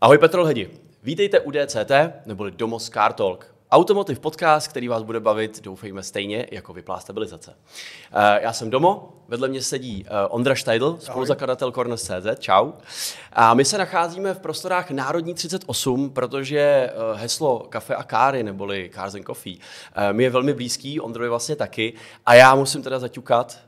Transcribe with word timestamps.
Ahoj 0.00 0.18
Petrolhedi, 0.18 0.70
vítejte 1.02 1.40
u 1.40 1.50
DCT, 1.50 1.90
neboli 2.26 2.50
Domos 2.50 2.90
Car 2.90 3.12
Talk. 3.12 3.54
Automotive 3.70 4.20
podcast, 4.20 4.68
který 4.68 4.88
vás 4.88 5.02
bude 5.02 5.20
bavit, 5.20 5.62
doufejme, 5.62 6.02
stejně 6.02 6.46
jako 6.50 6.72
vyplá 6.72 7.00
stabilizace. 7.00 7.54
Eh, 8.12 8.40
já 8.42 8.52
jsem 8.52 8.70
Domo, 8.70 9.12
vedle 9.28 9.48
mě 9.48 9.62
sedí 9.62 10.04
eh, 10.06 10.26
Ondra 10.28 10.54
Štajdl, 10.54 10.98
spoluzakladatel 11.00 11.72
Corners.cz, 11.72 12.38
čau. 12.38 12.72
A 13.32 13.54
my 13.54 13.64
se 13.64 13.78
nacházíme 13.78 14.34
v 14.34 14.38
prostorách 14.38 14.90
Národní 14.90 15.34
38, 15.34 16.10
protože 16.10 16.60
eh, 16.60 16.92
heslo 17.14 17.66
kafe 17.68 17.94
a 17.94 18.02
káry, 18.02 18.42
neboli 18.42 18.90
Cars 18.94 19.14
and 19.14 19.26
Coffee, 19.26 19.56
mi 20.12 20.22
je 20.22 20.30
velmi 20.30 20.54
blízký, 20.54 21.00
Ondrovi 21.00 21.28
vlastně 21.28 21.56
taky. 21.56 21.92
A 22.26 22.34
já 22.34 22.54
musím 22.54 22.82
teda 22.82 22.98
zaťukat, 22.98 23.58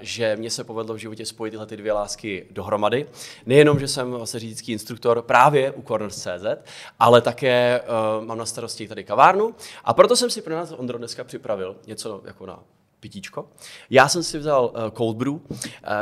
že 0.00 0.36
mě 0.36 0.50
se 0.50 0.64
povedlo 0.64 0.94
v 0.94 0.98
životě 0.98 1.26
spojit 1.26 1.50
tyhle 1.50 1.66
ty 1.66 1.76
dvě 1.76 1.92
lásky 1.92 2.46
dohromady. 2.50 3.06
Nejenom, 3.46 3.78
že 3.78 3.88
jsem 3.88 4.10
vlastně 4.10 4.40
řidičský 4.40 4.72
instruktor 4.72 5.22
právě 5.22 5.72
u 5.72 5.82
Corners.cz, 5.82 6.46
ale 6.98 7.20
také 7.20 7.80
uh, 7.80 8.24
mám 8.24 8.38
na 8.38 8.46
starosti 8.46 8.88
tady 8.88 9.04
kavárnu 9.04 9.54
a 9.84 9.94
proto 9.94 10.16
jsem 10.16 10.30
si 10.30 10.42
pro 10.42 10.54
nás 10.54 10.72
Ondro 10.76 10.98
dneska 10.98 11.24
připravil 11.24 11.76
něco 11.86 12.22
jako 12.24 12.46
na 12.46 12.62
pitíčko. 13.00 13.48
Já 13.90 14.08
jsem 14.08 14.22
si 14.22 14.38
vzal 14.38 14.64
uh, 14.64 14.90
cold 14.96 15.16
brew, 15.16 15.32
uh, 15.32 15.40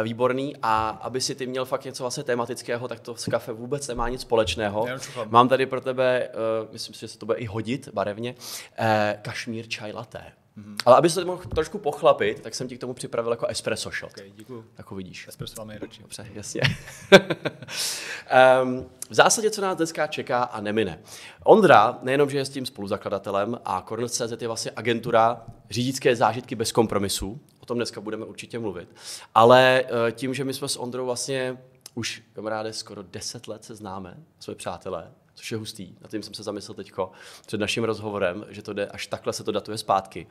výborný, 0.03 0.57
a 0.63 0.89
aby 0.89 1.21
si 1.21 1.35
ty 1.35 1.47
měl 1.47 1.65
fakt 1.65 1.85
něco 1.85 2.03
vlastně 2.03 2.25
tematického, 2.25 2.89
tak 2.89 3.01
to 3.01 3.17
s 3.17 3.25
kafe 3.25 3.53
vůbec 3.53 3.89
nemá 3.89 4.09
nic 4.09 4.21
společného. 4.21 4.87
Mám 5.29 5.49
tady 5.49 5.67
pro 5.67 5.81
tebe, 5.81 6.29
uh, 6.63 6.73
myslím 6.73 6.95
si, 6.95 7.01
že 7.01 7.09
se 7.09 7.19
to 7.19 7.27
bude 7.27 7.39
i 7.39 7.47
hodit 7.47 7.89
barevně, 7.93 8.35
uh, 8.35 8.87
kašmír 9.23 9.69
čaj 9.69 9.93
latte. 9.93 10.23
Mm-hmm. 10.59 10.77
Ale 10.87 10.97
aby 10.97 11.11
se 11.11 11.21
to 11.21 11.27
mohl 11.27 11.43
trošku 11.43 11.79
pochlapit, 11.79 12.41
tak 12.41 12.55
jsem 12.55 12.69
ti 12.69 12.77
k 12.77 12.81
tomu 12.81 12.95
připravil 12.95 13.33
jako 13.33 13.47
espresso 13.47 13.91
shot. 13.91 14.11
Okay, 14.11 14.33
děkuju. 14.37 14.65
Tak 14.75 14.93
uvidíš. 14.93 15.29
Espresso 15.29 15.55
mám 15.59 15.69
nejradši. 15.69 16.03
Dobře, 16.03 16.27
jasně. 16.35 16.61
um, 18.63 18.87
v 19.11 19.15
zásadě, 19.15 19.51
co 19.51 19.61
nás 19.61 19.77
dneska 19.77 20.07
čeká 20.07 20.43
a 20.43 20.61
nemine. 20.61 20.99
Ondra, 21.45 21.99
nejenom, 22.03 22.31
že 22.31 22.39
je 22.39 22.45
s 22.45 22.51
tím 22.51 22.67
spoluzakladatelem 22.67 23.59
a 23.65 23.83
Corners.cz 23.83 24.41
je 24.41 24.47
vlastně 24.47 24.71
agentura 24.77 25.45
řídické 25.71 26.17
zážitky 26.17 26.55
bez 26.55 26.73
kompromisů, 26.73 27.41
o 27.61 27.67
tom 27.67 27.79
dneska 27.79 28.01
budeme 28.01 28.25
určitě 28.25 28.59
mluvit, 28.59 28.89
ale 29.35 29.85
uh, 29.85 30.11
tím, 30.11 30.35
že 30.35 30.45
my 30.45 30.55
jsme 30.55 30.69
s 30.69 30.77
Ondrou 30.77 31.07
vlastně 31.07 31.59
už, 31.95 32.23
kamaráde, 32.33 32.73
skoro 32.73 33.03
10 33.03 33.49
let 33.49 33.65
se 33.65 33.75
známe, 33.75 34.17
jsme 34.39 34.55
přátelé, 34.55 35.11
což 35.37 35.53
je 35.53 35.59
hustý. 35.59 35.95
Na 36.01 36.09
tím 36.09 36.23
jsem 36.23 36.35
se 36.35 36.43
zamyslel 36.43 36.75
teďko 36.75 37.11
před 37.47 37.61
naším 37.61 37.85
rozhovorem, 37.85 38.47
že 38.49 38.63
to 38.63 38.73
jde, 38.73 38.87
až 38.87 39.07
takhle 39.07 39.33
se 39.33 39.45
to 39.45 39.53
datuje 39.53 39.79
zpátky. 39.79 40.27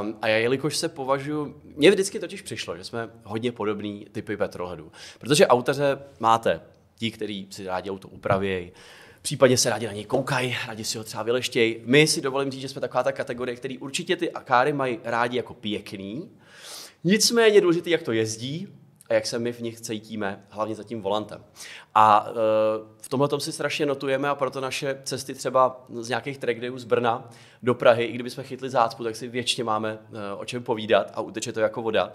Um, 0.00 0.16
a 0.22 0.28
já, 0.28 0.36
jelikož 0.36 0.76
se 0.76 0.88
považuji, 0.88 1.60
mně 1.64 1.90
vždycky 1.90 2.18
totiž 2.20 2.42
přišlo, 2.42 2.76
že 2.76 2.84
jsme 2.84 3.10
hodně 3.24 3.52
podobný 3.52 4.06
typy 4.12 4.36
petrolheadů. 4.36 4.92
Protože 5.18 5.46
autaře 5.46 5.98
máte 6.20 6.60
ti, 6.96 7.10
kteří 7.10 7.46
si 7.50 7.64
rádi 7.66 7.90
auto 7.90 8.08
upravějí, 8.08 8.72
případně 9.22 9.58
se 9.58 9.70
rádi 9.70 9.86
na 9.86 9.92
něj 9.92 10.04
koukají, 10.04 10.56
rádi 10.66 10.84
si 10.84 10.98
ho 10.98 11.04
třeba 11.04 11.22
vyleštějí. 11.22 11.76
My 11.84 12.06
si 12.06 12.20
dovolím 12.20 12.50
říct, 12.50 12.60
že 12.60 12.68
jsme 12.68 12.80
taková 12.80 13.02
ta 13.02 13.12
kategorie, 13.12 13.56
který 13.56 13.78
určitě 13.78 14.16
ty 14.16 14.32
akáry 14.32 14.72
mají 14.72 14.98
rádi 15.04 15.36
jako 15.36 15.54
pěkný, 15.54 16.30
nicméně 17.04 17.60
důležitý, 17.60 17.90
jak 17.90 18.02
to 18.02 18.12
jezdí, 18.12 18.68
a 19.08 19.14
jak 19.14 19.26
se 19.26 19.38
my 19.38 19.52
v 19.52 19.60
nich 19.60 19.80
cítíme, 19.80 20.44
hlavně 20.48 20.74
za 20.74 20.84
tím 20.84 21.02
volantem. 21.02 21.44
A 21.94 22.26
e, 22.28 22.32
v 23.00 23.08
tomhle 23.08 23.28
tom 23.28 23.40
si 23.40 23.52
strašně 23.52 23.86
notujeme 23.86 24.28
a 24.28 24.34
proto 24.34 24.60
naše 24.60 25.00
cesty 25.04 25.34
třeba 25.34 25.84
z 26.00 26.08
nějakých 26.08 26.38
track 26.38 26.60
dayů 26.60 26.78
z 26.78 26.84
Brna 26.84 27.30
do 27.62 27.74
Prahy, 27.74 28.04
i 28.04 28.12
kdyby 28.12 28.30
jsme 28.30 28.42
chytli 28.42 28.70
zácpu, 28.70 29.04
tak 29.04 29.16
si 29.16 29.28
většině 29.28 29.64
máme 29.64 29.98
e, 30.12 30.34
o 30.34 30.44
čem 30.44 30.62
povídat 30.62 31.12
a 31.14 31.20
uteče 31.20 31.52
to 31.52 31.60
jako 31.60 31.82
voda. 31.82 32.12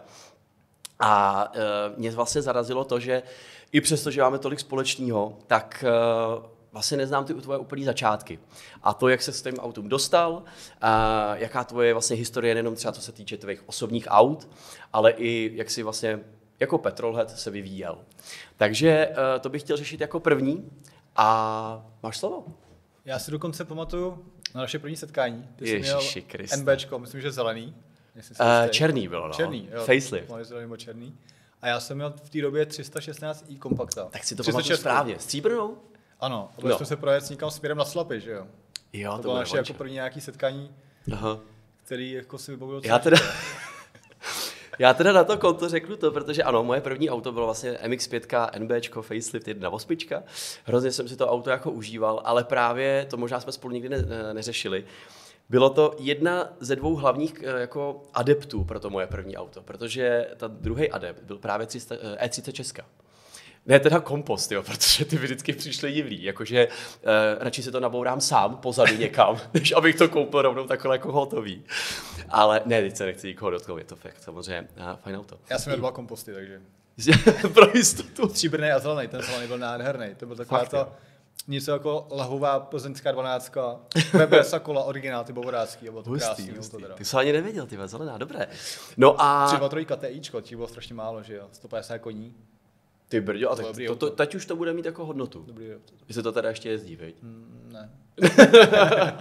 A 0.99 1.43
e, 1.53 1.59
mě 1.97 2.11
vlastně 2.11 2.41
zarazilo 2.41 2.83
to, 2.83 2.99
že 2.99 3.23
i 3.71 3.81
přesto, 3.81 4.11
že 4.11 4.21
máme 4.21 4.39
tolik 4.39 4.59
společného, 4.59 5.37
tak 5.47 5.85
vlastně 6.71 6.97
neznám 6.97 7.25
ty 7.25 7.33
tvoje 7.33 7.59
úplný 7.59 7.83
začátky. 7.83 8.39
A 8.83 8.93
to, 8.93 9.07
jak 9.07 9.21
se 9.21 9.31
s 9.31 9.41
tím 9.41 9.55
autům 9.55 9.89
dostal, 9.89 10.43
a 10.81 11.35
jaká 11.35 11.63
tvoje 11.63 11.93
vlastně 11.93 12.15
historie, 12.15 12.53
nejenom 12.53 12.75
třeba 12.75 12.91
co 12.91 13.01
se 13.01 13.11
týče 13.11 13.37
tvých 13.37 13.69
osobních 13.69 14.07
aut, 14.09 14.47
ale 14.93 15.11
i 15.11 15.51
jak 15.53 15.69
si 15.69 15.83
vlastně 15.83 16.19
jako 16.59 16.77
Petrolhead 16.77 17.39
se 17.39 17.51
vyvíjel. 17.51 17.97
Takže 18.57 19.07
uh, 19.09 19.15
to 19.39 19.49
bych 19.49 19.61
chtěl 19.61 19.77
řešit 19.77 20.01
jako 20.01 20.19
první 20.19 20.71
a 21.15 21.85
máš 22.03 22.17
slovo. 22.17 22.45
Já 23.05 23.19
si 23.19 23.31
dokonce 23.31 23.65
pamatuju 23.65 24.25
na 24.55 24.61
naše 24.61 24.79
první 24.79 24.95
setkání. 24.95 25.47
Ty 25.55 25.69
Ježiši 25.69 25.91
jsi 26.01 26.25
měl 26.55 26.73
NBčko, 26.73 26.99
myslím, 26.99 27.21
že 27.21 27.31
zelený. 27.31 27.75
Uh, 28.15 28.69
černý 28.69 29.07
bylo, 29.07 29.27
no. 29.27 29.33
Černý, 29.33 29.69
jo. 29.71 29.79
Facelift. 29.79 30.31
Zelený 30.41 30.77
černý. 30.77 31.17
A 31.61 31.67
já 31.67 31.79
jsem 31.79 31.97
měl 31.97 32.13
v 32.23 32.29
té 32.29 32.41
době 32.41 32.65
316 32.65 33.45
i 33.49 33.55
kompakta. 33.55 34.05
Tak 34.05 34.23
si 34.23 34.35
to 34.35 34.43
pamatuju 34.43 34.77
správně. 34.77 35.19
Stříbrnou? 35.19 35.77
Ano, 36.19 36.49
a 36.57 36.67
no. 36.67 36.77
jsme 36.77 36.85
se 36.85 36.95
projet 36.95 37.29
někam 37.29 37.51
směrem 37.51 37.77
na 37.77 37.85
Slapy, 37.85 38.19
že 38.19 38.31
jo? 38.31 38.47
Jo, 38.93 39.11
to, 39.11 39.17
to 39.17 39.21
bylo 39.21 39.35
naše 39.35 39.57
jako 39.57 39.73
první 39.73 39.93
nějaký 39.93 40.21
setkání, 40.21 40.71
Aha. 41.13 41.39
který 41.83 42.11
jako 42.11 42.37
si 42.37 42.51
vybavil. 42.51 42.81
Já 42.83 42.99
teda, 42.99 43.17
Já 44.79 44.93
teda 44.93 45.11
na 45.11 45.23
to 45.23 45.37
konto 45.37 45.69
řeknu 45.69 45.97
to, 45.97 46.11
protože 46.11 46.43
ano, 46.43 46.63
moje 46.63 46.81
první 46.81 47.09
auto 47.09 47.31
bylo 47.31 47.45
vlastně 47.45 47.71
MX-5, 47.71 48.49
NBčko, 48.59 49.01
facelift 49.01 49.47
1.8. 49.47 50.23
Hrozně 50.65 50.91
jsem 50.91 51.07
si 51.07 51.15
to 51.15 51.27
auto 51.27 51.49
jako 51.49 51.71
užíval, 51.71 52.21
ale 52.25 52.43
právě 52.43 53.07
to 53.09 53.17
možná 53.17 53.39
jsme 53.39 53.51
spolu 53.51 53.73
nikdy 53.73 53.89
ne, 53.89 54.05
neřešili. 54.33 54.85
Bylo 55.49 55.69
to 55.69 55.95
jedna 55.99 56.53
ze 56.59 56.75
dvou 56.75 56.95
hlavních 56.95 57.43
eh, 57.43 57.61
jako 57.61 58.01
adeptů 58.13 58.63
pro 58.63 58.79
to 58.79 58.89
moje 58.89 59.07
první 59.07 59.37
auto, 59.37 59.61
protože 59.61 60.27
ta 60.37 60.47
druhý 60.47 60.91
adept 60.91 61.23
byl 61.23 61.37
právě 61.37 61.67
300, 61.67 61.95
E30 61.95 62.51
Česka. 62.51 62.85
Ne 63.65 63.79
teda 63.79 63.99
kompost, 63.99 64.51
jo, 64.51 64.63
protože 64.65 65.05
ty 65.05 65.15
vždycky 65.15 65.53
přišly 65.53 65.91
divný, 65.91 66.23
jakože 66.23 66.67
uh, 66.67 66.73
radši 67.39 67.63
si 67.63 67.71
to 67.71 67.79
nabourám 67.79 68.21
sám 68.21 68.57
pozadu 68.57 68.97
někam, 68.97 69.39
než 69.53 69.71
abych 69.71 69.95
to 69.95 70.09
koupil 70.09 70.41
rovnou 70.41 70.67
takhle 70.67 70.95
jako 70.95 71.11
hotový. 71.11 71.63
Ale 72.29 72.61
ne, 72.65 72.81
teď 72.81 72.95
se 72.95 73.05
nechci 73.05 73.27
nikoho 73.27 73.51
dotknout, 73.51 73.77
je 73.77 73.85
to 73.85 73.95
fakt 73.95 74.21
samozřejmě 74.21 74.67
uh, 74.77 74.95
fajn 74.95 75.15
auto. 75.15 75.39
Já 75.49 75.59
jsem 75.59 75.71
měl 75.71 75.79
dva 75.79 75.91
komposty, 75.91 76.33
takže. 76.33 76.61
Pro 77.53 77.71
jistotu. 77.73 78.29
Stříbrný 78.29 78.71
a 78.71 78.79
zelený, 78.79 79.07
ten 79.07 79.21
zelený 79.21 79.47
byl 79.47 79.57
nádherný. 79.57 80.15
To 80.17 80.25
byl 80.25 80.35
taková 80.35 80.59
Fakt, 80.59 80.69
ta, 80.69 80.89
něco 81.47 81.71
jako 81.71 82.07
lahová 82.11 82.59
plzeňská 82.59 83.11
dvanáctka, 83.11 83.79
BBS 83.95 84.53
kola 84.61 84.83
originál, 84.83 85.23
ty 85.23 85.33
bovodácký, 85.33 85.89
bylo 85.89 86.03
to 86.03 86.09
hustý, 86.09 86.25
krásný. 86.25 86.51
Hustý. 86.57 86.71
To 86.71 86.77
teda. 86.77 86.95
Ty 86.95 87.05
jsi 87.05 87.17
ani 87.17 87.31
nevěděl, 87.31 87.65
ty 87.65 87.77
zelená, 87.85 88.17
dobré. 88.17 88.47
No 88.97 89.15
a... 89.21 89.47
3 89.69 89.85
3 89.97 90.13
TIčko, 90.13 90.41
ti 90.41 90.55
bylo 90.55 90.67
strašně 90.67 90.95
málo, 90.95 91.23
že 91.23 91.35
jo, 91.35 91.47
150 91.51 91.97
koní. 91.97 92.35
Ty 93.09 93.21
brďo, 93.21 93.51
a 93.51 93.55
tak 93.55 93.65
to, 93.87 93.95
to, 93.95 94.09
teď 94.09 94.35
už 94.35 94.45
to 94.45 94.55
bude 94.55 94.73
mít 94.73 94.85
jako 94.85 95.05
hodnotu. 95.05 95.43
Dobrý 95.47 95.75
auto. 95.75 95.93
Jestli 96.07 96.23
to 96.23 96.31
teda 96.31 96.49
ještě 96.49 96.69
jezdí, 96.69 96.95
veď? 96.95 97.15
Mm, 97.21 97.69
ne. 97.73 97.89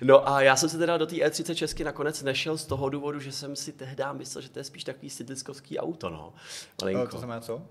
no 0.00 0.28
a 0.28 0.42
já 0.42 0.56
jsem 0.56 0.68
se 0.68 0.78
teda 0.78 0.96
do 0.96 1.06
té 1.06 1.14
E30 1.14 1.54
Česky 1.54 1.84
nakonec 1.84 2.22
nešel 2.22 2.58
z 2.58 2.66
toho 2.66 2.88
důvodu, 2.88 3.20
že 3.20 3.32
jsem 3.32 3.56
si 3.56 3.72
tehdy 3.72 4.04
myslel, 4.12 4.42
že 4.42 4.48
to 4.48 4.58
je 4.58 4.64
spíš 4.64 4.84
takový 4.84 5.10
sidliskovský 5.10 5.78
auto, 5.78 6.10
no. 6.10 6.32
Malinko. 6.82 7.06
To 7.06 7.18
znamená 7.18 7.40
co? 7.40 7.62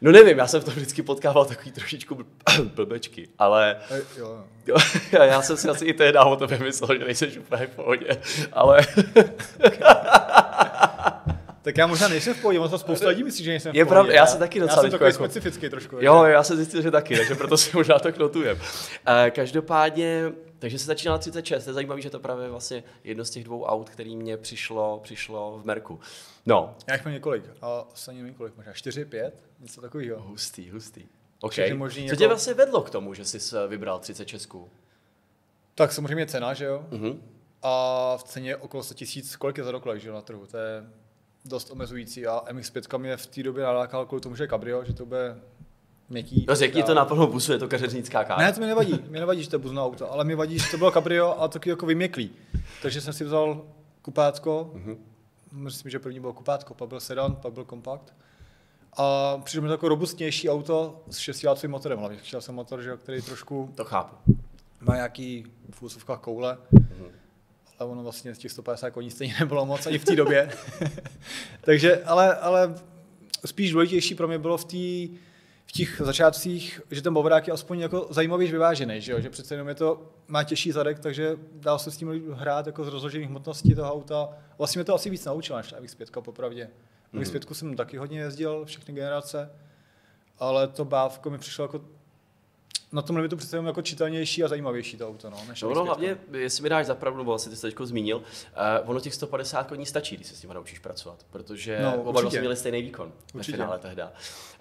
No 0.00 0.12
nevím, 0.12 0.38
já 0.38 0.46
jsem 0.46 0.60
v 0.60 0.64
tom 0.64 0.74
vždycky 0.74 1.02
potkával 1.02 1.44
takový 1.44 1.72
trošičku 1.72 2.18
blbečky, 2.74 3.28
ale... 3.38 3.76
E, 3.90 4.02
jo. 4.18 4.44
jo. 4.66 4.76
já 5.12 5.42
jsem 5.42 5.56
si 5.56 5.68
asi 5.68 5.84
i 5.84 5.94
tehdy 5.94 6.18
o 6.18 6.36
tobě 6.36 6.58
myslel, 6.58 6.98
že 6.98 7.04
nejseš 7.04 7.38
úplně 7.38 7.66
v 7.66 7.76
pohodě, 7.76 8.20
ale... 8.52 8.80
Tak 11.66 11.78
já 11.78 11.86
možná 11.86 12.08
nejsem 12.08 12.34
v 12.34 12.40
pohodě, 12.40 12.58
možná 12.58 12.78
spousta 12.78 13.08
lidí 13.08 13.24
myslí, 13.24 13.44
že 13.44 13.50
nejsem 13.50 13.72
v 13.72 13.76
Je 13.76 13.84
pravda, 13.84 14.12
já 14.12 14.26
jsem 14.26 14.38
taky 14.38 14.60
docela 14.60 14.76
Já 14.76 14.82
jsem 14.82 14.90
takový 14.90 15.08
jako... 15.08 15.24
specifický 15.24 15.68
trošku. 15.68 15.96
Jo, 16.00 16.24
já 16.24 16.42
jsem 16.42 16.56
zjistil, 16.56 16.82
že 16.82 16.90
taky, 16.90 17.16
takže 17.16 17.34
proto 17.34 17.56
si 17.56 17.76
možná 17.76 17.98
tak 17.98 18.18
notujem. 18.18 18.56
Uh, 18.56 19.30
každopádně, 19.30 20.32
takže 20.58 20.78
se 20.78 20.84
začínala 20.84 21.18
36, 21.18 21.66
je 21.66 21.72
zajímavé, 21.72 22.00
že 22.00 22.10
to 22.10 22.20
právě 22.20 22.48
vlastně 22.48 22.84
jedno 23.04 23.24
z 23.24 23.30
těch 23.30 23.44
dvou 23.44 23.64
aut, 23.64 23.90
který 23.90 24.16
mě 24.16 24.36
přišlo, 24.36 25.00
přišlo 25.02 25.58
v 25.58 25.66
Merku. 25.66 26.00
No. 26.46 26.74
Já 26.88 26.94
jich 26.94 27.04
mám 27.04 27.14
několik, 27.14 27.44
a 27.62 27.84
ani 28.08 28.18
nevím 28.18 28.34
kolik, 28.34 28.56
možná 28.56 28.72
čtyři, 28.72 29.04
pět, 29.04 29.46
něco 29.60 29.80
takového. 29.80 30.22
Hustý, 30.22 30.70
hustý. 30.70 31.02
Okay. 31.40 31.78
Co 31.78 31.98
jako... 31.98 32.16
tě 32.16 32.28
vlastně 32.28 32.54
vedlo 32.54 32.82
k 32.82 32.90
tomu, 32.90 33.14
že 33.14 33.24
jsi 33.24 33.38
vybral 33.68 33.98
30 33.98 34.24
Česků? 34.24 34.70
Tak 35.74 35.92
samozřejmě 35.92 36.26
cena, 36.26 36.54
že 36.54 36.64
jo? 36.64 36.86
Uh-huh. 36.90 37.18
A 37.62 38.16
v 38.16 38.22
ceně 38.22 38.56
okolo 38.56 38.82
100 38.82 38.94
tisíc, 38.94 39.36
kolik 39.36 39.58
je 39.58 39.64
za 39.64 39.72
doklek, 39.72 40.00
že 40.00 40.08
jo, 40.08 40.14
na 40.14 40.20
trhu, 40.20 40.46
to 40.46 40.56
je 40.56 40.84
dost 41.48 41.70
omezující 41.70 42.26
a 42.26 42.42
MX-5 42.52 42.98
mě 42.98 43.16
v 43.16 43.26
té 43.26 43.42
době 43.42 43.64
nalákal 43.64 44.06
kvůli 44.06 44.20
tomu, 44.20 44.36
že 44.36 44.44
je 44.44 44.48
cabrio, 44.48 44.84
že 44.84 44.92
to 44.92 45.06
bude 45.06 45.36
měkký. 46.08 46.44
No 46.48 46.54
řekni 46.54 46.82
to 46.82 46.94
na 46.94 47.04
plnou 47.04 47.26
busu, 47.26 47.52
je 47.52 47.58
to 47.58 47.68
kařeřnická 47.68 48.24
kára. 48.24 48.42
Ne, 48.42 48.52
to 48.52 48.60
mi 48.60 48.66
nevadí, 48.66 49.04
mi 49.08 49.20
nevadí, 49.20 49.42
že 49.42 49.50
to 49.50 49.56
je 49.56 49.60
buzná 49.60 49.84
auto, 49.84 50.12
ale 50.12 50.24
mi 50.24 50.34
vadí, 50.34 50.58
že 50.58 50.70
to 50.70 50.78
bylo 50.78 50.90
cabrio 50.90 51.40
a 51.40 51.48
taky 51.48 51.70
jako 51.70 51.86
vyměklý. 51.86 52.30
Takže 52.82 53.00
jsem 53.00 53.12
si 53.12 53.24
vzal 53.24 53.64
kupátko, 54.02 54.70
mm-hmm. 54.74 54.96
myslím, 55.52 55.90
že 55.90 55.98
první 55.98 56.20
bylo 56.20 56.32
kupátko, 56.32 56.74
pak 56.74 56.88
byl 56.88 57.00
sedan, 57.00 57.36
pak 57.36 57.52
byl 57.52 57.64
kompakt. 57.64 58.14
A 58.96 59.38
přišlo 59.38 59.62
mi 59.62 59.68
to 59.68 59.74
jako 59.74 59.88
robustnější 59.88 60.50
auto 60.50 61.02
s 61.10 61.18
šestivácovým 61.18 61.70
motorem, 61.70 61.98
hlavně 61.98 62.18
chtěl 62.18 62.40
jsem 62.40 62.54
motor, 62.54 62.82
že, 62.82 62.96
který 62.96 63.22
trošku... 63.22 63.72
To 63.74 63.84
chápu. 63.84 64.34
Má 64.80 64.94
nějaký 64.94 65.46
v 65.70 66.04
koule. 66.20 66.58
Mm-hmm 66.74 67.25
ale 67.78 67.90
ono 67.90 68.02
vlastně 68.02 68.34
z 68.34 68.38
těch 68.38 68.52
150 68.52 68.90
koní 68.90 69.10
stejně 69.10 69.34
nebylo 69.40 69.66
moc 69.66 69.86
ani 69.86 69.98
v 69.98 70.04
té 70.04 70.16
době. 70.16 70.50
Takže, 71.60 72.04
ale, 72.04 72.36
ale 72.36 72.74
spíš 73.46 73.72
důležitější 73.72 74.14
pro 74.14 74.28
mě 74.28 74.38
bylo 74.38 74.56
v 74.56 74.64
té 74.64 75.16
v 75.66 75.72
těch 75.72 76.00
začátcích, 76.04 76.80
že 76.90 77.02
ten 77.02 77.14
bovrák 77.14 77.46
je 77.46 77.52
aspoň 77.52 77.80
jako 77.80 78.06
zajímavý 78.10 78.46
vyvážený, 78.46 79.00
že, 79.00 79.12
jo? 79.12 79.20
že 79.20 79.30
přece 79.30 79.54
jenom 79.54 79.68
je 79.68 79.74
to, 79.74 80.02
má 80.28 80.44
těžší 80.44 80.72
zadek, 80.72 80.98
takže 80.98 81.36
dá 81.52 81.78
se 81.78 81.90
s 81.90 81.96
tím 81.96 82.32
hrát 82.32 82.66
jako 82.66 82.84
z 82.84 82.88
rozložených 82.88 83.28
hmotností 83.28 83.74
toho 83.74 83.92
auta. 83.92 84.28
Vlastně 84.58 84.78
mě 84.78 84.84
to 84.84 84.94
asi 84.94 85.10
víc 85.10 85.24
naučilo 85.24 85.58
než 85.58 85.70
ta 85.70 85.80
MX-5 85.80 86.22
popravdě. 86.22 86.70
Mm. 87.12 87.22
MX-5 87.22 87.54
jsem 87.54 87.76
taky 87.76 87.96
hodně 87.96 88.18
jezdil, 88.18 88.64
všechny 88.64 88.94
generace, 88.94 89.50
ale 90.38 90.68
to 90.68 90.84
bávko 90.84 91.30
mi 91.30 91.38
přišlo 91.38 91.64
jako 91.64 91.80
na 92.96 93.02
tom 93.02 93.16
limitu 93.16 93.36
přece 93.36 93.56
jako 93.56 93.82
čitelnější 93.82 94.44
a 94.44 94.48
zajímavější 94.48 94.96
to 94.96 95.08
auto. 95.08 95.30
No, 95.30 95.36
než 95.48 95.62
no, 95.62 95.74
no 95.74 95.84
hlavně, 95.84 96.18
jestli 96.32 96.62
mi 96.62 96.68
dáš 96.68 96.86
zapravdu, 96.86 97.18
nebo 97.18 97.34
asi 97.34 97.50
ty 97.50 97.56
jsi 97.56 97.72
zmínil, 97.84 98.16
uh, 98.16 98.90
ono 98.90 99.00
těch 99.00 99.14
150 99.14 99.66
koní 99.66 99.86
stačí, 99.86 100.16
když 100.16 100.26
se 100.26 100.36
s 100.36 100.40
tím 100.40 100.50
naučíš 100.52 100.78
pracovat, 100.78 101.26
protože 101.30 101.78
no, 101.82 102.02
oba 102.02 102.20
vlastně 102.20 102.40
měli 102.40 102.56
stejný 102.56 102.82
výkon 102.82 103.12
určitě. 103.34 103.52
ve 103.52 103.58
finále 103.58 103.78
tehda. 103.78 104.04
Uh, 104.06 104.10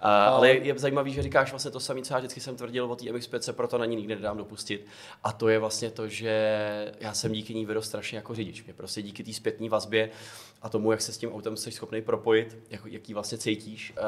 ale... 0.02 0.28
ale 0.28 0.50
je, 0.50 0.68
je 0.68 0.80
zajímavý, 0.80 1.14
že 1.14 1.22
říkáš 1.22 1.52
vlastně 1.52 1.72
to 1.72 1.80
samé, 1.80 2.02
co 2.02 2.14
já 2.14 2.18
vždycky 2.18 2.40
jsem 2.40 2.56
tvrdil 2.56 2.92
o 2.92 2.96
té 2.96 3.06
MX-5, 3.06 3.54
proto 3.54 3.78
na 3.78 3.86
ní 3.86 3.96
nikdy 3.96 4.16
nedám 4.16 4.38
dopustit. 4.38 4.88
A 5.24 5.32
to 5.32 5.50
je 5.50 5.60
vlastně 5.60 5.92
to, 5.92 6.08
že 6.08 6.94
já 7.00 7.14
jsem 7.14 7.32
díky 7.32 7.54
ní 7.54 7.66
vyrostl 7.66 7.88
strašně 7.88 8.18
jako 8.18 8.36
řidič. 8.36 8.64
Mě 8.64 8.74
prostě 8.74 9.02
díky 9.02 9.24
té 9.24 9.34
zpětné 9.34 9.70
vazbě 9.70 10.10
a 10.62 10.70
tomu, 10.70 10.92
jak 10.92 11.02
se 11.02 11.14
s 11.14 11.18
tím 11.18 11.34
autem 11.34 11.58
jsi 11.58 11.72
schopný 11.72 12.02
propojit, 12.02 12.58
jak, 12.70 12.82
jaký 12.86 13.14
vlastně 13.14 13.38
cítíš, 13.38 13.94
uh, 13.98 14.06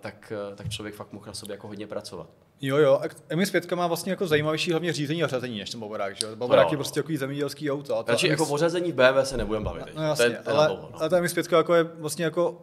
tak, 0.00 0.32
uh, 0.50 0.56
tak 0.56 0.68
člověk 0.68 0.94
fakt 0.94 1.12
mohl 1.12 1.26
na 1.26 1.34
sobě 1.34 1.54
jako 1.54 1.68
hodně 1.68 1.86
pracovat. 1.86 2.30
Jo, 2.60 2.76
jo. 2.76 3.00
MX-5 3.28 3.76
má 3.76 3.86
vlastně 3.86 4.12
jako 4.12 4.26
zajímavější 4.26 4.70
hlavně 4.70 4.92
řízení 4.92 5.22
a 5.22 5.26
řazení 5.26 5.58
než 5.58 5.70
ten 5.70 5.80
Bavorák, 5.80 6.16
že 6.16 6.26
Bavorák 6.36 6.66
no, 6.66 6.72
je 6.72 6.76
prostě 6.76 7.00
takový 7.00 7.16
zemědělský 7.16 7.70
auto. 7.70 7.96
A 7.96 8.02
Takže 8.02 8.26
MX... 8.26 8.30
jako 8.30 8.46
o 8.46 8.56
řazení 8.56 8.92
v 8.92 8.94
BMW 8.94 9.20
se 9.22 9.36
nebudeme 9.36 9.64
bavit. 9.64 9.84
No, 9.94 10.02
jasně, 10.02 10.24
to 10.24 10.32
je, 10.32 10.38
to 10.38 10.50
ale, 10.50 10.66
dlouho, 10.66 10.88
no. 10.92 11.00
ale 11.00 11.10
ta 11.10 11.20
MX-5 11.20 11.56
jako 11.56 11.74
je 11.74 11.84
vlastně 11.84 12.24
jako, 12.24 12.62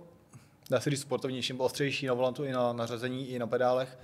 dá 0.70 0.80
se 0.80 0.90
říct 0.90 1.02
sportovnější, 1.02 1.54
nebo 1.54 1.64
ostřejší 1.64 2.06
na 2.06 2.14
volantu 2.14 2.44
i 2.44 2.52
na, 2.52 2.74
na 2.74 2.86
řazení, 2.86 3.30
i 3.30 3.40
na 3.40 3.48
pedálech. 3.48 3.98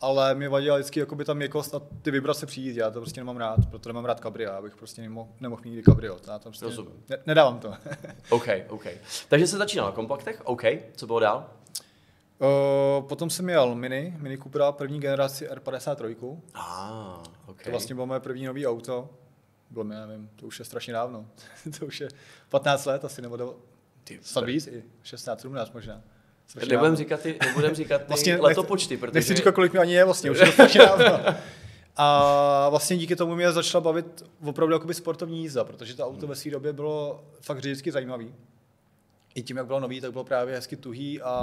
Ale 0.00 0.34
mě 0.34 0.48
vadila 0.48 0.76
vždycky 0.76 1.00
jako 1.00 1.14
by 1.14 1.24
tam 1.24 1.36
měkost 1.36 1.74
a 1.74 1.82
ty 2.02 2.10
vibrace 2.10 2.46
přijít, 2.46 2.76
já 2.76 2.90
to 2.90 3.00
prostě 3.00 3.20
nemám 3.20 3.36
rád, 3.36 3.56
proto 3.70 3.88
nemám 3.88 4.04
rád 4.04 4.20
kabrio, 4.20 4.52
abych 4.52 4.76
prostě 4.76 5.02
nemohl, 5.02 5.28
nemohl 5.40 5.62
mít 5.64 5.70
nikdy 5.70 5.82
kabrio. 5.82 6.18
Já 6.26 6.38
tam 6.38 6.52
prostě 6.52 6.82
ne, 7.08 7.18
nedávám 7.26 7.58
to. 7.58 7.74
OK, 8.30 8.48
OK. 8.68 8.86
Takže 9.28 9.46
se 9.46 9.56
začínal 9.56 9.86
na 9.86 9.92
kompaktech, 9.92 10.40
OK, 10.44 10.62
co 10.96 11.06
bylo 11.06 11.20
dál? 11.20 11.50
Uh, 12.40 13.08
potom 13.08 13.30
jsem 13.30 13.44
měl 13.44 13.74
Mini, 13.74 14.14
Mini 14.18 14.38
Cupra, 14.38 14.72
první 14.72 15.00
generaci 15.00 15.48
R53. 15.48 16.38
Ah, 16.54 17.22
okay. 17.46 17.64
To 17.64 17.70
vlastně 17.70 17.94
bylo 17.94 18.06
moje 18.06 18.20
první 18.20 18.46
nový 18.46 18.66
auto. 18.66 19.10
Bylo 19.70 19.84
mi, 19.84 19.94
nevím, 19.94 20.30
to 20.36 20.46
už 20.46 20.58
je 20.58 20.64
strašně 20.64 20.92
dávno. 20.92 21.26
to 21.78 21.86
už 21.86 22.00
je 22.00 22.08
15 22.48 22.84
let 22.84 23.04
asi, 23.04 23.22
nebo 23.22 23.36
do, 23.36 23.56
snad 24.20 24.44
víc, 24.44 24.66
i 24.66 24.84
16, 25.02 25.40
17 25.40 25.72
možná. 25.72 26.02
Nebudem 26.68 26.96
říkat 26.96 27.20
ty, 27.20 27.38
nebudem 27.46 27.74
říkat 27.74 27.98
ty 27.98 28.04
vlastně 28.08 28.36
letopočty, 28.36 28.96
protože... 28.96 29.14
Nechci 29.14 29.34
říkat, 29.34 29.54
kolik 29.54 29.72
mi 29.72 29.78
ani 29.78 29.94
je 29.94 30.04
vlastně, 30.04 30.30
už 30.30 30.38
je 30.38 30.46
to 30.46 30.52
strašně 30.52 30.80
dávno. 30.86 31.34
A 31.96 32.68
vlastně 32.68 32.96
díky 32.96 33.16
tomu 33.16 33.34
mě 33.34 33.52
začala 33.52 33.82
bavit 33.82 34.24
opravdu 34.44 34.74
jakoby 34.74 34.94
sportovní 34.94 35.40
jízda, 35.40 35.64
protože 35.64 35.94
to 35.94 36.06
auto 36.06 36.26
ve 36.26 36.34
své 36.34 36.50
době 36.50 36.72
bylo 36.72 37.24
fakt 37.40 37.58
vždycky 37.58 37.92
zajímavý. 37.92 38.34
I 39.34 39.42
tím, 39.42 39.56
jak 39.56 39.66
bylo 39.66 39.80
nový, 39.80 40.00
tak 40.00 40.12
bylo 40.12 40.24
právě 40.24 40.54
hezky 40.54 40.76
tuhý 40.76 41.22
a 41.22 41.42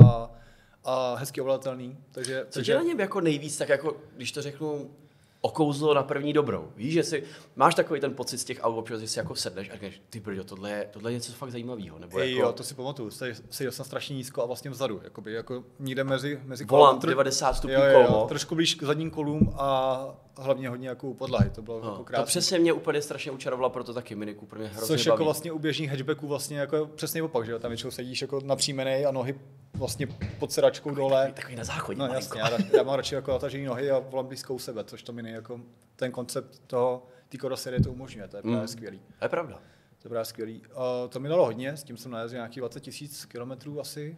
a 0.85 1.15
hezky 1.15 1.41
ovladatelný. 1.41 1.97
Takže, 2.11 2.45
Co 2.49 2.53
takže... 2.59 2.71
tě 2.71 2.77
na 2.77 2.83
něm 2.83 2.99
jako 2.99 3.21
nejvíc, 3.21 3.57
tak 3.57 3.69
jako, 3.69 3.97
když 4.15 4.31
to 4.31 4.41
řeknu, 4.41 4.89
okouzlo 5.41 5.93
na 5.93 6.03
první 6.03 6.33
dobrou. 6.33 6.71
Víš, 6.75 6.93
že 6.93 7.03
si 7.03 7.23
máš 7.55 7.75
takový 7.75 7.99
ten 7.99 8.13
pocit 8.13 8.37
z 8.37 8.43
těch 8.45 8.59
aut, 8.61 8.77
občas, 8.77 8.99
že 9.01 9.07
si 9.07 9.19
jako 9.19 9.35
sedneš 9.35 9.69
a 9.69 9.73
říkáš, 9.73 10.01
ty 10.09 10.19
brďo, 10.19 10.43
tohle 10.43 10.71
je, 10.71 10.89
tohle 10.91 11.11
je 11.11 11.13
něco 11.13 11.31
fakt 11.31 11.51
zajímavého. 11.51 11.99
Nebo 11.99 12.19
jako... 12.19 12.39
Jo, 12.41 12.51
to 12.51 12.63
si 12.63 12.75
pamatuju, 12.75 13.11
seděl 13.49 13.71
jsem 13.71 13.85
strašně 13.85 14.15
nízko 14.15 14.41
a 14.41 14.45
vlastně 14.45 14.71
vzadu, 14.71 15.01
jakoby, 15.03 15.33
jako 15.33 15.63
někde 15.79 16.03
mezi, 16.03 16.39
mezi 16.43 16.65
Volant, 16.65 17.01
tr... 17.01 17.09
90 17.09 17.53
stupňů 17.53 17.77
kolmo. 17.93 18.25
trošku 18.27 18.55
blíž 18.55 18.75
k 18.75 18.83
zadním 18.83 19.11
kolům 19.11 19.53
a 19.57 20.07
hlavně 20.37 20.69
hodně 20.69 20.89
jako 20.89 21.13
podlahy, 21.13 21.49
to 21.49 21.61
bylo 21.61 21.81
no, 21.81 21.91
jako 21.91 22.03
krásné. 22.03 22.23
To 22.23 22.27
přesně 22.27 22.59
mě 22.59 22.73
úplně 22.73 23.01
strašně 23.01 23.31
učarovalo, 23.31 23.69
proto 23.69 23.93
taky 23.93 24.15
Mini 24.15 24.35
Cooper 24.35 24.59
mě 24.59 24.67
hrozně 24.67 24.87
Což 24.87 25.05
jako 25.05 25.09
baví. 25.09 25.15
jako 25.15 25.23
vlastně 25.23 25.51
u 25.51 25.59
běžných 25.59 25.89
hatchbacků 25.89 26.27
vlastně 26.27 26.57
jako 26.57 26.85
přesně 26.85 27.23
opak, 27.23 27.45
že 27.45 27.51
jo, 27.51 27.59
tam 27.59 27.69
většinou 27.69 27.91
sedíš 27.91 28.21
jako 28.21 28.39
napřímenej 28.43 29.05
a 29.05 29.11
nohy 29.11 29.39
vlastně 29.73 30.07
pod 30.39 30.51
sedačkou 30.51 30.89
takový, 30.89 31.09
dole. 31.09 31.31
Takový 31.35 31.55
na 31.55 31.63
záchodě. 31.63 31.99
No 31.99 32.07
jasně, 32.07 32.39
já, 32.39 32.49
já, 32.73 32.83
mám 32.83 32.95
radši 32.95 33.15
jako 33.15 33.31
natažený 33.31 33.65
nohy 33.65 33.91
a 33.91 33.99
volám 33.99 34.27
blízkou 34.27 34.59
sebe, 34.59 34.83
což 34.83 35.03
to 35.03 35.13
Mini 35.13 35.31
jako 35.31 35.61
ten 35.95 36.11
koncept 36.11 36.61
toho, 36.67 37.07
té 37.29 37.37
karoserie 37.37 37.83
to 37.83 37.91
umožňuje, 37.91 38.27
to 38.27 38.37
je 38.37 38.41
právě 38.41 38.61
mm. 38.61 38.67
skvělý. 38.67 38.99
To 39.19 39.25
je 39.25 39.29
pravda. 39.29 39.55
To 40.01 40.07
je 40.07 40.09
právě 40.09 40.25
skvělý. 40.25 40.61
Uh, 40.61 41.09
to 41.09 41.19
mi 41.19 41.29
dalo 41.29 41.45
hodně, 41.45 41.77
s 41.77 41.83
tím 41.83 41.97
jsem 41.97 42.11
najezdil 42.11 42.37
nějakých 42.37 42.59
20 42.59 42.79
tisíc 42.79 43.25
kilometrů 43.25 43.79
asi, 43.79 44.17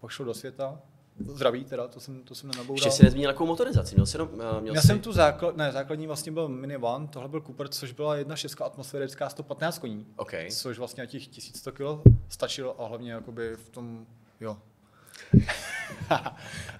pak 0.00 0.10
šel 0.10 0.26
do 0.26 0.34
světa, 0.34 0.82
Zdraví 1.18 1.64
teda, 1.64 1.88
to 1.88 2.00
jsem, 2.00 2.22
to 2.22 2.34
jsem 2.34 2.50
nenaboural. 2.50 2.76
Ještě 2.76 2.90
si 2.90 3.04
nezmínil 3.04 3.30
jakou 3.30 3.46
motorizaci, 3.46 3.94
měl 3.94 4.06
jsi 4.06 4.16
jenom, 4.16 4.28
uh, 4.28 4.60
měl 4.60 4.74
Já 4.74 4.80
jsi... 4.80 4.86
jsem 4.86 5.00
tu 5.00 5.12
základ, 5.12 5.56
ne, 5.56 5.72
základní 5.72 6.06
vlastně 6.06 6.32
byl 6.32 6.48
Mini 6.48 6.76
One, 6.76 7.08
tohle 7.08 7.28
byl 7.28 7.40
Cooper, 7.40 7.68
což 7.68 7.92
byla 7.92 8.16
jedna 8.16 8.36
šestka 8.36 8.64
atmosférická 8.64 9.28
115 9.28 9.78
koní. 9.78 10.06
Okay. 10.16 10.50
Což 10.50 10.78
vlastně 10.78 11.02
na 11.02 11.06
těch 11.06 11.26
1100 11.26 11.72
kg 11.72 11.82
stačilo 12.28 12.82
a 12.82 12.86
hlavně 12.86 13.12
jakoby 13.12 13.56
v 13.56 13.68
tom, 13.68 14.06
jo. 14.40 14.56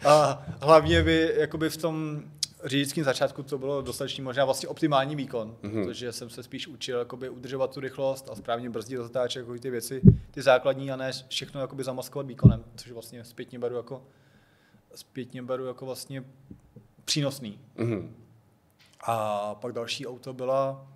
a 0.05 0.47
hlavně 0.61 1.03
by 1.03 1.35
jakoby 1.37 1.71
v 1.71 1.77
tom 1.77 2.23
řidičském 2.65 3.05
začátku 3.05 3.43
to 3.43 3.59
bylo 3.59 3.83
dostatečný, 3.83 4.25
možná 4.25 4.45
vlastně 4.45 4.69
optimální 4.69 5.17
výkon, 5.17 5.57
mm-hmm. 5.63 5.85
protože 5.85 6.13
jsem 6.13 6.31
se 6.31 6.43
spíš 6.43 6.69
učil 6.69 6.99
jakoby 6.99 7.29
udržovat 7.29 7.75
tu 7.75 7.81
rychlost 7.81 8.29
a 8.33 8.35
správně 8.35 8.71
brzdit 8.71 8.97
do 8.97 9.03
zatáček, 9.03 9.41
jako 9.47 9.59
ty 9.59 9.71
věci, 9.71 10.01
ty 10.31 10.43
základní 10.43 10.91
a 10.91 10.97
ne 10.97 11.11
všechno 11.29 11.61
jakoby 11.61 11.85
zamaskovat 11.85 12.27
výkonem, 12.27 12.65
což 12.77 12.91
vlastně 12.93 13.25
zpětně 13.25 13.59
beru 13.59 13.77
jako 13.77 14.03
zpětně 14.95 15.43
beru 15.43 15.67
jako 15.67 15.87
vlastně 15.87 16.25
přínosný. 17.05 17.59
Mm-hmm. 17.77 18.11
A 19.01 19.55
pak 19.55 19.73
další 19.73 20.07
auto 20.07 20.33
byla 20.33 20.89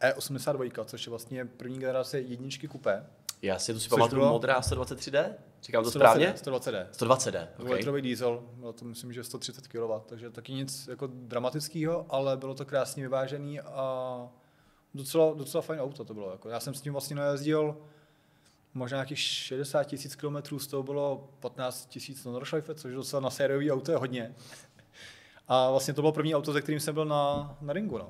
E82, 0.00 0.84
což 0.84 1.06
je 1.06 1.10
vlastně 1.10 1.44
první 1.44 1.78
generace 1.78 2.20
jedničky 2.20 2.68
kupé. 2.68 3.06
Já 3.42 3.58
si 3.58 3.74
to 3.74 3.80
si 3.80 3.88
pamatuju, 3.88 4.20
bylo... 4.20 4.32
modrá 4.32 4.60
123D? 4.60 5.34
Říkám 5.66 5.84
to 5.84 5.90
120D, 5.90 5.92
správně? 5.92 6.34
120D. 6.36 6.86
120D, 6.92 7.48
okay. 7.58 7.74
Litrový 7.74 8.02
diesel, 8.02 8.42
bylo 8.54 8.72
to 8.72 8.84
myslím, 8.84 9.12
že 9.12 9.24
130 9.24 9.68
kW, 9.68 9.92
takže 10.06 10.30
taky 10.30 10.52
nic 10.52 10.86
jako 10.88 11.06
dramatického, 11.12 12.06
ale 12.08 12.36
bylo 12.36 12.54
to 12.54 12.64
krásně 12.64 13.02
vyvážený 13.02 13.60
a 13.60 14.28
docela, 14.94 15.34
docela 15.34 15.62
fajn 15.62 15.80
auto 15.80 16.04
to 16.04 16.14
bylo. 16.14 16.30
Jako. 16.30 16.48
Já 16.48 16.60
jsem 16.60 16.74
s 16.74 16.80
tím 16.80 16.92
vlastně 16.92 17.16
najezdil 17.16 17.76
možná 18.74 18.96
nějakých 18.96 19.18
60 19.18 19.84
tisíc 19.84 20.16
kilometrů, 20.16 20.58
z 20.58 20.66
toho 20.66 20.82
bylo 20.82 21.28
15 21.40 21.86
tisíc 21.86 22.24
na 22.24 22.32
Nordschleife, 22.32 22.74
což 22.74 22.94
docela 22.94 23.20
na 23.20 23.30
sériový 23.30 23.72
auto 23.72 23.92
je 23.92 23.98
hodně. 23.98 24.34
A 25.48 25.70
vlastně 25.70 25.94
to 25.94 26.02
bylo 26.02 26.12
první 26.12 26.34
auto, 26.34 26.52
ze 26.52 26.62
kterým 26.62 26.80
jsem 26.80 26.94
byl 26.94 27.04
na, 27.04 27.56
na 27.60 27.72
ringu. 27.72 27.98
No. 27.98 28.08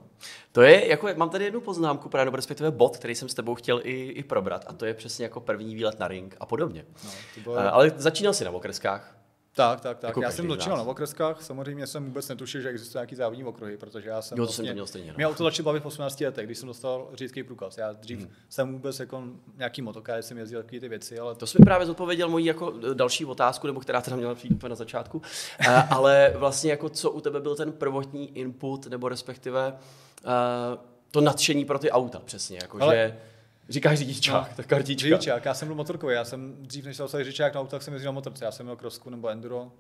To 0.52 0.62
je, 0.62 0.88
jako, 0.88 1.08
mám 1.16 1.30
tady 1.30 1.44
jednu 1.44 1.61
poznámku, 1.61 2.08
právě 2.08 2.32
respektive 2.37 2.70
bod, 2.70 2.96
který 2.96 3.14
jsem 3.14 3.28
s 3.28 3.34
tebou 3.34 3.54
chtěl 3.54 3.80
i, 3.84 4.08
i 4.08 4.22
probrat, 4.22 4.64
a 4.68 4.72
to 4.72 4.87
je 4.87 4.94
přesně 4.94 5.22
jako 5.22 5.40
první 5.40 5.75
výlet 5.75 5.99
na 5.99 6.08
ring 6.08 6.37
a 6.40 6.46
podobně. 6.46 6.84
No, 7.04 7.11
to 7.34 7.40
bylo... 7.40 7.75
Ale 7.75 7.92
začínal 7.96 8.34
jsi 8.34 8.44
na 8.44 8.50
okreskách. 8.50 9.15
Tak, 9.56 9.80
tak, 9.80 9.98
tak. 9.98 10.08
Jako 10.08 10.22
já 10.22 10.30
jsem 10.30 10.48
začínal 10.48 10.78
na 10.78 10.84
okreskách, 10.84 11.42
samozřejmě 11.42 11.86
jsem 11.86 12.04
vůbec 12.04 12.28
netušil, 12.28 12.60
že 12.60 12.68
existuje 12.68 13.00
nějaký 13.00 13.14
závodní 13.14 13.44
okruhy, 13.44 13.76
protože 13.76 14.08
já 14.08 14.22
jsem 14.22 14.38
jo, 14.38 14.42
to 14.42 14.46
vlastně, 14.46 14.64
jsem 14.64 14.66
to 14.66 14.75
měl 14.75 14.86
stejně. 14.86 15.08
No. 15.08 15.14
Mě 15.16 15.26
auto 15.26 15.44
začalo 15.44 15.64
bavit 15.64 15.82
v 15.82 15.86
18 15.86 16.20
letech, 16.20 16.46
když 16.46 16.58
jsem 16.58 16.66
dostal 16.66 17.08
řidičský 17.14 17.42
průkaz. 17.42 17.78
Já 17.78 17.92
dřív 17.92 18.18
hmm. 18.18 18.28
jsem 18.48 18.72
vůbec 18.72 19.00
jako 19.00 19.22
nějaký 19.56 19.82
motokář, 19.82 20.25
jsem 20.25 20.38
jezdil 20.38 20.62
takové 20.62 20.80
ty 20.80 20.88
věci, 20.88 21.18
ale... 21.18 21.34
To 21.34 21.46
jsi 21.46 21.58
mi 21.60 21.64
právě 21.64 21.86
zodpověděl 21.86 22.28
moji 22.28 22.46
jako 22.46 22.75
další 22.94 23.25
otázku, 23.25 23.66
nebo 23.66 23.80
která 23.80 24.00
teda 24.00 24.16
měla 24.16 24.34
přijít 24.34 24.54
úplně 24.54 24.70
na 24.70 24.76
začátku, 24.76 25.18
uh, 25.18 25.92
ale 25.92 26.32
vlastně 26.36 26.70
jako 26.70 26.88
co 26.88 27.10
u 27.10 27.20
tebe 27.20 27.40
byl 27.40 27.56
ten 27.56 27.72
prvotní 27.72 28.38
input, 28.38 28.86
nebo 28.86 29.08
respektive 29.08 29.72
uh, 30.25 30.30
to 31.10 31.20
nadšení 31.20 31.64
pro 31.64 31.78
ty 31.78 31.90
auta, 31.90 32.22
přesně, 32.25 32.58
jako 32.62 32.82
ale... 32.82 32.94
že 32.94 33.16
Říkáš 33.68 33.99
řidičák, 33.99 34.50
no, 34.50 34.56
tak 34.56 34.66
kartička. 34.66 35.08
Řidičák, 35.08 35.44
já 35.44 35.54
jsem 35.54 35.68
byl 35.68 35.75
motorkový, 35.75 36.14
já 36.14 36.25
jsem 36.25 36.56
dřív 36.62 36.85
než 36.85 36.96
jsem 36.96 37.06
řidičák 37.08 37.54
na 37.54 37.61
autách, 37.61 37.82
jsem 37.82 37.94
jezdil 37.94 38.08
na 38.08 38.14
motorce, 38.14 38.44
já 38.44 38.50
jsem 38.50 38.66
měl 38.66 38.76
krosku 38.76 39.11
nebo 39.11 39.28
enduro 39.28 39.73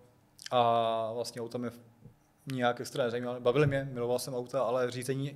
a 0.50 1.12
vlastně 1.12 1.42
auta 1.42 1.58
mě 1.58 1.70
nějak 2.52 2.80
extra 2.80 3.04
nezajímaly. 3.04 3.40
Bavili 3.40 3.66
mě, 3.66 3.88
miloval 3.92 4.18
jsem 4.18 4.34
auta, 4.34 4.62
ale 4.62 4.90
řízení 4.90 5.34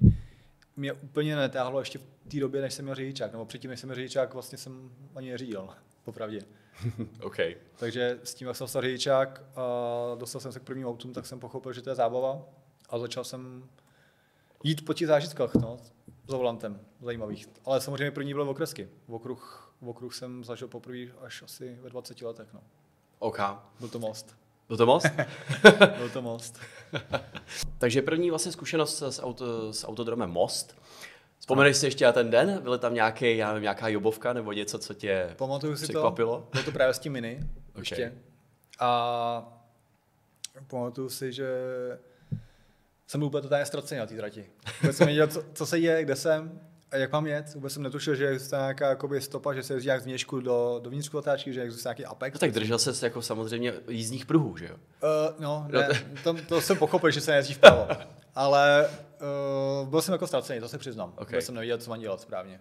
mě 0.77 0.93
úplně 0.93 1.37
netáhlo 1.37 1.79
ještě 1.79 1.99
v 1.99 2.03
té 2.31 2.41
době, 2.41 2.61
než 2.61 2.75
jsem 2.75 2.85
měl 2.85 2.95
řidičák, 2.95 3.33
nebo 3.33 3.45
předtím, 3.45 3.71
než 3.71 3.81
jsem 3.81 3.89
měl 3.89 3.95
řidičák, 3.95 4.35
vlastně 4.35 4.59
jsem 4.59 4.91
ani 5.15 5.31
neřídil, 5.31 5.69
popravdě. 6.05 6.41
okay. 7.23 7.57
Takže 7.77 8.19
s 8.25 8.35
tím, 8.35 8.49
jak 8.49 8.57
jsem 8.57 8.69
stal 8.69 8.83
řidičák 8.83 9.43
a 9.57 9.65
dostal 10.15 10.41
jsem 10.41 10.53
se 10.53 10.61
k 10.61 10.63
prvním 10.63 10.87
autům, 10.87 11.13
tak 11.13 11.27
jsem 11.27 11.41
pochopil, 11.41 11.73
že 11.73 11.83
to 11.83 11.91
je 11.91 11.95
zábava 11.95 12.43
a 12.91 12.99
začal 12.99 13.25
jsem 13.25 13.69
jít 14.65 14.85
po 14.85 14.95
těch 14.95 15.09
zážitkách, 15.09 15.55
no, 15.55 15.79
za 16.31 16.37
volantem, 16.37 16.81
zajímavých. 17.01 17.49
Ale 17.65 17.81
samozřejmě 17.81 18.11
první 18.11 18.35
byl 18.35 18.45
v 18.45 18.49
okresky. 18.49 18.89
V 19.09 19.15
okruh, 19.15 19.75
v 19.81 19.89
okruh 19.89 20.15
jsem 20.15 20.45
zažil 20.45 20.69
poprvé 20.69 20.99
až 21.21 21.43
asi 21.43 21.79
ve 21.83 21.91
20 21.91 22.23
letech. 22.23 22.49
No. 22.55 22.61
OK. 23.19 23.41
Byl 23.81 23.89
to 23.89 23.99
most. 23.99 24.37
Byl 24.69 24.77
to 24.77 24.87
most? 24.87 25.07
byl 25.97 26.11
to 26.13 26.23
most. 26.23 26.59
Takže 27.79 28.03
první 28.03 28.31
vlastně 28.31 28.53
zkušenost 28.53 29.03
s, 29.03 29.23
auto, 29.23 29.73
s 29.73 29.87
autodromem 29.87 30.31
Most. 30.31 30.77
Vzpomeneš 31.39 31.77
si 31.77 31.87
ještě 31.87 32.05
na 32.05 32.13
ten 32.13 32.31
den? 32.31 32.61
Byly 32.63 32.79
tam 32.79 32.95
nějaký, 32.95 33.37
já 33.37 33.49
nevím, 33.49 33.63
nějaká 33.63 33.89
jobovka 33.89 34.33
nebo 34.33 34.53
něco, 34.53 34.79
co 34.79 34.95
tě 34.95 35.35
Pamatuju 35.37 35.77
si 35.77 35.83
překvapilo? 35.83 36.37
To. 36.37 36.49
Bylo 36.53 36.65
to 36.65 36.73
právě 36.73 36.95
s 36.95 36.99
tím 36.99 37.13
mini. 37.13 37.41
Okay. 37.71 37.81
Ještě. 37.81 38.15
A 38.81 39.63
pamatuju 40.67 41.09
si, 41.09 41.33
že 41.33 41.49
jsem 43.11 43.21
byl 43.21 43.27
úplně 43.27 43.43
totálně 43.43 43.67
ztracený 43.67 43.99
na 43.99 44.07
té 44.07 44.17
trati. 44.17 44.47
Vůbec 44.83 44.97
jsem 44.97 45.07
nevěděl, 45.07 45.27
co, 45.27 45.45
co, 45.53 45.67
se 45.67 45.81
děje, 45.81 46.05
kde 46.05 46.17
jsem 46.17 46.61
a 46.91 46.97
jak 46.97 47.13
mám 47.13 47.27
jet. 47.27 47.55
Vůbec 47.55 47.73
jsem 47.73 47.83
netušil, 47.83 48.15
že 48.15 48.29
existuje 48.29 48.61
nějaká 48.61 48.89
jakoby, 48.89 49.21
stopa, 49.21 49.55
že 49.55 49.63
se 49.63 49.75
jezdí 49.75 49.87
nějak 49.87 50.01
z 50.03 50.05
vnějšku 50.05 50.41
do, 50.41 50.81
do 50.83 50.91
vnitřku 50.91 51.19
otáčky, 51.19 51.53
že 51.53 51.63
existuje 51.63 51.89
nějaký 51.89 52.05
apex. 52.05 52.35
No 52.35 52.39
tak 52.39 52.53
držel 52.53 52.79
se 52.79 53.07
jako 53.07 53.23
samozřejmě 53.23 53.75
jízdních 53.89 54.27
pruhů, 54.27 54.57
že 54.57 54.67
jo? 54.67 54.75
Uh, 54.75 55.41
no, 55.43 55.67
ne, 55.71 55.89
to, 56.25 56.35
to, 56.49 56.61
jsem 56.61 56.77
pochopil, 56.77 57.11
že 57.11 57.21
se 57.21 57.31
nejezdí 57.31 57.55
vpravo. 57.55 57.89
Ale 58.35 58.91
uh, 59.83 59.89
byl 59.89 60.03
jsem 60.03 60.13
jako 60.13 60.27
ztracený, 60.27 60.61
to 60.61 60.69
se 60.69 60.79
přiznám. 60.79 61.13
Okay. 61.13 61.27
Vůbec 61.27 61.45
jsem 61.45 61.55
nevěděl, 61.55 61.79
co 61.79 61.91
mám 61.91 62.01
dělat 62.01 62.21
správně. 62.21 62.61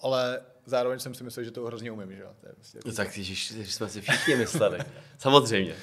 Ale 0.00 0.40
zároveň 0.66 0.98
jsem 0.98 1.14
si 1.14 1.24
myslel, 1.24 1.44
že 1.44 1.50
to 1.50 1.64
hrozně 1.64 1.90
umím, 1.90 2.12
že 2.12 2.22
jo? 2.22 2.30
To 2.40 2.48
je 2.48 2.54
prostě 2.54 2.78
no, 2.86 2.92
tak 2.92 3.12
že, 3.12 3.34
že 3.34 3.72
jsme 3.72 3.88
si 3.88 4.00
všichni 4.00 4.36
mysleli. 4.36 4.78
Samozřejmě. 5.18 5.74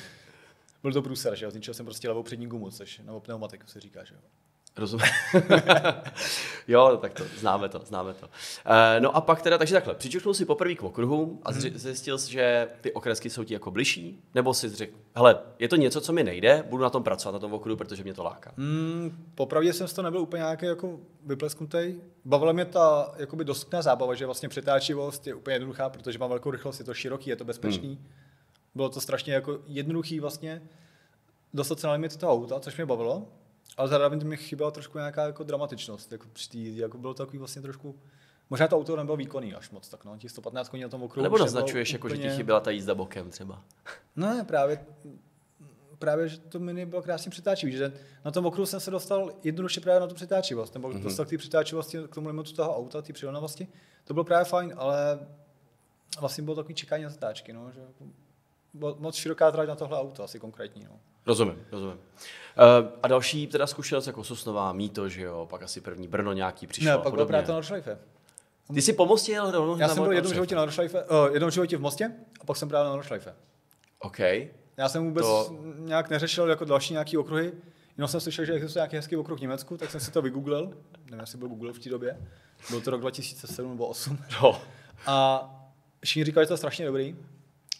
Byl 0.81 0.93
to 0.93 1.01
průser, 1.01 1.35
že 1.35 1.45
jo? 1.45 1.51
Zničil 1.51 1.73
jsem 1.73 1.85
prostě 1.85 2.07
levou 2.07 2.23
přední 2.23 2.47
gumu, 2.47 2.71
což 2.71 2.99
nebo 2.99 3.19
pneumatiku 3.19 3.67
se 3.67 3.79
říká, 3.79 4.03
že 4.03 4.15
jo? 4.15 4.21
Rozumím. 4.77 5.05
jo, 6.67 6.97
tak 7.01 7.13
to, 7.13 7.23
známe 7.37 7.69
to, 7.69 7.81
známe 7.85 8.13
to. 8.13 8.29
E, 8.65 8.99
no 8.99 9.15
a 9.15 9.21
pak 9.21 9.41
teda, 9.41 9.57
takže 9.57 9.73
takhle, 9.73 9.95
přičuchnul 9.95 10.33
si 10.33 10.45
poprvé 10.45 10.75
k 10.75 10.83
okruhu 10.83 11.39
a 11.43 11.51
hmm. 11.51 11.61
zjistil 11.61 12.17
jsi, 12.17 12.31
že 12.31 12.67
ty 12.81 12.93
okresky 12.93 13.29
jsou 13.29 13.43
ti 13.43 13.53
jako 13.53 13.71
bližší? 13.71 14.23
Nebo 14.35 14.53
si 14.53 14.69
řekl, 14.69 14.97
hele, 15.15 15.39
je 15.59 15.67
to 15.67 15.75
něco, 15.75 16.01
co 16.01 16.13
mi 16.13 16.23
nejde, 16.23 16.63
budu 16.69 16.83
na 16.83 16.89
tom 16.89 17.03
pracovat, 17.03 17.33
na 17.33 17.39
tom 17.39 17.53
okruhu, 17.53 17.77
protože 17.77 18.03
mě 18.03 18.13
to 18.13 18.23
láká? 18.23 18.53
Hmm, 18.57 19.31
popravdě 19.35 19.73
jsem 19.73 19.87
z 19.87 19.93
toho 19.93 20.03
nebyl 20.03 20.21
úplně 20.21 20.41
nějaký 20.41 20.65
jako 20.65 20.99
vyplesknutý. 21.25 21.95
Bavila 22.25 22.51
mě 22.51 22.65
ta 22.65 23.13
jakoby 23.17 23.45
dostupná 23.45 23.81
zábava, 23.81 24.15
že 24.15 24.25
vlastně 24.25 24.49
přetáčivost 24.49 25.27
je 25.27 25.35
úplně 25.35 25.55
jednoduchá, 25.55 25.89
protože 25.89 26.19
mám 26.19 26.29
velkou 26.29 26.51
rychlost, 26.51 26.79
je 26.79 26.85
to 26.85 26.93
široký, 26.93 27.29
je 27.29 27.35
to 27.35 27.45
bezpečný. 27.45 27.87
Hmm. 27.87 28.07
Bylo 28.75 28.89
to 28.89 29.01
strašně 29.01 29.33
jako 29.33 29.59
jednoduchý 29.67 30.19
vlastně 30.19 30.61
dostat 31.53 31.79
se 31.79 31.87
na 31.87 31.93
limit 31.93 32.17
toho 32.17 32.33
auta, 32.33 32.59
což 32.59 32.77
mě 32.77 32.85
bavilo. 32.85 33.27
Ale 33.77 33.87
zároveň 33.87 34.27
mi 34.27 34.37
chyběla 34.37 34.71
trošku 34.71 34.97
nějaká 34.97 35.25
jako 35.25 35.43
dramatičnost. 35.43 36.11
Jako 36.11 36.27
při 36.33 36.49
tý, 36.49 36.77
jako 36.77 36.97
bylo 36.97 37.13
to 37.13 37.25
takový 37.25 37.37
vlastně 37.37 37.61
trošku 37.61 37.99
Možná 38.49 38.67
to 38.67 38.77
auto 38.77 38.95
nebylo 38.95 39.17
výkonný 39.17 39.53
až 39.53 39.69
moc, 39.69 39.89
tak 39.89 40.05
no, 40.05 40.17
těch 40.17 40.31
115 40.31 40.69
koní 40.69 40.83
na 40.83 40.89
tom 40.89 41.03
okruhu. 41.03 41.23
Nebo 41.23 41.37
naznačuješ, 41.37 41.93
jako, 41.93 42.07
úplně... 42.07 42.23
že 42.23 42.29
ti 42.29 42.35
chyběla 42.35 42.59
ta 42.59 42.71
jízda 42.71 42.95
bokem 42.95 43.29
třeba. 43.29 43.63
Ne, 44.15 44.43
právě, 44.47 44.85
právě, 45.99 46.27
že 46.27 46.39
to 46.39 46.59
mini 46.59 46.85
bylo 46.85 47.01
krásně 47.01 47.31
přetáčivý, 47.31 47.71
že 47.71 47.93
na 48.25 48.31
tom 48.31 48.45
okruhu 48.45 48.65
jsem 48.65 48.79
se 48.79 48.91
dostal 48.91 49.31
jednoduše 49.43 49.81
právě 49.81 49.99
na 49.99 50.07
tu 50.07 50.15
přetáčivost, 50.15 50.73
nebo 50.73 50.89
mm-hmm. 50.89 51.03
dostal 51.03 51.25
k 51.25 51.29
té 51.29 51.37
přetáčivosti, 51.37 51.97
k 52.09 52.15
tomu 52.15 52.27
limitu 52.27 52.53
toho 52.53 52.77
auta, 52.77 53.01
té 53.01 53.13
přilnavosti. 53.13 53.67
To 54.03 54.13
bylo 54.13 54.23
právě 54.23 54.45
fajn, 54.45 54.73
ale 54.77 55.19
vlastně 56.19 56.43
bylo 56.43 56.55
takový 56.55 56.75
čekání 56.75 57.03
na 57.03 57.09
zatáčky, 57.09 57.53
no, 57.53 57.71
že 57.71 57.79
jako 57.79 58.05
moc 58.73 59.15
široká 59.15 59.51
trať 59.51 59.67
na 59.67 59.75
tohle 59.75 59.99
auto, 59.99 60.23
asi 60.23 60.39
konkrétní. 60.39 60.85
No. 60.89 60.99
Rozumím, 61.25 61.65
rozumím. 61.71 61.97
Uh, 61.97 62.89
a 63.03 63.07
další 63.07 63.47
teda 63.47 63.67
zkušenost 63.67 64.07
jako 64.07 64.23
Sosnová, 64.23 64.73
Mýto, 64.73 65.09
že 65.09 65.21
jo, 65.21 65.47
pak 65.49 65.63
asi 65.63 65.81
první 65.81 66.07
Brno 66.07 66.33
nějaký 66.33 66.67
přišlo. 66.67 66.91
Ne, 66.91 66.97
pak 66.97 67.13
byl 67.13 67.25
právě 67.25 67.45
to 67.45 67.51
na 67.51 67.55
Nordschleife. 67.55 67.99
Ty 68.73 68.81
jsi 68.81 68.93
po 68.93 69.05
Mostě 69.05 69.31
jel 69.31 69.51
rovnou 69.51 69.77
Já 69.77 69.87
jsem 69.87 70.03
byl 70.03 70.11
jednou 70.11 70.33
životě 70.33 70.55
na 70.55 70.61
Nordschleife, 70.61 71.03
uh, 71.03 71.33
jednou 71.33 71.49
životě 71.49 71.77
v 71.77 71.81
Mostě 71.81 72.11
a 72.41 72.45
pak 72.45 72.57
jsem 72.57 72.69
právě 72.69 72.85
na 72.85 72.91
Nordschleife. 72.91 73.35
OK. 73.99 74.19
Já 74.77 74.89
jsem 74.89 75.05
vůbec 75.05 75.25
to... 75.25 75.57
nějak 75.77 76.09
neřešil 76.09 76.49
jako 76.49 76.65
další 76.65 76.93
nějaký 76.93 77.17
okruhy, 77.17 77.53
jenom 77.97 78.07
jsem 78.07 78.21
slyšel, 78.21 78.45
že 78.45 78.53
existuje 78.53 78.81
nějaký 78.81 78.95
hezký 78.95 79.15
okruh 79.15 79.39
v 79.39 79.41
Německu, 79.41 79.77
tak 79.77 79.91
jsem 79.91 80.01
si 80.01 80.11
to 80.11 80.21
vygooglil, 80.21 80.73
nevím, 81.05 81.19
jestli 81.19 81.37
byl 81.37 81.47
Google 81.47 81.73
v 81.73 81.79
té 81.79 81.89
době, 81.89 82.17
byl 82.69 82.81
to 82.81 82.91
rok 82.91 83.01
2007 83.01 83.69
nebo 83.69 83.85
2008. 83.85 84.17
No. 84.41 84.61
A 85.05 85.49
všichni 86.03 86.25
říkali, 86.25 86.45
že 86.45 86.47
to 86.47 86.53
je 86.53 86.57
strašně 86.57 86.85
dobrý, 86.85 87.15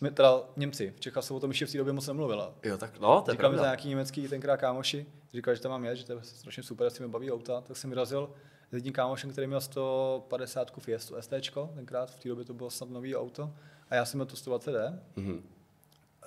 my, 0.02 0.12
teda 0.12 0.42
Němci, 0.56 0.94
v 0.96 1.00
Čechách 1.00 1.24
se 1.24 1.34
o 1.34 1.40
tom 1.40 1.50
ještě 1.50 1.66
v 1.66 1.72
té 1.72 1.78
době 1.78 1.94
moc 1.94 2.08
nemluvila. 2.08 2.54
Jo, 2.64 2.78
tak 2.78 3.00
no, 3.00 3.22
to 3.22 3.32
je 3.32 3.34
Říkal 3.34 3.52
mi 3.52 3.58
za 3.58 3.64
nějaký 3.64 3.90
německý 3.90 4.28
tenkrát 4.28 4.58
kámoši, 4.58 5.06
říkal, 5.34 5.56
že 5.56 5.62
tam 5.62 5.72
mám 5.72 5.86
jet, 5.86 5.96
že 5.96 6.06
to 6.06 6.14
je 6.14 6.20
strašně 6.22 6.64
super, 6.64 6.86
jestli 6.86 7.06
mi 7.06 7.12
baví 7.12 7.32
auta, 7.32 7.62
tak 7.62 7.78
jsem 7.78 7.90
vyrazil 7.90 8.34
s 8.72 8.74
jedním 8.74 8.94
kámošem, 8.94 9.32
který 9.32 9.48
měl 9.48 9.62
150 9.62 10.72
Fiestu 10.80 11.16
ST, 11.20 11.34
tenkrát 11.76 12.12
v 12.12 12.20
té 12.20 12.30
době 12.30 12.46
to 12.46 12.54
bylo 12.54 12.70
snad 12.70 12.90
nový 12.90 13.16
auto, 13.16 13.54
a 13.90 13.96
já 13.96 14.06
jsem 14.06 14.18
měl 14.18 14.26
to 14.26 14.36
120D, 14.36 15.00
mm-hmm. 15.18 15.42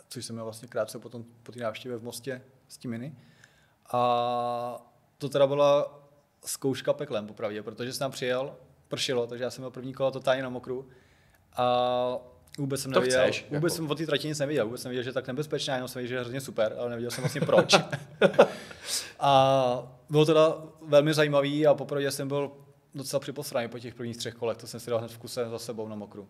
což 0.09 0.25
jsem 0.25 0.37
měl 0.37 0.45
vlastně 0.45 0.69
krátce 0.69 0.99
potom 0.99 1.25
po 1.43 1.53
té 1.53 1.61
návštěvě 1.61 1.99
v 1.99 2.03
Mostě 2.03 2.43
s 2.69 2.79
tím 2.79 2.91
mini. 2.91 3.17
A 3.93 4.93
to 5.19 5.29
teda 5.29 5.47
byla 5.47 6.01
zkouška 6.45 6.93
peklem, 6.93 7.27
popravdě, 7.27 7.63
protože 7.63 7.93
jsem 7.93 7.99
tam 7.99 8.11
přijel, 8.11 8.57
pršilo, 8.89 9.27
takže 9.27 9.45
já 9.45 9.51
jsem 9.51 9.63
měl 9.63 9.71
první 9.71 9.95
kolo 9.95 10.11
totálně 10.11 10.43
na 10.43 10.49
mokru. 10.49 10.89
A 11.57 12.19
Vůbec 12.59 12.83
jsem 12.83 12.91
nevěděl, 12.91 13.23
chceš, 13.23 13.47
vůbec 13.51 13.73
jako. 13.73 13.77
jsem 13.77 13.91
o 13.91 13.95
té 13.95 14.07
trati 14.07 14.29
nic 14.29 14.39
nevěděl, 14.39 14.65
vůbec 14.65 14.83
jsem 14.83 14.91
věděl, 14.91 15.03
že 15.03 15.09
je 15.09 15.15
tak 15.15 15.27
nebezpečná, 15.27 15.75
jenom 15.75 15.89
jsem 15.89 16.01
věděl, 16.01 16.09
že 16.09 16.15
je 16.15 16.21
hrozně 16.21 16.41
super, 16.41 16.75
ale 16.79 16.91
nevěděl 16.91 17.11
jsem 17.11 17.23
vlastně 17.23 17.41
proč. 17.41 17.75
a 19.21 19.93
bylo 20.11 20.25
teda 20.25 20.63
velmi 20.87 21.15
zajímavý 21.15 21.67
a 21.67 21.75
poprvé 21.75 22.11
jsem 22.11 22.29
byl 22.29 22.51
docela 22.95 23.21
připosraný 23.21 23.69
po 23.69 23.79
těch 23.79 23.95
prvních 23.95 24.17
třech 24.17 24.35
kolech, 24.35 24.57
to 24.57 24.67
jsem 24.67 24.81
si 24.81 24.91
dal 24.91 24.99
hned 24.99 25.11
v 25.11 25.19
kuse 25.19 25.49
za 25.51 25.59
sebou 25.59 25.89
na 25.89 25.97
mokru. 25.97 26.29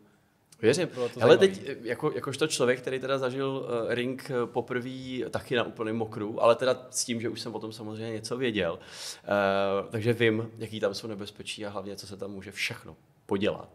Věřím. 0.63 0.89
Ale 1.21 1.39
teď, 1.39 1.69
jako, 1.83 2.13
jakožto 2.15 2.47
člověk, 2.47 2.81
který 2.81 2.99
teda 2.99 3.19
zažil 3.19 3.49
uh, 3.49 3.95
ring 3.95 4.31
eh, 4.31 4.47
poprvé 4.47 4.91
taky 5.31 5.57
na 5.57 5.65
úplném 5.65 5.97
mokru, 5.97 6.43
ale 6.43 6.55
teda 6.55 6.87
s 6.91 7.05
tím, 7.05 7.21
že 7.21 7.29
už 7.29 7.41
jsem 7.41 7.55
o 7.55 7.59
tom 7.59 7.73
samozřejmě 7.73 8.13
něco 8.13 8.37
věděl, 8.37 8.73
uh, 8.73 9.91
takže 9.91 10.13
vím, 10.13 10.51
jaký 10.59 10.81
tam 10.81 10.95
jsou 10.95 11.07
nebezpečí 11.07 11.67
a 11.67 11.71
hlavně, 11.71 11.97
co 11.97 12.07
se 12.07 12.17
tam 12.17 12.31
může 12.31 12.53
všechno 12.53 12.97
podělat. 13.27 13.69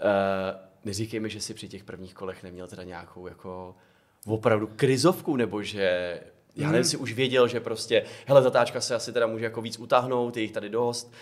Uh, 0.00 0.71
neříkej 0.84 1.20
mi, 1.20 1.30
že 1.30 1.40
si 1.40 1.54
při 1.54 1.68
těch 1.68 1.84
prvních 1.84 2.14
kolech 2.14 2.42
neměl 2.42 2.66
teda 2.66 2.82
nějakou 2.82 3.26
jako 3.26 3.74
opravdu 4.26 4.70
krizovku, 4.76 5.36
nebo 5.36 5.62
že 5.62 6.20
já 6.56 6.66
nevím, 6.66 6.82
hmm. 6.82 6.90
si 6.90 6.96
už 6.96 7.12
věděl, 7.12 7.48
že 7.48 7.60
prostě, 7.60 8.04
hele, 8.26 8.42
zatáčka 8.42 8.80
se 8.80 8.94
asi 8.94 9.12
teda 9.12 9.26
může 9.26 9.44
jako 9.44 9.62
víc 9.62 9.78
utáhnout, 9.78 10.36
je 10.36 10.42
jich 10.42 10.52
tady 10.52 10.68
dost, 10.68 11.12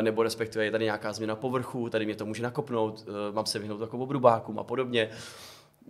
nebo 0.00 0.22
respektive 0.22 0.64
je 0.64 0.70
tady 0.70 0.84
nějaká 0.84 1.12
změna 1.12 1.36
povrchu, 1.36 1.90
tady 1.90 2.04
mě 2.04 2.14
to 2.14 2.26
může 2.26 2.42
nakopnout, 2.42 3.04
e, 3.08 3.32
mám 3.32 3.46
se 3.46 3.58
vyhnout 3.58 3.80
jako 3.80 3.98
obrubákům 3.98 4.58
a 4.58 4.64
podobně. 4.64 5.10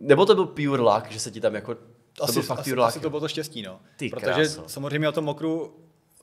Nebo 0.01 0.27
to 0.27 0.35
byl 0.35 0.47
pure 0.47 0.83
luck, 0.83 1.11
že 1.11 1.21
se 1.21 1.31
ti 1.31 1.41
tam 1.41 1.55
jako 1.55 1.75
to 1.75 2.25
asi, 2.25 2.33
byl 2.33 2.43
fakt 2.43 2.59
asi, 2.59 2.71
pure 2.71 2.81
luck. 2.81 2.89
asi 2.89 3.01
to 3.01 3.11
bylo 3.11 3.21
to 3.21 3.29
štěstí, 3.29 3.63
no. 3.63 3.81
Ty 3.97 4.09
Protože 4.09 4.33
kráso. 4.33 4.65
samozřejmě 4.67 5.09
o 5.09 5.13
tom 5.13 5.25
mokru 5.25 5.75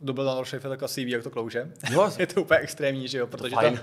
dobil 0.01 0.25
na 0.25 0.39
Rošefe 0.39 0.69
tak 0.69 0.83
asi 0.83 1.05
ví, 1.05 1.11
jak 1.11 1.23
to 1.23 1.29
klouže. 1.29 1.71
Jo. 1.91 2.11
je 2.19 2.27
to 2.27 2.41
úplně 2.41 2.59
extrémní, 2.59 3.07
že 3.07 3.17
jo, 3.17 3.27
protože 3.27 3.55
tam, 3.55 3.79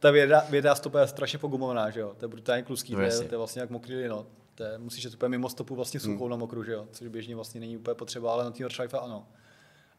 ta 0.00 0.10
věda, 0.10 0.44
věda 0.50 0.74
stopa 0.74 1.00
je 1.00 1.06
strašně 1.06 1.38
pogumovaná, 1.38 1.90
že 1.90 2.00
jo? 2.00 2.14
To 2.18 2.24
je 2.24 2.28
brutálně 2.28 2.62
kluský, 2.62 2.92
no, 2.92 2.98
to, 2.98 3.04
je, 3.04 3.18
to 3.18 3.34
je 3.34 3.38
vlastně 3.38 3.60
jak 3.60 3.70
mokrý 3.70 3.96
lino. 3.96 4.26
To 4.54 4.62
je, 4.62 4.78
musíš 4.78 5.04
jít 5.04 5.14
úplně 5.14 5.28
mimo 5.28 5.48
stopu 5.48 5.74
vlastně 5.74 6.00
suchou 6.00 6.24
hmm. 6.24 6.30
na 6.30 6.36
mokru, 6.36 6.64
že 6.64 6.72
jo? 6.72 6.86
Což 6.92 7.08
běžně 7.08 7.34
vlastně 7.34 7.60
není 7.60 7.76
úplně 7.76 7.94
potřeba, 7.94 8.32
ale 8.32 8.44
na 8.44 8.50
té 8.50 8.64
ano. 8.98 9.26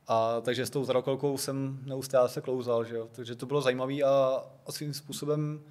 A 0.08 0.42
takže 0.42 0.66
s 0.66 0.70
tou 0.70 0.84
zrakolkou 0.84 1.38
jsem 1.38 1.80
neustále 1.86 2.30
se 2.30 2.42
klouzal, 2.42 2.86
že 2.86 2.96
jo? 2.96 3.08
Takže 3.12 3.36
to 3.36 3.46
bylo 3.46 3.62
zajímavé 3.62 3.94
a, 3.94 4.44
a 4.68 4.72
svým 4.72 4.94
způsobem 4.94 5.62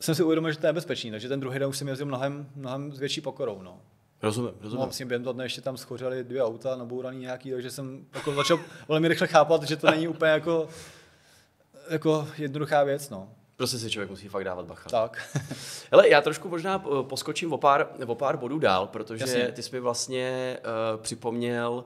jsem 0.00 0.14
si 0.14 0.22
uvědomil, 0.22 0.52
že 0.52 0.58
to 0.58 0.66
je 0.66 0.72
nebezpečný, 0.72 1.10
takže 1.10 1.28
ten 1.28 1.40
druhý 1.40 1.58
den 1.58 1.68
už 1.68 1.78
jsem 1.78 1.88
jezdil 1.88 2.06
mnohem, 2.06 2.50
mnohem 2.56 2.92
s 2.92 2.98
větší 2.98 3.20
pokorou. 3.20 3.62
No. 3.62 3.80
Rozumím, 4.22 4.50
rozumím. 4.60 4.80
No, 4.80 4.86
vlastně 4.86 5.06
během 5.06 5.22
toho 5.22 5.32
dne 5.32 5.44
ještě 5.44 5.60
tam 5.60 5.76
schořely 5.76 6.24
dvě 6.24 6.42
auta, 6.42 6.76
nabouraný 6.76 7.18
nějaký, 7.18 7.50
takže 7.50 7.70
jsem 7.70 8.06
jako 8.14 8.34
začal 8.34 8.60
velmi 8.88 9.08
rychle 9.08 9.26
chápat, 9.26 9.62
že 9.62 9.76
to 9.76 9.90
není 9.90 10.08
úplně 10.08 10.30
jako 10.30 10.68
jako 11.88 12.28
jednoduchá 12.38 12.84
věc, 12.84 13.10
no. 13.10 13.28
Prostě 13.56 13.78
si 13.78 13.90
člověk 13.90 14.10
musí 14.10 14.28
fakt 14.28 14.44
dávat 14.44 14.66
bacha. 14.66 14.90
Tak. 14.90 15.38
Hele, 15.92 16.08
já 16.08 16.20
trošku 16.20 16.48
možná 16.48 16.84
eh, 16.86 17.02
poskočím 17.02 17.52
o 17.52 17.58
pár, 17.58 17.88
o 18.06 18.14
pár 18.14 18.36
bodů 18.36 18.58
dál, 18.58 18.86
protože 18.86 19.24
Jasně. 19.24 19.52
ty 19.52 19.62
jsi 19.62 19.76
mi 19.76 19.80
vlastně 19.80 20.58
uh, 20.60 21.02
připomněl 21.02 21.84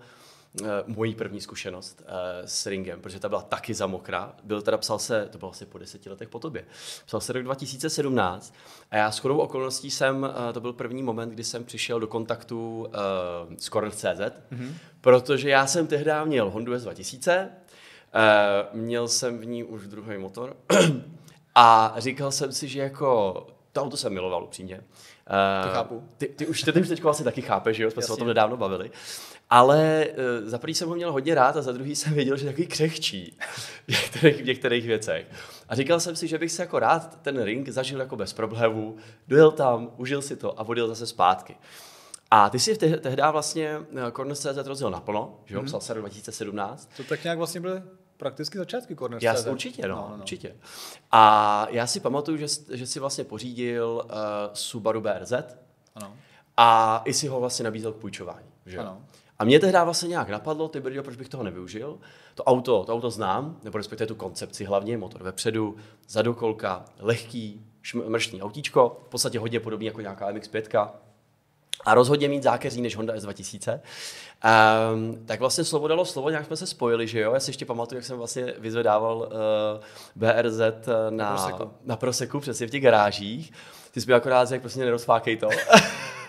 uh, 0.60 0.68
moji 0.86 1.14
první 1.14 1.40
zkušenost 1.40 2.02
uh, 2.02 2.06
s 2.44 2.66
ringem, 2.66 3.00
protože 3.00 3.20
ta 3.20 3.28
byla 3.28 3.42
taky 3.42 3.74
za 3.74 3.86
mokrá. 3.86 4.34
Byl 4.44 4.62
teda, 4.62 4.78
psal 4.78 4.98
se, 4.98 5.28
to 5.32 5.38
bylo 5.38 5.50
asi 5.50 5.66
po 5.66 5.78
deseti 5.78 6.10
letech 6.10 6.28
po 6.28 6.38
tobě, 6.38 6.64
psal 7.06 7.20
se 7.20 7.32
rok 7.32 7.42
2017 7.42 8.54
a 8.90 8.96
já 8.96 9.10
s 9.10 9.18
chodou 9.18 9.38
okolností 9.38 9.90
jsem, 9.90 10.22
uh, 10.22 10.52
to 10.52 10.60
byl 10.60 10.72
první 10.72 11.02
moment, 11.02 11.30
kdy 11.30 11.44
jsem 11.44 11.64
přišel 11.64 12.00
do 12.00 12.06
kontaktu 12.06 12.78
uh, 12.78 13.56
s 13.56 13.68
Corner.cz, 13.68 14.04
mm-hmm. 14.04 14.72
protože 15.00 15.50
já 15.50 15.66
jsem 15.66 15.86
tehdy 15.86 16.10
měl 16.24 16.50
Hondu 16.50 16.72
S2000, 16.72 17.46
Uh, 17.46 17.59
měl 18.72 19.08
jsem 19.08 19.38
v 19.38 19.46
ní 19.46 19.64
už 19.64 19.86
druhý 19.86 20.18
motor 20.18 20.56
a 21.54 21.94
říkal 21.98 22.32
jsem 22.32 22.52
si, 22.52 22.68
že 22.68 22.80
jako 22.80 23.46
to 23.72 23.82
auto 23.82 23.96
jsem 23.96 24.12
miloval 24.12 24.44
upřímně. 24.44 24.76
Uh, 24.76 25.68
to 25.68 25.74
chápu. 25.74 26.02
Ty, 26.18 26.26
ty, 26.26 26.46
už, 26.46 26.62
ty, 26.62 26.72
ty 26.72 26.80
už 26.80 26.88
teď 26.88 27.04
asi 27.04 27.24
taky 27.24 27.42
chápeš, 27.42 27.76
že 27.76 27.82
jo? 27.82 27.90
Jsme 27.90 28.00
Jasně. 28.00 28.06
se 28.06 28.12
o 28.12 28.16
tom 28.16 28.28
nedávno 28.28 28.56
bavili. 28.56 28.90
Ale 29.50 30.06
uh, 30.10 30.48
za 30.48 30.58
prvý 30.58 30.74
jsem 30.74 30.88
ho 30.88 30.94
měl 30.94 31.12
hodně 31.12 31.34
rád 31.34 31.56
a 31.56 31.62
za 31.62 31.72
druhý 31.72 31.96
jsem 31.96 32.14
věděl, 32.14 32.36
že 32.36 32.46
je 32.46 32.52
takový 32.52 32.66
křehčí 32.66 33.36
v 33.88 33.88
některých, 33.88 34.42
v 34.42 34.46
některých 34.46 34.86
věcech. 34.86 35.26
A 35.68 35.74
říkal 35.74 36.00
jsem 36.00 36.16
si, 36.16 36.28
že 36.28 36.38
bych 36.38 36.52
se 36.52 36.62
jako 36.62 36.78
rád 36.78 37.18
ten 37.22 37.42
ring 37.42 37.68
zažil 37.68 38.00
jako 38.00 38.16
bez 38.16 38.32
problémů, 38.32 38.96
dojel 39.28 39.50
tam, 39.50 39.90
užil 39.96 40.22
si 40.22 40.36
to 40.36 40.60
a 40.60 40.68
odjel 40.68 40.88
zase 40.88 41.06
zpátky. 41.06 41.56
A 42.30 42.50
ty 42.50 42.58
si 42.58 42.76
tehdy 42.76 43.22
vlastně 43.32 43.78
Corner.cz 44.12 44.66
rozjel 44.66 44.90
naplno, 44.90 45.40
že 45.44 45.54
jo, 45.54 45.60
mm. 45.60 45.66
psal 45.66 45.80
se 45.80 45.94
2017. 45.94 46.90
To 46.96 47.04
tak 47.04 47.24
nějak 47.24 47.38
vlastně 47.38 47.60
byly 47.60 47.82
prakticky 48.20 48.58
začátky 48.58 48.96
Corner 48.96 49.18
Já 49.22 49.34
určitě, 49.50 49.88
no, 49.88 49.88
no, 49.88 50.02
no, 50.02 50.08
no, 50.08 50.16
určitě. 50.16 50.56
A 51.10 51.66
já 51.70 51.86
si 51.86 52.00
pamatuju, 52.00 52.36
že, 52.36 52.46
že 52.70 52.86
si 52.86 53.00
vlastně 53.00 53.24
pořídil 53.24 54.02
uh, 54.04 54.10
Subaru 54.52 55.00
BRZ 55.00 55.32
ano. 55.94 56.16
a 56.56 57.02
i 57.04 57.14
si 57.14 57.26
ho 57.28 57.40
vlastně 57.40 57.64
nabízel 57.64 57.92
k 57.92 57.96
půjčování. 57.96 58.48
Že? 58.66 58.78
Ano. 58.78 59.02
A 59.38 59.44
mě 59.44 59.60
tehdy 59.60 59.78
vlastně 59.84 60.08
nějak 60.08 60.28
napadlo, 60.28 60.68
ty 60.68 60.80
brďo, 60.80 61.02
proč 61.02 61.16
bych 61.16 61.28
toho 61.28 61.42
nevyužil. 61.42 61.98
To 62.34 62.44
auto, 62.44 62.84
to 62.84 62.94
auto 62.94 63.10
znám, 63.10 63.56
nebo 63.62 63.78
respektive 63.78 64.06
tu 64.06 64.14
koncepci 64.14 64.64
hlavně, 64.64 64.98
motor 64.98 65.22
vepředu, 65.22 65.76
zadokolka, 66.08 66.84
lehký, 66.98 67.66
mrštní 68.06 68.42
autíčko, 68.42 69.00
v 69.06 69.08
podstatě 69.08 69.38
hodně 69.38 69.60
podobný 69.60 69.86
jako 69.86 70.00
nějaká 70.00 70.32
MX-5, 70.32 70.90
a 71.84 71.94
rozhodně 71.94 72.28
mít 72.28 72.42
zákeří 72.42 72.80
než 72.82 72.96
Honda 72.96 73.14
S2000. 73.14 73.72
Um, 73.72 73.80
ehm, 74.42 75.26
tak 75.26 75.40
vlastně 75.40 75.64
slovo 75.64 75.88
dalo 75.88 76.04
slovo, 76.04 76.30
nějak 76.30 76.46
jsme 76.46 76.56
se 76.56 76.66
spojili, 76.66 77.06
že 77.06 77.20
jo? 77.20 77.34
Já 77.34 77.40
si 77.40 77.50
ještě 77.50 77.64
pamatuju, 77.64 77.96
jak 77.98 78.04
jsem 78.04 78.18
vlastně 78.18 78.54
vyzvedával 78.58 79.16
uh, 79.18 79.84
BRZ 80.16 80.60
na, 81.10 81.10
na, 81.10 81.36
Proseku. 81.36 81.70
na 81.84 81.96
Proseku, 81.96 82.40
přesně 82.40 82.66
v 82.66 82.70
těch 82.70 82.82
garážích. 82.82 83.52
Ty 83.90 84.00
jsi 84.00 84.06
mi 84.06 84.14
akorát 84.14 84.48
řekl, 84.48 84.60
prostě 84.60 84.80
nerozfákej 84.80 85.36
to. 85.36 85.48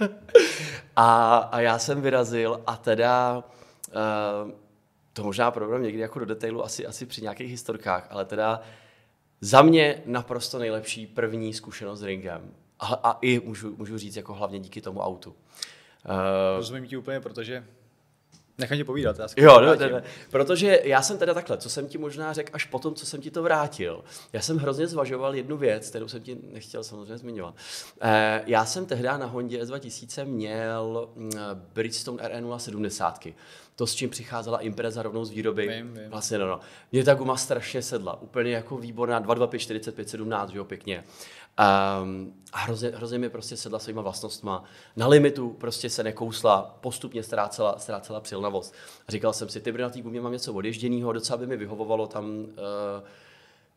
a, 0.96 1.38
a 1.38 1.60
já 1.60 1.79
jsem 1.79 2.01
vyrazil 2.01 2.62
a 2.67 2.75
teda 2.77 3.43
uh, 3.88 4.51
to 5.13 5.24
možná 5.24 5.51
problém 5.51 5.84
někdy 5.84 6.00
jako 6.00 6.20
do 6.20 6.25
detailu 6.25 6.65
asi, 6.65 6.86
asi 6.86 7.05
při 7.05 7.22
nějakých 7.22 7.51
historkách, 7.51 8.08
ale 8.10 8.25
teda 8.25 8.62
za 9.41 9.62
mě 9.62 10.01
naprosto 10.05 10.60
nejlepší 10.60 11.08
první 11.08 11.53
zkušenost 11.53 12.00
s 12.00 12.03
ringem. 12.03 12.51
A, 12.81 12.93
a 12.93 13.17
i 13.21 13.39
můžu, 13.39 13.75
můžu 13.77 13.97
říct 13.97 14.15
jako 14.15 14.33
hlavně 14.33 14.59
díky 14.59 14.81
tomu 14.81 15.00
autu. 15.00 15.29
Uh, 15.29 15.35
Rozumím 16.57 16.88
ti 16.88 16.97
úplně, 16.97 17.19
protože 17.19 17.63
Nechám 18.61 18.77
ti 18.77 18.83
povídat. 18.83 19.19
Já 19.19 19.27
jo, 19.38 19.61
no, 19.61 19.75
ne, 19.75 19.89
ne. 19.89 20.03
protože 20.29 20.81
já 20.83 21.01
jsem 21.01 21.17
teda 21.17 21.33
takhle, 21.33 21.57
co 21.57 21.69
jsem 21.69 21.88
ti 21.88 21.97
možná 21.97 22.33
řekl 22.33 22.50
až 22.53 22.65
potom, 22.65 22.95
co 22.95 23.05
jsem 23.05 23.21
ti 23.21 23.31
to 23.31 23.43
vrátil. 23.43 24.03
Já 24.33 24.41
jsem 24.41 24.57
hrozně 24.57 24.88
zvažoval 24.88 25.35
jednu 25.35 25.57
věc, 25.57 25.89
kterou 25.89 26.07
jsem 26.07 26.21
ti 26.21 26.38
nechtěl 26.51 26.83
samozřejmě 26.83 27.17
zmiňovat. 27.17 27.55
Eh, 28.01 28.43
já 28.45 28.65
jsem 28.65 28.85
tehdy 28.85 29.03
na 29.03 29.25
Hondě 29.25 29.63
S2000 29.63 30.25
měl 30.25 31.09
mm, 31.15 31.31
Bridgestone 31.73 32.23
RE070 32.23 33.33
to, 33.75 33.88
s 33.88 33.95
čím 33.95 34.09
přicházela 34.09 34.59
Impreza 34.59 35.03
rovnou 35.03 35.25
z 35.25 35.29
výroby. 35.29 35.67
Vím, 35.67 35.93
vím. 35.93 36.09
Vlastně, 36.09 36.38
no, 36.38 36.47
no. 36.47 36.59
Mě 36.91 37.03
ta 37.03 37.13
guma 37.13 37.38
strašně 37.38 37.81
sedla. 37.81 38.21
Úplně 38.21 38.51
jako 38.51 38.77
výborná, 38.77 39.19
225, 39.19 39.59
45, 39.59 40.09
17, 40.09 40.50
že 40.50 40.57
jo, 40.57 40.65
pěkně. 40.65 41.03
Um, 41.62 42.34
a 42.53 42.60
hrozně, 42.60 42.89
hrozně 42.89 43.20
mi 43.20 43.30
prostě 43.30 43.58
sedla 43.58 43.80
svýma 43.80 44.01
vlastnostma. 44.01 44.63
Na 44.96 45.08
limitu 45.08 45.50
prostě 45.50 45.89
se 45.89 46.03
nekousla, 46.03 46.77
postupně 46.82 47.24
ztrácela, 47.24 47.80
ztrácela 47.80 48.20
přilnavost. 48.20 48.75
A 49.08 49.12
říkal 49.12 49.34
jsem 49.34 49.50
si, 49.50 49.62
ty 49.62 49.72
na 49.72 49.89
té 49.89 50.01
gumě 50.01 50.22
mám 50.22 50.32
něco 50.32 50.53
odježděného, 50.53 51.13
docela 51.13 51.38
by 51.38 51.48
mi 51.48 51.58
vyhovovalo 51.58 52.08
tam 52.08 52.25
uh, 52.30 52.48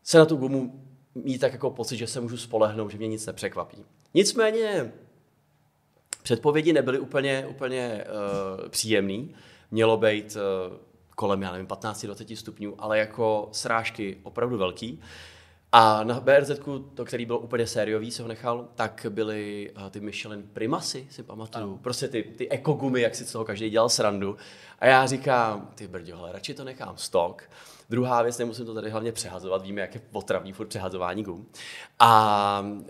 se 0.03 0.17
na 0.17 0.25
tu 0.25 0.35
gumu 0.35 0.83
mít 1.15 1.39
tak 1.39 1.51
jako 1.53 1.69
pocit, 1.69 1.97
že 1.97 2.07
se 2.07 2.21
můžu 2.21 2.37
spolehnout, 2.37 2.91
že 2.91 2.97
mě 2.97 3.07
nic 3.07 3.25
nepřekvapí. 3.25 3.77
Nicméně 4.13 4.93
předpovědi 6.23 6.73
nebyly 6.73 6.99
úplně, 6.99 7.47
úplně 7.49 8.05
uh, 8.05 8.69
příjemný. 8.69 9.35
Mělo 9.71 9.97
být 9.97 10.37
uh, 10.69 10.77
kolem, 11.15 11.41
já 11.41 11.51
nevím, 11.51 11.67
15-20 11.67 12.35
stupňů, 12.35 12.75
ale 12.77 12.99
jako 12.99 13.49
srážky 13.51 14.17
opravdu 14.23 14.57
velký. 14.57 15.01
A 15.77 16.03
na 16.03 16.19
BRZ, 16.19 16.59
to, 16.93 17.05
který 17.05 17.25
byl 17.25 17.35
úplně 17.35 17.67
sériový, 17.67 18.11
se 18.11 18.21
ho 18.21 18.27
nechal, 18.27 18.67
tak 18.75 19.05
byly 19.09 19.71
uh, 19.77 19.89
ty 19.89 19.99
Michelin 19.99 20.43
Primasy, 20.53 21.07
si 21.09 21.23
pamatuju. 21.23 21.63
Ano. 21.63 21.79
Prostě 21.81 22.07
ty, 22.07 22.23
ty 22.23 22.49
ekogumy, 22.49 23.01
jak 23.01 23.15
si 23.15 23.25
z 23.25 23.31
toho 23.31 23.45
každý 23.45 23.69
dělal 23.69 23.89
srandu. 23.89 24.37
A 24.79 24.85
já 24.85 25.05
říkám, 25.05 25.69
ty 25.75 25.87
brďo, 25.87 26.17
hele, 26.17 26.31
radši 26.31 26.53
to 26.53 26.63
nechám 26.63 26.97
stok. 26.97 27.43
Druhá 27.89 28.21
věc, 28.21 28.37
nemusím 28.37 28.65
to 28.65 28.73
tady 28.73 28.89
hlavně 28.89 29.11
přehazovat, 29.11 29.61
víme, 29.61 29.81
jak 29.81 29.95
je 29.95 30.01
potravní 30.11 30.53
furt 30.53 30.67
přehazování 30.67 31.23
gum. 31.23 31.45
A 31.99 32.65
uh, 32.65 32.85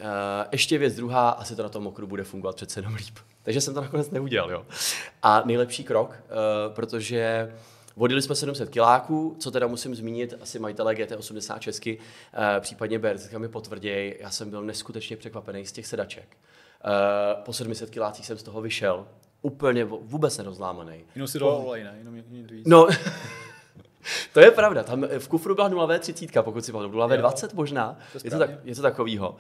ještě 0.52 0.78
věc 0.78 0.96
druhá, 0.96 1.30
asi 1.30 1.56
to 1.56 1.64
na 1.64 1.70
tom 1.70 1.84
mokru 1.84 2.08
bude 2.08 2.24
fungovat 2.24 2.56
přece 2.56 2.80
jenom 2.80 2.96
líp. 2.96 3.18
Takže 3.44 3.62
jsem 3.62 3.74
to 3.74 3.82
nakonec 3.82 4.12
neudělal, 4.12 4.52
jo. 4.52 4.66
A 5.24 5.42
nejlepší 5.46 5.84
krok, 5.84 6.10
uh, 6.10 6.76
protože 6.76 7.52
Vodili 7.96 8.22
jsme 8.22 8.36
700 8.36 8.70
kiláků, 8.70 9.36
co 9.40 9.52
teda 9.52 9.68
musím 9.68 9.96
zmínit, 9.96 10.34
asi 10.42 10.60
majitelé 10.60 10.96
GT80 10.96 11.60
Česky, 11.60 11.98
eh, 12.34 12.60
případně 12.60 13.00
BRZ 13.00 13.32
mi 13.38 13.48
potvrdějí, 13.48 14.14
já 14.20 14.30
jsem 14.30 14.50
byl 14.50 14.62
neskutečně 14.62 15.18
překvapený 15.18 15.66
z 15.66 15.72
těch 15.72 15.88
sedaček. 15.88 16.38
Eh, 16.86 17.36
po 17.46 17.54
700 17.54 17.90
kilácích 17.90 18.26
jsem 18.26 18.38
z 18.38 18.44
toho 18.44 18.62
vyšel, 18.62 19.08
úplně 19.42 19.86
vůbec 19.86 20.38
nerozlámaný. 20.38 21.04
Jenom 21.16 21.28
si 21.28 21.40
dal 21.40 21.50
olej, 21.50 21.84
ne? 21.84 21.96
Jenom. 21.98 22.22
No, 22.66 22.88
to 24.34 24.40
je 24.40 24.52
pravda, 24.52 24.84
tam 24.84 25.08
v 25.20 25.28
kufru 25.28 25.56
byla 25.56 25.70
0V30, 25.70 26.44
pokud 26.44 26.66
si 26.66 26.72
pamatuju, 26.72 27.04
0V20 27.04 27.50
možná, 27.54 28.00
je 28.24 28.32
to, 28.32 28.40
tak, 28.40 28.50
je 28.64 28.76
to 28.76 28.82
takovýho. 28.82 29.36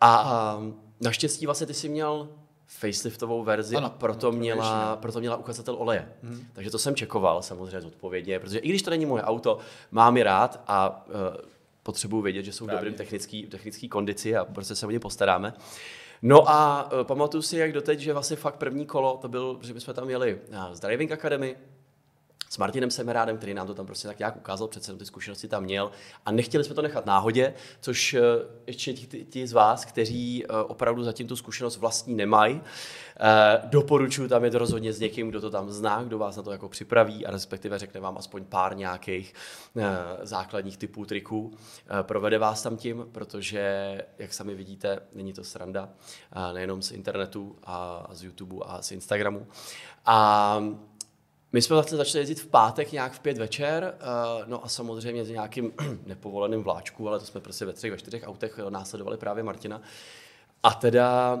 A, 0.00 0.16
a 0.16 0.60
naštěstí 1.00 1.46
vlastně 1.46 1.66
ty 1.66 1.74
jsi 1.74 1.88
měl 1.88 2.28
faceliftovou 2.66 3.42
verzi 3.44 3.76
ano, 3.76 3.86
a 3.86 3.90
proto, 3.90 4.28
ano, 4.28 4.38
měla, 4.38 4.96
proto 4.96 5.20
měla 5.20 5.36
ukazatel 5.36 5.74
oleje. 5.78 6.08
Hmm. 6.22 6.46
Takže 6.52 6.70
to 6.70 6.78
jsem 6.78 6.94
čekoval 6.94 7.42
samozřejmě 7.42 7.80
zodpovědně, 7.80 8.38
protože 8.38 8.58
i 8.58 8.68
když 8.68 8.82
to 8.82 8.90
není 8.90 9.06
moje 9.06 9.22
auto, 9.22 9.58
mám 9.90 10.16
je 10.16 10.24
rád 10.24 10.60
a 10.66 11.06
uh, 11.06 11.14
potřebuji 11.82 12.22
vědět, 12.22 12.42
že 12.42 12.52
jsou 12.52 12.66
v 12.66 12.70
dobrým 12.70 12.94
technický, 12.94 13.46
technický 13.46 13.88
kondici 13.88 14.36
a 14.36 14.44
prostě 14.44 14.74
se 14.74 14.86
o 14.86 14.90
ně 14.90 15.00
postaráme. 15.00 15.54
No 16.22 16.50
a 16.50 16.90
uh, 16.92 17.04
pamatuju 17.04 17.42
si, 17.42 17.56
jak 17.56 17.72
doteď, 17.72 17.98
že 17.98 18.12
vlastně 18.12 18.36
fakt 18.36 18.56
první 18.56 18.86
kolo, 18.86 19.18
to 19.22 19.28
byl, 19.28 19.58
že 19.62 19.74
my 19.74 19.80
jsme 19.80 19.94
tam 19.94 20.10
jeli 20.10 20.38
z 20.72 20.80
Driving 20.80 21.12
Academy, 21.12 21.56
s 22.48 22.58
Martinem 22.58 22.90
Semerádem, 22.90 23.36
který 23.36 23.54
nám 23.54 23.66
to 23.66 23.74
tam 23.74 23.86
prostě 23.86 24.08
tak 24.08 24.18
nějak 24.18 24.36
ukázal, 24.36 24.68
přece 24.68 24.96
ty 24.96 25.06
zkušenosti 25.06 25.48
tam 25.48 25.64
měl 25.64 25.90
a 26.26 26.32
nechtěli 26.32 26.64
jsme 26.64 26.74
to 26.74 26.82
nechat 26.82 27.06
náhodě, 27.06 27.54
což 27.80 28.14
eh, 28.14 28.20
ještě 28.66 28.92
ti, 28.92 29.24
ti 29.24 29.46
z 29.46 29.52
vás, 29.52 29.84
kteří 29.84 30.44
eh, 30.44 30.48
opravdu 30.48 31.02
zatím 31.04 31.28
tu 31.28 31.36
zkušenost 31.36 31.76
vlastní 31.76 32.14
nemají, 32.14 32.60
eh, 33.20 33.60
doporučuji 33.64 34.28
tam 34.28 34.50
to 34.50 34.58
rozhodně 34.58 34.92
s 34.92 35.00
někým, 35.00 35.28
kdo 35.28 35.40
to 35.40 35.50
tam 35.50 35.70
zná, 35.70 36.02
kdo 36.02 36.18
vás 36.18 36.36
na 36.36 36.42
to 36.42 36.52
jako 36.52 36.68
připraví 36.68 37.26
a 37.26 37.30
respektive 37.30 37.78
řekne 37.78 38.00
vám 38.00 38.18
aspoň 38.18 38.44
pár 38.44 38.76
nějakých 38.76 39.34
základních 40.22 40.76
typů 40.76 41.04
triků. 41.04 41.56
Provede 42.02 42.38
vás 42.38 42.62
tam 42.62 42.76
tím, 42.76 43.06
protože, 43.12 43.98
jak 44.18 44.34
sami 44.34 44.54
vidíte, 44.54 45.00
není 45.12 45.32
to 45.32 45.44
sranda, 45.44 45.88
nejenom 46.52 46.82
z 46.82 46.90
internetu 46.90 47.56
a 47.64 48.06
z 48.12 48.24
YouTube 48.24 48.56
a 48.66 48.82
z 48.82 48.92
Instagramu. 48.92 49.46
A 50.06 50.60
my 51.54 51.62
jsme 51.62 51.74
vlastně 51.74 51.96
začali 51.96 52.22
jezdit 52.22 52.40
v 52.40 52.46
pátek 52.46 52.92
nějak 52.92 53.12
v 53.12 53.20
pět 53.20 53.38
večer, 53.38 53.94
uh, 53.94 54.48
no 54.48 54.64
a 54.64 54.68
samozřejmě 54.68 55.24
s 55.24 55.30
nějakým 55.30 55.72
nepovoleným 56.06 56.62
vláčku, 56.62 57.08
ale 57.08 57.18
to 57.18 57.26
jsme 57.26 57.40
prostě 57.40 57.64
ve 57.64 57.72
třech, 57.72 57.90
ve 57.90 57.98
čtyřech 57.98 58.22
autech 58.26 58.58
následovali 58.68 59.16
právě 59.16 59.42
Martina. 59.42 59.82
A 60.62 60.74
teda 60.74 61.38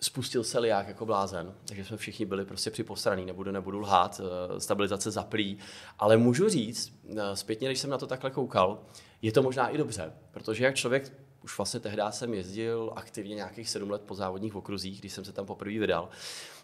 spustil 0.00 0.44
se 0.44 0.58
liák 0.58 0.88
jako 0.88 1.06
blázen, 1.06 1.54
takže 1.64 1.84
jsme 1.84 1.96
všichni 1.96 2.26
byli 2.26 2.44
prostě 2.44 2.70
připosraný, 2.70 3.26
nebudu, 3.26 3.50
nebudu 3.50 3.78
lhát, 3.78 4.20
uh, 4.20 4.58
stabilizace 4.58 5.10
zaplý, 5.10 5.58
ale 5.98 6.16
můžu 6.16 6.48
říct, 6.48 6.92
uh, 7.04 7.18
zpětně, 7.34 7.68
když 7.68 7.78
jsem 7.78 7.90
na 7.90 7.98
to 7.98 8.06
takhle 8.06 8.30
koukal, 8.30 8.78
je 9.22 9.32
to 9.32 9.42
možná 9.42 9.68
i 9.68 9.78
dobře, 9.78 10.12
protože 10.30 10.64
jak 10.64 10.74
člověk 10.74 11.12
už 11.46 11.58
vlastně 11.58 11.80
tehdy 11.80 12.02
jsem 12.10 12.34
jezdil 12.34 12.92
aktivně 12.96 13.34
nějakých 13.34 13.70
sedm 13.70 13.90
let 13.90 14.02
po 14.02 14.14
závodních 14.14 14.56
okruzích, 14.56 15.00
když 15.00 15.12
jsem 15.12 15.24
se 15.24 15.32
tam 15.32 15.46
poprvé 15.46 15.78
vydal, 15.78 16.08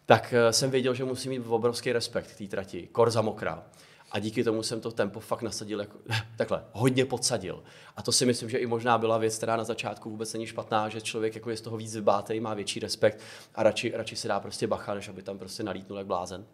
tak 0.07 0.35
eh, 0.37 0.53
jsem 0.53 0.71
věděl, 0.71 0.95
že 0.95 1.05
musím 1.05 1.31
mít 1.31 1.43
obrovský 1.49 1.93
respekt 1.93 2.33
k 2.33 2.39
té 2.39 2.47
trati, 2.47 2.89
kor 2.93 3.11
za 3.11 3.23
mokrá. 3.23 3.65
A 4.11 4.19
díky 4.19 4.45
tomu 4.45 4.63
jsem 4.63 4.81
to 4.81 4.91
tempo 4.91 5.21
fakt 5.21 5.43
nasadil, 5.43 5.81
jako, 5.81 5.99
takhle, 6.37 6.65
hodně 6.73 7.05
podsadil. 7.05 7.63
A 7.97 8.03
to 8.03 8.13
si 8.13 8.27
myslím, 8.27 8.51
že 8.51 8.59
i 8.59 8.67
možná 8.67 8.99
byla 8.99 9.19
věc, 9.19 9.37
která 9.37 9.57
na 9.57 9.65
začátku 9.65 10.11
vůbec 10.11 10.33
není 10.33 10.47
špatná, 10.47 10.89
že 10.89 11.01
člověk 11.01 11.35
jako 11.35 11.51
je 11.51 11.57
z 11.57 11.61
toho 11.61 11.77
víc 11.77 11.95
vybátej, 11.95 12.41
má 12.41 12.55
větší 12.55 12.81
respekt 12.81 13.21
a 13.55 13.63
radši, 13.63 13.93
radši 13.95 14.17
si 14.17 14.29
dá 14.29 14.41
prostě 14.41 14.67
bacha, 14.67 14.95
než 14.95 15.09
aby 15.09 15.23
tam 15.23 15.39
prostě 15.39 15.63
nalítnul 15.63 15.99
jak 15.99 16.07
blázen. 16.07 16.47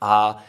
A 0.00 0.44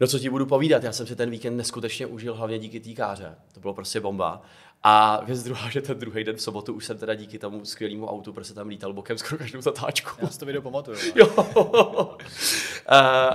No 0.00 0.06
co 0.06 0.18
ti 0.18 0.30
budu 0.30 0.46
povídat, 0.46 0.84
já 0.84 0.92
jsem 0.92 1.06
si 1.06 1.16
ten 1.16 1.30
víkend 1.30 1.56
neskutečně 1.56 2.06
užil 2.06 2.34
hlavně 2.34 2.58
díky 2.58 2.80
týkáře. 2.80 3.34
To 3.52 3.60
bylo 3.60 3.74
prostě 3.74 4.00
bomba. 4.00 4.42
A 4.82 5.24
věc 5.24 5.42
druhá, 5.42 5.70
že 5.70 5.80
ten 5.80 5.98
druhý 5.98 6.24
den 6.24 6.36
v 6.36 6.42
sobotu 6.42 6.74
už 6.74 6.84
jsem 6.84 6.98
teda 6.98 7.14
díky 7.14 7.38
tomu 7.38 7.64
skvělému 7.64 8.06
autu 8.06 8.32
prostě 8.32 8.54
tam 8.54 8.68
lítal 8.68 8.92
bokem 8.92 9.18
skoro 9.18 9.38
každou 9.38 9.60
zatáčku. 9.60 10.10
Já 10.22 10.28
si 10.28 10.38
to 10.38 10.46
video 10.46 10.62
pamatuju. 10.62 10.98
jo. 11.14 11.26
uh, 11.36 11.44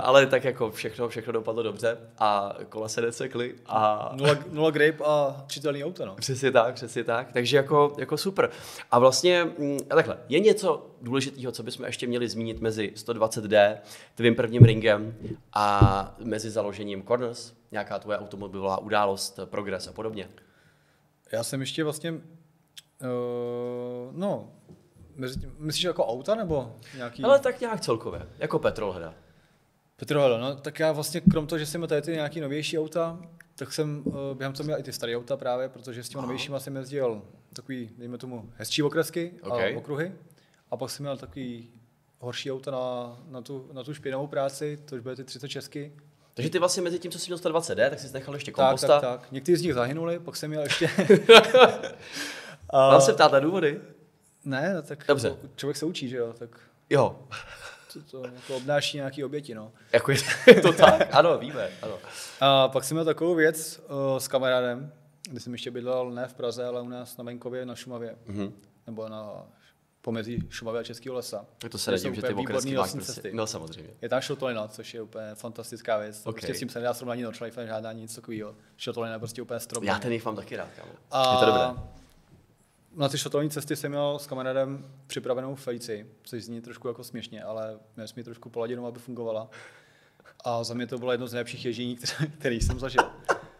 ale 0.02 0.26
tak 0.26 0.44
jako 0.44 0.70
všechno, 0.70 1.08
všechno 1.08 1.32
dopadlo 1.32 1.62
dobře 1.62 1.98
a 2.18 2.54
kola 2.68 2.88
se 2.88 3.00
necekly. 3.00 3.54
A... 3.66 4.10
Nula, 4.14 4.36
nula 4.50 4.70
grape 4.70 5.04
a 5.04 5.44
čitelný 5.46 5.84
auto, 5.84 6.06
no. 6.06 6.14
Přesně 6.14 6.50
tak, 6.50 6.74
přesně 6.74 7.04
tak. 7.04 7.32
Takže 7.32 7.56
jako, 7.56 7.92
jako 7.98 8.16
super. 8.16 8.50
A 8.90 8.98
vlastně, 8.98 9.44
mm, 9.58 9.78
takhle, 9.78 10.18
je 10.28 10.40
něco 10.40 10.86
důležitého, 11.02 11.52
co 11.52 11.62
bychom 11.62 11.86
ještě 11.86 12.06
měli 12.06 12.28
zmínit 12.28 12.60
mezi 12.60 12.92
120D, 12.96 13.78
tvým 14.14 14.34
prvním 14.34 14.64
ringem 14.64 15.14
a 15.52 16.14
mezi 16.18 16.50
založením 16.50 17.02
Corners, 17.02 17.52
nějaká 17.72 17.98
tvoje 17.98 18.18
automobilová 18.18 18.78
událost, 18.78 19.38
progres 19.50 19.88
a 19.88 19.92
podobně? 19.92 20.28
Já 21.34 21.44
jsem 21.44 21.60
ještě 21.60 21.84
vlastně, 21.84 22.12
uh, 22.12 22.18
no, 24.12 24.52
myslíš 25.58 25.84
jako 25.84 26.06
auta 26.06 26.34
nebo 26.34 26.76
nějaký? 26.96 27.22
Ale 27.22 27.38
tak 27.38 27.60
nějak 27.60 27.80
celkově, 27.80 28.28
jako 28.38 28.58
Petrolheada. 28.58 29.14
Petrolheada, 29.96 30.38
no 30.38 30.56
tak 30.56 30.78
já 30.78 30.92
vlastně 30.92 31.20
krom 31.20 31.46
toho, 31.46 31.58
že 31.58 31.66
jsem 31.66 31.80
měl 31.80 31.88
tady 31.88 32.02
ty 32.02 32.12
nějaký 32.12 32.40
novější 32.40 32.78
auta, 32.78 33.20
tak 33.56 33.72
jsem 33.72 34.02
uh, 34.04 34.14
během 34.34 34.52
toho 34.52 34.64
měl 34.64 34.78
i 34.78 34.82
ty 34.82 34.92
staré 34.92 35.16
auta 35.16 35.36
právě, 35.36 35.68
protože 35.68 36.04
s 36.04 36.08
těmi 36.08 36.22
novějšíma 36.22 36.60
jsem 36.60 36.76
jezdil 36.76 37.22
takový, 37.52 37.90
dejme 37.98 38.18
tomu, 38.18 38.52
hezčí 38.56 38.82
okresky 38.82 39.32
okay. 39.42 39.74
a 39.74 39.78
okruhy. 39.78 40.12
A 40.70 40.76
pak 40.76 40.90
jsem 40.90 41.04
měl 41.04 41.16
takový 41.16 41.70
horší 42.18 42.52
auta 42.52 42.70
na, 42.70 43.18
na, 43.28 43.42
tu, 43.42 43.68
na 43.72 43.84
tu 43.84 43.94
špinavou 43.94 44.26
práci, 44.26 44.78
to 44.84 44.94
už 44.94 45.00
byly 45.00 45.16
ty 45.16 45.24
30 45.24 45.48
česky. 45.48 45.92
Takže 46.34 46.50
ty 46.50 46.58
vlastně 46.58 46.82
mezi 46.82 46.98
tím, 46.98 47.10
co 47.10 47.18
jsi 47.18 47.26
měl 47.30 47.38
120D, 47.38 47.90
tak 47.90 47.98
jsi 48.00 48.12
nechal 48.14 48.34
ještě 48.34 48.52
Tak, 48.52 48.66
komposta. 48.66 49.00
tak, 49.00 49.20
tak. 49.20 49.32
Někteří 49.32 49.56
z 49.56 49.62
nich 49.62 49.74
zahynuli, 49.74 50.18
pak 50.18 50.36
jsem 50.36 50.50
měl 50.50 50.62
ještě... 50.62 50.90
Mám 52.72 53.00
se 53.00 53.12
ptát 53.12 53.32
na 53.32 53.40
důvody? 53.40 53.80
Ne, 54.44 54.74
no, 54.74 54.82
tak 54.82 55.04
Dobře. 55.08 55.28
jako 55.28 55.48
člověk 55.56 55.76
se 55.76 55.86
učí, 55.86 56.08
že 56.08 56.16
jo, 56.16 56.32
tak 56.38 56.50
Jo, 56.90 57.18
to, 57.92 58.00
to 58.10 58.26
jako 58.34 58.56
obnáší 58.56 58.96
nějaký 58.96 59.24
oběti, 59.24 59.54
no. 59.54 59.72
jako 59.92 60.10
je 60.12 60.60
to 60.62 60.72
tak? 60.72 61.08
Ano, 61.14 61.38
víme, 61.38 61.68
ano. 61.82 61.98
A 62.40 62.68
pak 62.68 62.84
jsem 62.84 62.94
měl 62.94 63.04
takovou 63.04 63.34
věc 63.34 63.80
uh, 64.12 64.18
s 64.18 64.28
kamarádem, 64.28 64.92
kdy 65.30 65.40
jsem 65.40 65.52
ještě 65.52 65.70
bydlel 65.70 66.10
ne 66.10 66.28
v 66.28 66.34
Praze, 66.34 66.64
ale 66.64 66.80
u 66.82 66.88
nás 66.88 67.16
na 67.16 67.24
venkově 67.24 67.66
na 67.66 67.74
Šumavě. 67.74 68.16
Mhm. 68.26 68.52
Nebo 68.86 69.08
na 69.08 69.32
pomezí 70.04 70.38
Šumavy 70.50 70.78
a 70.78 70.82
Českého 70.82 71.14
lesa. 71.14 71.46
To 71.70 71.78
se 71.78 71.90
nedím, 71.90 72.14
že 72.14 72.22
ty 72.22 72.34
okresky 72.34 72.76
máš 72.76 72.92
prostě. 72.92 73.12
cesty. 73.12 73.30
No 73.34 73.46
samozřejmě. 73.46 73.90
Je 74.02 74.08
tam 74.08 74.20
šotolina, 74.20 74.68
což 74.68 74.94
je 74.94 75.02
úplně 75.02 75.26
fantastická 75.34 75.98
věc. 75.98 76.16
Ok. 76.16 76.26
Okay. 76.26 76.32
Prostě 76.32 76.54
s 76.54 76.58
tím 76.58 76.68
se 76.68 76.78
nedá 76.78 76.94
srovnání 76.94 77.22
no 77.22 77.30
life, 77.44 77.66
žádná 77.66 77.92
nic 77.92 78.14
takového. 78.14 78.54
Šotolina 78.76 79.12
je 79.12 79.18
prostě 79.18 79.42
úplně 79.42 79.60
strom. 79.60 79.84
Já 79.84 79.98
ten 79.98 80.12
jich 80.12 80.24
mám 80.24 80.36
taky 80.36 80.56
rád, 80.56 80.68
kámo. 80.76 80.92
A 81.10 81.32
Je 81.32 81.38
to 81.38 81.46
dobré. 81.46 81.82
na 82.96 83.08
ty 83.08 83.18
šotolní 83.18 83.50
cesty 83.50 83.76
jsem 83.76 83.90
měl 83.90 84.18
s 84.18 84.26
kamarádem 84.26 84.90
připravenou 85.06 85.54
Felici, 85.54 86.06
což 86.22 86.44
zní 86.44 86.60
trošku 86.60 86.88
jako 86.88 87.04
směšně, 87.04 87.42
ale 87.42 87.78
měl 87.96 88.08
jsem 88.08 88.18
ji 88.18 88.24
trošku 88.24 88.48
poladěnou, 88.48 88.86
aby 88.86 88.98
fungovala. 88.98 89.50
A 90.44 90.64
za 90.64 90.74
mě 90.74 90.86
to 90.86 90.98
bylo 90.98 91.12
jedno 91.12 91.26
z 91.26 91.32
nejlepších 91.32 91.64
ježdění, 91.64 91.96
které, 91.96 92.26
který 92.38 92.60
jsem 92.60 92.78
zažil. 92.78 93.02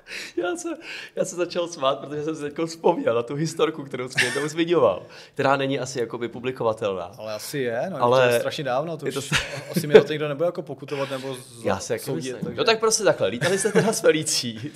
Já 0.36 0.56
se, 0.56 0.68
já 1.16 1.24
se 1.24 1.36
začal 1.36 1.68
smát, 1.68 1.98
protože 2.00 2.22
jsem 2.24 2.36
si 2.36 2.42
teď 2.42 2.54
vzpomněl 2.66 3.14
na 3.14 3.22
tu 3.22 3.34
historku, 3.34 3.84
kterou 3.84 4.08
jsem 4.08 4.26
jednou 4.26 4.48
zmiňoval, 4.48 5.02
která 5.34 5.56
není 5.56 5.78
asi 5.80 6.00
jakoby 6.00 6.28
publikovatelná. 6.28 7.12
Ale 7.18 7.34
asi 7.34 7.58
je, 7.58 7.82
no, 7.90 8.02
Ale 8.02 8.28
to 8.28 8.34
je 8.34 8.40
strašně 8.40 8.64
dávno, 8.64 8.96
to 8.96 9.06
je 9.06 9.12
to- 9.12 9.18
už 9.18 9.30
asi 9.70 9.86
mě 9.86 10.00
to 10.00 10.12
někdo 10.12 10.28
nebude 10.28 10.46
jako 10.46 10.62
pokutovat 10.62 11.10
nebo 11.10 11.34
z, 11.34 11.64
Já 11.64 11.78
si 11.78 11.92
jak 11.92 12.02
soudit. 12.02 12.36
takže- 12.44 12.56
No 12.58 12.64
tak 12.64 12.80
prostě 12.80 13.04
takhle, 13.04 13.28
lítali 13.28 13.58
jste 13.58 13.72
teda 13.72 13.92
s 13.92 14.02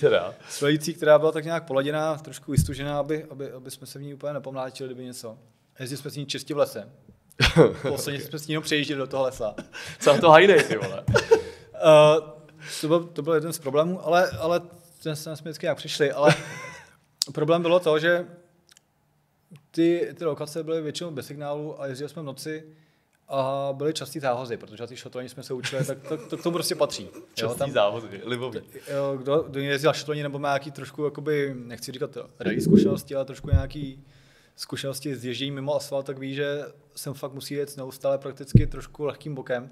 teda. 0.01 0.35
S 0.49 0.61
velicí, 0.61 0.95
která 0.95 1.19
byla 1.19 1.33
tak 1.33 1.45
nějak 1.45 1.67
poladěná, 1.67 2.17
trošku 2.19 2.53
vystužená, 2.53 2.99
aby, 2.99 3.25
aby, 3.31 3.51
aby 3.53 3.71
jsme 3.71 3.87
se 3.87 3.99
v 3.99 4.03
ní 4.03 4.15
úplně 4.15 4.33
nepomlátili, 4.33 4.89
kdyby 4.89 5.05
něco. 5.05 5.39
Jezdili 5.81 5.97
jsme 6.03 6.11
s 6.11 6.17
ní 6.17 6.27
čistě 6.27 6.55
v 6.55 6.59
lese. 6.59 6.89
Posledně 7.89 8.21
jsme 8.21 8.39
s 8.39 8.47
ní 8.47 8.53
jenom 8.53 8.63
přejížděli 8.65 8.99
do 8.99 9.07
toho 9.07 9.23
lesa. 9.23 9.55
Co 10.01 10.19
to 10.21 10.31
hajnej, 10.31 10.63
ty 10.65 10.77
vole. 10.77 11.05
Uh, 11.09 12.31
to, 12.81 12.89
byl, 12.89 13.05
to 13.05 13.23
byl 13.23 13.35
jeden 13.35 13.53
z 13.53 13.59
problémů, 13.59 14.07
ale, 14.07 14.31
ale 14.31 14.61
ten 15.03 15.17
jsme 15.17 15.35
vždycky 15.35 15.67
jak 15.67 15.77
přišli, 15.77 16.13
ale 16.13 16.35
problém 17.35 17.63
bylo 17.63 17.81
to, 17.81 17.99
že 17.99 18.27
ty, 19.71 20.15
ty 20.19 20.25
lokace 20.25 20.65
byly 20.65 20.83
většinou 20.83 21.11
bez 21.11 21.27
signálu 21.27 21.81
a 21.83 21.87
jezdili 21.87 22.11
jsme 22.11 22.23
v 22.23 22.25
noci 22.25 22.65
a 23.29 23.69
byly 23.73 23.95
častý 23.95 24.21
záhozy, 24.21 24.57
protože 24.57 24.87
ty 24.87 24.97
šotloni 24.97 25.29
jsme 25.29 25.43
se 25.43 25.55
učili, 25.55 25.85
tak 25.85 25.99
to, 26.09 26.17
to, 26.17 26.37
k 26.37 26.43
tomu 26.43 26.55
prostě 26.55 26.75
patří. 26.75 27.09
Častý 27.35 27.71
závozy, 27.71 28.21
libový. 28.25 28.61
Jo, 28.95 29.17
kdo, 29.17 29.43
kdo 29.43 29.61
jezdil 29.61 29.89
na 29.89 29.93
šotloni 29.93 30.23
nebo 30.23 30.39
má 30.39 30.49
nějaký 30.49 30.71
trošku, 30.71 31.05
jakoby, 31.05 31.55
nechci 31.55 31.93
říkat 31.93 32.19
rally 32.41 32.61
zkušenosti, 32.61 33.15
ale 33.15 33.25
trošku 33.25 33.51
nějaký 33.51 34.05
zkušenosti 34.57 35.17
s 35.17 35.25
ježděním 35.25 35.55
mimo 35.55 35.77
asfalt, 35.77 36.07
tak 36.07 36.19
ví, 36.19 36.35
že 36.35 36.65
jsem 36.95 37.15
fakt 37.15 37.33
musí 37.33 37.55
jet 37.55 37.77
neustále 37.77 38.19
prakticky 38.19 38.67
trošku 38.67 39.05
lehkým 39.05 39.35
bokem 39.35 39.71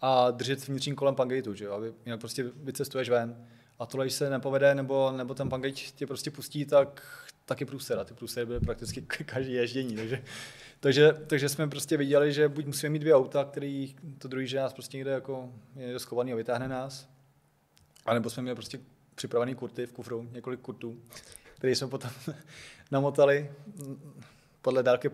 a 0.00 0.30
držet 0.30 0.68
vnitřním 0.68 0.96
kolem 0.96 1.14
pangejtu, 1.14 1.54
že 1.54 1.64
jo, 1.64 1.72
aby 1.72 1.92
jinak 2.06 2.20
prostě 2.20 2.44
vycestuješ 2.56 3.08
ven. 3.08 3.46
A 3.78 3.86
tohle, 3.86 4.06
když 4.06 4.14
se 4.14 4.30
nepovede, 4.30 4.74
nebo, 4.74 5.12
nebo 5.12 5.34
ten 5.34 5.48
pangejt 5.48 5.74
tě 5.76 6.06
prostě 6.06 6.30
pustí, 6.30 6.64
tak 6.64 7.02
taky 7.44 7.64
průser. 7.64 7.98
A 7.98 8.04
ty 8.04 8.14
průsery 8.14 8.46
byly 8.46 8.60
prakticky 8.60 9.02
každý 9.24 9.52
ježdění. 9.52 9.96
Takže, 9.96 10.22
takže, 10.80 11.12
takže, 11.26 11.48
jsme 11.48 11.68
prostě 11.68 11.96
viděli, 11.96 12.32
že 12.32 12.48
buď 12.48 12.66
musíme 12.66 12.90
mít 12.90 12.98
dvě 12.98 13.14
auta, 13.14 13.44
který 13.44 13.94
to 14.18 14.28
druhý, 14.28 14.46
že 14.46 14.58
nás 14.58 14.72
prostě 14.72 14.96
někde 14.96 15.10
jako 15.10 15.52
je 15.76 15.98
schovaný 15.98 16.32
a 16.32 16.36
vytáhne 16.36 16.68
nás, 16.68 17.08
a 18.06 18.14
nebo 18.14 18.30
jsme 18.30 18.42
měli 18.42 18.56
prostě 18.56 18.78
připravený 19.14 19.54
kurty 19.54 19.86
v 19.86 19.92
kufru, 19.92 20.28
několik 20.32 20.60
kurtů, 20.60 21.00
které 21.54 21.76
jsme 21.76 21.88
potom 21.88 22.10
namotali 22.90 23.50
podle 24.62 24.82
dálky, 24.82 25.10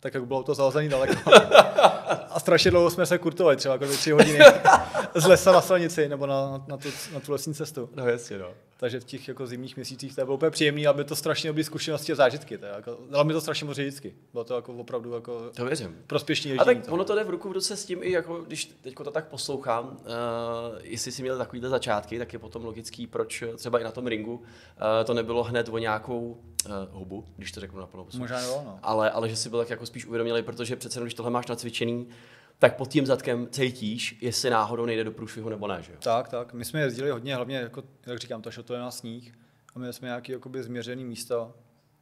tak 0.00 0.14
jak 0.14 0.26
bylo 0.26 0.42
to 0.42 0.54
zahozený 0.54 0.88
daleko. 0.88 1.30
A 2.30 2.40
strašně 2.40 2.70
dlouho 2.70 2.90
jsme 2.90 3.06
se 3.06 3.18
kurtovali, 3.18 3.56
třeba 3.56 3.74
jako 3.74 3.86
tři 3.86 4.10
hodiny 4.10 4.38
z 5.14 5.26
lesa 5.26 5.52
na 5.52 5.60
silnici 5.60 6.08
nebo 6.08 6.26
na, 6.26 6.64
na, 6.66 6.76
tu, 6.76 6.88
na 7.14 7.20
tu 7.20 7.32
lesní 7.32 7.54
cestu. 7.54 7.88
No 7.94 8.08
jasně, 8.08 8.38
no. 8.38 8.48
Takže 8.78 9.00
v 9.00 9.04
těch 9.04 9.28
jako 9.28 9.46
zimních 9.46 9.76
měsících 9.76 10.14
to 10.16 10.24
bylo 10.24 10.36
úplně 10.36 10.50
příjemné, 10.50 10.86
aby 10.86 11.04
to 11.04 11.16
strašně 11.16 11.52
byly 11.52 11.64
zkušenosti 11.64 12.12
a 12.12 12.14
zážitky. 12.14 12.58
To 12.58 12.64
je 12.66 12.72
jako, 12.76 12.98
dalo 13.10 13.24
mi 13.24 13.32
to 13.32 13.40
strašně 13.40 13.66
moc 13.66 13.78
vždycky. 13.78 14.14
Bylo 14.32 14.44
to 14.44 14.54
jako 14.54 14.72
opravdu 14.74 15.12
jako 15.14 15.50
To 15.56 15.64
věřím. 15.64 15.96
prospěšný 16.06 16.50
A 16.50 16.54
ježdění. 16.54 16.80
tak 16.82 16.92
ono 16.92 17.04
to 17.04 17.14
jde 17.14 17.24
v 17.24 17.30
ruku 17.30 17.48
v 17.48 17.52
ruce 17.52 17.76
s 17.76 17.84
tím 17.84 17.98
i 18.02 18.10
jako, 18.10 18.36
když 18.46 18.64
teď 18.82 18.94
to 18.94 19.10
tak 19.10 19.28
poslouchám, 19.28 19.84
uh, 19.86 19.96
jestli 20.82 21.12
jsi 21.12 21.22
měl 21.22 21.38
takovýhle 21.38 21.68
začátky, 21.70 22.18
tak 22.18 22.32
je 22.32 22.38
potom 22.38 22.64
logický, 22.64 23.06
proč 23.06 23.44
třeba 23.56 23.78
i 23.78 23.84
na 23.84 23.90
tom 23.90 24.06
ringu 24.06 24.34
uh, 24.34 24.42
to 25.04 25.14
nebylo 25.14 25.42
hned 25.42 25.68
o 25.68 25.78
nějakou 25.78 26.20
uh, 26.66 26.72
hubu, 26.90 27.24
když 27.36 27.52
to 27.52 27.60
řeknu 27.60 27.80
na 27.80 27.86
plnou. 27.86 28.06
Možná 28.18 28.40
jo, 28.40 28.62
no. 28.64 28.78
ale, 28.82 29.10
ale 29.10 29.28
že 29.28 29.36
si 29.36 29.50
byl 29.50 29.58
tak 29.58 29.70
jako 29.70 29.86
spíš 29.86 30.06
uvědomilý, 30.06 30.42
protože 30.42 30.76
přece 30.76 30.96
jenom, 30.96 31.04
když 31.04 31.14
tohle 31.14 31.30
máš 31.30 31.46
nacvičený, 31.46 31.95
tak 32.58 32.76
pod 32.76 32.88
tím 32.88 33.06
zadkem 33.06 33.48
cítíš, 33.50 34.18
jestli 34.20 34.50
náhodou 34.50 34.86
nejde 34.86 35.04
do 35.04 35.10
průšvihu 35.10 35.48
nebo 35.48 35.68
ne, 35.68 35.82
že? 35.82 35.92
Tak, 35.98 36.28
tak. 36.28 36.52
My 36.52 36.64
jsme 36.64 36.80
jezdili 36.80 37.10
hodně, 37.10 37.34
hlavně, 37.34 37.56
jako, 37.56 37.82
jak 38.06 38.18
říkám, 38.18 38.42
to 38.42 38.50
šlo 38.50 38.64
je 38.72 38.78
na 38.78 38.90
sníh 38.90 39.34
a 39.74 39.78
měli 39.78 39.92
jsme 39.92 40.08
nějaký 40.08 40.32
jakoby, 40.32 40.62
změřený 40.62 41.04
místa. 41.04 41.52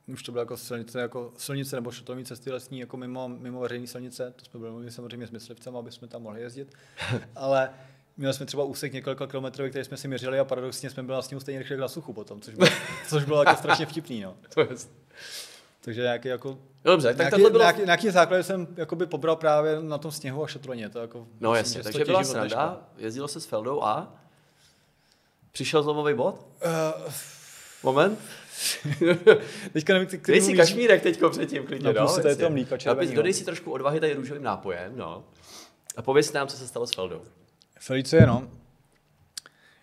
Už 0.06 0.22
to 0.22 0.32
bylo 0.32 0.42
jako 0.42 0.56
silnice, 0.56 1.00
jako 1.00 1.32
silnice 1.36 1.76
nebo 1.76 1.90
šotovní 1.90 2.24
cesty 2.24 2.50
lesní, 2.50 2.78
jako 2.78 2.96
mimo, 2.96 3.28
mimo 3.28 3.60
veřejné 3.60 3.86
silnice. 3.86 4.34
To 4.36 4.44
jsme 4.44 4.60
byli 4.60 4.90
samozřejmě 4.90 5.26
s 5.26 5.30
myslivcem, 5.30 5.76
aby 5.76 5.92
jsme 5.92 6.08
tam 6.08 6.22
mohli 6.22 6.40
jezdit. 6.40 6.74
Ale 7.36 7.70
měli 8.16 8.34
jsme 8.34 8.46
třeba 8.46 8.64
úsek 8.64 8.92
několika 8.92 9.26
kilometrů, 9.26 9.68
který 9.68 9.84
jsme 9.84 9.96
si 9.96 10.08
měřili 10.08 10.38
a 10.38 10.44
paradoxně 10.44 10.90
jsme 10.90 11.02
byli 11.02 11.16
na 11.16 11.22
sněhu 11.22 11.40
stejně 11.40 11.58
rychle 11.58 11.76
na 11.76 11.88
suchu 11.88 12.12
potom, 12.12 12.40
což 12.40 12.54
bylo, 12.54 12.68
což 13.08 13.24
bylo 13.24 13.42
jako 13.42 13.56
strašně 13.56 13.86
vtipný. 13.86 14.20
No. 14.20 14.36
Je... 15.86 15.94
Takže 15.94 16.02
nějaký 16.02 16.28
jako 16.28 16.58
No 16.84 16.92
dobře, 16.92 17.08
tak 17.08 17.16
nějaký, 17.16 17.30
tohle 17.30 17.50
bylo... 17.50 17.62
nějaký, 17.62 17.82
nějaký 17.82 18.10
základy 18.10 18.44
jsem 18.44 18.66
jakoby 18.76 19.06
pobral 19.06 19.36
právě 19.36 19.80
na 19.80 19.98
tom 19.98 20.12
sněhu 20.12 20.44
a 20.44 20.46
šotroně. 20.46 20.88
To 20.88 20.98
jako, 20.98 21.18
No 21.40 21.52
myslím, 21.52 21.56
jasně, 21.56 21.78
že 21.78 21.82
takže 21.82 21.98
to 21.98 22.04
byla 22.04 22.24
sranda, 22.24 22.80
jezdilo 22.96 23.28
se 23.28 23.40
s 23.40 23.46
Feldou 23.46 23.82
a 23.82 24.14
přišel 25.52 25.82
zlomový 25.82 26.14
bod? 26.14 26.46
Uh, 26.64 27.12
Moment. 27.82 28.18
teďka 29.72 29.92
nevím, 29.92 30.08
Dej 30.08 30.20
který 30.20 30.40
si 30.40 30.54
kašmírek 30.54 31.02
teďko 31.02 31.30
předtím, 31.30 31.66
klidně, 31.66 31.92
no. 31.92 32.08
si 32.08 32.16
tady 32.16 32.28
jasně. 32.28 32.44
to 32.44 32.50
mlíko 32.50 32.76
červenýho. 32.76 33.04
Napiš, 33.04 33.16
Dodej 33.16 33.32
si 33.32 33.44
trošku 33.44 33.72
odvahy 33.72 34.00
tady 34.00 34.14
růžovým 34.14 34.42
nápojem, 34.42 34.92
no. 34.96 35.24
A 35.96 36.02
pověz 36.02 36.32
nám, 36.32 36.48
co 36.48 36.56
se 36.56 36.68
stalo 36.68 36.86
s 36.86 36.94
Feldou. 36.94 37.22
Felice, 37.80 38.26
no. 38.26 38.48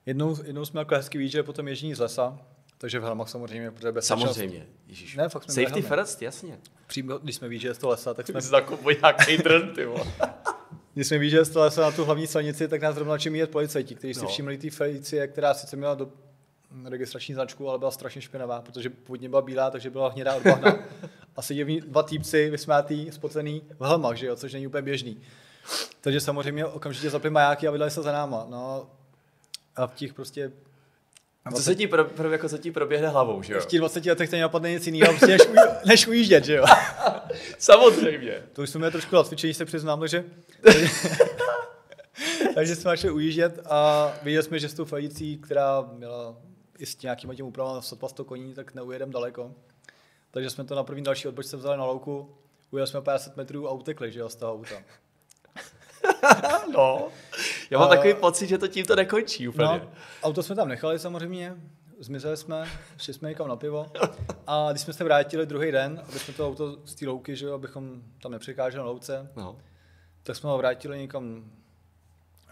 Jednou, 0.06 0.38
jednou 0.44 0.66
jsme 0.66 0.82
jako 0.82 0.96
hezky 0.96 1.18
výjížděli 1.18 1.44
potom 1.44 1.68
ježdění 1.68 1.94
z 1.94 2.00
lesa, 2.00 2.40
takže 2.82 3.00
v 3.00 3.04
helmách 3.04 3.30
samozřejmě, 3.30 3.72
protože 3.72 3.92
bezpečnost. 3.92 4.36
Samozřejmě, 4.36 4.66
Ježíš. 4.88 5.16
Ne, 5.16 5.30
fakt 5.30 5.44
jsme 5.44 5.64
Safety 5.64 5.82
first, 5.82 6.22
jasně. 6.22 6.60
Přímo, 6.88 7.18
když 7.18 7.36
jsme 7.36 7.48
výjížděli 7.48 7.76
z 7.76 7.78
toho 7.78 7.92
lesa, 7.92 8.14
tak 8.14 8.28
jsme, 8.28 8.42
takový 8.42 8.96
nějaký 9.02 9.38
drn, 9.38 9.70
ty 9.76 9.88
když 10.94 11.08
jsme 11.08 11.18
výjížděli 11.18 11.46
z 11.46 11.50
toho 11.50 11.66
lesa 11.66 11.82
na 11.82 11.92
tu 11.92 12.06
hlavní 12.06 12.28
silnici, 12.28 12.68
tak 12.68 12.82
nás 12.82 12.96
zrovna 12.96 13.14
začali 13.14 13.38
jet 13.38 13.50
policajti, 13.52 13.96
kteří 13.96 14.14
si 14.14 14.22
No. 14.22 14.28
všimli 14.28 14.58
té 14.58 14.70
Felicie, 14.70 15.28
která 15.28 15.54
sice 15.54 15.76
měla 15.76 15.96
do 15.96 16.10
registrační 16.86 17.34
značku, 17.36 17.70
ale 17.70 17.80
byla 17.80 17.92
strašně 17.92 18.22
špinavá, 18.22 18.62
protože 18.62 18.90
původně 18.90 19.30
byla 19.30 19.42
bílá, 19.42 19.70
takže 19.72 19.90
byla 19.90 20.10
hnědá 20.10 20.36
od 20.36 20.44
bahna. 20.44 20.76
A 21.36 21.42
seděli 21.42 21.66
v 21.66 21.70
ní 21.70 21.82
dva 21.82 22.04
týpci, 22.04 22.50
vysmátý, 22.50 23.12
spocený 23.12 23.62
v 23.80 23.86
helmách, 23.86 24.16
že 24.18 24.26
jo, 24.28 24.36
což 24.36 24.54
není 24.54 24.68
úplně 24.68 24.82
běžný. 24.82 25.22
Takže 26.02 26.20
samozřejmě 26.22 26.66
okamžitě 26.66 27.10
zapli 27.10 27.30
majáky 27.30 27.68
a 27.68 27.72
vydali 27.72 27.92
se 27.92 28.02
za 28.02 28.12
náma. 28.12 28.46
No, 28.50 28.90
a 29.76 29.88
v 29.88 29.96
těch 29.96 30.14
prostě 30.14 30.52
co 31.56 31.64
se 31.64 31.76
ti, 31.76 31.88
pro, 31.88 32.06
pro, 32.06 32.32
jako, 32.32 32.50
co 32.50 32.58
ti 32.58 32.72
proběhne 32.72 33.08
hlavou, 33.08 33.42
že 33.42 33.54
jo? 33.54 33.60
v 33.60 33.66
těch 33.66 33.80
20 33.80 34.06
letech 34.06 34.30
to 34.30 34.36
nenapadne 34.36 34.72
nic 34.72 34.88
jiného, 34.88 35.14
prostě 35.14 35.28
než, 35.28 35.42
uj- 35.42 35.78
než 35.86 36.08
ujíždět, 36.08 36.46
že 36.46 36.56
jo. 36.56 36.66
Samozřejmě. 37.58 38.44
To 38.54 38.62
už 38.62 38.70
jsme 38.70 38.92
trošku 38.92 39.16
zacvičení, 39.16 39.54
se 39.54 39.66
přiznám, 39.66 40.00
takže... 40.00 40.24
takže 42.56 42.76
jsme 42.76 42.92
začali 42.92 43.14
ujíždět 43.14 43.60
a 43.66 44.12
viděli 44.24 44.44
jsme, 44.44 44.60
že 44.60 44.70
s 44.70 44.74
tou 44.74 44.86
fající, 44.86 45.38
která 45.38 45.82
měla 45.82 46.36
i 46.78 46.86
s 46.86 47.02
nějakýma 47.02 47.36
těm 47.36 47.46
úpravama 47.46 47.82
sotva 47.82 48.10
100 48.10 48.26
koní, 48.26 48.54
tak 48.54 48.74
neujedem 48.74 49.12
daleko. 49.12 49.56
Takže 50.32 50.50
jsme 50.50 50.64
to 50.64 50.76
na 50.76 50.84
první 50.84 51.04
další 51.04 51.28
odbočce 51.28 51.58
vzali 51.58 51.78
na 51.78 51.86
louku, 51.86 52.36
ujeli 52.72 52.88
jsme 52.88 53.02
50 53.02 53.38
metrů 53.38 53.68
a 53.68 53.72
utekli, 53.72 54.12
že 54.12 54.20
jo, 54.20 54.30
z 54.30 54.36
toho 54.36 54.54
auta. 54.54 54.76
No. 56.74 57.08
Já 57.70 57.80
mám 57.80 57.88
A- 57.92 57.96
takový 57.96 58.14
pocit, 58.14 58.48
že 58.48 58.58
to 58.58 58.68
tímto 58.68 58.96
nekončí 58.96 59.48
úplně. 59.48 59.68
No, 59.68 59.82
auto 60.24 60.44
jsme 60.44 60.56
tam 60.56 60.68
nechali 60.68 61.00
samozřejmě, 61.00 61.56
zmizeli 62.00 62.38
jsme, 62.38 62.66
šli 62.98 63.14
jsme 63.14 63.30
někam 63.30 63.48
na 63.48 63.56
pivo 63.56 63.86
a 64.48 64.72
když 64.72 64.82
jsme 64.82 64.94
se 64.94 65.04
vrátili 65.04 65.46
druhý 65.46 65.72
den, 65.72 66.04
aby 66.10 66.20
jsme 66.20 66.34
to 66.34 66.48
auto 66.48 66.78
z 66.86 66.96
té 66.96 67.08
louky, 67.08 67.36
že 67.36 67.46
jo, 67.46 67.54
abychom 67.54 68.02
tam 68.22 68.32
nepřekáželi 68.32 68.84
na 68.84 68.90
louce, 68.90 69.32
no. 69.36 69.58
tak 70.24 70.36
jsme 70.36 70.50
ho 70.50 70.58
vrátili 70.58 71.00
někam 71.00 71.44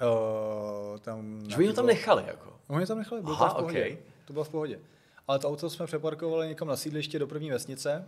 uh, 0.01 0.97
tam... 0.99 1.41
Že 1.49 1.57
by 1.57 1.67
ho 1.67 1.73
tam 1.73 1.85
nechali, 1.85 2.23
jako. 2.27 2.53
Oni 2.67 2.85
tam 2.85 2.97
nechali, 2.97 3.21
bylo 3.21 3.35
Aha, 3.35 3.47
to 3.47 3.53
v 3.53 3.57
pohodě. 3.57 3.79
okej. 3.79 3.97
To 4.25 4.33
bylo 4.33 4.45
v 4.45 4.49
pohodě. 4.49 4.79
Ale 5.27 5.39
to 5.39 5.47
auto 5.49 5.69
jsme 5.69 5.85
přeparkovali 5.85 6.47
někam 6.47 6.67
na 6.67 6.75
sídliště 6.75 7.19
do 7.19 7.27
první 7.27 7.51
vesnice, 7.51 8.07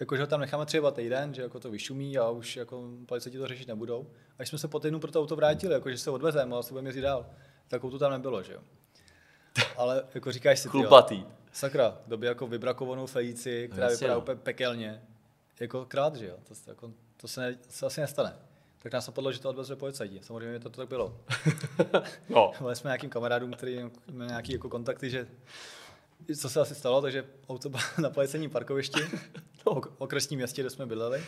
jako, 0.00 0.16
že 0.16 0.22
ho 0.22 0.26
tam 0.26 0.40
necháme 0.40 0.66
třeba 0.66 0.90
týden, 0.90 1.34
že 1.34 1.42
jako 1.42 1.60
to 1.60 1.70
vyšumí 1.70 2.18
a 2.18 2.28
už 2.30 2.56
jako 2.56 2.88
policajti 3.06 3.38
to 3.38 3.46
řešit 3.46 3.68
nebudou. 3.68 4.06
A 4.32 4.34
když 4.36 4.48
jsme 4.48 4.58
se 4.58 4.68
po 4.68 4.80
týdnu 4.80 5.00
pro 5.00 5.10
to 5.12 5.20
auto 5.20 5.36
vrátili, 5.36 5.74
jako, 5.74 5.90
že 5.90 5.98
se 5.98 6.10
odvezeme 6.10 6.56
a 6.56 6.62
se 6.62 6.70
budeme 6.72 6.88
jezdit 6.88 7.00
dál, 7.02 7.26
tak 7.68 7.84
auto 7.84 7.98
tam 7.98 8.12
nebylo, 8.12 8.42
že 8.42 8.52
jo. 8.52 8.60
Ale 9.76 10.04
jako 10.14 10.32
říkáš 10.32 10.58
si, 10.60 10.68
Chlupatý. 10.68 11.24
sakra, 11.52 11.98
době 12.06 12.28
jako 12.28 12.46
vybrakovanou 12.46 13.06
Felici, 13.06 13.68
která 13.72 13.86
Jasně, 13.90 13.96
vypadá 14.04 14.14
no. 14.14 14.20
úplně 14.20 14.36
pekelně, 14.36 15.02
jako 15.60 15.84
krát, 15.84 16.16
že 16.16 16.26
jo, 16.26 16.36
to, 16.48 16.54
se- 16.54 16.70
jako, 16.70 16.92
to 17.16 17.28
se, 17.28 17.40
ne, 17.40 17.54
to 17.54 17.72
se 17.72 17.86
asi 17.86 18.00
nestane. 18.00 18.36
Tak 18.82 18.92
nás 18.92 19.06
napadlo, 19.06 19.32
že 19.32 19.40
to 19.40 19.48
odvezli 19.50 19.76
policajti. 19.76 20.20
Samozřejmě 20.22 20.58
to, 20.60 20.70
to 20.70 20.76
tak 20.80 20.88
bylo. 20.88 21.16
No, 22.28 22.52
Volali 22.60 22.76
jsme 22.76 22.88
nějakým 22.88 23.10
kamarádům, 23.10 23.52
který 23.52 23.80
měl 24.10 24.26
nějaký 24.26 24.52
jako 24.52 24.68
kontakty, 24.68 25.10
že 25.10 25.26
co 26.36 26.50
se 26.50 26.60
asi 26.60 26.74
stalo, 26.74 27.02
takže 27.02 27.24
auto 27.48 27.68
bylo 27.68 27.82
na 28.02 28.10
policejním 28.10 28.50
parkovišti, 28.50 29.00
No. 29.66 29.72
ok- 29.72 29.92
okresním 29.98 30.38
městě, 30.38 30.62
kde 30.62 30.70
jsme 30.70 30.86
bydleli. 30.86 31.24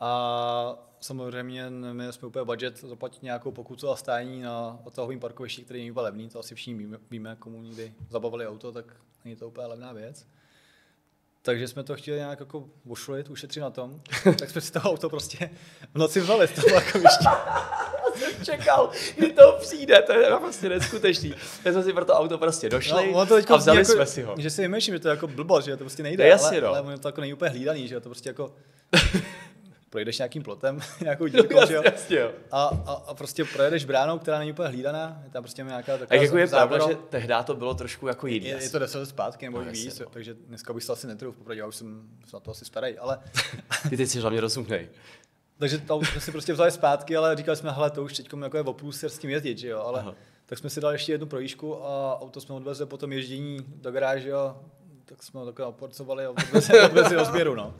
A 0.00 0.74
samozřejmě 1.00 1.70
neměli 1.70 2.12
jsme 2.12 2.28
úplně 2.28 2.44
budget 2.44 2.80
zaplatit 2.80 3.22
nějakou 3.22 3.52
pokutu 3.52 3.90
a 3.90 3.96
stání 3.96 4.42
na 4.42 4.78
odtahovém 4.84 5.20
parkovišti, 5.20 5.62
který 5.64 5.78
není 5.80 5.90
úplně 5.90 6.04
levný, 6.04 6.28
to 6.28 6.38
asi 6.38 6.54
všichni 6.54 6.74
víme, 6.74 6.98
víme, 7.10 7.36
komu 7.38 7.62
někdy 7.62 7.94
zabavili 8.10 8.46
auto, 8.48 8.72
tak 8.72 8.84
není 9.24 9.36
to 9.36 9.48
úplně 9.48 9.66
levná 9.66 9.92
věc. 9.92 10.26
Takže 11.42 11.68
jsme 11.68 11.82
to 11.84 11.96
chtěli 11.96 12.16
nějak 12.18 12.40
jako 12.40 12.68
ošulit, 12.88 13.30
ušetřit 13.30 13.60
na 13.60 13.70
tom, 13.70 14.00
tak 14.38 14.50
jsme 14.50 14.60
si 14.60 14.72
to 14.72 14.80
auto 14.80 15.08
prostě 15.10 15.50
v 15.94 15.98
noci 15.98 16.20
vzali 16.20 16.48
z 16.48 16.52
toho 16.52 16.68
parkoviště. 16.74 17.24
Čekal, 18.44 18.90
kdy 19.16 19.32
to 19.32 19.56
přijde, 19.60 20.02
to 20.02 20.12
je 20.12 20.30
prostě 20.38 20.68
neskutečný. 20.68 21.34
Tak 21.64 21.72
jsme 21.72 21.82
si 21.82 21.92
pro 21.92 22.04
to 22.04 22.12
auto 22.14 22.38
prostě 22.38 22.68
došli 22.68 23.08
ono 23.14 23.26
teďko 23.36 23.54
a 23.54 23.56
vzali 23.56 23.84
zní 23.84 23.94
jsme 23.94 24.06
si 24.06 24.22
ho. 24.22 24.34
Že 24.38 24.50
si 24.50 24.62
vymýšlím, 24.62 24.94
že 24.94 25.00
to 25.00 25.08
je 25.08 25.10
jako 25.10 25.26
blbost, 25.28 25.64
že 25.64 25.76
to 25.76 25.84
prostě 25.84 26.02
nejde, 26.02 26.24
No 26.24 26.30
jasně, 26.30 26.58
ale, 26.58 26.60
no. 26.60 26.68
ale 26.68 26.80
ono 26.80 26.98
to 26.98 27.08
jako 27.08 27.20
není 27.20 27.32
úplně 27.32 27.50
hlídaný, 27.50 27.88
že 27.88 27.94
jo, 27.94 28.00
to 28.00 28.08
prostě 28.08 28.28
jako 28.28 28.54
projdeš 29.90 30.18
nějakým 30.18 30.42
plotem, 30.42 30.80
nějakou 31.00 31.26
dírkou, 31.26 31.66
že 31.66 31.74
jo, 31.74 31.82
Jasně, 31.84 32.16
jo. 32.18 32.32
a, 32.50 32.64
a, 32.86 32.92
a, 32.92 33.14
prostě 33.14 33.44
projedeš 33.44 33.84
bránou, 33.84 34.18
která 34.18 34.38
není 34.38 34.52
úplně 34.52 34.68
hlídaná, 34.68 35.20
je 35.24 35.30
tam 35.30 35.42
prostě 35.42 35.62
nějaká 35.62 35.94
A 35.94 35.98
taková 35.98 36.22
jako 36.22 36.38
je 36.38 36.46
pravda, 36.46 36.88
že 36.88 36.96
tehdy 37.08 37.34
to 37.44 37.54
bylo 37.54 37.74
trošku 37.74 38.08
jako 38.08 38.26
jiný. 38.26 38.46
je, 38.46 38.62
je, 38.62 38.70
to 38.70 38.78
deset 38.78 38.98
let 38.98 39.06
zpátky 39.06 39.46
nebo 39.46 39.58
No, 39.58 39.64
no, 39.64 39.70
jasně, 39.70 39.84
víc, 39.84 39.98
no. 39.98 40.06
takže 40.10 40.34
dneska 40.34 40.72
bych 40.72 40.84
to 40.84 40.92
asi 40.92 41.06
netrhl, 41.06 41.32
popravdě 41.32 41.60
já 41.60 41.66
už 41.66 41.76
jsem 41.76 42.02
na 42.32 42.40
to 42.40 42.50
asi 42.50 42.64
starý, 42.64 42.98
ale 42.98 43.18
Ty 43.90 43.96
teď 43.96 44.08
si 44.08 44.20
hlavně 44.20 44.40
rozumnej. 44.40 44.88
Takže 45.60 45.78
to 45.78 46.00
jsme 46.04 46.20
si 46.20 46.32
prostě 46.32 46.52
vzali 46.52 46.70
zpátky, 46.70 47.16
ale 47.16 47.36
říkali 47.36 47.56
jsme, 47.56 47.70
hele, 47.70 47.90
to 47.90 48.02
už 48.04 48.16
teď 48.16 48.28
jako 48.42 48.56
je 48.56 48.62
oprůser 48.62 49.10
s 49.10 49.18
tím 49.18 49.30
jezdit, 49.30 49.58
že 49.58 49.68
jo, 49.68 49.80
ale 49.80 50.00
Aha. 50.00 50.14
tak 50.46 50.58
jsme 50.58 50.70
si 50.70 50.80
dali 50.80 50.94
ještě 50.94 51.12
jednu 51.12 51.26
projížďku 51.26 51.84
a 51.84 52.20
auto 52.20 52.40
jsme 52.40 52.54
odvezli 52.54 52.86
po 52.86 52.96
tom 52.96 53.12
ježdění 53.12 53.58
do 53.68 53.92
garáže 53.92 54.32
a 54.32 54.56
tak 55.04 55.22
jsme 55.22 55.40
ho 55.40 55.46
takhle 55.46 55.66
oporcovali 55.66 56.24
a 56.24 56.30
odvezli, 56.30 56.80
odvezli 56.84 57.16
ho 57.16 57.24
sběru, 57.24 57.54
no. 57.54 57.74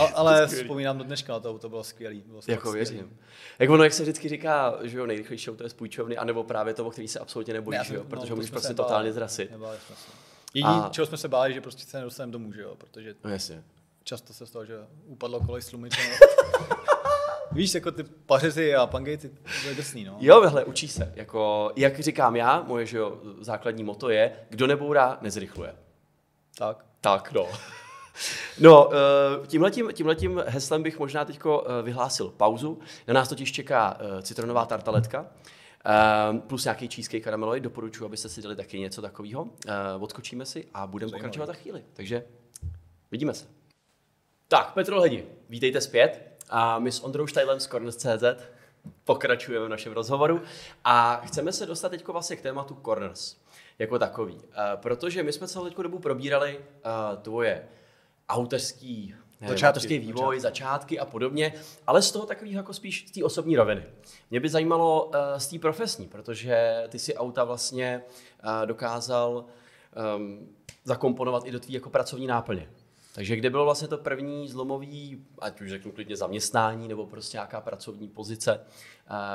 A, 0.00 0.04
ale 0.14 0.46
vzpomínám 0.46 0.98
do 0.98 1.04
dneška 1.04 1.32
na 1.32 1.40
to 1.40 1.50
auto, 1.50 1.68
bylo 1.68 1.84
skvělý. 1.84 2.22
Bylo 2.26 2.40
Jako 2.48 2.68
skvělý. 2.68 2.90
věřím. 2.90 3.16
Jak 3.58 3.70
ono, 3.70 3.84
jak 3.84 3.92
se 3.92 4.02
vždycky 4.02 4.28
říká, 4.28 4.78
že 4.82 4.98
jo, 4.98 5.06
nejrychlejší 5.06 5.50
auto 5.50 5.64
je 5.64 5.70
z 5.70 5.74
půjčovny, 5.74 6.16
anebo 6.16 6.44
právě 6.44 6.74
to, 6.74 6.86
o 6.86 6.90
který 6.90 7.08
se 7.08 7.18
absolutně 7.18 7.52
Ne, 7.54 7.58
nebojíš, 7.60 7.86
jsem- 7.86 7.96
jo, 7.96 8.04
protože 8.04 8.28
to 8.28 8.36
můžeš 8.36 8.50
prostě 8.50 8.74
totálně 8.74 9.12
zrasit. 9.12 9.50
A- 10.64 10.88
čeho 10.92 11.06
jsme 11.06 11.16
se 11.18 11.28
báli, 11.28 11.54
že 11.54 11.60
prostě 11.60 11.84
se 11.84 11.98
nedostaneme 11.98 12.32
domů, 12.32 12.52
že 12.52 12.60
jo, 12.62 12.74
protože 12.78 13.14
No 13.24 13.30
jasně. 13.30 13.62
Často 14.10 14.32
se 14.32 14.46
stalo, 14.46 14.64
že 14.64 14.74
upadlo 15.06 15.40
kolo 15.40 15.60
s 15.60 15.68
tlumičem. 15.68 16.04
Víš, 17.52 17.74
jako 17.74 17.90
ty 17.90 18.02
pařezy 18.02 18.74
a 18.74 18.86
pangejty, 18.86 19.28
to 19.62 19.68
je 19.68 19.74
drsný, 19.74 20.04
no. 20.04 20.16
Jo, 20.20 20.40
hele, 20.40 20.64
učí 20.64 20.88
se. 20.88 21.12
Jako, 21.16 21.72
jak 21.76 22.00
říkám 22.00 22.36
já, 22.36 22.62
moje 22.62 22.86
že 22.86 22.98
jo, 22.98 23.20
základní 23.40 23.84
moto 23.84 24.10
je, 24.10 24.32
kdo 24.48 24.66
nebourá, 24.66 25.18
nezrychluje. 25.20 25.74
Tak. 26.58 26.84
Tak, 27.00 27.32
no. 27.32 27.46
No, 28.60 28.90
eh, 28.92 29.46
tímhletím, 29.46 29.90
tímhletím 29.92 30.42
heslem 30.46 30.82
bych 30.82 30.98
možná 30.98 31.24
teď 31.24 31.40
vyhlásil 31.82 32.28
pauzu. 32.28 32.78
Na 33.08 33.14
nás 33.14 33.28
totiž 33.28 33.52
čeká 33.52 33.98
eh, 34.00 34.22
citronová 34.22 34.66
tartaletka, 34.66 35.26
eh, 35.86 36.38
plus 36.38 36.64
nějaký 36.64 36.88
cheesecake 36.88 37.24
karamelový. 37.24 37.60
Doporučuji, 37.60 38.04
abyste 38.04 38.28
si 38.28 38.42
dali 38.42 38.56
taky 38.56 38.78
něco 38.80 39.02
takového. 39.02 39.48
Eh, 39.66 39.72
Odskočíme 40.00 40.46
si 40.46 40.68
a 40.74 40.86
budeme 40.86 41.12
pokračovat 41.12 41.46
za 41.46 41.52
chvíli. 41.52 41.84
Takže 41.94 42.24
vidíme 43.10 43.34
se. 43.34 43.59
Tak, 44.50 44.72
Petro 44.72 44.96
Ledi, 44.96 45.26
vítejte 45.48 45.80
zpět. 45.80 46.36
A 46.48 46.78
my 46.78 46.92
s 46.92 47.00
Ondrou 47.00 47.26
Štajlem 47.26 47.60
z 47.60 47.66
Corners.cz 47.66 48.24
pokračujeme 49.04 49.66
v 49.66 49.68
našem 49.68 49.92
rozhovoru 49.92 50.42
a 50.84 51.22
chceme 51.24 51.52
se 51.52 51.66
dostat 51.66 51.88
teď 51.88 52.08
vlastně 52.08 52.36
k 52.36 52.40
tématu 52.40 52.74
Corners 52.84 53.36
jako 53.78 53.98
takový. 53.98 54.38
Eh, 54.52 54.76
Protože 54.76 55.22
my 55.22 55.32
jsme 55.32 55.48
celou 55.48 55.64
teďko 55.64 55.82
dobu 55.82 55.98
probírali 55.98 56.60
eh, 56.60 57.16
tvoje 57.22 57.68
autorský 58.28 59.14
Začátky, 59.48 59.98
vývoj, 59.98 60.40
začátky 60.40 60.98
a 60.98 61.04
podobně, 61.04 61.52
ale 61.86 62.02
z 62.02 62.12
toho 62.12 62.26
takového 62.26 62.56
jako 62.56 62.74
spíš 62.74 63.08
z 63.08 63.10
té 63.10 63.24
osobní 63.24 63.56
roviny. 63.56 63.84
Mě 64.30 64.40
by 64.40 64.48
zajímalo 64.48 65.04
uh, 65.04 65.12
z 65.36 65.46
té 65.46 65.58
profesní, 65.58 66.08
protože 66.08 66.84
ty 66.88 66.98
si 66.98 67.14
auta 67.14 67.44
vlastně 67.44 68.02
uh, 68.44 68.66
dokázal 68.66 69.44
um, 70.16 70.48
zakomponovat 70.84 71.44
i 71.44 71.50
do 71.50 71.60
tvý 71.60 71.74
jako 71.74 71.90
pracovní 71.90 72.26
náplně. 72.26 72.68
Takže 73.14 73.36
kde 73.36 73.50
bylo 73.50 73.64
vlastně 73.64 73.88
to 73.88 73.98
první 73.98 74.48
zlomový, 74.48 75.26
ať 75.38 75.60
už 75.60 75.70
řeknu 75.70 75.92
klidně 75.92 76.16
zaměstnání, 76.16 76.88
nebo 76.88 77.06
prostě 77.06 77.36
nějaká 77.36 77.60
pracovní 77.60 78.08
pozice, 78.08 78.60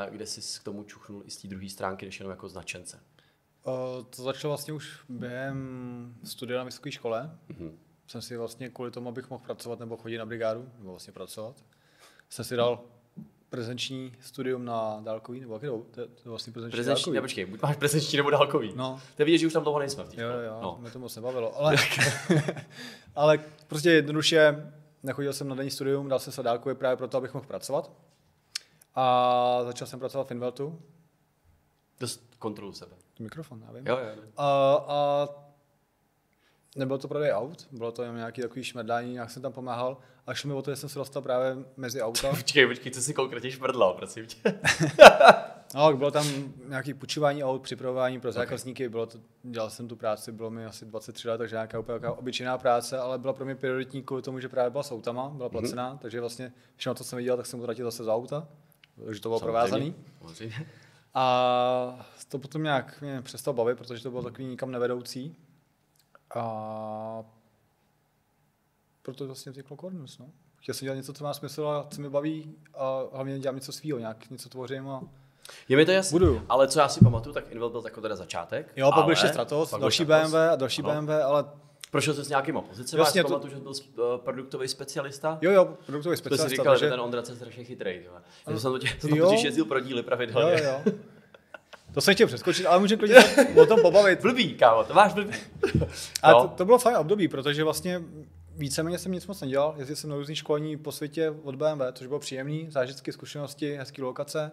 kde 0.10 0.26
jsi 0.26 0.60
k 0.60 0.64
tomu 0.64 0.84
čuchnul 0.84 1.24
i 1.26 1.32
z 1.32 1.38
té 1.38 1.48
druhé 1.48 1.70
stránky, 1.70 2.06
než 2.06 2.20
jenom 2.20 2.32
jako 2.32 2.50
značence. 2.50 3.00
To 4.10 4.24
začalo 4.24 4.52
vlastně 4.52 4.74
už 4.74 5.00
během 5.10 6.16
studia 6.24 6.58
na 6.58 6.64
vysoké 6.64 6.92
škole. 6.92 7.38
Mm-hmm. 7.50 7.72
Jsem 8.08 8.22
si 8.22 8.38
vlastně 8.38 8.70
kvůli 8.70 8.92
tomu, 8.92 9.10
abych 9.10 9.30
mohl 9.30 9.44
pracovat 9.44 9.80
nebo 9.80 9.98
chodit 9.98 10.18
na 10.18 10.26
brigádu, 10.26 10.70
nebo 10.78 10.90
vlastně 10.90 11.14
pracovat, 11.14 11.66
jsem 12.30 12.46
si 12.46 12.56
dal 12.56 12.84
prezenční 13.50 14.14
studium 14.22 14.66
na 14.66 15.00
dálkový, 15.04 15.40
nebo 15.40 15.54
jaké 15.54 15.68
to, 15.68 15.84
to 16.24 16.30
vlastně 16.30 16.54
prezenční, 16.54 16.72
Prezenční, 16.76 17.02
dálkový. 17.04 17.16
ne, 17.16 17.22
počkej, 17.22 17.46
buď 17.46 17.62
máš 17.62 17.76
prezenční 17.78 18.18
nebo 18.18 18.30
dálkový. 18.30 18.74
No. 18.76 19.00
To 19.16 19.22
je 19.22 19.26
vidět, 19.26 19.38
že 19.38 19.48
už 19.48 19.54
tam 19.54 19.64
dlouho 19.64 19.80
nejsme 19.80 20.04
v 20.04 20.14
Jo, 20.20 20.28
jo, 20.30 20.60
No. 20.62 20.78
mě 20.82 20.92
to 20.92 21.00
moc 21.00 21.16
nebavilo, 21.16 21.58
ale, 21.60 21.76
ale 23.16 23.40
prostě 23.68 23.92
jednoduše 23.92 24.72
nechodil 25.04 25.34
jsem 25.34 25.48
na 25.48 25.56
denní 25.56 25.72
studium, 25.72 26.10
dal 26.10 26.20
jsem 26.20 26.34
se 26.34 26.44
dálkově 26.44 26.76
právě 26.76 26.98
proto, 26.98 27.18
abych 27.18 27.34
mohl 27.34 27.46
pracovat. 27.46 27.92
A 28.96 29.60
začal 29.64 29.88
jsem 29.88 30.00
pracovat 30.00 30.28
v 30.28 30.32
Inveltu. 30.32 30.82
Dost 32.00 32.36
kontrolu 32.40 32.74
sebe. 32.74 32.92
Mikrofon, 33.20 33.64
já 33.68 33.72
vím. 33.74 33.88
Jo, 33.88 33.98
jo. 33.98 34.06
jo. 34.16 34.24
A, 34.38 34.74
a 34.88 35.28
nebylo 36.76 36.98
to 36.98 37.08
prodej 37.08 37.32
aut, 37.32 37.68
bylo 37.72 37.92
to 37.92 38.02
jenom 38.02 38.18
nějaký 38.18 38.42
takový 38.42 38.64
šmrdání, 38.64 39.14
nějak 39.14 39.32
jsem 39.32 39.42
tam 39.42 39.54
pomáhal 39.54 39.98
a 40.28 40.34
šlo 40.34 40.48
mi 40.48 40.54
o 40.54 40.62
to, 40.62 40.72
že 40.72 40.76
jsem 40.76 40.90
se 40.90 41.00
dostal 41.00 41.22
právě 41.22 41.56
mezi 41.78 42.02
auta. 42.02 42.30
Počkej, 42.38 42.68
počkej, 42.68 42.92
co 42.92 43.02
si 43.02 43.14
konkrétně 43.14 43.52
šmrdlal, 43.52 43.94
prosím 43.94 44.26
tě. 44.26 44.60
No, 45.76 45.98
bylo 45.98 46.12
tam 46.12 46.28
nějaký 46.68 46.94
půjčování 46.94 47.44
aut, 47.44 47.62
připravování 47.62 48.20
pro 48.20 48.32
zákazníky, 48.32 48.90
bylo 48.90 49.06
to, 49.06 49.18
dělal 49.44 49.70
jsem 49.70 49.88
tu 49.88 49.96
práci, 49.96 50.32
bylo 50.32 50.50
mi 50.50 50.66
asi 50.66 50.86
23 50.86 51.30
let, 51.30 51.38
takže 51.38 51.56
nějaká 51.56 51.80
úplně 51.80 52.00
obyčejná 52.08 52.58
práce, 52.58 52.98
ale 52.98 53.18
byla 53.20 53.34
pro 53.34 53.46
mě 53.46 53.56
prioritní 53.56 54.04
kvůli 54.04 54.22
tomu, 54.22 54.40
že 54.40 54.50
právě 54.50 54.70
byla 54.70 54.84
s 54.84 54.92
autama, 54.92 55.30
byla 55.30 55.50
placená, 55.50 55.94
mm-hmm. 55.94 55.98
takže 55.98 56.20
vlastně 56.20 56.54
všechno 56.76 56.96
co 56.96 57.04
jsem 57.04 57.18
viděl, 57.18 57.38
tak 57.38 57.46
jsem 57.46 57.60
utratil 57.60 57.86
zase 57.86 58.04
za 58.04 58.16
auta, 58.16 58.48
takže 59.06 59.22
to 59.22 59.30
bylo 59.30 59.40
provázaný. 59.40 59.96
Samozřejmě. 60.20 60.68
A 61.14 62.08
to 62.30 62.40
potom 62.40 62.64
nějak 62.64 63.02
mě 63.02 63.22
přestal 63.22 63.54
bavit, 63.54 63.78
protože 63.78 64.04
to 64.04 64.12
bylo 64.12 64.24
takový 64.24 64.48
nikam 64.48 64.72
nevedoucí. 64.72 65.36
A 66.36 67.24
proto 69.02 69.26
vlastně 69.26 69.52
vzniklo 69.52 69.78
Cornus, 69.78 70.18
no. 70.18 70.26
Chtěl 70.58 70.76
jsem 70.76 70.86
dělat 70.86 70.96
něco, 70.96 71.14
co 71.14 71.24
má 71.24 71.34
smysl 71.34 71.68
a 71.68 71.88
co 71.90 72.02
mi 72.02 72.10
baví 72.10 72.56
a 72.76 73.02
hlavně 73.14 73.40
dělám 73.40 73.56
něco 73.56 73.72
svýho, 73.72 74.00
nějak 74.00 74.30
něco 74.30 74.50
tvořím 74.50 74.90
a 74.90 75.02
Je 75.70 75.78
mi 75.78 75.86
to 75.86 75.92
jasné. 75.92 76.16
Budu. 76.20 76.42
Ale 76.50 76.68
co 76.68 76.80
já 76.80 76.88
si 76.88 77.00
pamatuju, 77.00 77.34
tak 77.34 77.52
Invel 77.52 77.70
byl 77.70 77.82
jako 77.86 78.02
teda 78.02 78.16
začátek. 78.16 78.72
Jo, 78.76 78.92
pak 78.96 79.06
byl 79.06 79.16
Stratos, 79.16 79.72
další 79.80 80.04
Stratos. 80.04 80.32
BMW 80.32 80.36
a 80.52 80.56
další 80.56 80.82
Ano. 80.82 80.92
BMW, 80.94 81.10
ale 81.26 81.46
Prošel 81.92 82.14
jsi 82.14 82.24
s 82.26 82.30
Jasně, 82.98 82.98
já 83.00 83.06
si 83.06 83.22
to- 83.22 83.28
pamatuju, 83.28 83.54
že 83.54 83.60
byl 83.60 83.72
uh, 83.72 84.18
produktový 84.18 84.68
specialista. 84.68 85.38
jo, 85.42 85.52
jo, 85.52 85.66
produktový 85.86 86.14
To 86.14 86.18
si 86.18 86.18
specialista, 86.18 86.50
říkal, 86.50 86.76
že 86.76 86.80
takže... 86.80 86.90
ten 86.90 87.00
Ondra 87.00 87.22
je 87.30 87.36
strašně 87.36 87.64
chytrý. 87.64 88.04
Jo. 88.06 88.12
Já 88.48 88.60
jsem 88.60 88.72
totiž, 88.72 88.98
jsem 89.02 89.10
Jo. 89.16 89.26
totiž 89.26 89.44
jezdil 89.44 89.66
pro 89.66 89.80
díly 89.80 90.04
pravidelně. 90.04 90.64
jo, 90.64 90.82
jo. 90.86 90.94
To 91.96 92.02
jsem 92.02 92.14
chtěl 92.14 92.28
přeskočit, 92.28 92.66
ale 92.66 92.80
můžeme 92.80 93.00
klidně 93.00 93.22
se 93.22 93.46
o 93.62 93.66
tom 93.66 93.82
pobavit. 93.82 94.20
Blbý, 94.22 94.54
kámo, 94.56 94.84
to 94.84 94.94
máš 94.94 95.14
blbý. 95.14 95.34
A 96.24 96.32
No. 96.32 96.42
to, 96.42 96.48
to, 96.48 96.66
bylo 96.66 96.78
fajn 96.78 96.98
období, 96.98 97.28
protože 97.28 97.64
vlastně 97.64 98.04
víceméně 98.56 98.98
jsem 98.98 99.12
nic 99.12 99.28
moc 99.28 99.42
nedělal. 99.42 99.74
Jezdil 99.78 99.96
jsem 99.96 100.10
na 100.10 100.16
různý 100.16 100.36
školní 100.36 100.78
po 100.78 100.92
světě 100.92 101.34
od 101.44 101.56
BMW, 101.56 101.82
což 101.94 102.08
bylo 102.08 102.20
příjemný, 102.20 102.68
zážitky, 102.70 103.12
zkušenosti, 103.12 103.76
hezký 103.76 104.02
lokace, 104.02 104.52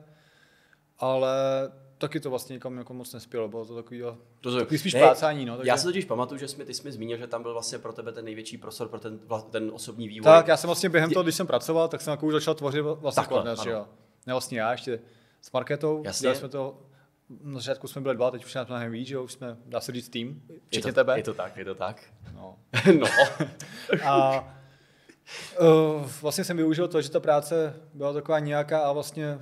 ale 0.99 1.33
taky 1.99 2.21
to 2.21 2.31
vlastně 2.31 2.55
nikam 2.55 2.79
jako 2.79 2.95
moc 2.95 3.13
nespělo, 3.13 3.49
bylo 3.49 3.65
to 3.65 3.75
takový, 3.75 4.03
Rozumím. 4.45 4.65
takový 4.65 4.79
spíš 4.79 4.95
Ne, 4.95 5.01
plácání. 5.01 5.45
No, 5.47 5.57
takže... 5.57 5.69
Já 5.71 5.77
si 5.77 5.85
totiž 5.85 6.05
pamatuju, 6.05 6.39
že 6.39 6.49
jsi 6.49 6.57
mi, 6.57 6.65
ty 6.65 6.75
jsi 6.75 6.83
mi 6.85 6.93
zmínil, 6.93 7.19
že 7.19 7.27
tam 7.27 7.43
byl 7.43 7.53
vlastně 7.53 7.79
pro 7.79 7.93
tebe 7.93 8.13
ten 8.13 8.25
největší 8.25 8.59
prostor 8.59 8.89
pro 8.89 9.01
ten, 9.01 9.19
ten 9.51 9.71
osobní 9.75 10.09
vývoj. 10.09 10.25
Tak, 10.25 10.49
já 10.49 10.57
jsem 10.57 10.69
vlastně 10.69 10.89
během 10.89 11.11
toho, 11.11 11.23
když 11.23 11.35
jsem 11.35 11.47
pracoval, 11.47 11.89
tak 11.89 12.01
jsem 12.01 12.11
jako 12.11 12.27
už 12.27 12.33
začal 12.33 12.55
tvořit 12.55 12.81
vlastně 12.83 13.23
Takhle, 13.23 13.57
že 13.57 13.71
ano. 13.71 13.71
jo. 13.73 13.87
Ne 14.27 14.33
vlastně 14.35 14.61
já, 14.61 14.73
ještě 14.73 15.01
s 15.41 15.53
Marketou. 15.53 16.03
Jasně. 16.05 16.25
Dělali 16.25 16.39
jsme 16.39 16.49
to, 16.49 16.79
na 17.43 17.59
začátku 17.59 17.89
jsme 17.89 18.01
byli 18.01 18.15
dva, 18.15 18.31
teď 18.31 18.45
už 18.45 18.55
nás 18.55 18.69
mnohem 18.69 18.93
víc, 18.93 19.09
že 19.09 19.19
už 19.19 19.33
jsme, 19.33 19.57
dá 19.67 19.81
se 19.81 19.93
říct, 19.93 20.09
tým, 20.09 20.43
je 20.49 20.57
včetně 20.67 20.93
to, 20.93 20.95
tebe. 20.95 21.19
Je 21.19 21.23
to 21.23 21.35
tak, 21.35 21.57
je 21.57 21.65
to 21.65 21.75
tak. 21.75 22.03
No. 22.35 22.59
No. 22.99 23.07
A 24.05 24.45
uh, 25.61 26.11
vlastně 26.23 26.45
jsem 26.45 26.57
využil 26.57 26.89
to, 26.89 27.03
že 27.03 27.11
ta 27.11 27.21
práce 27.21 27.75
byla 27.95 28.13
taková 28.13 28.39
nějaká 28.39 28.81
a 28.81 28.93
vlastně 28.93 29.39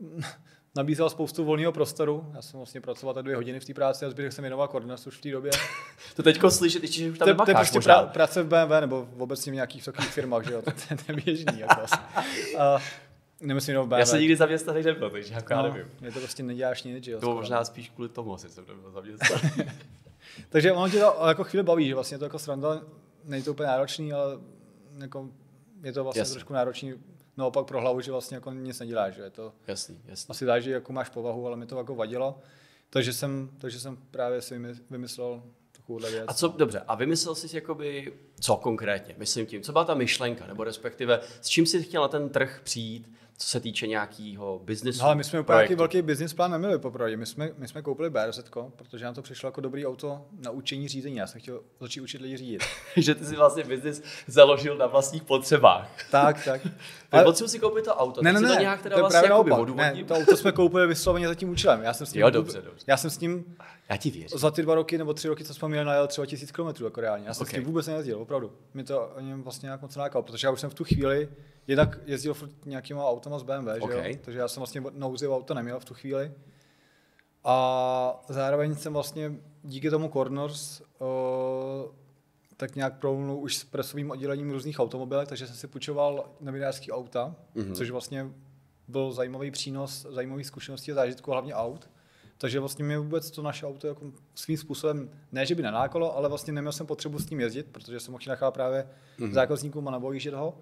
nabízela 0.76 1.10
spoustu 1.10 1.44
volného 1.44 1.72
prostoru. 1.72 2.32
Já 2.34 2.42
jsem 2.42 2.60
vlastně 2.60 2.80
pracoval 2.80 3.14
tak 3.14 3.24
dvě 3.24 3.36
hodiny 3.36 3.60
v 3.60 3.64
té 3.64 3.74
práci 3.74 4.06
a 4.06 4.10
zbytek 4.10 4.32
jsem 4.32 4.42
věnoval 4.42 4.68
koordinaci 4.68 5.08
už 5.08 5.18
v 5.18 5.20
té 5.20 5.30
době. 5.30 5.52
to 6.16 6.22
teďko 6.22 6.50
slyšet, 6.50 6.84
že 6.84 7.10
už 7.10 7.18
tam 7.18 7.28
to, 7.28 7.44
to 7.44 7.50
je 7.50 7.54
prostě 7.54 7.80
pra, 7.80 8.02
práce 8.02 8.42
v 8.42 8.46
BMW 8.46 8.80
nebo 8.80 9.08
obecně 9.18 9.52
v 9.52 9.54
nějakých 9.54 9.84
takových 9.84 10.10
firmách, 10.10 10.44
že 10.44 10.52
jo, 10.52 10.62
to, 10.62 10.70
to 10.70 11.12
je 11.12 11.22
běžný. 11.24 11.58
Jako 11.58 11.82
a, 12.58 12.78
nemyslím 13.42 13.72
jenom. 13.72 13.90
Já 13.90 14.06
se 14.06 14.18
nikdy 14.18 14.36
zaměstnaný 14.36 14.82
nebyl, 14.82 15.10
takže 15.10 15.34
jako 15.34 15.52
já 15.52 15.62
no, 15.62 15.68
nevím. 15.68 15.90
je 16.00 16.12
to 16.12 16.18
prostě 16.18 16.42
neděláš 16.42 16.82
nic, 16.82 17.04
že 17.04 17.10
jo. 17.10 17.16
To 17.16 17.20
bylo 17.20 17.32
skoro. 17.32 17.42
možná 17.42 17.64
spíš 17.64 17.90
kvůli 17.90 18.08
tomu, 18.08 18.34
asi 18.34 18.48
jsem 18.48 18.64
nebyl 18.68 18.90
zaměstnaný. 18.90 19.70
Takže 20.48 20.72
ono 20.72 20.90
tě 20.90 20.98
to 21.00 21.16
jako 21.28 21.44
chvíli 21.44 21.62
baví, 21.62 21.88
že 21.88 21.94
vlastně 21.94 22.18
to 22.18 22.24
jako 22.24 22.38
sranda, 22.38 22.80
není 23.24 23.42
to 23.42 23.50
úplně 23.50 23.66
náročný, 23.66 24.12
ale 24.12 24.38
jako 24.98 25.28
je 25.82 25.92
to 25.92 26.04
vlastně 26.04 26.20
Jasně. 26.20 26.32
trošku 26.32 26.52
náročný 26.52 26.94
naopak 27.36 27.66
pro 27.66 27.80
hlavu, 27.80 28.00
že 28.00 28.10
vlastně 28.12 28.34
jako 28.34 28.52
nic 28.52 28.80
neděláš, 28.80 29.14
že 29.14 29.22
je 29.22 29.30
to 29.30 29.52
jasný, 29.66 29.98
jasný. 30.06 30.30
asi 30.30 30.44
dáš, 30.44 30.62
že 30.64 30.70
jako 30.70 30.92
máš 30.92 31.08
povahu, 31.08 31.46
ale 31.46 31.56
mi 31.56 31.66
to 31.66 31.78
jako 31.78 31.94
vadilo. 31.94 32.38
Takže 32.90 33.12
jsem, 33.12 33.50
takže 33.58 33.80
jsem 33.80 33.96
právě 34.10 34.42
si 34.42 34.54
vymy- 34.58 34.80
vymyslel 34.90 35.42
takovouhle 35.72 36.10
věc. 36.10 36.24
A 36.28 36.34
co, 36.34 36.48
dobře, 36.48 36.82
a 36.88 36.94
vymyslel 36.94 37.34
jsi 37.34 37.56
jakoby, 37.56 38.12
co 38.40 38.56
konkrétně, 38.56 39.14
myslím 39.18 39.46
tím, 39.46 39.62
co 39.62 39.72
byla 39.72 39.84
ta 39.84 39.94
myšlenka, 39.94 40.46
nebo 40.46 40.64
respektive 40.64 41.20
s 41.40 41.48
čím 41.48 41.66
jsi 41.66 41.82
chtěl 41.82 42.02
na 42.02 42.08
ten 42.08 42.28
trh 42.28 42.60
přijít, 42.64 43.12
co 43.42 43.48
se 43.48 43.60
týče 43.60 43.86
nějakého 43.86 44.60
biznesu, 44.64 44.98
No, 45.00 45.06
ale 45.06 45.14
my 45.14 45.24
jsme 45.24 45.40
úplně 45.40 45.56
nějaký 45.56 45.74
velký 45.74 46.02
business 46.02 46.34
plán 46.34 46.50
neměli 46.50 46.78
poprvé. 46.78 47.16
My 47.16 47.26
jsme, 47.26 47.50
my 47.58 47.68
jsme 47.68 47.82
koupili 47.82 48.10
BRZ, 48.10 48.40
protože 48.76 49.04
nám 49.04 49.14
to 49.14 49.22
přišlo 49.22 49.46
jako 49.46 49.60
dobrý 49.60 49.86
auto 49.86 50.24
na 50.38 50.50
učení 50.50 50.88
řízení. 50.88 51.16
Já 51.16 51.26
jsem 51.26 51.40
chtěl 51.40 51.60
začít 51.80 52.00
učit 52.00 52.20
lidi 52.22 52.36
řídit. 52.36 52.62
že 52.96 53.14
ty 53.14 53.24
si 53.24 53.36
vlastně 53.36 53.64
biznis 53.64 54.02
založil 54.26 54.76
na 54.76 54.86
vlastních 54.86 55.22
potřebách. 55.22 55.88
tak, 56.10 56.44
tak. 56.44 56.60
Ale 57.12 57.24
potřebuji 57.24 57.48
si 57.48 57.58
koupit 57.58 57.84
to 57.84 57.94
auto, 57.94 58.22
Ne, 58.22 58.32
ne, 58.32 58.40
ne, 58.40 58.48
to 58.48 58.60
nějak 58.60 58.82
teda 58.82 58.94
to 58.94 58.98
je 58.98 59.02
vlastně 59.02 59.28
právě 59.28 59.50
naopak. 59.50 59.76
Ne, 59.76 60.04
to 60.04 60.14
auto 60.14 60.36
jsme 60.36 60.52
koupili 60.52 60.86
vysloveně 60.86 61.28
za 61.28 61.34
tím 61.34 61.48
účelem. 61.48 61.82
Já 61.82 61.94
jsem 61.94 62.06
s 62.06 62.12
tím, 62.12 62.20
Jo, 62.22 62.30
dobře, 62.30 62.62
dobře. 62.62 62.84
Já 62.86 62.96
jsem 62.96 63.10
s 63.10 63.18
tím 63.18 63.56
Já 63.88 63.96
ti 63.96 64.10
věřím. 64.10 64.38
za 64.38 64.50
ty 64.50 64.62
dva 64.62 64.74
roky 64.74 64.98
nebo 64.98 65.14
tři 65.14 65.28
roky, 65.28 65.44
co 65.44 65.54
jsme 65.54 65.68
měli, 65.68 65.84
najel 65.84 66.06
třeba 66.06 66.26
tisíc 66.26 66.52
kilometrů 66.52 66.84
jako 66.86 67.00
reálně. 67.00 67.26
Já 67.26 67.34
jsem 67.34 67.42
Ok. 67.42 67.48
s 67.48 67.52
tím 67.52 67.64
vůbec 67.64 67.86
nejezdil, 67.86 68.18
opravdu. 68.22 68.52
Mě 68.74 68.84
to 68.84 69.08
o 69.16 69.20
něm 69.20 69.42
vlastně 69.42 69.66
nějak 69.66 69.82
moc 69.82 69.96
nelákalo, 69.96 70.22
protože 70.22 70.46
já 70.46 70.50
už 70.50 70.60
jsem 70.60 70.70
v 70.70 70.74
tu 70.74 70.84
chvíli 70.84 71.28
jednak 71.66 71.98
jezdil 72.06 72.34
furt 72.34 72.50
nějakýma 72.66 73.06
automa 73.08 73.38
z 73.38 73.42
BMW, 73.42 73.68
Ok. 73.80 73.92
že 73.92 74.08
jo? 74.10 74.16
takže 74.24 74.38
já 74.38 74.48
jsem 74.48 74.60
vlastně 74.60 74.82
nouzivé 74.92 75.34
auto 75.34 75.54
neměl 75.54 75.80
v 75.80 75.84
tu 75.84 75.94
chvíli. 75.94 76.32
A 77.44 78.24
zároveň 78.28 78.74
jsem 78.74 78.92
vlastně 78.92 79.32
díky 79.62 79.90
tomu 79.90 80.08
Corners 80.08 80.80
uh, 80.80 81.06
tak 82.56 82.76
nějak 82.76 82.98
promluvil 82.98 83.44
už 83.44 83.56
s 83.56 83.64
presovým 83.64 84.10
oddělením 84.10 84.50
různých 84.50 84.80
automobilek, 84.80 85.28
takže 85.28 85.46
jsem 85.46 85.56
si 85.56 85.66
půjčoval 85.66 86.24
novinářský 86.40 86.92
auta, 86.92 87.34
Mhm. 87.54 87.64
mm-hmm. 87.66 87.74
což 87.74 87.90
vlastně 87.90 88.26
byl 88.88 89.12
zajímavý 89.12 89.50
přínos, 89.50 90.06
zajímavý 90.10 90.44
zkušenosti 90.44 90.92
a 90.92 90.94
zážitku, 90.94 91.30
hlavně 91.30 91.54
aut. 91.54 91.90
Takže 92.42 92.60
vlastně 92.60 92.84
mě 92.84 92.98
vůbec 92.98 93.30
to 93.30 93.42
naše 93.42 93.66
auto 93.66 93.86
jako 93.86 94.12
svým 94.34 94.56
způsobem, 94.56 95.10
ne 95.32 95.46
že 95.46 95.54
by 95.54 95.62
nenákalo, 95.62 96.16
ale 96.16 96.28
vlastně 96.28 96.52
neměl 96.52 96.72
jsem 96.72 96.86
potřebu 96.86 97.18
s 97.18 97.26
tím 97.26 97.40
jezdit, 97.40 97.66
protože 97.72 98.00
jsem 98.00 98.12
mohl 98.12 98.24
nechat 98.28 98.54
právě 98.54 98.88
mm-hmm. 99.18 99.32
zákazníkům 99.32 99.88
a 99.88 99.90
nabojížit 99.90 100.34
ho. 100.34 100.58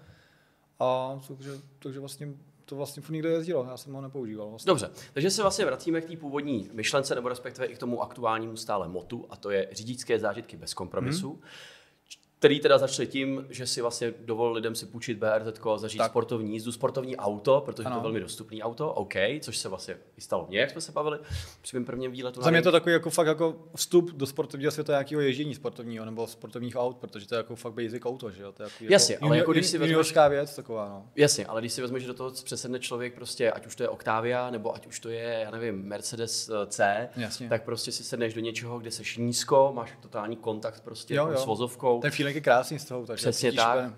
A 0.81 1.21
takže, 1.29 1.51
takže 1.79 2.01
vlastně 2.01 2.29
to 2.65 2.77
vlastně 2.77 3.03
furt 3.03 3.13
nikde 3.13 3.29
jezdilo, 3.29 3.67
já 3.71 3.77
jsem 3.77 3.93
ho 3.93 4.01
nepoužíval. 4.01 4.51
Vlastně. 4.51 4.71
Dobře, 4.71 4.91
takže 5.13 5.31
se 5.31 5.43
vlastně 5.43 5.65
vracíme 5.65 6.01
k 6.01 6.05
té 6.05 6.17
původní 6.17 6.71
myšlence, 6.73 7.15
nebo 7.15 7.29
respektive 7.29 7.67
i 7.67 7.75
k 7.75 7.79
tomu 7.79 8.03
aktuálnímu 8.03 8.57
stále 8.57 8.89
motu, 8.89 9.27
a 9.31 9.37
to 9.37 9.51
je 9.51 9.69
řidičské 9.73 10.19
zážitky 10.19 10.57
bez 10.57 10.75
kompromisu. 10.75 11.31
Hmm. 11.31 11.43
Který 12.41 12.61
teda 12.61 12.79
začali 12.79 13.07
tím, 13.07 13.47
že 13.51 13.67
si 13.67 13.81
vlastně 13.81 14.15
dovolil 14.25 14.53
lidem 14.53 14.75
si 14.75 14.87
půjčit 14.87 15.19
BRZ 15.19 15.61
a 15.75 15.79
zažít 15.79 15.99
Tak. 15.99 16.11
sportovní 16.11 16.53
jízdu, 16.53 16.73
sportovní 16.73 17.17
auto, 17.17 17.63
protože 17.67 17.87
ano. 17.87 17.97
to 17.97 17.99
je 17.99 18.03
velmi 18.03 18.21
dostupný 18.21 18.63
auto, 18.63 18.93
OK, 18.93 19.15
což 19.41 19.57
se 19.59 19.69
vlastně 19.69 19.97
i 20.17 20.21
stalo 20.21 20.47
mně, 20.49 20.59
jak 20.61 20.71
jsme 20.71 20.81
se 20.81 20.93
bavili 20.93 21.19
při 21.63 21.77
mém 21.77 21.85
prvním 21.85 22.11
výletu. 22.11 22.43
Za 22.43 22.51
mě 22.51 22.63
to 22.63 22.73
takový 22.73 22.93
jako 22.93 23.11
fakt 23.11 23.27
jako 23.27 23.57
vstup 23.77 24.11
do 24.13 24.27
sportovního 24.27 24.73
světa 24.73 24.93
nějakého 24.93 25.21
ježdění 25.21 25.55
sportovního 25.55 26.05
nebo 26.05 26.27
sportovních 26.27 26.77
aut, 26.77 26.97
protože 26.97 27.27
to 27.29 27.35
je 27.35 27.37
jako 27.37 27.57
fakt 27.57 27.73
basic 27.73 28.03
auto, 28.05 28.31
že 28.31 28.43
jo? 28.43 28.53
To 28.53 28.63
je 28.63 28.69
jako 28.81 28.93
Jasně, 28.93 29.19
ale 29.19 29.37
jako 29.39 29.53
když 29.53 29.67
si 29.67 29.79
vezmeš- 29.79 30.29
věc 30.31 30.57
taková, 30.57 30.89
no. 30.89 31.07
Jasně, 31.17 31.47
ale 31.47 31.61
když 31.61 31.73
si 31.73 31.81
vezmeš, 31.81 32.03
že 32.03 32.09
do 32.09 32.15
toho 32.15 32.31
přesedne 32.31 32.79
člověk 32.79 33.15
prostě, 33.15 33.53
ať 33.53 33.67
už 33.67 33.77
to 33.77 33.83
je 33.83 33.89
Octavia, 33.89 34.51
nebo 34.51 34.75
ať 34.75 34.87
už 34.87 35.01
to 35.01 35.09
je, 35.09 35.41
já 35.45 35.51
nevím, 35.51 35.83
Mercedes 35.83 36.49
eh, 36.49 36.67
C, 36.67 37.09
Jasně. 37.17 37.49
tak 37.49 37.65
prostě 37.65 37.93
si 37.93 38.05
sedneš 38.05 38.35
do 38.35 38.41
něčeho, 38.41 38.79
kde 38.79 38.91
seš 38.91 39.17
nízko, 39.17 39.73
máš 39.75 39.93
totální 40.03 40.37
kontakt 40.37 40.81
prostě 40.81 41.15
Jo, 41.15 41.23
jako 41.27 41.33
jo. 41.33 41.45
s 41.45 41.47
vozovkou. 41.47 42.01
Ten 42.01 42.11
feeling 42.31 42.35
je 42.35 42.41
krásný 42.41 42.79
z 42.79 42.85
toho, 42.85 43.07
takže 43.07 43.23
Přesně 43.23 43.53
tak. 43.53 43.93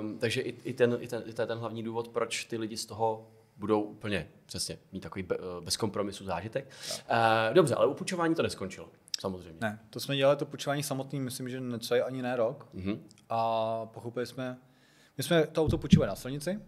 Um, 0.00 0.18
takže 0.18 0.40
i, 0.40 0.54
i, 0.64 0.72
ten, 0.72 0.98
i, 1.00 1.08
ten, 1.08 1.22
i 1.26 1.32
ten 1.32 1.58
hlavní 1.58 1.82
důvod, 1.82 2.08
proč 2.08 2.44
ty 2.44 2.58
lidi 2.58 2.76
z 2.76 2.86
toho 2.86 3.30
budou 3.56 3.82
úplně 3.82 4.28
přesně 4.46 4.78
mít 4.92 5.00
takový 5.00 5.22
be, 5.22 5.36
eh, 5.36 5.60
bez 5.60 5.76
kompromisu 5.76 6.24
zážitek. 6.24 6.70
Uh, 7.10 7.54
dobře, 7.54 7.74
ale 7.74 7.86
upučování 7.86 8.34
to 8.34 8.42
neskončilo, 8.42 8.88
samozřejmě. 9.20 9.58
Ne, 9.60 9.78
to 9.90 10.00
jsme 10.00 10.16
dělali 10.16 10.36
to 10.36 10.46
počívání 10.46 10.82
samotný, 10.82 11.20
myslím, 11.20 11.48
že 11.48 11.60
necelý 11.60 12.00
ani 12.00 12.22
ne 12.22 12.36
rok. 12.36 12.68
Mhm. 12.72 13.02
A 13.28 13.86
pochopili 13.86 14.26
jsme, 14.26 14.58
my 15.16 15.24
jsme 15.24 15.46
to 15.46 15.62
auto 15.62 15.78
počívali 15.78 16.08
na 16.08 16.16
silnici 16.16 16.60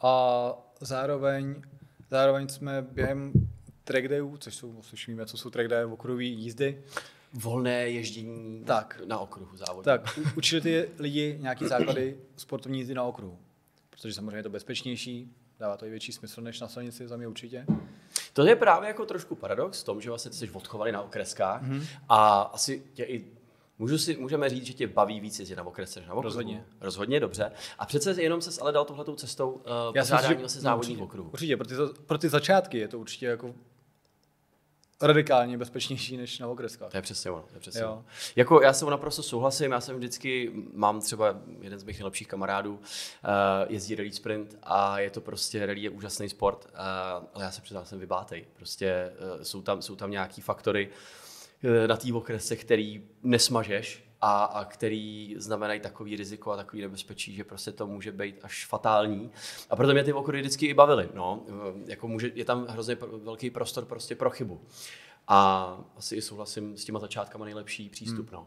a 0.00 0.52
zároveň, 0.80 1.62
zároveň 2.10 2.48
jsme 2.48 2.82
během 2.82 3.32
track 3.84 4.08
dayů, 4.08 4.36
což 4.36 4.54
jsou, 4.54 4.80
víme, 5.08 5.26
co 5.26 5.36
jsou 5.36 5.50
track 5.50 5.68
day, 5.68 5.84
okruhové 5.84 6.24
jízdy, 6.24 6.82
Volné 7.34 7.88
ježdění 7.88 8.62
Tak. 8.64 9.00
na 9.06 9.18
okruhu 9.18 9.56
závodu. 9.56 9.84
tak 9.84 10.18
učili 10.36 10.60
ty 10.62 10.88
lidi 10.98 11.38
nějaký 11.40 11.66
základy 11.68 12.16
sportovní 12.36 12.78
jízdy 12.78 12.94
na 12.94 13.02
okruhu. 13.02 13.38
Protože 13.90 14.14
samozřejmě 14.14 14.36
je 14.36 14.42
to 14.42 14.50
bezpečnější, 14.50 15.32
dává 15.58 15.76
to 15.76 15.86
i 15.86 15.90
větší 15.90 16.12
smysl 16.12 16.40
než 16.42 16.60
na 16.60 16.68
silnici, 16.68 17.08
za 17.08 17.16
mě 17.16 17.28
určitě. 17.28 17.66
To 18.32 18.46
je 18.46 18.56
právě 18.56 18.88
jako 18.88 19.06
trošku 19.06 19.34
paradox 19.34 19.80
v 19.82 19.84
tom, 19.84 20.00
že 20.00 20.08
vlastně 20.08 20.30
ty 20.30 20.36
jsi 20.36 20.50
odchovaný 20.50 20.92
na 20.92 21.02
okreskách 21.02 21.62
Mhm. 21.62 21.78
mm-hmm. 21.80 21.86
a 22.08 22.40
asi 22.42 22.82
tě 22.94 23.04
i 23.04 23.24
Můžu 23.78 23.98
si, 23.98 24.16
můžeme 24.16 24.48
říct, 24.48 24.66
že 24.66 24.72
tě 24.72 24.86
baví 24.86 25.20
víc 25.20 25.38
jezdit 25.38 25.56
na 25.56 25.66
okresce 25.66 26.00
než 26.00 26.06
na 26.08 26.12
okruhu. 26.14 26.22
Rozhodně. 26.24 26.64
Rozhodně, 26.80 27.20
dobře. 27.20 27.52
A 27.78 27.86
přece 27.86 28.22
jenom 28.22 28.40
se 28.40 28.60
ale 28.60 28.72
dal 28.72 28.84
touhletou 28.84 29.14
cestou 29.14 29.50
uh, 29.50 29.60
Já 29.94 30.04
si 30.04 30.10
pořádání 30.12 30.42
no, 30.42 30.48
závodních 30.48 30.98
určitě. 30.98 31.04
okruhů. 31.04 31.30
Určitě, 31.32 31.56
pro 31.56 31.66
ty, 31.66 31.74
za- 31.74 31.88
pro 32.06 32.18
ty 32.18 32.28
začátky 32.28 32.78
je 32.78 32.88
to 32.88 32.98
určitě 32.98 33.26
jako 33.26 33.54
radikálně 35.02 35.58
bezpečnější 35.58 36.16
než 36.16 36.38
na 36.38 36.48
okreskách. 36.48 36.90
To 36.90 36.96
je 36.96 37.02
přesně 37.02 37.30
ono. 37.30 37.42
To 37.42 37.54
je 37.54 37.60
přesně 37.60 37.84
ono. 37.84 38.04
Jako 38.36 38.62
já 38.62 38.72
se 38.72 38.84
naprosto 38.84 39.22
souhlasím, 39.22 39.72
já 39.72 39.80
jsem 39.80 39.96
vždycky, 39.96 40.52
mám 40.72 41.00
třeba 41.00 41.40
jeden 41.60 41.78
z 41.78 41.84
mých 41.84 41.98
nejlepších 41.98 42.28
kamarádů, 42.28 42.74
uh, 42.74 42.80
jezdí 43.68 43.94
rally 43.94 44.12
sprint 44.12 44.58
a 44.62 44.98
je 44.98 45.10
to 45.10 45.20
prostě, 45.20 45.66
rally 45.66 45.80
je 45.80 45.90
úžasný 45.90 46.28
sport, 46.28 46.64
uh, 46.64 46.80
ale 47.34 47.44
já 47.44 47.50
se 47.50 47.60
přiznám, 47.60 47.84
jsem 47.84 48.00
vybátej. 48.00 48.46
Prostě 48.56 49.12
uh, 49.36 49.42
jsou, 49.42 49.62
tam, 49.62 49.82
jsou 49.82 49.96
tam 49.96 50.10
nějaký 50.10 50.40
faktory 50.40 50.88
na 51.86 51.96
té 51.96 52.12
okresce, 52.12 52.56
který 52.56 53.04
nesmažeš 53.22 54.05
a, 54.28 54.44
a 54.44 54.64
který 54.64 55.34
znamenají 55.38 55.80
takový 55.80 56.16
riziko 56.16 56.52
a 56.52 56.56
takový 56.56 56.82
nebezpečí, 56.82 57.34
že 57.34 57.44
prostě 57.44 57.72
to 57.72 57.86
může 57.86 58.12
být 58.12 58.38
až 58.42 58.66
fatální. 58.66 59.30
A 59.70 59.76
proto 59.76 59.92
mě 59.92 60.04
ty 60.04 60.12
okruhy 60.12 60.40
vždycky 60.40 60.66
i 60.66 60.74
bavily. 60.74 61.08
No. 61.14 61.44
Uh, 61.48 61.54
Jako 61.86 62.08
může, 62.08 62.30
je 62.34 62.44
tam 62.44 62.66
hrozně 62.66 62.94
velký 63.22 63.50
prostor 63.50 63.84
prostě 63.84 64.14
pro 64.16 64.30
chybu. 64.30 64.60
A 65.28 65.64
asi 65.96 66.16
i 66.16 66.22
souhlasím 66.22 66.76
s 66.76 66.84
těma 66.84 66.98
začátkama 66.98 67.44
nejlepší 67.44 67.88
přístup. 67.88 68.30
No. 68.32 68.46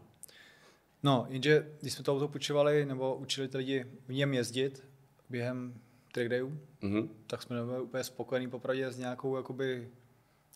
No, 1.02 1.26
jenže 1.28 1.72
když 1.80 1.92
jsme 1.92 2.04
to 2.04 2.14
auto 2.16 2.28
půjčovali 2.28 2.86
nebo 2.86 3.14
učili 3.14 3.48
ty 3.48 3.56
lidi 3.58 3.84
v 4.06 4.12
něm 4.12 4.34
jezdit 4.34 4.84
během 5.30 5.74
track 6.12 6.28
dayů, 6.28 6.60
Mhm. 6.82 7.08
tak 7.26 7.42
jsme 7.42 7.56
nebyli 7.56 7.80
úplně 7.80 8.04
spokojení 8.04 8.50
popravdě 8.50 8.90
s 8.90 8.98
nějakou 8.98 9.36
jakoby 9.36 9.88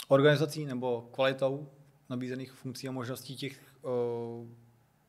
organizací 0.09 0.65
nebo 0.65 1.09
kvalitou 1.13 1.69
nabízených 2.11 2.53
funkcí 2.53 2.89
a 2.89 2.93
možností 2.93 3.37
těch 3.37 3.61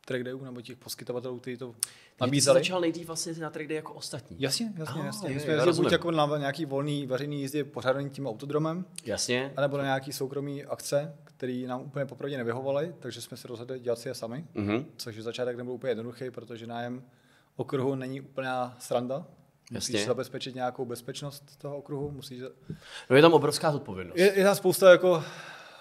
track 0.05 0.23
dayů 0.23 0.43
nebo 0.43 0.61
těch 0.61 0.77
poskytovatelů, 0.77 1.39
kteří 1.39 1.57
to 1.57 1.65
Nabízeli. 1.65 1.91
nabízeli. 2.21 2.59
začal 2.59 2.81
nejdřív 2.81 3.07
vlastně 3.07 3.33
na 3.33 3.49
track 3.49 3.67
day 3.67 3.75
jako 3.75 3.93
ostatní. 3.93 4.37
Jasně, 4.39 4.73
jasně, 4.77 5.01
Ah, 5.01 5.05
jasně. 5.05 5.29
My 5.29 5.39
jsme 5.39 5.53
jezdili 5.53 5.75
buď 5.75 5.91
jako 5.91 6.11
na 6.11 6.37
nějaký 6.37 6.65
volný 6.65 7.07
veřejný 7.07 7.41
jízdy 7.41 7.63
pořádaný 7.63 8.09
tím 8.09 8.27
autodromem, 8.27 8.85
Jasně. 9.05 9.53
anebo 9.57 9.77
na 9.77 9.83
nějaký 9.83 10.13
soukromý 10.13 10.65
akce, 10.65 11.15
které 11.23 11.63
nám 11.67 11.81
úplně 11.81 12.05
popravdě 12.05 12.37
nevyhovovaly, 12.37 12.95
takže 12.99 13.21
jsme 13.21 13.37
se 13.37 13.47
rozhodli 13.47 13.79
dělat 13.79 13.99
si 13.99 14.07
je 14.09 14.13
sami. 14.13 14.45
Mhm. 14.53 14.85
Což 14.97 15.15
začátek 15.19 15.57
nebyl 15.57 15.73
úplně 15.73 15.91
jednoduchý, 15.91 16.31
protože 16.31 16.67
nájem 16.67 17.03
okruhu 17.55 17.95
není 17.95 18.21
úplná 18.21 18.75
sranda. 18.79 19.25
Musíš 19.71 19.93
Jasně. 19.93 19.99
si 19.99 20.05
zabezpečit 20.05 20.55
nějakou 20.55 20.85
bezpečnost 20.85 21.57
toho 21.57 21.77
okruhu, 21.77 22.11
musíš... 22.11 22.41
No 23.09 23.15
je 23.15 23.21
tam 23.21 23.33
obrovská 23.33 23.71
zodpovědnost. 23.71 24.17
Je, 24.17 24.33
je 24.39 24.43
tam 24.43 24.55
spousta 24.55 24.91
jako 24.91 25.23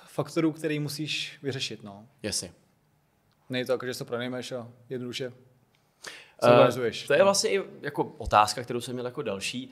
faktorů, 0.07 0.53
který 0.53 0.79
musíš 0.79 1.39
vyřešit. 1.43 1.83
No. 1.83 2.07
Jasně. 2.23 2.53
Není 3.51 3.65
to 3.67 3.73
jako, 3.73 3.87
že 3.87 3.95
se 3.95 4.05
pronajmeš 4.05 4.53
a 4.53 4.69
jednoduše 4.89 5.33
organizuješ. 6.43 7.07
to 7.07 7.15
je 7.15 7.23
vlastně 7.23 7.51
i 7.51 7.63
jako 7.83 8.05
otázka, 8.19 8.63
kterou 8.63 8.81
jsem 8.81 8.95
měl 8.95 9.07
jako 9.07 9.23
další. 9.23 9.71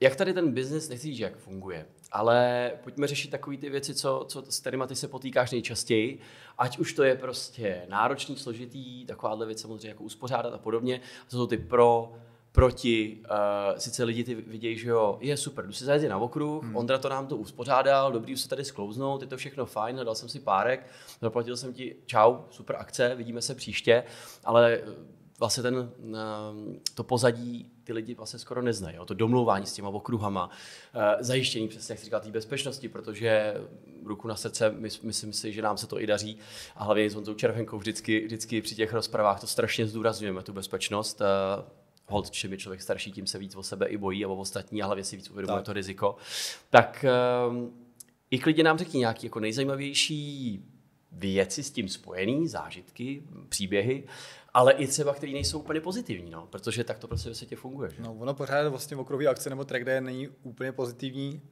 jak 0.00 0.16
tady 0.16 0.32
ten 0.32 0.52
biznis, 0.52 0.88
nechci 0.88 1.06
říct, 1.06 1.18
jak 1.18 1.36
funguje, 1.36 1.86
ale 2.12 2.72
pojďme 2.82 3.06
řešit 3.06 3.30
takové 3.30 3.56
ty 3.56 3.70
věci, 3.70 3.94
co, 3.94 4.24
co, 4.28 4.44
s 4.48 4.60
kterými 4.60 4.84
ty 4.86 4.96
se 4.96 5.08
potýkáš 5.08 5.50
nejčastěji, 5.50 6.18
ať 6.58 6.78
už 6.78 6.92
to 6.92 7.02
je 7.02 7.14
prostě 7.14 7.82
náročný, 7.88 8.36
složitý, 8.36 9.06
takováhle 9.06 9.46
věc 9.46 9.60
samozřejmě 9.60 9.88
jako 9.88 10.04
uspořádat 10.04 10.54
a 10.54 10.58
podobně. 10.58 11.00
To 11.30 11.36
jsou 11.36 11.46
ty 11.46 11.56
pro, 11.56 12.12
proti, 12.52 13.22
uh, 13.30 13.78
sice 13.78 14.04
lidi 14.04 14.24
ty 14.24 14.34
vidějí, 14.34 14.78
že 14.78 14.88
jo, 14.88 15.18
je 15.20 15.36
super, 15.36 15.66
jdu 15.66 15.72
si 15.72 15.84
zajet 15.84 16.08
na 16.08 16.18
okruh, 16.18 16.62
hmm. 16.62 16.76
Ondra 16.76 16.98
to 16.98 17.08
nám 17.08 17.26
to 17.26 17.36
uspořádal, 17.36 18.12
dobrý, 18.12 18.32
už 18.32 18.40
se 18.40 18.48
tady 18.48 18.64
sklouznout, 18.64 19.22
je 19.22 19.28
to 19.28 19.36
všechno 19.36 19.66
fajn, 19.66 20.00
dal 20.04 20.14
jsem 20.14 20.28
si 20.28 20.40
párek, 20.40 20.86
zaplatil 21.20 21.56
jsem 21.56 21.72
ti, 21.72 21.96
čau, 22.06 22.36
super 22.50 22.76
akce, 22.78 23.14
vidíme 23.14 23.42
se 23.42 23.54
příště, 23.54 24.04
ale 24.44 24.80
vlastně 25.38 25.62
ten, 25.62 25.90
to 26.94 27.04
pozadí 27.04 27.70
ty 27.84 27.92
lidi 27.92 28.14
vlastně 28.14 28.38
skoro 28.38 28.62
neznají. 28.62 28.96
Jo? 28.96 29.04
To 29.04 29.14
domlouvání 29.14 29.66
s 29.66 29.72
těma 29.72 29.88
okruhama, 29.88 30.50
zajištění 31.20 31.68
přesně, 31.68 31.92
jak 31.92 32.04
říkal, 32.04 32.20
té 32.20 32.30
bezpečnosti, 32.30 32.88
protože 32.88 33.54
ruku 34.04 34.28
na 34.28 34.36
srdce, 34.36 34.70
my, 34.70 34.88
myslím 35.02 35.32
si, 35.32 35.52
že 35.52 35.62
nám 35.62 35.76
se 35.76 35.86
to 35.86 36.00
i 36.00 36.06
daří 36.06 36.38
a 36.76 36.84
hlavně 36.84 37.10
s 37.10 37.14
Honzou 37.14 37.34
Červenkou 37.34 37.78
vždycky, 37.78 38.24
vždycky 38.24 38.62
při 38.62 38.74
těch 38.74 38.92
rozpravách 38.92 39.40
to 39.40 39.46
strašně 39.46 39.86
zdůrazňujeme, 39.86 40.42
tu 40.42 40.52
bezpečnost. 40.52 41.22
Hold, 42.10 42.30
čím 42.30 42.52
je 42.52 42.58
člověk 42.58 42.82
starší, 42.82 43.12
tím 43.12 43.26
se 43.26 43.38
víc 43.38 43.56
o 43.56 43.62
sebe 43.62 43.86
i 43.86 43.96
bojí 43.96 44.24
a 44.24 44.28
o 44.28 44.36
ostatní 44.36 44.82
a 44.82 44.86
hlavně 44.86 45.04
si 45.04 45.16
víc 45.16 45.30
uvědomuje 45.30 45.62
to 45.62 45.72
riziko. 45.72 46.16
Tak 46.70 47.04
um, 47.48 47.72
i 48.30 48.38
klidně 48.38 48.64
nám 48.64 48.78
řekni 48.78 49.00
nějaký 49.00 49.26
jako 49.26 49.40
nejzajímavější 49.40 50.64
věci 51.12 51.62
s 51.62 51.70
tím 51.70 51.88
spojený, 51.88 52.48
zážitky, 52.48 53.22
příběhy, 53.48 54.04
ale 54.54 54.72
i 54.72 54.86
třeba, 54.86 55.14
které 55.14 55.32
nejsou 55.32 55.58
úplně 55.58 55.80
pozitivní, 55.80 56.30
no, 56.30 56.46
protože 56.50 56.84
tak 56.84 56.98
to 56.98 57.08
prostě 57.08 57.28
ve 57.28 57.34
světě 57.34 57.56
funguje. 57.56 57.90
Že? 57.90 58.02
No, 58.02 58.14
ono 58.14 58.34
pořád 58.34 58.68
vlastně 58.68 58.96
okrový 58.96 59.26
akce 59.26 59.50
nebo 59.50 59.64
track 59.64 59.84
day 59.84 60.00
není 60.00 60.28
úplně 60.42 60.72
pozitivní 60.72 61.42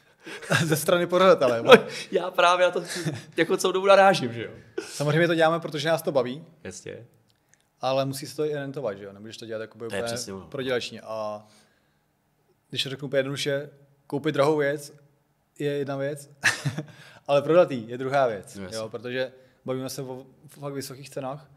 ze 0.64 0.76
strany 0.76 1.06
pořadatele. 1.06 1.62
No, 1.62 1.72
já 2.12 2.30
právě 2.30 2.66
na 2.66 2.70
to 2.70 2.82
jako 3.36 3.56
celou 3.56 3.72
dobu 3.72 3.86
narážím, 3.86 4.32
že 4.32 4.44
jo. 4.44 4.50
Samozřejmě 4.80 5.26
to 5.26 5.34
děláme, 5.34 5.60
protože 5.60 5.88
nás 5.88 6.02
to 6.02 6.12
baví. 6.12 6.44
Jasně. 6.64 7.06
Ale 7.84 8.04
musí 8.04 8.26
se 8.26 8.36
to 8.36 8.44
i 8.44 8.50
orientovat, 8.50 8.98
že 8.98 9.04
jo. 9.04 9.12
Nemůžeš 9.12 9.36
to 9.36 9.46
dělat 9.46 9.60
jako 9.60 9.74
úplně 9.74 10.02
prodělečně. 10.48 11.00
A 11.00 11.46
když 12.70 12.82
to 12.82 12.90
řeknu 12.90 13.06
úplně 13.06 13.18
jednoduše, 13.18 13.70
koupit 14.06 14.32
drahou 14.32 14.56
věc 14.56 14.92
je 15.58 15.72
jedna 15.72 15.96
věc, 15.96 16.30
ale 17.26 17.42
prodat 17.42 17.70
je 17.70 17.98
druhá 17.98 18.26
věc. 18.26 18.56
No, 18.56 18.68
jo, 18.72 18.88
protože 18.88 19.32
bavíme 19.64 19.90
se 19.90 20.02
o 20.02 20.26
fakt 20.48 20.72
vysokých 20.72 21.10
cenách 21.10 21.50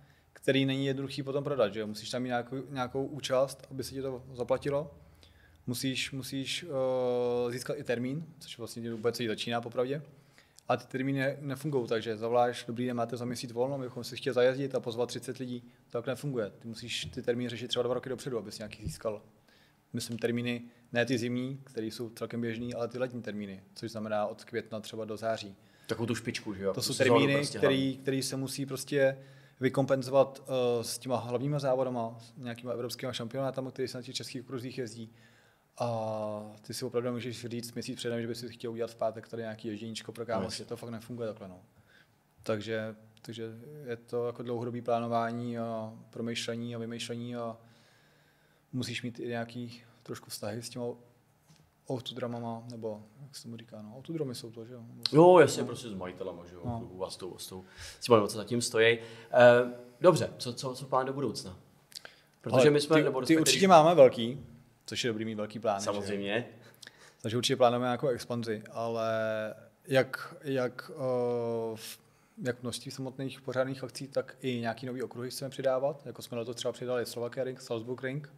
který 0.48 0.66
není 0.66 0.86
jednoduchý 0.86 1.24
potom 1.24 1.44
prodat, 1.44 1.74
že 1.74 1.86
Musíš 1.86 2.10
tam 2.10 2.22
mít 2.22 2.28
nějakou, 2.28 2.56
nějakou 2.70 3.06
účast, 3.06 3.68
aby 3.72 3.84
se 3.84 3.92
ti 3.92 4.02
to 4.02 4.24
zaplatilo. 4.34 4.92
Musíš, 5.68 6.12
musíš 6.12 6.64
uh, 6.64 7.52
získat 7.52 7.78
i 7.78 7.84
termín, 7.84 8.26
což 8.40 8.58
vlastně 8.58 8.92
vůbec 8.92 9.16
celý 9.16 9.28
začíná 9.28 9.62
popravdě. 9.62 10.02
A 10.68 10.78
ty 10.78 10.88
termíny 10.88 11.20
ne, 11.20 11.38
nefungují, 11.42 11.88
takže 11.88 12.18
zavoláš, 12.18 12.66
dobrý 12.68 12.86
den, 12.86 12.98
máte 12.98 13.18
za 13.18 13.26
měsíc 13.26 13.52
volno, 13.52 13.78
bychom 13.78 14.04
si 14.04 14.18
chtěli 14.18 14.34
zajezdit 14.34 14.76
a 14.76 14.80
pozvat 14.80 15.10
30 15.10 15.38
lidí. 15.38 15.62
To 15.62 15.92
tak 15.92 16.08
nefunguje. 16.08 16.50
Ty 16.60 16.68
musíš 16.68 17.06
ty 17.06 17.22
termíny 17.22 17.50
řešit 17.50 17.68
třeba 17.68 17.84
dva 17.84 17.94
roky 17.94 18.10
dopředu, 18.10 18.38
abys 18.38 18.58
nějaký 18.58 18.84
získal. 18.84 19.22
Myslím 19.94 20.18
termíny, 20.18 20.62
ne 20.92 21.06
ty 21.06 21.18
zimní, 21.18 21.62
které 21.64 21.88
jsou 21.88 22.10
celkem 22.10 22.42
běžné, 22.42 22.68
ale 22.76 22.88
ty 22.88 22.98
letní 22.98 23.22
termíny, 23.22 23.64
což 23.74 23.92
znamená 23.92 24.26
od 24.26 24.44
května 24.44 24.80
třeba 24.80 25.06
do 25.06 25.18
září. 25.18 25.56
Takovou 25.88 26.06
tu 26.06 26.16
špičku, 26.16 26.54
že 26.54 26.64
jo? 26.64 26.74
To 26.74 26.82
jsou 26.82 26.94
termíny, 26.94 27.36
prostě 27.36 27.60
které 28.02 28.24
se 28.24 28.38
musí 28.38 28.66
prostě 28.66 29.18
vykompenzovat 29.60 30.40
uh, 30.40 30.84
s 30.84 30.98
těma 30.98 31.18
hlavníma 31.18 31.60
závodama, 31.60 32.18
s 32.20 32.34
nějakýma 32.38 32.72
evropskými 32.74 33.14
šampionátama, 33.14 33.72
který 33.72 33.88
se 33.88 33.98
na 33.98 34.02
těch 34.02 34.16
českých 34.16 34.42
okruzích 34.42 34.78
jezdí. 34.78 35.12
A 35.80 36.56
ty 36.62 36.74
si 36.74 36.86
opravdu 36.86 37.12
můžeš 37.12 37.46
říct 37.46 37.74
měsíc 37.74 37.98
předem, 37.98 38.22
že 38.22 38.28
by 38.28 38.36
si 38.36 38.50
chtěl 38.50 38.72
udělat 38.72 38.92
v 38.92 38.96
pátek 38.96 39.28
tady 39.28 39.42
nějaký 39.42 39.68
ježděníčko 39.68 40.12
pro 40.12 40.26
kámoště. 40.26 40.66
To 40.66 40.78
fakt 40.78 40.90
nefunguje 40.90 41.28
takhle. 41.28 41.48
No. 41.48 41.62
Takže, 42.44 42.96
takže 43.22 43.52
je 43.86 43.96
to 43.96 44.26
jako 44.26 44.44
dlouhodobý 44.44 44.82
plánování 44.82 45.58
a 45.58 45.94
promýšlení 46.10 46.76
a 46.76 46.78
vymýšlení 46.78 47.36
a 47.36 47.58
musíš 48.74 49.04
mít 49.04 49.20
i 49.20 49.28
nějaký 49.28 49.84
trošku 50.04 50.30
vztahy 50.30 50.62
s 50.62 50.70
těma 50.70 50.86
autodramama, 51.90 52.64
nebo 52.72 53.04
jak 53.22 53.36
se 53.36 53.44
tomu 53.44 53.58
říká, 53.58 53.82
no, 53.82 53.98
autodromy 53.98 54.36
jsou 54.36 54.52
to, 54.52 54.66
že 54.66 54.74
jo? 54.74 54.82
Jo, 55.12 55.40
jasně, 55.40 55.62
no. 55.62 55.68
prostě 55.68 55.90
s 55.90 55.94
majitelama, 55.94 56.46
že 56.46 56.56
jo, 56.56 56.62
no. 56.66 57.06
a 57.06 57.10
s 57.10 57.18
tou, 57.18 57.38
s 57.38 57.48
tou, 57.48 57.66
s 58.00 58.06
tím, 58.06 58.28
co 58.28 58.38
zatím 58.38 58.62
stojí. 58.62 58.88
E, 58.88 59.00
dobře, 60.02 60.34
co, 60.38 60.54
co, 60.54 60.76
co 60.76 60.86
plán 60.86 61.06
do 61.06 61.14
budoucna? 61.14 61.58
Protože 62.42 62.56
Ale 62.56 62.70
my 62.70 62.82
jsme, 62.82 62.96
ty, 62.96 63.04
nebo 63.04 63.22
ty 63.22 63.38
určitě 63.38 63.60
když... 63.60 63.70
máme 63.70 63.96
velký, 63.96 64.46
což 64.88 65.04
je 65.04 65.08
dobrý 65.08 65.26
mít 65.26 65.36
velký 65.36 65.60
plán. 65.60 65.82
Samozřejmě. 65.82 66.34
Že? 66.34 66.46
Takže 67.22 67.38
určitě 67.38 67.56
plánujeme 67.56 67.86
nějakou 67.86 68.08
expanzi, 68.08 68.64
ale 68.72 69.10
jak, 69.88 70.36
jak, 70.44 70.92
uh, 71.72 71.80
jak 72.44 72.64
množství 72.64 72.92
samotných 72.92 73.42
pořádných 73.42 73.84
akcí, 73.84 74.08
tak 74.08 74.36
i 74.42 74.60
nějaký 74.60 74.86
nový 74.86 75.04
okruhy 75.04 75.30
chceme 75.30 75.50
přidávat, 75.50 76.06
jako 76.06 76.22
jsme 76.22 76.38
na 76.38 76.46
to 76.46 76.54
třeba 76.54 76.72
přidali 76.72 77.06
Slovakia 77.06 77.44
Ring, 77.44 77.62
Salzburg 77.62 78.04
Ring, 78.04 78.34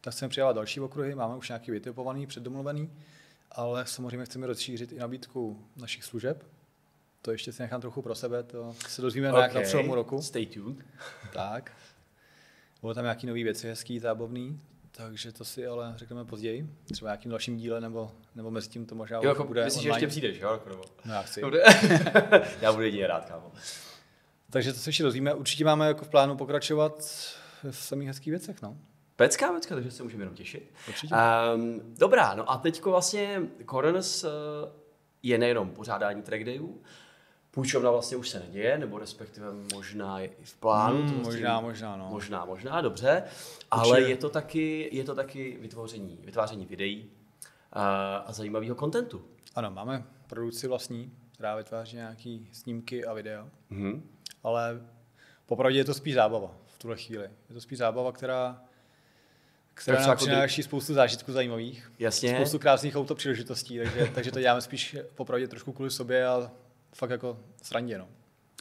tak 0.00 0.14
chceme 0.14 0.28
přidávat 0.28 0.52
další 0.52 0.80
okruhy, 0.80 1.14
máme 1.14 1.36
už 1.36 1.48
nějaký 1.48 1.70
vytipovaný, 1.70 2.26
předdomluvený, 2.26 2.90
ale 3.50 3.86
samozřejmě 3.86 4.24
chceme 4.24 4.46
rozšířit 4.46 4.92
i 4.92 4.98
nabídku 4.98 5.64
našich 5.76 6.04
služeb. 6.04 6.44
To 7.22 7.30
ještě 7.30 7.52
si 7.52 7.62
nechám 7.62 7.80
trochu 7.80 8.02
pro 8.02 8.14
sebe, 8.14 8.42
to 8.42 8.74
se 8.88 9.02
dozvíme 9.02 9.28
okay. 9.28 9.40
nějak 9.40 9.54
na 9.54 9.60
přelomu 9.60 9.94
roku. 9.94 10.22
Stay 10.22 10.46
tuned. 10.46 10.76
Tak. 11.32 11.72
Bylo 12.80 12.94
tam 12.94 13.04
nějaký 13.04 13.26
nový 13.26 13.44
věci 13.44 13.68
hezký, 13.68 13.98
zábavný, 13.98 14.60
takže 15.08 15.32
to 15.32 15.44
si 15.44 15.66
ale 15.66 15.94
řekneme 15.96 16.24
později, 16.24 16.68
třeba 16.92 17.08
nějakým 17.08 17.30
dalším 17.30 17.56
díle, 17.56 17.80
nebo, 17.80 18.12
nebo 18.34 18.50
mezi 18.50 18.68
tím 18.68 18.86
to 18.86 18.94
možná 18.94 19.20
jo, 19.22 19.28
jako, 19.28 19.44
bude 19.44 19.64
Myslíš, 19.64 19.82
že 19.82 19.88
ještě 19.88 20.06
přijdeš, 20.06 20.38
jo? 20.38 20.60
No 21.04 21.14
já 21.14 21.22
chci. 21.22 21.40
já 22.60 22.72
budu 22.72 22.84
jedině 22.84 23.06
rád, 23.06 23.24
kámo. 23.24 23.52
Takže 24.50 24.72
to 24.72 24.78
se 24.78 24.88
ještě 24.88 25.02
dozvíme. 25.02 25.34
Určitě 25.34 25.64
máme 25.64 25.86
jako 25.86 26.04
v 26.04 26.08
plánu 26.08 26.36
pokračovat 26.36 26.98
v 27.70 27.76
samých 27.76 28.08
hezkých 28.08 28.30
věcech, 28.30 28.62
no. 28.62 28.76
Pecká 29.16 29.52
vecka, 29.52 29.74
takže 29.74 29.90
se 29.90 30.02
můžeme 30.02 30.22
jenom 30.22 30.34
těšit. 30.34 30.72
Um, 31.54 31.80
dobrá, 31.98 32.34
no 32.34 32.50
a 32.50 32.58
teďko 32.58 32.90
vlastně 32.90 33.42
Coroners 33.70 34.24
uh, 34.24 34.30
je 35.22 35.38
nejenom 35.38 35.70
pořádání 35.70 36.22
track 36.22 36.44
dayů, 36.44 36.82
Půjčovna 37.54 37.90
vlastně 37.90 38.16
už 38.16 38.28
se 38.28 38.40
neděje, 38.40 38.78
nebo 38.78 38.98
respektive 38.98 39.46
možná 39.74 40.20
je 40.20 40.26
i 40.26 40.44
v 40.44 40.56
plánu. 40.56 41.02
Hmm, 41.02 41.12
to 41.12 41.18
možná, 41.18 41.60
možná, 41.60 41.96
no. 41.96 42.08
Možná, 42.10 42.44
možná, 42.44 42.80
dobře. 42.80 43.22
Ale 43.70 44.00
je 44.00 44.16
to 44.16 44.30
taky, 44.30 44.88
je 44.92 45.04
to 45.04 45.14
taky 45.14 45.58
vytvoření, 45.60 46.18
vytváření 46.24 46.66
videí 46.66 47.04
uh, 47.04 47.82
a 48.26 48.32
zajímavého 48.32 48.74
kontentu. 48.74 49.24
Ano, 49.54 49.70
máme 49.70 50.04
produkci 50.26 50.68
vlastní, 50.68 51.12
která 51.34 51.56
vytváří 51.56 51.96
nějaké 51.96 52.38
snímky 52.52 53.04
a 53.04 53.12
videa. 53.12 53.48
Mm-hmm. 53.70 54.02
Ale 54.42 54.80
popravdě 55.46 55.78
je 55.78 55.84
to 55.84 55.94
spíš 55.94 56.14
zábava 56.14 56.56
v 56.66 56.78
tuhle 56.78 56.96
chvíli. 56.96 57.30
Je 57.48 57.54
to 57.54 57.60
spíš 57.60 57.78
zábava, 57.78 58.12
která 58.12 58.62
která 59.74 60.00
nám 60.00 60.08
jako 60.08 60.24
přináší 60.24 60.62
spoustu 60.62 60.94
zážitků 60.94 61.32
zajímavých. 61.32 61.92
Jasně. 61.98 62.34
Spoustu 62.34 62.58
krásných 62.58 62.96
auto 62.96 63.14
příležitostí, 63.14 63.78
takže, 63.78 64.10
takže 64.14 64.32
to 64.32 64.40
děláme 64.40 64.60
spíš 64.60 64.96
popravdě 65.14 65.48
trošku 65.48 65.72
kvůli 65.72 65.90
sobě 65.90 66.26
a 66.26 66.50
fakt 66.94 67.10
jako 67.10 67.38
srandě. 67.62 67.98
No. 67.98 68.08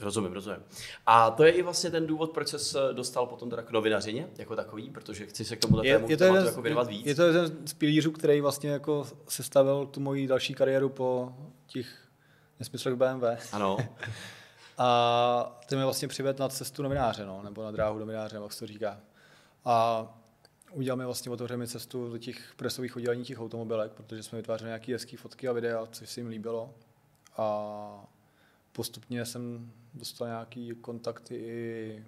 Rozumím, 0.02 0.34
rozumím. 0.34 0.60
A 1.06 1.32
to 1.32 1.44
je 1.44 1.52
i 1.52 1.62
vlastně 1.62 1.92
ten 1.92 2.08
důvod, 2.08 2.32
proč 2.32 2.48
se 2.48 2.80
dostal 2.94 3.26
potom 3.26 3.50
teda 3.50 3.62
k 3.62 3.72
novinařině 3.72 4.28
jako 4.38 4.56
takový, 4.56 4.90
protože 4.90 5.26
chci 5.26 5.46
se 5.46 5.56
k 5.56 5.60
tomu 5.60 5.84
je, 5.84 6.04
je 6.08 6.18
to 6.18 6.24
jeden, 6.24 6.46
jako 6.46 6.62
věnovat 6.62 6.88
víc. 6.88 7.06
Je 7.06 7.16
to 7.16 7.24
jeden 7.24 7.68
z 7.68 7.74
pilířů, 7.74 8.12
který 8.12 8.42
vlastně 8.42 8.70
jako 8.70 9.08
sestavil 9.28 9.86
tu 9.86 10.00
moji 10.00 10.28
další 10.28 10.54
kariéru 10.54 10.90
po 10.90 11.36
těch 11.68 11.88
nesmyslech 12.60 12.96
BMW. 12.96 13.26
Ano. 13.52 13.78
A 14.78 15.62
ten 15.70 15.78
mě 15.78 15.86
vlastně 15.86 16.08
přived 16.08 16.40
na 16.40 16.50
cestu 16.50 16.84
novináře, 16.84 17.26
no, 17.26 17.42
nebo 17.44 17.64
na 17.64 17.72
dráhu 17.72 18.00
novináře, 18.00 18.38
jak 18.38 18.54
se 18.54 18.60
to 18.60 18.68
říká. 18.68 19.02
A 19.66 20.08
uděláme 20.72 21.06
vlastně, 21.06 21.32
otevřeme 21.32 21.68
cestu 21.68 22.10
do 22.10 22.18
těch 22.18 22.54
presových 22.56 22.96
oddělení 22.96 23.24
těch 23.24 23.40
automobilek, 23.40 23.92
protože 23.92 24.24
jsme 24.24 24.38
vytvářeli 24.38 24.70
nějaké 24.70 24.94
hezké 24.94 25.18
fotky 25.18 25.48
a 25.48 25.54
videa, 25.54 25.88
což 25.92 26.10
se 26.10 26.20
jim 26.20 26.28
líbilo. 26.28 26.74
A 27.38 28.06
postupně 28.72 29.26
jsem 29.26 29.72
dostal 29.94 30.28
nějaký 30.28 30.72
kontakty 30.82 31.36
i 31.36 32.04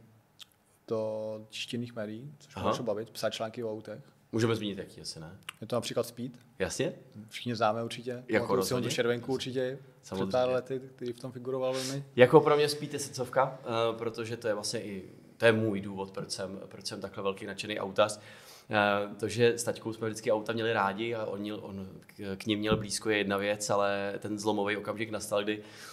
do 0.88 1.42
tištěných 1.50 1.96
médií, 1.96 2.34
což 2.40 2.56
mě 2.56 2.86
bavit, 2.86 3.10
psát 3.10 3.30
články 3.30 3.64
o 3.64 3.72
autech. 3.72 4.02
Můžeme 4.32 4.56
zmínit 4.56 4.78
jaký 4.78 5.02
asi, 5.02 5.20
ne? 5.20 5.38
Je 5.62 5.68
to 5.68 5.76
například 5.76 6.08
Speed. 6.08 6.32
Jasně. 6.60 6.94
Všichni 7.30 7.56
známe 7.56 7.84
určitě. 7.84 8.24
Jako 8.28 8.56
rozhodně. 8.56 8.90
tu 8.90 8.96
červenku 8.96 9.34
určitě. 9.34 9.80
Samozřejmě. 10.02 10.38
Lety, 10.38 10.82
který 10.96 11.14
v 11.14 11.20
tom 11.20 11.32
figuroval 11.32 11.74
velmi. 11.74 12.04
Jako 12.16 12.42
pro 12.42 12.56
mě 12.56 12.70
Speed 12.70 12.94
je 12.94 13.00
sicovka, 13.00 13.60
uh, 13.66 13.98
protože 13.98 14.38
to 14.38 14.48
je 14.48 14.54
vlastně 14.54 14.84
i, 14.84 15.10
to 15.38 15.46
je 15.46 15.52
můj 15.52 15.82
důvod, 15.82 16.12
proč 16.12 16.32
jsem, 16.32 16.60
proč 16.68 16.86
jsem 16.86 17.02
takhle 17.02 17.24
velký 17.24 17.46
nadšený 17.46 17.80
autař. 17.80 18.18
Uh, 18.18 19.16
to, 19.18 19.28
že 19.28 19.54
s 19.54 19.64
taťkou 19.64 19.94
jsme 19.94 20.08
vždycky 20.08 20.32
auta 20.32 20.54
měli 20.54 20.74
rádi 20.74 21.16
a 21.16 21.26
on, 21.26 21.52
on 21.62 21.90
k, 22.00 22.36
k 22.38 22.46
ním 22.46 22.60
měl 22.60 22.78
blízko 22.78 23.10
je 23.10 23.18
jedna 23.18 23.38
věc, 23.38 23.70
ale 23.70 24.14
ten 24.20 24.40
zlomový 24.40 24.78
okamžik 24.78 25.12
nastal, 25.12 25.44
kdy 25.44 25.54
Eh, 25.58 25.93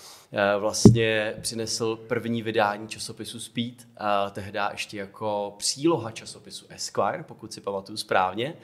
vlastně 0.59 1.35
přinesl 1.41 1.97
první 1.97 2.43
vydání 2.43 2.89
časopisu 2.89 3.41
Speed, 3.41 3.74
a 3.97 4.31
tehdy 4.31 4.59
ještě 4.70 4.99
jako 4.99 5.55
příloha 5.59 6.11
časopisu 6.11 6.66
Esquire, 6.68 7.22
pokud 7.22 7.53
si 7.53 7.61
pamatuju 7.61 7.97
správně. 7.97 8.57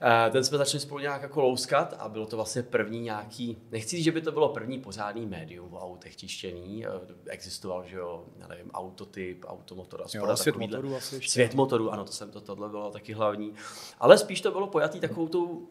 Eh, 0.00 0.30
ten 0.30 0.44
jsme 0.44 0.58
začali 0.58 0.80
spolu 0.80 1.00
nějak 1.00 1.22
jako 1.22 1.40
louskat 1.40 1.94
a 1.98 2.08
bylo 2.08 2.26
to 2.26 2.36
vlastně 2.36 2.62
první 2.62 3.00
nějaký, 3.00 3.58
nechci 3.70 3.96
říct, 3.96 4.04
že 4.04 4.12
by 4.12 4.20
to 4.20 4.32
bylo 4.32 4.48
první 4.48 4.78
pořádný 4.78 5.26
médium 5.26 5.74
o 5.74 5.80
autech 5.80 6.16
tištěný, 6.16 6.86
eh, 6.86 6.90
existoval, 7.26 7.84
že 7.84 7.96
jo, 7.96 8.24
já 8.38 8.46
nevím, 8.46 8.70
autotyp, 8.70 9.44
automotor 9.48 10.02
a 10.02 10.04
jo, 10.14 10.36
svět 10.36 10.56
motorů 10.56 10.96
asi 10.96 11.14
ještě. 11.14 11.30
Svět 11.30 11.54
motorů, 11.54 11.90
ano, 11.92 12.04
to 12.04 12.12
jsem 12.12 12.30
to, 12.30 12.40
tohle 12.40 12.68
bylo 12.68 12.90
taky 12.90 13.12
hlavní. 13.12 13.54
Ale 13.98 14.18
spíš 14.18 14.40
to 14.40 14.50
bylo 14.50 14.66
pojatý 14.66 15.00
takovou 15.00 15.28
tou 15.28 15.68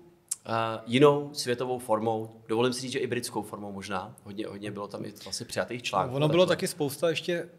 jinou 0.86 1.30
světovou 1.34 1.80
formou, 1.80 2.42
dovolím 2.48 2.74
si 2.74 2.82
říct, 2.82 2.92
že 2.92 3.00
i 3.00 3.08
britskou 3.08 3.42
formou 3.42 3.72
možná, 3.72 4.16
hodně, 4.24 4.48
hodně 4.48 4.72
bylo 4.72 4.88
tam 4.88 5.06
i 5.06 5.14
vlastně 5.24 5.46
přijatých 5.46 5.84
článků. 5.84 6.10
No, 6.12 6.16
ono 6.16 6.28
bylo 6.28 6.46
taky 6.46 6.68
spousta 6.68 7.10
ještě 7.10 7.50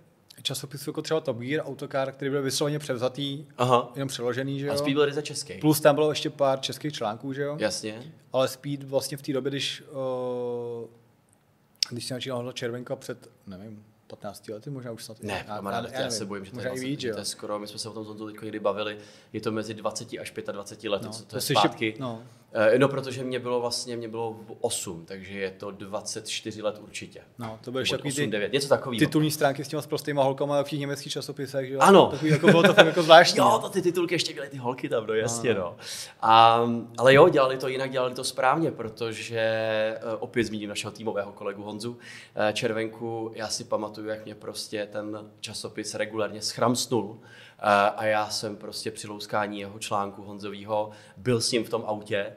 časopisů 0.42 0.90
jako 0.90 1.02
třeba 1.02 1.20
Top 1.20 1.38
Gear, 1.38 1.66
Autocar, 1.66 2.12
který 2.12 2.30
byl 2.30 2.42
vysloveně 2.42 2.78
převzatý, 2.78 3.46
Aha. 3.58 3.92
jenom 3.94 4.08
přeložený, 4.08 4.60
že 4.60 4.66
jo. 4.66 4.72
A 4.72 4.76
Speed 4.76 4.94
byl 4.94 5.04
ryze 5.04 5.22
český. 5.22 5.58
Plus 5.60 5.80
tam 5.80 5.94
bylo 5.94 6.10
ještě 6.10 6.30
pár 6.30 6.60
českých 6.60 6.92
článků, 6.92 7.32
že 7.32 7.42
jo. 7.42 7.56
Jasně. 7.60 8.12
Ale 8.32 8.48
Speed 8.48 8.82
vlastně 8.82 9.16
v 9.16 9.22
té 9.22 9.32
době, 9.32 9.50
když, 9.50 9.82
uh, 10.82 10.88
když 11.90 12.06
se 12.06 12.14
začínal 12.14 12.52
Červenka 12.52 12.96
před, 12.96 13.30
nevím, 13.46 13.84
15 14.06 14.48
lety, 14.48 14.70
možná 14.70 14.92
už 14.92 15.04
snad. 15.04 15.22
Ne, 15.22 15.44
já, 15.48 15.60
já, 15.70 16.00
já, 16.00 16.10
se 16.10 16.24
bojím, 16.24 16.44
že 16.44 16.50
to, 16.52 16.60
je, 16.60 16.66
vlastně, 16.68 16.86
víc, 16.88 17.00
to 17.00 17.18
je 17.18 17.24
skoro, 17.24 17.58
my 17.58 17.66
jsme 17.66 17.78
se 17.78 17.88
o 17.88 17.92
tom 17.92 18.04
Zonzu 18.04 18.26
teď 18.26 18.42
někdy 18.42 18.60
bavili, 18.60 18.98
je 19.32 19.40
to 19.40 19.52
mezi 19.52 19.74
20 19.74 20.08
až 20.20 20.32
25 20.52 20.90
lety, 20.90 21.04
No, 21.06 21.12
co 21.12 21.22
to 21.22 21.28
to 21.28 21.36
je 21.36 21.40
zpátky. 21.40 21.86
ještě- 21.86 22.02
no. 22.02 22.22
Eh, 22.58 22.78
No, 22.78 22.88
protože 22.88 23.24
mě 23.24 23.38
bylo 23.38 23.60
vlastně, 23.60 23.96
mě 23.96 24.08
bylo 24.08 24.36
8, 24.60 25.04
takže 25.06 25.38
je 25.38 25.50
to 25.50 25.70
24 25.70 26.62
let 26.62 26.78
určitě. 26.82 27.20
No, 27.38 27.58
to 27.64 27.70
Nebo 27.70 27.86
takový 27.90 28.08
8, 28.12 28.20
ty 28.20 28.26
9, 28.26 28.52
něco 28.52 28.68
takového. 28.68 28.98
titulní 28.98 29.30
stránky 29.30 29.64
s 29.64 29.68
těma 29.68 29.82
s 29.82 29.86
prostýma 29.86 30.22
holkama 30.22 30.62
v 30.62 30.68
těch 30.68 30.78
německých 30.80 31.12
časopisech, 31.12 31.68
že 31.68 31.74
jo. 31.74 31.80
Ano. 31.80 32.06
Takový, 32.10 32.30
jako 32.30 32.46
bylo 32.46 32.62
to 32.62 32.74
fakt 32.74 32.86
jako 32.86 33.02
zvláštní. 33.02 33.38
Jo, 33.38 33.44
no. 33.44 33.58
to 33.58 33.68
ty 33.68 33.82
titulky 33.82 34.14
ještě 34.14 34.34
byly 34.34 34.48
ty 34.48 34.56
holky 34.56 34.88
tam, 34.88 35.06
no 35.06 35.14
jasně, 35.14 35.54
no. 35.54 35.76
A, 36.20 36.62
ale 36.98 37.14
jo, 37.14 37.28
dělali 37.28 37.58
to 37.58 37.68
jinak, 37.68 37.90
dělali 37.90 38.14
to 38.14 38.24
správně, 38.24 38.70
protože 38.70 39.38
eh, 39.40 40.00
opět 40.18 40.44
zmíním 40.44 40.68
našeho 40.68 40.90
týmového 40.90 41.32
kolegu 41.32 41.62
Honzu 41.62 41.98
eh, 42.34 42.52
Červenku, 42.52 43.30
já 43.34 43.48
si 43.48 43.64
pamatuju, 43.64 44.08
jak 44.08 44.24
mě 44.24 44.34
prostě 44.34 44.88
ten 44.92 45.30
časopis 45.40 45.94
regulárně 45.94 46.42
schramsnul 46.42 47.18
a 47.96 48.04
já 48.04 48.30
jsem 48.30 48.56
prostě 48.56 48.90
při 48.90 49.08
louskání 49.08 49.60
jeho 49.60 49.78
článku 49.78 50.22
Honzovýho 50.22 50.90
byl 51.16 51.40
s 51.40 51.52
ním 51.52 51.64
v 51.64 51.68
tom 51.70 51.84
autě 51.86 52.32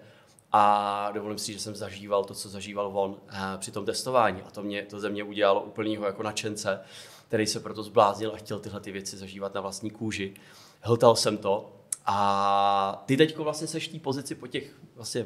a 0.51 1.11
dovolím 1.11 1.37
si, 1.37 1.53
že 1.53 1.59
jsem 1.59 1.75
zažíval 1.75 2.23
to, 2.23 2.33
co 2.33 2.49
zažíval 2.49 2.91
on 2.93 3.17
eh, 3.29 3.37
při 3.57 3.71
tom 3.71 3.85
testování 3.85 4.41
a 4.41 4.51
to, 4.51 4.63
mě, 4.63 4.85
to 4.85 4.99
ze 4.99 5.09
mě 5.09 5.23
udělalo 5.23 5.61
úplnýho 5.61 6.05
jako 6.05 6.23
nadšence, 6.23 6.79
který 7.27 7.47
se 7.47 7.59
proto 7.59 7.83
zbláznil 7.83 8.31
a 8.33 8.37
chtěl 8.37 8.59
tyhle 8.59 8.79
ty 8.79 8.91
věci 8.91 9.17
zažívat 9.17 9.53
na 9.53 9.61
vlastní 9.61 9.89
kůži. 9.89 10.33
Hltal 10.81 11.15
jsem 11.15 11.37
to 11.37 11.75
a 12.05 13.03
ty 13.05 13.17
teďko 13.17 13.43
vlastně 13.43 13.67
seš 13.67 13.89
v 13.89 13.91
té 13.91 13.99
pozici 13.99 14.35
po 14.35 14.47
těch 14.47 14.75
vlastně 14.95 15.25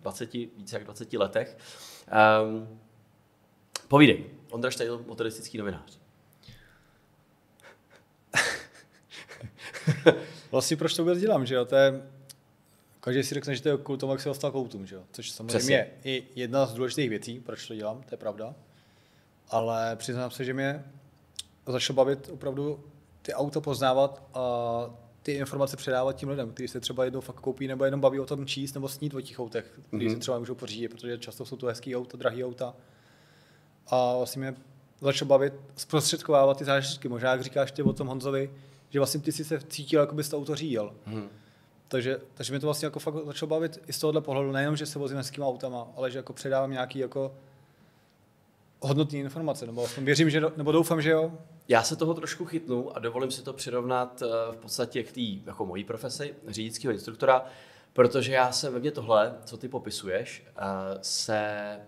20, 0.00 0.32
více 0.32 0.76
jak 0.76 0.84
20 0.84 1.12
letech. 1.12 1.56
Um, 2.42 2.80
povídej, 3.88 4.24
Ondra 4.50 4.70
Štajl, 4.70 5.04
motoristický 5.06 5.58
novinář. 5.58 5.98
Vlastně 10.50 10.76
proč 10.76 10.94
to 10.94 11.02
vůbec 11.02 11.18
dělám, 11.18 11.46
že 11.46 11.54
jo, 11.54 11.64
to 11.64 11.76
je, 11.76 12.02
každý 13.08 13.22
si 13.22 13.34
řekne, 13.34 13.54
že 13.54 13.62
to 13.62 13.68
je 13.68 13.76
kvůli 13.76 13.98
tomu, 13.98 14.12
jak 14.12 14.20
se 14.20 14.28
dostal 14.28 14.50
k 14.50 14.54
autům, 14.54 14.86
že 14.86 14.94
jo, 14.94 15.02
což 15.12 15.30
samozřejmě 15.30 15.58
Přesně. 15.58 15.74
je 15.74 15.90
i 16.04 16.26
jedna 16.34 16.66
z 16.66 16.74
důležitých 16.74 17.10
věcí, 17.10 17.40
proč 17.40 17.68
to 17.68 17.74
dělám, 17.74 18.02
to 18.02 18.14
je 18.14 18.18
pravda, 18.18 18.54
ale 19.48 19.96
přiznám 19.96 20.30
se, 20.30 20.44
že 20.44 20.54
mě 20.54 20.84
začalo 21.66 21.94
bavit 21.94 22.30
opravdu 22.32 22.84
ty 23.22 23.34
auta 23.34 23.60
poznávat 23.60 24.22
a 24.34 24.40
ty 25.22 25.32
informace 25.32 25.76
předávat 25.76 26.12
tím 26.12 26.28
lidem, 26.28 26.50
kteří 26.50 26.68
se 26.68 26.80
třeba 26.80 27.04
jednou 27.04 27.20
fakt 27.20 27.40
koupí 27.40 27.66
nebo 27.66 27.84
jenom 27.84 28.00
baví 28.00 28.20
o 28.20 28.26
tom 28.26 28.46
číst 28.46 28.74
nebo 28.74 28.88
snít 28.88 29.14
o 29.14 29.20
těch 29.20 29.40
autech, 29.40 29.80
který 29.86 30.08
mm-hmm. 30.08 30.14
si 30.14 30.20
třeba 30.20 30.38
můžou 30.38 30.54
pořídit, 30.54 30.88
protože 30.88 31.18
často 31.18 31.44
jsou 31.44 31.56
to 31.56 31.66
hezký 31.66 31.96
auta, 31.96 32.16
drahý 32.16 32.44
auta. 32.44 32.74
A 33.86 34.16
vlastně 34.16 34.40
mě 34.40 34.54
začalo 35.00 35.28
bavit 35.28 35.54
zprostředkovávat 35.76 36.58
ty 36.58 36.64
zážitky. 36.64 37.08
Možná, 37.08 37.30
jak 37.30 37.42
říkáš 37.42 37.72
ty 37.72 37.82
o 37.82 37.92
tom 37.92 38.06
Honzovi, 38.06 38.50
že 38.90 39.00
vlastně 39.00 39.20
ty 39.20 39.32
si 39.32 39.44
se 39.44 39.60
cítil, 39.60 40.00
jako 40.00 40.14
bys 40.14 40.28
to 40.28 40.36
auto 40.36 40.54
řídil. 40.54 40.94
Hmm. 41.04 41.28
Takže, 41.88 42.20
takže 42.34 42.52
mě 42.52 42.60
to 42.60 42.66
vlastně 42.66 42.86
jako 42.86 42.98
fakt 42.98 43.14
začalo 43.26 43.48
bavit 43.48 43.78
i 43.86 43.92
z 43.92 43.98
tohohle 43.98 44.20
pohledu, 44.20 44.52
nejenom, 44.52 44.76
že 44.76 44.86
se 44.86 44.98
vozím 44.98 45.16
hezkýma 45.16 45.46
autama, 45.46 45.88
ale 45.96 46.10
že 46.10 46.18
jako 46.18 46.32
předávám 46.32 46.70
nějaký 46.70 46.98
jako 46.98 47.34
hodnotné 48.80 49.18
informace, 49.18 49.66
nebo 49.66 49.84
aspoň 49.84 50.04
věřím, 50.04 50.30
že, 50.30 50.42
nebo 50.56 50.72
doufám, 50.72 51.02
že 51.02 51.10
jo. 51.10 51.32
Já 51.68 51.82
se 51.82 51.96
toho 51.96 52.14
trošku 52.14 52.44
chytnu 52.44 52.96
a 52.96 52.98
dovolím 52.98 53.30
si 53.30 53.42
to 53.42 53.52
přirovnat 53.52 54.22
eh, 54.22 54.52
v 54.52 54.56
podstatě 54.56 55.02
k 55.02 55.12
té 55.12 55.20
jako 55.20 55.66
mojí 55.66 55.84
profesi 55.84 56.34
řidičského 56.48 56.92
instruktora, 56.92 57.44
protože 57.92 58.32
já 58.32 58.52
se 58.52 58.70
ve 58.70 58.78
mně 58.78 58.90
tohle, 58.90 59.34
co 59.44 59.56
ty 59.56 59.68
popisuješ, 59.68 60.46
eh, 60.56 60.62
se 61.02 61.80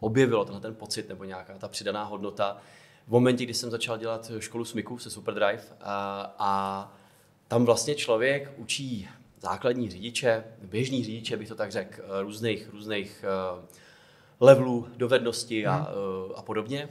objevilo 0.00 0.44
tenhle 0.44 0.60
ten 0.60 0.74
pocit 0.74 1.08
nebo 1.08 1.24
nějaká 1.24 1.58
ta 1.58 1.68
přidaná 1.68 2.04
hodnota 2.04 2.56
v 3.06 3.10
momentě, 3.10 3.44
kdy 3.44 3.54
jsem 3.54 3.70
začal 3.70 3.98
dělat 3.98 4.30
školu 4.38 4.64
SMIKu 4.64 4.98
se 4.98 5.10
Superdrive 5.10 5.62
a, 5.80 6.34
a 6.38 6.92
tam 7.48 7.64
vlastně 7.64 7.94
člověk 7.94 8.52
učí 8.56 9.08
základní 9.40 9.90
řidiče, 9.90 10.44
běžný 10.62 11.04
řidiče, 11.04 11.36
bych 11.36 11.48
to 11.48 11.54
tak 11.54 11.72
řekl, 11.72 12.02
eh, 12.02 12.22
různých, 12.22 12.68
různých 12.72 13.24
eh, 13.24 13.66
levelů, 14.40 14.88
dovedností 14.96 15.66
a, 15.66 15.88
eh, 15.90 16.32
a 16.36 16.42
podobně. 16.42 16.88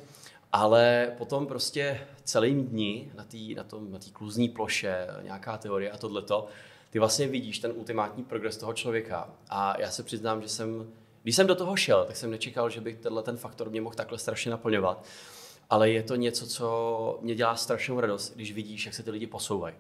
Ale 0.54 1.16
potom 1.18 1.48
prostě 1.48 2.02
celým 2.24 2.68
dní 2.68 3.12
na 3.16 3.24
té 3.24 3.38
na 3.56 3.64
tom, 3.64 3.92
na 3.92 4.00
kluzní 4.14 4.50
ploše, 4.50 5.08
nějaká 5.22 5.58
teorie 5.58 5.92
a 5.92 5.98
tohleto, 5.98 6.48
ty 6.90 7.00
vlastně 7.00 7.28
vidíš 7.28 7.60
ten 7.60 7.72
ultimátní 7.76 8.24
progres 8.24 8.58
toho 8.58 8.74
člověka. 8.74 9.30
A 9.50 9.82
já 9.82 9.92
se 9.92 10.04
přiznám, 10.04 10.42
že 10.42 10.48
jsem, 10.48 10.92
když 11.24 11.36
jsem 11.36 11.48
do 11.48 11.56
toho 11.56 11.76
šel, 11.76 12.06
tak 12.06 12.16
jsem 12.16 12.32
nečekal, 12.32 12.70
že 12.70 12.82
by 12.82 12.94
tenhle 12.94 13.24
ten 13.24 13.38
faktor 13.38 13.70
mě 13.70 13.82
mohl 13.82 13.96
takhle 13.96 14.18
strašně 14.18 14.52
naplňovat. 14.52 15.06
Ale 15.70 15.90
je 15.90 16.04
to 16.04 16.16
něco, 16.16 16.48
co 16.48 17.20
mě 17.22 17.36
dělá 17.36 17.56
strašnou 17.56 18.00
radost, 18.00 18.36
když 18.36 18.54
vidíš, 18.54 18.86
jak 18.86 18.96
se 18.96 19.04
ty 19.04 19.12
lidi 19.12 19.28
posouvají. 19.28 19.76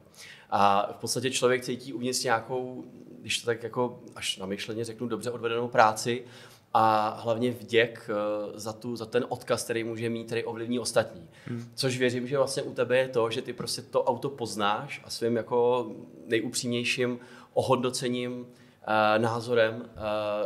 A 0.49 0.91
v 0.93 0.95
podstatě 0.95 1.31
člověk 1.31 1.63
cítí 1.63 1.93
uvnitř 1.93 2.23
nějakou, 2.23 2.83
když 3.21 3.39
to 3.39 3.45
tak 3.45 3.63
jako 3.63 3.99
až 4.15 4.37
namyšleně 4.37 4.85
řeknu, 4.85 5.07
dobře 5.07 5.31
odvedenou 5.31 5.67
práci, 5.67 6.25
a 6.73 7.09
hlavně 7.21 7.51
vděk 7.51 8.09
eh, 8.09 8.59
za, 8.59 8.73
tu, 8.73 8.95
za 8.95 9.05
ten 9.05 9.25
odkaz, 9.29 9.63
který 9.63 9.83
může 9.83 10.09
mít, 10.09 10.25
který 10.25 10.43
ovlivní 10.43 10.79
ostatní. 10.79 11.29
Hmm. 11.45 11.71
Což 11.75 11.97
věřím, 11.97 12.27
že 12.27 12.37
vlastně 12.37 12.63
u 12.63 12.73
tebe 12.73 12.97
je 12.97 13.07
to, 13.07 13.29
že 13.29 13.41
ty 13.41 13.53
prostě 13.53 13.81
to 13.81 14.03
auto 14.03 14.29
poznáš 14.29 15.01
a 15.03 15.09
svým 15.09 15.35
jako 15.35 15.87
nejupřímnějším 16.25 17.19
ohodnocením, 17.53 18.47
eh, 18.87 19.19
názorem 19.19 19.89
eh, 19.89 19.97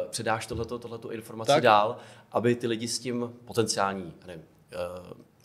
předáš 0.09 0.45
tohleto, 0.45 0.79
tohleto 0.79 1.11
informaci 1.11 1.51
Tak. 1.51 1.63
dál, 1.63 1.97
aby 2.31 2.55
ty 2.55 2.67
lidi 2.67 2.87
s 2.87 2.99
tím 2.99 3.33
potenciální, 3.45 4.13
nevím, 4.27 4.43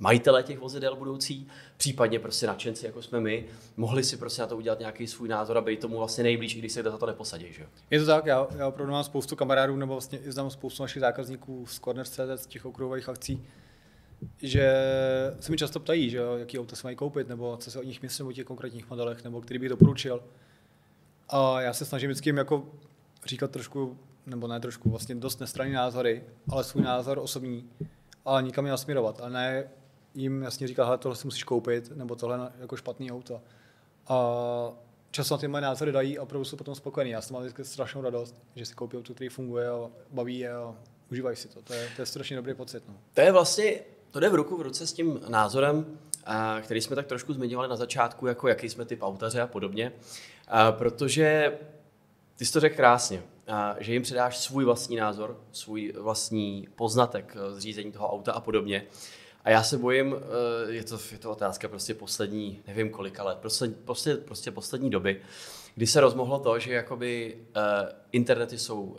majitele 0.01 0.43
těch 0.43 0.59
vozidel 0.59 0.97
budoucí, 0.97 1.49
případně 1.77 2.19
prostě 2.19 2.47
nadšenci, 2.47 2.87
jako 2.87 3.03
jsme 3.03 3.21
my, 3.21 3.47
mohli 3.77 4.05
si 4.05 4.17
prostě 4.17 4.43
na 4.43 4.49
to 4.49 4.57
udělat 4.57 4.79
nějaký 4.79 5.07
svůj 5.07 5.29
názor 5.29 5.59
a 5.59 5.61
být 5.61 5.81
tomu 5.81 5.97
vlastně 5.99 6.25
nejblíž, 6.25 6.55
i 6.55 6.59
když 6.59 6.73
se 6.73 6.83
za 6.83 6.99
to 6.99 7.07
neposadí. 7.07 7.53
Že? 7.53 7.67
Je 7.91 8.01
to 8.01 8.07
tak, 8.07 8.27
já, 8.27 8.47
já 8.57 8.69
opravdu 8.69 8.93
mám 8.93 9.05
spoustu 9.05 9.37
kamarádů, 9.37 9.77
nebo 9.77 9.95
vlastně 9.95 10.19
i 10.19 10.33
znám 10.33 10.51
spoustu 10.51 10.83
našich 10.83 11.01
zákazníků 11.01 11.67
z 11.67 11.79
Corner.cz, 11.79 12.19
z 12.37 12.47
těch 12.47 12.67
okruhových 12.67 13.09
akcí, 13.09 13.47
že 14.43 14.75
se 15.41 15.53
mi 15.53 15.59
často 15.59 15.81
ptají, 15.81 16.11
že 16.11 16.21
jaký 16.37 16.59
auto 16.59 16.77
si 16.77 16.87
mají 16.87 16.97
koupit, 16.97 17.29
nebo 17.29 17.57
co 17.57 17.71
si 17.71 17.79
o 17.79 17.83
nich 17.83 18.03
myslím 18.03 18.27
o 18.27 18.33
těch 18.33 18.47
konkrétních 18.47 18.91
modelech, 18.91 19.25
nebo 19.25 19.41
který 19.41 19.59
bych 19.59 19.69
doporučil. 19.69 20.23
A 21.29 21.61
já 21.61 21.73
se 21.73 21.85
snažím 21.85 22.11
vždycky 22.11 22.29
jim 22.29 22.37
jako 22.37 22.69
říkat 23.25 23.51
trošku, 23.51 23.99
nebo 24.27 24.49
ne 24.49 24.61
trošku, 24.61 24.91
vlastně 24.91 25.15
dost 25.15 25.41
nestranný 25.41 25.73
názory, 25.73 26.25
ale 26.49 26.65
svůj 26.65 26.83
názor 26.83 27.19
osobní, 27.19 27.71
ale 28.25 28.43
nikam 28.43 28.65
je 28.65 28.71
nasměrovat. 28.71 29.21
A 29.21 29.29
ne 29.29 29.65
jim 30.17 30.43
jasně 30.43 30.69
říkat, 30.69 30.85
hele, 30.85 30.99
tohle 30.99 31.17
si 31.17 31.27
musíš 31.27 31.45
koupit, 31.45 31.97
nebo 31.97 32.15
tohle 32.15 32.53
jako 32.59 32.77
špatný 32.77 33.13
auto. 33.13 33.41
A 34.09 34.17
často 35.11 35.35
na 35.35 35.39
ty 35.39 35.49
moje 35.49 35.61
názory 35.61 35.93
dají 35.93 36.19
a 36.19 36.23
opravdu 36.23 36.45
jsou 36.45 36.57
potom 36.57 36.75
spokojení. 36.75 37.11
Já 37.11 37.21
jsem 37.21 37.35
mám 37.35 37.43
vždycky 37.43 37.65
strašnou 37.65 38.03
radost, 38.03 38.43
že 38.57 38.67
si 38.67 38.75
koupí 38.75 38.97
auto, 38.97 39.15
který 39.15 39.29
funguje 39.29 39.69
a 39.69 39.91
baví 40.11 40.39
je 40.39 40.53
a 40.53 40.75
užívají 41.11 41.37
si 41.37 41.49
to. 41.49 41.63
To 41.63 41.75
je, 41.75 41.89
to 41.97 42.03
je 42.03 42.07
strašně 42.07 42.37
dobrý 42.37 42.55
pocit. 42.55 42.83
No. 42.89 42.95
To 43.15 43.21
je 43.21 43.33
vlastně, 43.33 43.81
to 44.11 44.21
jde 44.21 44.29
v 44.29 44.35
ruku 44.35 44.57
v 44.57 44.63
ruce 44.63 44.87
s 44.87 44.93
tím 44.93 45.21
názorem, 45.29 45.99
a, 46.25 46.61
který 46.61 46.81
jsme 46.81 46.97
tak 46.97 47.07
trošku 47.07 47.33
zmiňovali 47.33 47.69
na 47.69 47.77
začátku, 47.77 48.27
jako 48.27 48.49
jaký 48.49 48.69
jsme 48.69 48.85
typ 48.85 49.03
autaře 49.03 49.41
a 49.41 49.47
podobně, 49.47 49.93
a, 50.49 50.73
protože 50.73 51.59
ty 52.37 52.45
jsi 52.45 52.53
to 52.53 52.61
řekl 52.61 52.77
krásně, 52.77 53.23
a, 53.49 53.77
že 53.79 53.93
jim 53.93 54.03
předáš 54.03 54.39
svůj 54.39 54.65
vlastní 54.65 54.97
názor, 54.97 55.41
svůj 55.53 55.93
vlastní 55.99 56.69
poznatek 56.77 57.37
eh, 57.37 57.55
z 57.55 57.59
řízení 57.59 57.93
toho 57.93 58.13
auta 58.13 58.33
a 58.33 58.41
podobně. 58.41 58.87
A 59.47 59.51
já 59.51 59.63
se 59.63 59.79
bojím, 59.79 60.17
eh, 60.17 60.73
je 60.73 60.85
to, 60.85 60.99
je 61.13 61.19
to 61.19 61.31
otázka 61.31 61.69
prostě 61.69 61.95
poslední, 61.95 62.63
nevím 62.67 62.91
kolika 62.91 63.25
let, 63.25 63.39
prostě, 63.39 63.69
prostě, 63.85 64.15
prostě 64.15 64.51
poslední 64.51 64.91
doby, 64.91 65.21
kdy 65.75 65.87
se 65.87 66.01
rozmohlo 66.01 66.39
to, 66.39 66.59
že 66.59 66.73
jakoby 66.73 67.37
uh, 67.37 67.63
internety 68.13 68.59
jsou 68.59 68.83
uh, 68.83 68.97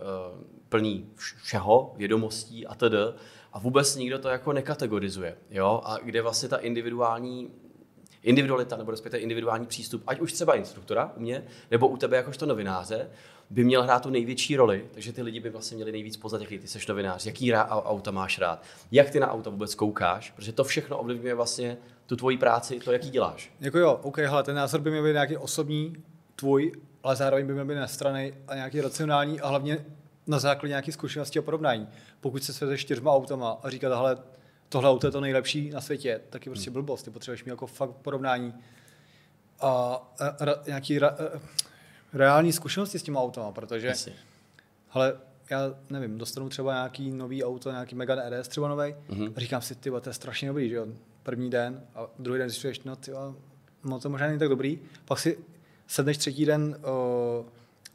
plný 0.70 1.10
vš- 1.16 1.38
všeho, 1.44 1.94
vědomostí 1.98 2.68
a 2.68 2.76
td. 2.76 3.20
A 3.54 3.60
vůbec 3.60 3.96
nikdo 3.96 4.20
to 4.20 4.30
jako 4.30 4.54
nekategorizuje. 4.54 5.38
Jo? 5.50 5.82
A 5.84 5.98
kde 5.98 6.22
vlastně 6.22 6.50
ta 6.50 6.58
individuální 6.58 7.52
individualita 8.24 8.78
nebo 8.78 8.92
respektive 8.92 9.22
individuální 9.22 9.66
přístup, 9.66 10.04
ať 10.08 10.20
už 10.20 10.34
třeba 10.34 10.56
instruktora 10.56 11.14
u 11.18 11.20
mě, 11.20 11.44
nebo 11.72 11.88
u 11.88 11.98
tebe 11.98 12.18
jakožto 12.18 12.46
novináře, 12.46 13.10
by 13.50 13.64
měl 13.64 13.84
hrát 13.84 14.04
tu 14.04 14.10
největší 14.10 14.56
roli, 14.56 14.86
takže 14.92 15.14
ty 15.14 15.22
lidi 15.22 15.40
by 15.40 15.50
vlastně 15.50 15.76
měli 15.76 15.92
nejvíc 15.92 16.18
poznat, 16.18 16.42
jaký 16.42 16.60
ty 16.60 16.68
seš 16.68 16.88
novinář, 16.88 17.26
jaký 17.26 17.52
rá, 17.52 17.68
auta 17.70 18.12
máš 18.12 18.40
rád, 18.40 18.64
jak 18.92 19.10
ty 19.10 19.20
na 19.20 19.32
auta 19.32 19.50
vůbec 19.50 19.76
koukáš, 19.76 20.32
protože 20.32 20.52
to 20.52 20.64
všechno 20.64 20.98
ovlivňuje 20.98 21.36
vlastně 21.36 21.78
tu 22.06 22.16
tvoji 22.16 22.38
práci, 22.38 22.80
to, 22.80 22.92
jaký 22.92 23.10
děláš. 23.10 23.52
Jako 23.60 23.80
jo, 23.80 24.00
OK, 24.04 24.18
hele, 24.18 24.44
ten 24.44 24.56
názor 24.56 24.82
by 24.82 24.92
měl 24.92 25.04
být 25.04 25.14
nějaký 25.14 25.38
osobní, 25.38 25.96
tvůj, 26.36 26.72
ale 27.04 27.16
zároveň 27.16 27.48
by 27.48 27.54
měl 27.54 27.66
být 27.66 27.76
nestraný 27.76 28.34
a 28.48 28.56
nějaký 28.56 28.82
racionální 28.82 29.42
a 29.42 29.48
hlavně 29.48 29.86
na 30.28 30.40
základě 30.40 30.70
nějaké 30.70 30.92
zkušenosti 30.92 31.40
a 31.40 31.42
porovnání. 31.42 31.88
Pokud 32.22 32.44
se 32.44 32.54
sveze 32.54 32.78
čtyřma 32.78 33.14
autama 33.14 33.58
a 33.64 33.70
říkat, 33.70 33.96
hele, 33.96 34.18
tohle 34.70 34.90
auto 34.90 35.08
je 35.08 35.12
to 35.12 35.22
nejlepší 35.22 35.70
na 35.70 35.82
světě, 35.82 36.22
tak 36.30 36.46
je 36.46 36.50
prostě 36.50 36.72
blbost. 36.72 37.04
Ty 37.04 37.12
potřebuješ 37.12 37.44
mít 37.44 37.50
jako 37.50 37.68
fakt 37.68 37.92
porovnání 37.92 38.54
a, 39.60 39.70
a, 40.20 40.28
a 40.28 40.68
nějaký 40.68 41.00
ra, 41.00 41.08
a, 41.10 41.14
reální 42.18 42.54
zkušenosti 42.54 43.00
s 43.00 43.04
těma 43.04 43.22
autama, 43.22 43.52
protože 43.52 43.88
Jasně. 43.88 44.14
hele, 44.90 45.14
já 45.50 45.76
nevím, 45.90 46.18
dostanu 46.18 46.50
třeba 46.50 46.74
nějaký 46.74 47.12
nový 47.12 47.44
auto, 47.44 47.72
nějaký 47.72 47.96
Megane 47.96 48.30
RS 48.42 48.48
třeba 48.48 48.68
nový, 48.68 48.96
Mhm. 49.10 49.22
mm-hmm. 49.22 49.34
a 49.36 49.40
říkám 49.40 49.62
si, 49.62 49.76
ty, 49.76 49.90
to 50.02 50.10
je 50.10 50.14
strašně 50.14 50.48
dobrý, 50.48 50.70
že 50.70 50.76
jo, 50.76 50.88
první 51.24 51.50
den 51.50 51.82
a 51.96 52.08
druhý 52.20 52.40
den 52.40 52.50
zjišťuješ, 52.50 52.80
no 52.84 52.96
ty, 52.96 53.12
no 53.84 54.00
to 54.00 54.10
možná 54.10 54.28
není 54.28 54.40
tak 54.40 54.50
dobrý, 54.50 54.80
pak 55.06 55.20
si 55.20 55.38
sedneš 55.88 56.18
třetí 56.18 56.46
den 56.46 56.78
o, 56.84 57.46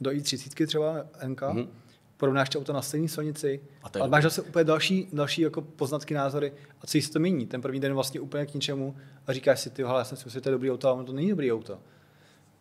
do 0.00 0.10
i30 0.10 0.66
třeba 0.66 1.06
NK, 1.26 1.42
Mhm. 1.42 1.58
mm-hmm. 1.58 1.68
porovnáš 2.16 2.48
to 2.48 2.58
auto 2.58 2.72
na 2.72 2.82
stejné 2.82 3.08
silnici, 3.08 3.60
A 3.82 3.98
a 4.04 4.06
máš 4.06 4.22
zase 4.22 4.42
úplně 4.42 4.64
další, 4.64 5.08
další 5.12 5.42
jako 5.42 5.60
poznatky, 5.62 6.14
názory 6.14 6.52
a 6.80 6.86
co 6.86 7.00
se 7.00 7.10
to 7.12 7.18
mění. 7.18 7.46
Ten 7.46 7.62
první 7.62 7.80
den 7.80 7.94
vlastně 7.94 8.20
úplně 8.20 8.46
k 8.46 8.54
ničemu 8.54 8.96
a 9.26 9.32
říkáš 9.32 9.60
si, 9.60 9.70
ty, 9.70 9.82
hele, 9.82 9.98
já 9.98 10.04
jsem 10.04 10.16
si 10.18 10.24
myslel, 10.24 10.38
že 10.38 10.40
to 10.40 10.48
je 10.48 10.52
dobrý 10.52 10.70
auto, 10.70 10.88
ale 10.88 11.04
to 11.04 11.12
není 11.12 11.30
dobrý 11.30 11.52
auto. 11.52 11.78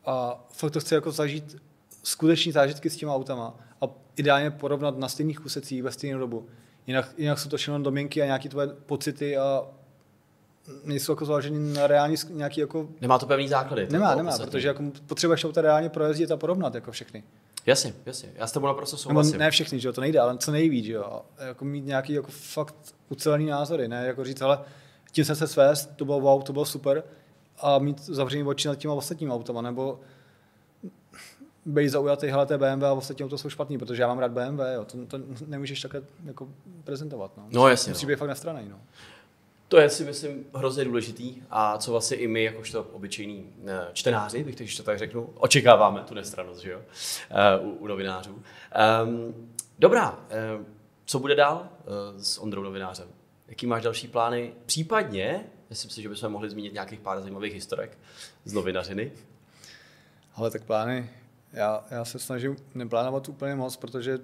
A 0.05 0.45
fakt 0.53 0.71
to 0.71 0.79
chci 0.79 0.93
jako 0.93 1.11
zažít 1.11 1.55
skutečný 2.03 2.51
zážitky 2.51 2.89
s 2.89 2.95
těma 2.95 3.15
autama 3.15 3.55
a 3.81 3.85
ideálně 4.15 4.51
porovnat 4.51 4.97
na 4.97 5.07
stejných 5.07 5.45
úsecích 5.45 5.83
ve 5.83 5.91
stejnou 5.91 6.19
dobu. 6.19 6.47
Jinak, 6.87 7.13
jinak 7.17 7.39
jsou 7.39 7.49
to 7.49 7.57
všechno 7.57 7.79
domínky 7.79 8.21
a 8.21 8.25
nějaké 8.25 8.49
tvoje 8.49 8.67
pocity 8.67 9.37
a 9.37 9.67
nejsou 10.83 11.11
jako 11.11 11.25
založeny 11.25 11.73
na 11.73 11.87
reální 11.87 12.15
nějaký 12.29 12.61
jako... 12.61 12.87
Nemá 13.01 13.19
to 13.19 13.25
pevný 13.25 13.47
základy. 13.47 13.87
Nemá, 13.91 14.15
bylo 14.15 14.23
nemá, 14.23 14.37
protože 14.37 14.67
jako 14.67 14.83
potřebuješ 15.07 15.45
auta 15.45 15.61
reálně 15.61 15.89
projezdit 15.89 16.31
a 16.31 16.37
porovnat 16.37 16.75
jako 16.75 16.91
všechny. 16.91 17.23
Jasně, 17.65 17.93
jasně, 18.05 18.29
já 18.35 18.47
s 18.47 18.51
tebou 18.51 18.67
naprosto 18.67 18.95
Nebo 18.95 19.01
souhlasím. 19.03 19.39
ne 19.39 19.51
všechny, 19.51 19.79
že 19.79 19.87
jo, 19.87 19.93
to 19.93 20.01
nejde, 20.01 20.19
ale 20.19 20.37
co 20.37 20.51
nejvíc, 20.51 20.85
že 20.85 20.93
jo. 20.93 21.21
A 21.37 21.43
jako 21.43 21.65
mít 21.65 21.85
nějaký 21.85 22.13
jako 22.13 22.31
fakt 22.31 22.75
ucelený 23.09 23.45
názory, 23.45 23.87
ne 23.87 24.05
jako 24.07 24.23
říct, 24.23 24.41
ale 24.41 24.59
tím 25.11 25.25
jsem 25.25 25.35
se 25.35 25.47
svést, 25.47 25.95
to 25.95 26.05
bylo 26.05 26.19
wow, 26.19 26.43
to 26.43 26.53
bylo 26.53 26.65
super 26.65 27.03
a 27.61 27.79
mít 27.79 27.99
zavřený 27.99 28.43
oči 28.43 28.67
nad 28.67 28.75
těma 28.75 28.93
ostatními 28.93 29.33
autama, 29.33 29.61
nebo 29.61 29.99
být 31.65 31.89
zaujatý, 31.89 32.27
hele, 32.27 32.45
to 32.45 32.53
je 32.53 32.57
BMW 32.57 32.83
a 32.85 32.93
ostatní 32.93 33.25
auto 33.25 33.37
jsou 33.37 33.49
špatný, 33.49 33.77
protože 33.77 34.01
já 34.01 34.07
mám 34.07 34.19
rád 34.19 34.31
BMW, 34.31 34.59
jo. 34.73 34.85
To, 34.85 35.05
to 35.05 35.19
nemůžeš 35.47 35.81
takhle 35.81 36.01
jako 36.25 36.49
prezentovat, 36.83 37.31
no. 37.37 37.43
No, 37.49 37.67
jasně, 37.67 37.91
Musí 37.91 38.05
no. 38.05 38.07
být 38.07 38.15
fakt 38.15 38.29
nastranej, 38.29 38.69
no. 38.69 38.79
To 39.67 39.77
je 39.77 39.89
si 39.89 40.03
myslím 40.03 40.45
hrozně 40.53 40.85
důležitý 40.85 41.35
a 41.49 41.77
co 41.77 41.91
vlastně 41.91 42.17
i 42.17 42.27
my, 42.27 42.43
jakožto 42.43 42.83
obyčejní 42.83 43.49
eh, 43.67 43.87
čtenáři, 43.93 44.43
bych 44.43 44.55
když 44.55 44.77
to 44.77 44.83
tak 44.83 44.99
řeknu, 44.99 45.29
očekáváme 45.35 46.01
tu 46.01 46.13
nestranost, 46.13 46.61
že 46.61 46.71
jo, 46.71 46.81
Eh, 47.29 47.59
u, 47.59 47.69
u 47.69 47.87
novinářů. 47.87 48.43
Um, 49.03 49.49
dobrá, 49.79 50.19
eh, 50.29 50.65
co 51.05 51.19
bude 51.19 51.35
dál 51.35 51.69
s 52.17 52.37
Ondrou 52.37 52.63
novinářem? 52.63 53.07
Jaký 53.47 53.67
máš 53.67 53.83
další 53.83 54.07
plány? 54.07 54.53
Případně, 54.65 55.45
myslím 55.71 55.91
si, 55.91 56.01
že 56.01 56.09
bychom 56.09 56.31
mohli 56.31 56.49
zmínit 56.49 56.73
nějakých 56.73 56.99
pár 56.99 57.21
zajímavých 57.21 57.53
historek 57.53 57.97
z 58.45 58.53
novinařiny. 58.53 59.11
Ale 60.35 60.51
tak 60.51 60.63
plány, 60.63 61.09
já, 61.53 61.85
já 61.91 62.05
se 62.05 62.19
snažím 62.19 62.55
neplánovat 62.75 63.29
úplně 63.29 63.55
moc, 63.55 63.75
protože 63.77 64.19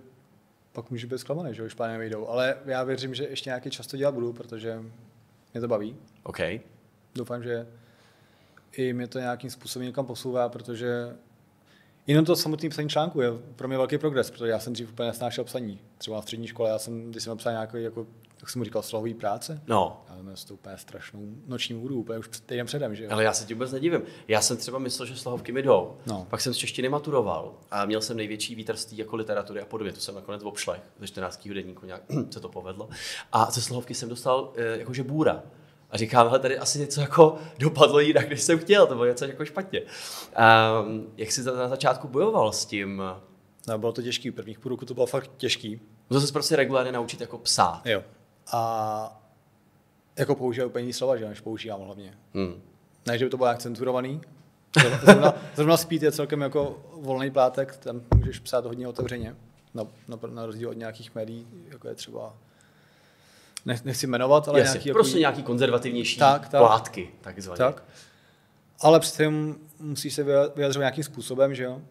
pak 0.73 0.91
můžu 0.91 1.07
být 1.07 1.17
zklamaný, 1.19 1.55
že 1.55 1.63
už 1.63 1.73
plány 1.73 1.93
nevyjdou. 1.93 2.27
Ale 2.27 2.57
já 2.65 2.83
věřím, 2.83 3.15
že 3.15 3.23
ještě 3.23 3.49
nějaký 3.49 3.69
čas 3.69 3.87
to 3.87 3.97
dělat 3.97 4.13
budu, 4.13 4.33
protože 4.33 4.83
mě 5.53 5.61
to 5.61 5.67
baví. 5.67 5.95
OK. 6.23 6.39
Doufám, 7.15 7.43
že 7.43 7.67
i 8.71 8.93
mě 8.93 9.07
to 9.07 9.19
nějakým 9.19 9.49
způsobem 9.49 9.85
někam 9.85 10.05
posouvá, 10.05 10.49
protože 10.49 11.15
jenom 12.07 12.25
to 12.25 12.35
samotné 12.35 12.69
psaní 12.69 12.89
článku 12.89 13.21
je 13.21 13.29
pro 13.55 13.67
mě 13.67 13.77
velký 13.77 13.97
progres, 13.97 14.31
protože 14.31 14.51
já 14.51 14.59
jsem 14.59 14.73
dřív 14.73 14.89
úplně 14.89 15.07
nesnášel 15.07 15.43
psaní. 15.43 15.79
Třeba 15.97 16.15
na 16.17 16.21
střední 16.21 16.47
škole, 16.47 16.69
já 16.69 16.79
jsem, 16.79 17.11
když 17.11 17.23
jsem 17.23 17.31
napsal 17.31 17.51
nějaký, 17.51 17.83
jako, 17.83 18.07
jak 18.39 18.49
jsem 18.49 18.59
mu 18.59 18.63
říkal, 18.63 18.81
slohový 18.81 19.13
práce, 19.13 19.61
No, 19.67 20.03
já 20.29 20.35
jsem 20.35 20.47
to 20.47 20.53
úplně 20.53 20.77
strašnou 20.77 21.19
noční 21.47 21.75
můru, 21.75 21.95
úplně 21.95 22.19
už 22.19 22.29
týden 22.45 22.65
předem, 22.65 22.95
že 22.95 23.03
jo. 23.03 23.09
Ale 23.11 23.23
já 23.23 23.33
se 23.33 23.45
ti 23.45 23.53
vůbec 23.53 23.71
nedivím. 23.71 24.01
Já 24.27 24.41
jsem 24.41 24.57
třeba 24.57 24.79
myslel, 24.79 25.05
že 25.05 25.15
slohovky 25.15 25.51
mi 25.51 25.61
jdou. 25.61 25.97
No. 26.05 26.27
Pak 26.29 26.41
jsem 26.41 26.53
z 26.53 26.57
češtiny 26.57 26.89
maturoval 26.89 27.53
a 27.71 27.85
měl 27.85 28.01
jsem 28.01 28.17
největší 28.17 28.55
výtrství 28.55 28.97
jako 28.97 29.15
literatury 29.15 29.61
a 29.61 29.65
podobně. 29.65 29.93
To 29.93 29.99
jsem 29.99 30.15
nakonec 30.15 30.43
obšlech 30.43 30.81
ze 30.99 31.07
14. 31.07 31.47
denníku, 31.47 31.85
nějak 31.85 32.01
se 32.29 32.39
to 32.39 32.49
povedlo. 32.49 32.89
A 33.31 33.51
ze 33.51 33.61
slohovky 33.61 33.93
jsem 33.93 34.09
dostal 34.09 34.53
eh, 34.55 34.77
jakože 34.79 35.03
bůra. 35.03 35.43
A 35.91 35.97
říkám, 35.97 36.27
hele, 36.27 36.39
tady 36.39 36.57
asi 36.57 36.79
něco 36.79 37.01
jako 37.01 37.37
dopadlo 37.59 37.99
jinak, 37.99 38.29
než 38.29 38.41
jsem 38.41 38.59
chtěl, 38.59 38.87
to 38.87 38.93
bylo 38.93 39.05
něco 39.05 39.25
jako 39.25 39.45
špatně. 39.45 39.81
Um, 39.81 41.07
jak 41.17 41.31
jsi 41.31 41.43
na 41.43 41.67
začátku 41.67 42.07
bojoval 42.07 42.51
s 42.51 42.65
tím? 42.65 43.03
No, 43.67 43.77
bylo 43.77 43.91
to 43.91 44.01
těžký, 44.01 44.31
prvních 44.31 44.59
půl 44.59 44.69
roku 44.69 44.85
to 44.85 44.93
bylo 44.93 45.05
fakt 45.05 45.31
těžký. 45.37 45.81
Musel 46.09 46.27
se 46.27 46.33
prostě 46.33 46.55
regulárně 46.55 46.91
naučit 46.91 47.21
jako 47.21 47.37
psát. 47.37 47.81
Jo. 47.85 48.03
A 48.51 49.21
jako 50.17 50.35
používám 50.35 50.69
úplně 50.69 50.93
slova, 50.93 51.17
že 51.17 51.29
než 51.29 51.41
používám 51.41 51.81
hlavně. 51.81 52.13
Hmm. 52.33 52.61
Ne, 53.07 53.17
že 53.17 53.25
by 53.25 53.31
to 53.31 53.37
bylo 53.37 53.47
nějak 53.47 53.59
cenzurovaný. 53.59 54.21
Zrovna- 55.03 55.33
Zrovna, 55.55 55.77
spít 55.77 56.03
je 56.03 56.11
celkem 56.11 56.41
jako 56.41 56.77
volný 56.93 57.31
plátek, 57.31 57.77
tam 57.77 58.01
můžeš 58.15 58.39
psát 58.39 58.65
hodně 58.65 58.87
otevřeně, 58.87 59.35
na, 59.73 59.83
na, 60.07 60.17
na 60.29 60.45
rozdíl 60.45 60.69
od 60.69 60.77
nějakých 60.77 61.15
médií, 61.15 61.47
jako 61.67 61.87
je 61.87 61.95
třeba, 61.95 62.33
ne, 63.65 63.81
nechci 63.85 64.07
jmenovat, 64.07 64.47
ale 64.47 64.59
Jasně, 64.59 64.73
nějaký, 64.73 64.91
prostě 64.91 65.11
jako, 65.11 65.19
nějaký 65.19 65.43
konzervativnější 65.43 66.19
Tak, 66.19 66.41
tak. 66.49 66.61
plátky, 66.61 67.11
takzvaně. 67.21 67.57
tak. 67.57 67.83
Ale 68.79 68.99
přece 68.99 69.31
musíš 69.79 70.13
se 70.13 70.23
vyja- 70.25 70.51
vyjadřovat 70.55 70.81
nějakým 70.81 71.03
způsobem, 71.03 71.55
že 71.55 71.63
jo. 71.63 71.81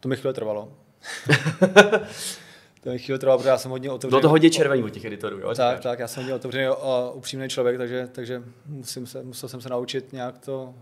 To 0.00 0.08
mi 0.08 0.16
chvíli 0.16 0.34
trvalo. 0.34 0.72
to 2.86 2.92
mi 2.92 2.98
chvíli 2.98 3.18
trvalo, 3.18 3.38
protože 3.38 3.48
já 3.48 3.58
jsem 3.58 3.70
hodně 3.70 3.90
otevřený. 3.90 4.10
Bylo 4.10 4.20
to 4.20 4.28
hodně 4.28 4.50
červený 4.50 4.82
od 4.82 4.90
těch 4.90 5.04
editorů, 5.04 5.38
jo? 5.38 5.54
Tak, 5.54 5.80
tak, 5.80 5.98
já 5.98 6.08
jsem 6.08 6.22
hodně 6.22 6.34
otevřený 6.34 6.66
a 6.66 7.10
upřímný 7.14 7.48
člověk, 7.48 7.78
takže, 7.78 8.08
takže 8.12 8.42
musím 8.66 9.06
se, 9.06 9.22
musel 9.22 9.48
jsem 9.48 9.60
se 9.60 9.68
naučit 9.68 10.12
nějak 10.12 10.38
to, 10.38 10.74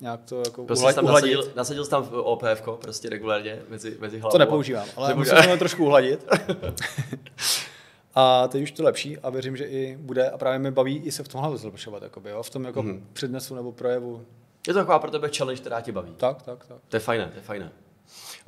nějak 0.00 0.20
to 0.24 0.38
jako 0.38 0.64
Prostě 0.64 0.84
uhla- 0.86 0.88
jsi 0.90 0.94
tam 0.94 1.04
uhladit. 1.04 1.34
nasadil, 1.34 1.52
nasadil 1.56 1.84
jsi 1.84 1.90
tam 1.90 2.08
OPF, 2.12 2.62
prostě 2.80 3.08
regulárně 3.08 3.62
mezi, 3.68 3.96
mezi 4.00 4.18
hlavou. 4.18 4.32
To 4.32 4.38
nepoužívám, 4.38 4.88
ale 4.96 5.14
musím 5.14 5.36
to 5.50 5.56
trošku 5.56 5.84
uhladit. 5.84 6.26
a 8.14 8.48
teď 8.48 8.62
už 8.62 8.70
to 8.72 8.82
lepší 8.82 9.18
a 9.18 9.30
věřím, 9.30 9.56
že 9.56 9.64
i 9.64 9.96
bude 10.00 10.30
a 10.30 10.38
právě 10.38 10.58
mě 10.58 10.70
baví 10.70 10.96
i 11.04 11.12
se 11.12 11.22
v 11.22 11.28
tomhle 11.28 11.56
zlepšovat, 11.56 12.02
jakoby, 12.02 12.30
jo? 12.30 12.42
v 12.42 12.50
tom 12.50 12.64
jako 12.64 12.82
Mhm. 12.82 13.06
přednesu 13.12 13.54
nebo 13.54 13.72
projevu. 13.72 14.24
Je 14.68 14.72
to 14.74 14.78
taková 14.80 14.98
pro 14.98 15.10
tebe 15.10 15.28
challenge, 15.36 15.60
která 15.60 15.80
tě 15.80 15.92
baví. 15.92 16.14
Tak, 16.16 16.42
tak, 16.42 16.66
tak. 16.66 16.78
To 16.88 16.96
je 16.96 17.00
fajné, 17.00 17.26
to 17.26 17.36
je 17.36 17.42
fajné. 17.42 17.72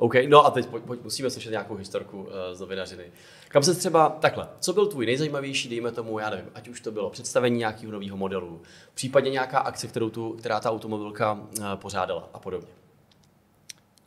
OK, 0.00 0.14
no 0.28 0.46
a 0.46 0.50
teď 0.50 0.66
pojď, 0.66 0.84
pojď, 0.84 1.02
musíme 1.02 1.30
slyšet 1.30 1.50
nějakou 1.50 1.74
historku 1.74 2.22
uh, 2.22 2.28
z 2.52 2.60
novinařiny. 2.60 3.04
Kam 3.48 3.62
se 3.62 3.74
třeba, 3.74 4.08
takhle, 4.08 4.48
co 4.60 4.72
byl 4.72 4.86
tvůj 4.86 5.06
nejzajímavější, 5.06 5.68
dejme 5.68 5.92
tomu, 5.92 6.18
já 6.18 6.30
nevím, 6.30 6.46
ať 6.54 6.68
už 6.68 6.80
to 6.80 6.90
bylo 6.90 7.10
představení 7.10 7.58
nějakého 7.58 7.92
nového 7.92 8.16
modelu, 8.16 8.62
případně 8.94 9.30
nějaká 9.30 9.58
akce, 9.58 9.88
kterou 9.88 10.10
tu, 10.10 10.32
která 10.32 10.60
ta 10.60 10.70
automobilka 10.70 11.32
uh, 11.32 11.64
pořádala 11.74 12.30
a 12.32 12.38
podobně. 12.38 12.68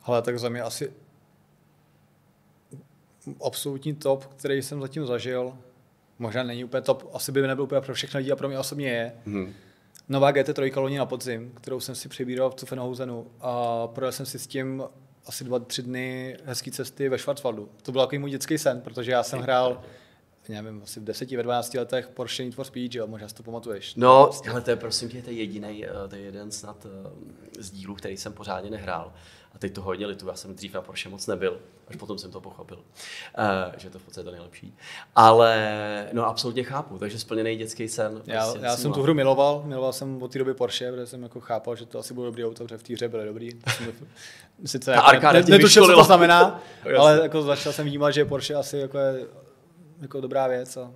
Ale 0.02 0.22
tak 0.22 0.38
za 0.38 0.48
mě 0.48 0.62
asi 0.62 0.92
absolutní 3.44 3.94
top, 3.94 4.24
který 4.24 4.62
jsem 4.62 4.80
zatím 4.80 5.06
zažil, 5.06 5.52
možná 6.18 6.42
není 6.42 6.64
úplně 6.64 6.80
top, 6.80 7.10
asi 7.12 7.32
by 7.32 7.42
nebyl 7.42 7.64
úplně 7.64 7.80
pro 7.80 7.94
všechny 7.94 8.18
lidi 8.18 8.32
a 8.32 8.36
pro 8.36 8.48
mě 8.48 8.58
osobně 8.58 8.88
je. 8.88 9.12
Hmm. 9.26 9.52
Nová 10.08 10.32
GT3 10.32 10.80
loni 10.80 10.98
na 10.98 11.06
podzim, 11.06 11.52
kterou 11.54 11.80
jsem 11.80 11.94
si 11.94 12.08
přibíral 12.08 12.50
v 12.50 12.60
Zuffenhausenu 12.60 13.26
a 13.40 13.86
projel 13.86 14.12
jsem 14.12 14.26
si 14.26 14.38
s 14.38 14.46
tím 14.46 14.82
asi 15.26 15.44
dva, 15.44 15.58
tři 15.58 15.82
dny 15.82 16.36
hezký 16.44 16.70
cesty 16.70 17.08
ve 17.08 17.18
Schwarzwaldu. 17.18 17.68
To 17.82 17.92
byl 17.92 18.00
takový 18.00 18.18
můj 18.18 18.30
dětský 18.30 18.58
sen, 18.58 18.80
protože 18.80 19.12
já 19.12 19.22
jsem 19.22 19.38
hrál, 19.38 19.82
nevím, 20.48 20.80
asi 20.82 21.00
v 21.00 21.04
10, 21.04 21.30
ve 21.30 21.42
12 21.42 21.74
letech 21.74 22.08
Porsche 22.08 22.42
Need 22.42 22.54
for 22.54 22.64
Speed, 22.64 22.94
jo, 22.94 23.06
možná 23.06 23.28
si 23.28 23.34
to 23.34 23.42
pamatuješ. 23.42 23.94
No, 23.94 24.30
ale 24.50 24.60
to 24.60 24.70
je 24.70 24.76
prosím 24.76 25.08
tě, 25.08 25.22
to 25.22 25.30
je 25.30 25.36
jediný, 25.36 25.84
to 26.08 26.16
je 26.16 26.22
jeden 26.22 26.50
snad 26.50 26.86
eh, 26.86 27.62
z 27.62 27.70
dílů, 27.70 27.94
který 27.94 28.16
jsem 28.16 28.32
pořádně 28.32 28.70
nehrál. 28.70 29.12
A 29.54 29.58
teď 29.58 29.74
to 29.74 29.82
hodně 29.82 30.06
litu, 30.06 30.28
já 30.28 30.34
jsem 30.34 30.54
dřív 30.54 30.74
na 30.74 30.82
Porsche 30.82 31.08
moc 31.08 31.26
nebyl, 31.26 31.60
až 31.88 31.96
potom 31.96 32.18
jsem 32.18 32.30
to 32.30 32.40
pochopil, 32.40 32.76
uh, 32.78 33.74
že 33.76 33.90
to 33.90 33.98
v 33.98 34.02
podstatě 34.02 34.24
to 34.24 34.30
nejlepší. 34.30 34.76
Ale 35.16 36.08
no 36.12 36.26
absolutně 36.26 36.62
chápu, 36.62 36.98
takže 36.98 37.18
splněný 37.18 37.56
dětský 37.56 37.88
sen. 37.88 38.22
Já, 38.26 38.42
prostě 38.42 38.66
já 38.66 38.76
jsem 38.76 38.90
má- 38.90 38.94
tu 38.94 39.02
hru 39.02 39.14
miloval, 39.14 39.62
miloval 39.66 39.92
jsem 39.92 40.22
od 40.22 40.32
té 40.32 40.38
doby 40.38 40.54
Porsche, 40.54 40.92
protože 40.92 41.06
jsem 41.06 41.22
jako 41.22 41.40
chápal, 41.40 41.76
že 41.76 41.86
to 41.86 41.98
asi 41.98 42.14
bude 42.14 42.26
dobrý 42.26 42.44
auto, 42.44 42.64
protože 42.64 42.78
v 42.78 42.82
té 42.82 42.92
hře 42.92 43.08
byly 43.08 43.24
dobrý. 43.24 43.50
Sice 44.64 44.94
Ta 44.94 45.14
jako 45.14 45.32
ne, 45.32 45.42
netušil, 45.42 45.86
co 45.86 45.92
to 45.92 46.04
znamená, 46.04 46.60
ale 46.98 47.20
jako 47.22 47.42
začal 47.42 47.72
jsem 47.72 47.86
vnímat, 47.86 48.10
že 48.10 48.24
Porsche 48.24 48.54
asi 48.54 48.76
jako 48.78 48.98
je 48.98 49.26
jako 50.00 50.20
dobrá 50.20 50.46
věc 50.46 50.76
a 50.76 50.90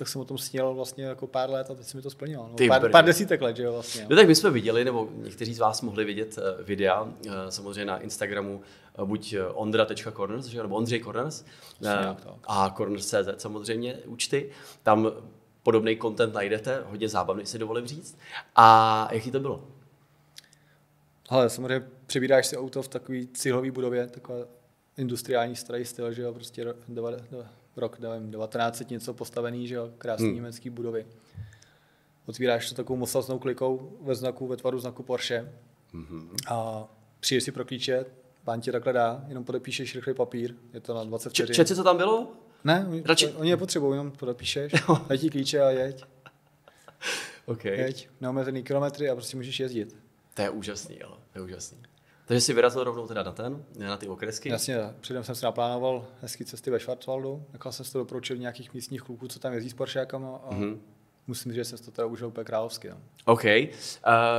tak 0.00 0.08
jsem 0.08 0.20
o 0.20 0.24
tom 0.24 0.38
sněl 0.38 0.74
vlastně 0.74 1.04
jako 1.04 1.26
pár 1.26 1.50
let 1.50 1.70
a 1.70 1.74
teď 1.74 1.86
se 1.86 1.96
mi 1.96 2.02
to 2.02 2.10
splnilo. 2.10 2.48
No, 2.48 2.54
Ty 2.54 2.68
pár, 2.68 2.90
pár 2.90 3.04
desítek 3.04 3.40
let, 3.40 3.56
že 3.56 3.62
jo, 3.62 3.72
vlastně. 3.72 4.06
No 4.10 4.16
tak 4.16 4.28
my 4.28 4.34
jsme 4.34 4.50
viděli, 4.50 4.84
nebo 4.84 5.08
někteří 5.14 5.54
z 5.54 5.58
vás 5.58 5.82
mohli 5.82 6.04
vidět 6.04 6.38
eh, 6.38 6.62
videa, 6.62 7.08
eh, 7.26 7.30
samozřejmě 7.48 7.84
na 7.84 7.98
Instagramu, 7.98 8.60
eh, 8.98 9.04
buď 9.04 9.34
ondra.corners, 9.54 10.46
že 10.46 10.62
nebo 10.62 10.76
Ondřej 10.76 11.00
Corners 11.00 11.44
tak. 11.82 12.26
a 12.44 12.70
corners.cz 12.76 13.28
samozřejmě 13.38 13.94
účty. 14.06 14.50
Tam 14.82 15.12
podobný 15.62 15.96
content 15.96 16.34
najdete, 16.34 16.82
hodně 16.86 17.08
zábavný 17.08 17.46
si 17.46 17.58
dovolím 17.58 17.86
říct. 17.86 18.18
A 18.56 19.08
jaký 19.12 19.30
to 19.30 19.40
bylo? 19.40 19.64
Ale 21.28 21.50
samozřejmě 21.50 21.86
přebíráš 22.06 22.46
si 22.46 22.56
auto 22.56 22.82
v 22.82 22.88
takové 22.88 23.18
cihlové 23.34 23.70
budově, 23.70 24.06
taková 24.06 24.38
industriální 24.96 25.56
starý 25.56 25.84
styl, 25.84 26.12
že 26.12 26.22
jo, 26.22 26.34
prostě 26.34 26.74
rok, 27.76 27.98
nevím, 27.98 28.30
1900 28.30 28.90
něco 28.90 29.14
postavený, 29.14 29.68
že 29.68 29.74
jo, 29.74 29.90
krásný 29.98 30.24
Hmm. 30.24 30.30
hmm. 30.30 30.36
německý 30.36 30.70
budovy. 30.70 31.06
Otvíráš 32.26 32.68
to 32.68 32.74
takovou 32.74 32.96
mocnostnou 32.96 33.38
klikou 33.38 33.98
ve 34.02 34.14
znaku, 34.14 34.46
ve 34.46 34.56
tvaru 34.56 34.78
znaku 34.78 35.02
Porsche 35.02 35.52
Mm-hmm. 35.94 36.30
a 36.48 36.88
přijdeš 37.20 37.44
si 37.44 37.52
pro 37.52 37.64
klíče, 37.64 38.04
pán 38.44 38.60
ti 38.60 38.72
takhle 38.72 38.92
dá, 38.92 39.24
jenom 39.28 39.44
podepíšeš 39.44 39.94
rychlý 39.94 40.14
papír, 40.14 40.54
je 40.72 40.80
to 40.80 40.94
na 40.94 41.04
20 41.04 41.32
Č- 41.32 41.46
četci, 41.46 41.74
co 41.76 41.84
tam 41.84 41.96
bylo? 41.96 42.32
Ne, 42.64 42.86
oni, 42.88 43.02
Radši- 43.02 43.32
oni 43.36 43.50
nepotřebují, 43.50 43.92
jenom 43.92 44.10
podepíšeš, 44.10 44.72
dají 45.08 45.20
ti 45.20 45.30
klíče 45.30 45.60
a 45.60 45.70
jeď, 45.70 46.04
OK. 47.46 47.64
jeď, 47.64 48.08
neomezený 48.20 48.62
kilometry 48.62 49.10
a 49.10 49.14
prostě 49.14 49.36
můžeš 49.36 49.60
jezdit. 49.60 49.96
To 50.34 50.42
je 50.42 50.50
úžasný, 50.50 51.02
ale 51.02 51.16
to 51.32 51.38
je 51.38 51.44
úžasný. 51.44 51.78
Takže 52.30 52.40
si 52.40 52.52
vyrazil 52.52 52.84
rovnou 52.84 53.06
teda 53.06 53.22
na 53.22 53.32
ten, 53.32 53.64
na 53.78 53.96
ty 53.96 54.08
okresky. 54.08 54.48
Jasně, 54.48 54.78
předem 55.00 55.24
jsem 55.24 55.34
si 55.34 55.44
naplánoval 55.44 56.06
hezký 56.22 56.44
cesty 56.44 56.70
ve 56.70 56.80
Schwarzwaldu, 56.80 57.44
nechal 57.52 57.72
jsem 57.72 57.84
si 57.86 57.92
to 57.92 57.98
doporučit 57.98 58.38
nějakých 58.38 58.74
místních 58.74 59.02
kluků, 59.02 59.28
co 59.28 59.38
tam 59.38 59.52
jezdí 59.52 59.70
s 59.70 59.74
Poršákama 59.74 60.36
a 60.44 60.54
Mhm. 60.54 60.62
mm-hmm. 60.64 60.78
musím 61.26 61.52
říct, 61.52 61.56
že 61.56 61.64
jsem 61.64 61.78
to 61.78 61.90
teda 61.90 62.06
užil 62.06 62.28
úplně 62.28 62.44
královsky. 62.44 62.88
No. 62.88 62.96
OK. 63.24 63.44
Uh, 63.44 63.50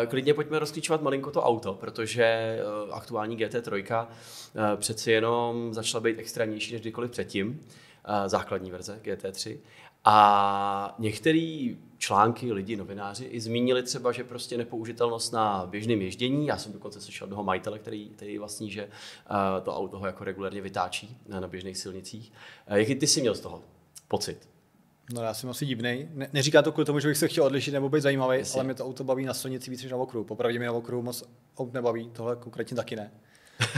klidně 0.09 0.33
pojďme 0.33 0.59
rozklíčovat 0.59 1.01
malinko 1.01 1.31
to 1.31 1.43
auto, 1.43 1.73
protože 1.73 2.57
uh, 2.87 2.95
aktuální 2.95 3.37
GT3 3.37 4.07
uh, 4.07 4.61
přeci 4.75 5.11
jenom 5.11 5.73
začala 5.73 6.01
být 6.01 6.19
extrémnější 6.19 6.73
než 6.73 6.81
kdykoliv 6.81 7.11
předtím. 7.11 7.49
Uh, 7.49 8.27
základní 8.27 8.71
verze 8.71 8.99
GT3. 9.03 9.57
A 10.03 10.95
některé 10.99 11.67
články, 11.97 12.53
lidi, 12.53 12.75
novináři 12.75 13.25
i 13.25 13.41
zmínili 13.41 13.83
třeba, 13.83 14.11
že 14.11 14.23
prostě 14.23 14.57
nepoužitelnost 14.57 15.33
na 15.33 15.65
běžném 15.65 16.01
ježdění. 16.01 16.47
Já 16.47 16.57
jsem 16.57 16.73
dokonce 16.73 17.01
slyšel 17.01 17.25
jednoho 17.25 17.43
majitele, 17.43 17.79
který, 17.79 18.09
který 18.09 18.37
vlastní, 18.37 18.71
že 18.71 18.83
uh, 18.85 19.63
to 19.63 19.75
auto 19.77 19.99
ho 19.99 20.05
jako 20.05 20.23
regulérně 20.23 20.61
vytáčí 20.61 21.17
na, 21.27 21.39
na 21.39 21.47
běžných 21.47 21.77
silnicích. 21.77 22.31
Uh, 22.71 22.75
jaký 22.77 22.95
ty 22.95 23.07
jsi 23.07 23.21
měl 23.21 23.35
z 23.35 23.39
toho 23.39 23.61
pocit? 24.07 24.49
no 25.13 25.23
já 25.23 25.33
jsem 25.33 25.49
asi 25.49 25.65
divný. 25.65 26.07
Ne, 26.13 26.29
neříká 26.33 26.61
to 26.61 26.71
kvůli 26.71 26.85
tomu, 26.85 26.99
že 26.99 27.07
bych 27.07 27.17
se 27.17 27.27
chtěl 27.27 27.43
odlišit 27.43 27.71
nebo 27.71 27.89
být 27.89 28.01
zajímavý, 28.01 28.37
Jasně. 28.37 28.57
ale 28.59 28.63
mě 28.63 28.73
to 28.73 28.85
auto 28.85 29.03
baví 29.03 29.25
na 29.25 29.33
silnici 29.33 29.71
víc 29.71 29.83
než 29.83 29.91
na 29.91 29.97
okruhu. 29.97 30.25
Popravdě 30.25 30.59
mě 30.59 30.67
na 30.67 30.73
okruhu 30.73 31.03
moc 31.03 31.23
aut 31.57 31.73
nebaví, 31.73 32.09
tohle 32.09 32.35
konkrétně 32.35 32.75
taky 32.75 32.95
ne. 32.95 33.11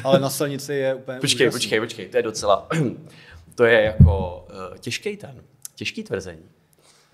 Ale 0.03 0.19
na 0.19 0.29
silnici 0.29 0.73
je 0.73 0.95
úplně 0.95 1.19
Počkej, 1.21 1.47
úžasný. 1.47 1.59
počkej, 1.59 1.79
počkej, 1.79 2.09
to 2.09 2.17
je 2.17 2.23
docela, 2.23 2.67
to 3.55 3.65
je 3.65 3.81
jako 3.81 4.45
uh, 4.49 4.77
těžký 4.77 5.17
ten, 5.17 5.43
těžký 5.83 6.03
tvrzení. 6.03 6.49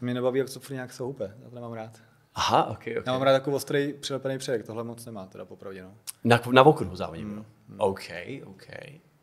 Mě 0.01 0.13
nebaví, 0.13 0.39
jak 0.39 0.49
to 0.49 0.73
nějak 0.73 0.93
se 0.93 1.03
houpe, 1.03 1.35
já 1.43 1.49
to 1.49 1.55
nemám 1.55 1.73
rád. 1.73 1.99
Aha, 2.35 2.65
ok, 2.65 2.79
ok. 2.99 3.05
Já 3.05 3.11
mám 3.11 3.21
rád 3.21 3.31
takový 3.31 3.55
ostrý 3.55 3.93
přilepený 3.93 4.37
předek, 4.37 4.65
tohle 4.65 4.83
moc 4.83 5.05
nemá 5.05 5.25
teda 5.25 5.45
popravdě. 5.45 5.83
No. 5.83 5.93
Na, 6.23 6.41
na 6.51 6.63
okruhu 6.63 6.95
závodím, 6.95 7.27
mm. 7.27 7.45
OK, 7.77 8.09
OK. 8.45 8.67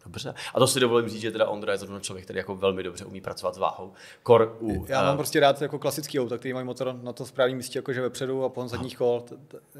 Dobře. 0.07 0.35
A 0.55 0.59
to 0.59 0.67
si 0.67 0.81
dovolím 0.81 1.09
říct, 1.09 1.21
že 1.21 1.31
teda 1.31 1.47
Ondra 1.49 1.73
je 1.73 1.79
zrovna 1.79 2.01
člověk, 2.01 2.25
který 2.25 2.37
jako 2.37 2.57
velmi 2.57 2.83
dobře 2.83 3.05
umí 3.05 3.21
pracovat 3.21 3.55
s 3.55 3.59
váhou. 3.59 3.93
Kor 4.23 4.57
u... 4.61 4.87
Já 4.89 5.03
eh, 5.03 5.05
mám 5.05 5.17
prostě 5.17 5.41
rád 5.41 5.63
jako 5.63 5.79
klasický 5.79 6.21
auto, 6.21 6.39
který 6.39 6.55
mají 6.55 6.67
motor 6.67 6.99
na 7.03 7.13
to 7.13 7.27
správném 7.27 7.57
místě, 7.57 7.79
jakože 7.79 8.01
vepředu 8.01 8.45
a 8.45 8.49
pohon 8.49 8.69
zadních 8.69 8.97
kol. 8.97 9.25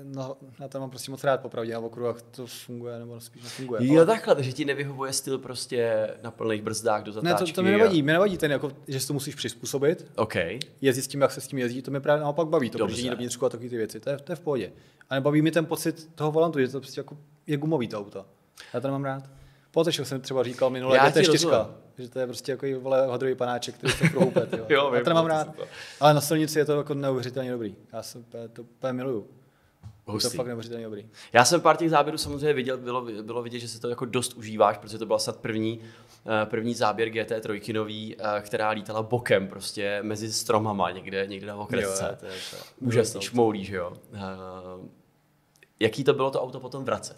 No, 0.03 0.37
na 0.61 0.69
to 0.69 0.81
mám 0.81 0.91
prostě 0.91 1.11
moc 1.11 1.25
rád 1.25 1.41
popravdě, 1.41 1.73
na 1.73 1.79
okruhách 1.79 2.23
to 2.23 2.47
funguje, 2.47 2.99
nebo 2.99 3.21
spíš 3.21 3.43
nefunguje. 3.43 3.93
Jo, 3.95 4.07
takhle, 4.07 4.35
takže 4.35 4.53
ti 4.53 4.65
nevyhovuje 4.65 5.13
styl 5.13 5.39
prostě 5.39 6.11
na 6.23 6.31
plných 6.31 6.63
brzdách 6.63 7.03
do 7.03 7.13
Ne, 7.23 7.31
zatáčky. 7.31 7.53
to, 7.53 7.57
to 7.57 7.63
mi 7.63 7.71
nevadí, 7.71 8.03
mi 8.03 8.13
nevadí 8.13 8.39
ten, 8.39 8.51
jako, 8.51 8.73
že 8.89 9.01
si 9.01 9.07
to 9.07 9.13
musíš 9.13 9.35
přizpůsobit, 9.35 10.07
A... 10.17 10.23
OK. 10.23 10.35
jezdit 10.81 11.03
s 11.03 11.09
tím, 11.09 11.21
jak 11.21 11.33
se 11.33 11.41
s 11.41 11.49
tím 11.49 11.59
jezdí, 11.59 11.83
to 11.83 11.91
mě 11.91 12.01
právě 12.01 12.23
naopak 12.23 12.49
baví, 12.49 12.71
to 12.71 12.79
brždění 12.87 13.11
dovnitřku 13.11 13.47
a 13.47 13.49
takové 13.49 13.69
ty 13.69 13.77
věci, 13.77 14.01
to 14.01 14.11
je, 14.11 14.17
to 14.19 14.33
je 14.33 14.37
v 14.37 14.41
pohodě. 14.41 14.73
A 15.11 15.15
nebaví 15.15 15.43
mi 15.43 15.51
ten 15.51 15.67
pocit 15.67 16.09
toho 16.15 16.33
volantu, 16.33 16.61
že 16.61 16.69
to 16.69 16.81
prostě 16.81 17.01
jako 17.01 17.19
je 17.47 17.57
gumový 17.57 17.89
to 17.89 17.99
auto. 17.99 18.27
Já 18.75 18.81
to 18.81 18.89
nemám 18.89 19.05
rád. 19.05 19.23
Potešil 19.77 20.05
jsem 20.05 20.21
třeba 20.21 20.43
říkal 20.43 20.71
minule, 20.71 21.01
že 21.07 21.13
to 21.13 21.19
je 21.19 21.25
čtyřka, 21.25 21.71
že 21.99 22.09
to 22.09 22.19
je 22.19 22.27
prostě 22.27 22.53
jako 22.53 22.67
vole 22.81 23.07
hodrový 23.07 23.35
panáček, 23.35 23.75
který 23.75 23.93
se 23.93 24.09
prohoupe. 24.09 24.49
Jo. 24.57 24.67
Jo, 24.69 24.95
Já 24.95 25.05
to 25.05 25.11
nemám 25.11 25.27
rád. 25.27 25.57
to. 25.57 25.65
Ale 26.01 26.15
na 26.15 26.21
silnici 26.21 26.59
je 26.59 26.65
to 26.65 26.77
jako 26.77 26.95
neuvěřitelně 26.95 27.51
dobrý. 27.51 27.77
Já 27.93 28.03
jsem 28.03 28.25
to 28.53 28.63
úplně 28.63 28.93
miluju. 28.93 29.27
Je 29.83 29.89
to 30.07 30.13
Hustý. 30.13 30.37
fakt 30.37 30.47
neuvěřitelně 30.47 30.85
dobrý. 30.85 31.09
Já 31.33 31.45
jsem 31.45 31.61
pár 31.61 31.77
těch 31.77 31.91
záběrů 31.91 32.19
samozřejmě 32.19 32.53
viděl, 32.53 32.79
bylo, 32.79 33.07
bylo 33.23 33.43
vidět, 33.43 33.59
že 33.59 33.69
si 33.69 33.81
to 33.81 33.89
jako 33.89 34.05
dost 34.05 34.35
užíváš, 34.35 34.79
protože 34.79 34.99
to 34.99 35.07
byla 35.07 35.19
snad 35.19 35.37
první, 35.37 35.81
eh, 36.43 36.47
první 36.47 36.75
záběr 36.75 37.09
GT3 37.09 37.73
nový, 37.73 38.17
eh, 38.19 38.41
která 38.43 38.71
lítala 38.71 39.03
bokem 39.03 39.49
prostě 39.49 39.99
mezi 40.03 40.33
stromama 40.33 40.91
někde, 40.91 41.27
někde 41.27 41.47
na 41.47 41.57
okresce. 41.57 42.09
Jo, 42.11 42.17
to 42.21 42.27
je 42.27 42.33
to. 42.51 42.57
Úžasný, 42.81 43.21
šmoulí, 43.21 43.65
že 43.65 43.77
jo. 43.77 43.93
Eh, 44.15 44.19
jaký 45.81 46.05
to 46.05 46.15
bylo 46.15 46.31
to 46.31 46.43
auto 46.43 46.61
potom 46.61 46.85
vracet? 46.85 47.17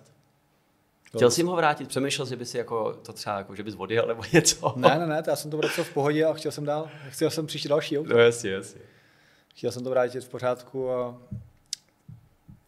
Chtěl 1.17 1.31
jsi 1.31 1.43
ho 1.43 1.57
vrátit? 1.57 1.89
Přemýšlel 1.89 2.27
jsi, 2.27 2.31
že 2.31 2.37
by 2.37 2.47
si 2.47 2.59
jako, 2.59 2.93
to 3.03 3.13
třeba 3.13 3.39
jako, 3.39 3.55
že 3.55 3.63
bys 3.63 3.75
odjel 3.79 4.07
nebo 4.07 4.23
něco? 4.33 4.73
Ne, 4.77 4.99
ne, 4.99 5.07
ne, 5.07 5.23
to 5.23 5.31
já 5.31 5.37
jsem 5.37 5.51
to 5.51 5.57
vracel 5.57 5.85
v 5.85 5.93
pohodě 5.95 6.25
a 6.25 6.33
chtěl 6.33 6.53
jsem 6.53 6.65
dál, 6.65 6.89
chtěl 7.09 7.31
jsem 7.31 7.47
příště 7.47 7.69
další 7.69 7.99
auto. 7.99 8.13
No 8.13 8.19
jasně, 8.19 8.51
jasně. 8.51 8.81
Chtěl 9.55 9.73
jsem 9.73 9.85
to 9.85 9.91
vrátit 9.91 10.21
v 10.25 10.29
pořádku 10.29 10.91
a 10.91 11.17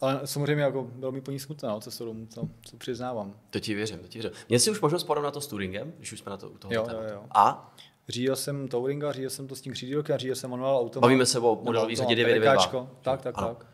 ale 0.03 0.21
samozřejmě 0.25 0.63
jako 0.65 0.83
bylo 0.83 1.13
mi 1.13 1.21
po 1.21 1.31
ní 1.31 1.39
smutné, 1.41 1.69
no, 1.69 1.81
cestou 1.81 2.05
domů, 2.05 2.27
to, 2.35 2.49
to 2.71 2.77
přiznávám. 2.79 3.35
To 3.51 3.61
ti 3.61 3.75
věřím, 3.75 3.99
to 3.99 4.09
ti 4.09 4.19
věřím. 4.19 4.39
Měl 4.49 4.61
jsi 4.61 4.71
už 4.71 4.81
možnost 4.81 5.05
porovnat 5.05 5.31
to 5.35 5.41
s 5.41 5.47
Touringem, 5.47 5.93
když 5.99 6.13
už 6.13 6.19
jsme 6.19 6.31
na 6.31 6.37
to, 6.37 6.49
u 6.51 6.59
toho 6.59 6.75
Jo, 6.75 6.83
tématu? 6.83 7.05
jo, 7.05 7.11
jo. 7.15 7.23
A? 7.31 7.75
Řídil 8.09 8.37
jsem 8.37 8.69
Touringa, 8.69 9.13
řídil 9.13 9.31
jsem 9.31 9.49
to 9.49 9.57
s 9.57 9.61
tím 9.61 9.73
křídílkem, 9.73 10.19
řídil 10.19 10.35
jsem 10.35 10.51
manuál 10.51 10.77
automat. 10.79 11.03
Bavíme 11.03 11.27
se 11.27 11.39
o 11.39 11.61
modelové 11.65 11.95
řadě 11.97 12.15
992. 12.15 12.57
PDKčko, 12.63 12.91
Tak, 13.03 13.23
tak, 13.23 13.39
Ano. 13.39 13.49
tak. 13.49 13.67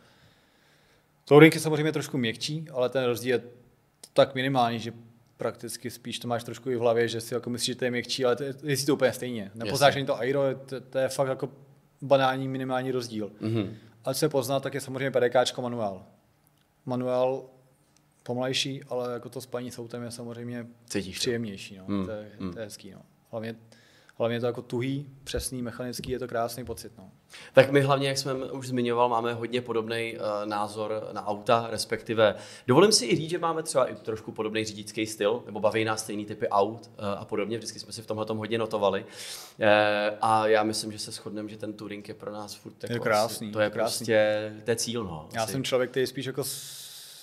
Touring 1.24 1.54
je 1.54 1.60
samozřejmě 1.60 1.92
trošku 1.92 2.18
měkčí, 2.18 2.66
ale 2.72 2.88
ten 2.88 3.04
rozdíl 3.04 3.34
je 3.36 3.42
tak 4.16 4.34
minimální, 4.34 4.78
že 4.80 4.92
prakticky 5.36 5.90
spíš 5.90 6.18
to 6.18 6.28
máš 6.28 6.44
trošku 6.44 6.70
i 6.70 6.76
v 6.76 6.80
hlavě, 6.80 7.08
že 7.08 7.20
si 7.20 7.34
jako 7.34 7.50
myslíš, 7.50 7.66
že 7.66 7.74
to 7.74 7.84
je 7.84 7.90
měkčí, 7.90 8.24
ale 8.24 8.36
to 8.36 8.44
je, 8.44 8.54
to 8.86 8.94
úplně 8.94 9.12
stejně. 9.12 9.50
Nepoznáš 9.54 9.96
ani 9.96 10.06
to 10.06 10.18
aero, 10.18 10.42
to, 10.66 10.80
to, 10.80 10.98
je 10.98 11.08
fakt 11.08 11.28
jako 11.28 11.48
banální 12.02 12.48
minimální 12.48 12.90
rozdíl. 12.90 13.32
Mhm. 13.40 13.76
Ale 14.04 14.14
co 14.14 14.24
je 14.24 14.28
poznat, 14.28 14.62
tak 14.62 14.74
je 14.74 14.80
samozřejmě 14.80 15.10
PDKčko 15.10 15.62
manuál. 15.62 16.04
Manuál 16.86 17.44
pomalejší, 18.22 18.82
ale 18.84 19.12
jako 19.12 19.28
to 19.28 19.40
spaní 19.40 19.70
s 19.70 19.78
autem 19.78 20.02
je 20.02 20.10
samozřejmě 20.10 20.66
Cítíš 20.86 21.16
to. 21.16 21.20
příjemnější. 21.20 21.76
No. 21.78 21.84
Mm, 21.88 22.04
To, 22.04 22.10
je, 22.10 22.30
mm. 22.38 22.52
to 22.52 22.58
je 22.58 22.64
hezký. 22.64 22.90
No. 22.90 23.02
Hlavně, 23.30 23.56
hlavně 24.18 24.36
je 24.36 24.40
to 24.40 24.46
jako 24.46 24.62
tuhý, 24.62 25.06
přesný, 25.24 25.62
mechanický, 25.62 26.10
je 26.10 26.18
to 26.18 26.28
krásný 26.28 26.64
pocit. 26.64 26.92
No. 26.98 27.10
Tak 27.52 27.70
my 27.70 27.80
hlavně, 27.80 28.08
jak 28.08 28.18
jsme 28.18 28.34
už 28.34 28.68
zmiňoval, 28.68 29.08
máme 29.08 29.34
hodně 29.34 29.60
podobný 29.60 30.16
uh, 30.16 30.48
názor 30.48 31.08
na 31.12 31.26
auta, 31.26 31.66
respektive 31.70 32.34
dovolím 32.66 32.92
si 32.92 33.06
i 33.06 33.16
říct, 33.16 33.30
že 33.30 33.38
máme 33.38 33.62
třeba 33.62 33.86
i 33.86 33.94
trošku 33.94 34.32
podobný 34.32 34.64
řidičský 34.64 35.06
styl, 35.06 35.42
nebo 35.46 35.60
baví 35.60 35.84
nás 35.84 36.00
stejný 36.00 36.24
typy 36.24 36.48
aut 36.48 36.90
uh, 36.98 37.04
a 37.06 37.24
podobně, 37.24 37.58
vždycky 37.58 37.78
jsme 37.78 37.92
si 37.92 38.02
v 38.02 38.06
tomhle 38.06 38.26
hodně 38.28 38.58
notovali. 38.58 39.04
Uh, 39.04 39.66
a 40.20 40.46
já 40.46 40.62
myslím, 40.62 40.92
že 40.92 40.98
se 40.98 41.10
shodneme, 41.10 41.48
že 41.48 41.56
ten 41.56 41.72
Touring 41.72 42.08
je 42.08 42.14
pro 42.14 42.32
nás 42.32 42.54
furt 42.54 42.84
jako 42.84 43.04
krásný, 43.04 43.46
asi, 43.46 43.52
to 43.52 43.60
je 43.60 43.70
krásný. 43.70 44.04
prostě, 44.04 44.52
to 44.64 44.70
je 44.70 44.76
cíl, 44.76 45.04
no. 45.04 45.28
Já 45.34 45.42
asi. 45.42 45.52
jsem 45.52 45.64
člověk, 45.64 45.90
který 45.90 46.06
spíš 46.06 46.26
jako, 46.26 46.42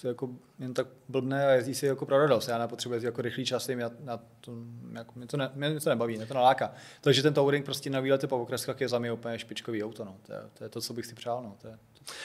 s- 0.04 0.08
jako 0.08 0.30
jen 0.60 0.74
tak 0.74 0.88
blbne 1.10 1.48
a 1.48 1.52
jezdí 1.52 1.76
si 1.76 1.86
jako 1.86 2.06
pro 2.06 2.18
radost. 2.20 2.48
Já 2.48 2.58
nepotřebuji 2.58 2.94
jezdit 2.96 3.06
jako 3.08 3.22
rychlý 3.22 3.46
časy, 3.46 3.76
mě, 3.76 3.86
na 4.00 4.18
to, 4.42 4.52
jako, 4.98 5.12
mě, 5.16 5.28
to 5.28 5.38
ne, 5.38 5.52
mě 5.56 5.80
to 5.80 5.90
nebaví, 5.90 6.18
mě 6.18 6.26
to 6.26 6.34
naláká. 6.34 6.74
Takže 7.02 7.22
ten 7.22 7.34
Touring 7.34 7.66
prostě 7.66 7.90
na 7.90 8.00
výlety 8.00 8.28
po 8.28 8.40
okreskách 8.40 8.82
je 8.82 8.90
za 8.90 9.00
mě 9.00 9.12
úplně 9.12 9.40
špičkový 9.40 9.84
auto. 9.84 10.06
No. 10.06 10.16
To, 10.26 10.34
je, 10.34 10.40
to, 10.54 10.64
je, 10.64 10.70
to, 10.70 10.82
co 10.82 10.94
bych 10.94 11.06
si 11.06 11.16
přál. 11.16 11.44
No. 11.44 11.56
To 11.62 11.68
je, 11.68 11.78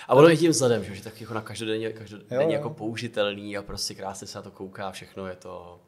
A 0.09 0.15
ono 0.15 0.29
je 0.29 0.37
tím 0.37 0.51
vzhledem, 0.51 0.85
že, 0.85 0.95
že 0.95 1.03
tak 1.05 1.21
jako 1.21 1.35
na 1.35 1.41
každodenně, 1.41 1.93
každodenně 1.93 2.35
Jo, 2.37 2.41
jo. 2.43 2.51
jako 2.51 2.71
použitelný 2.71 3.57
a 3.57 3.63
prostě 3.63 3.95
krásně 3.95 4.27
se 4.27 4.39
na 4.39 4.43
to 4.43 4.51
kouká, 4.51 4.91
všechno 4.91 5.27
je 5.27 5.37
to... 5.37 5.81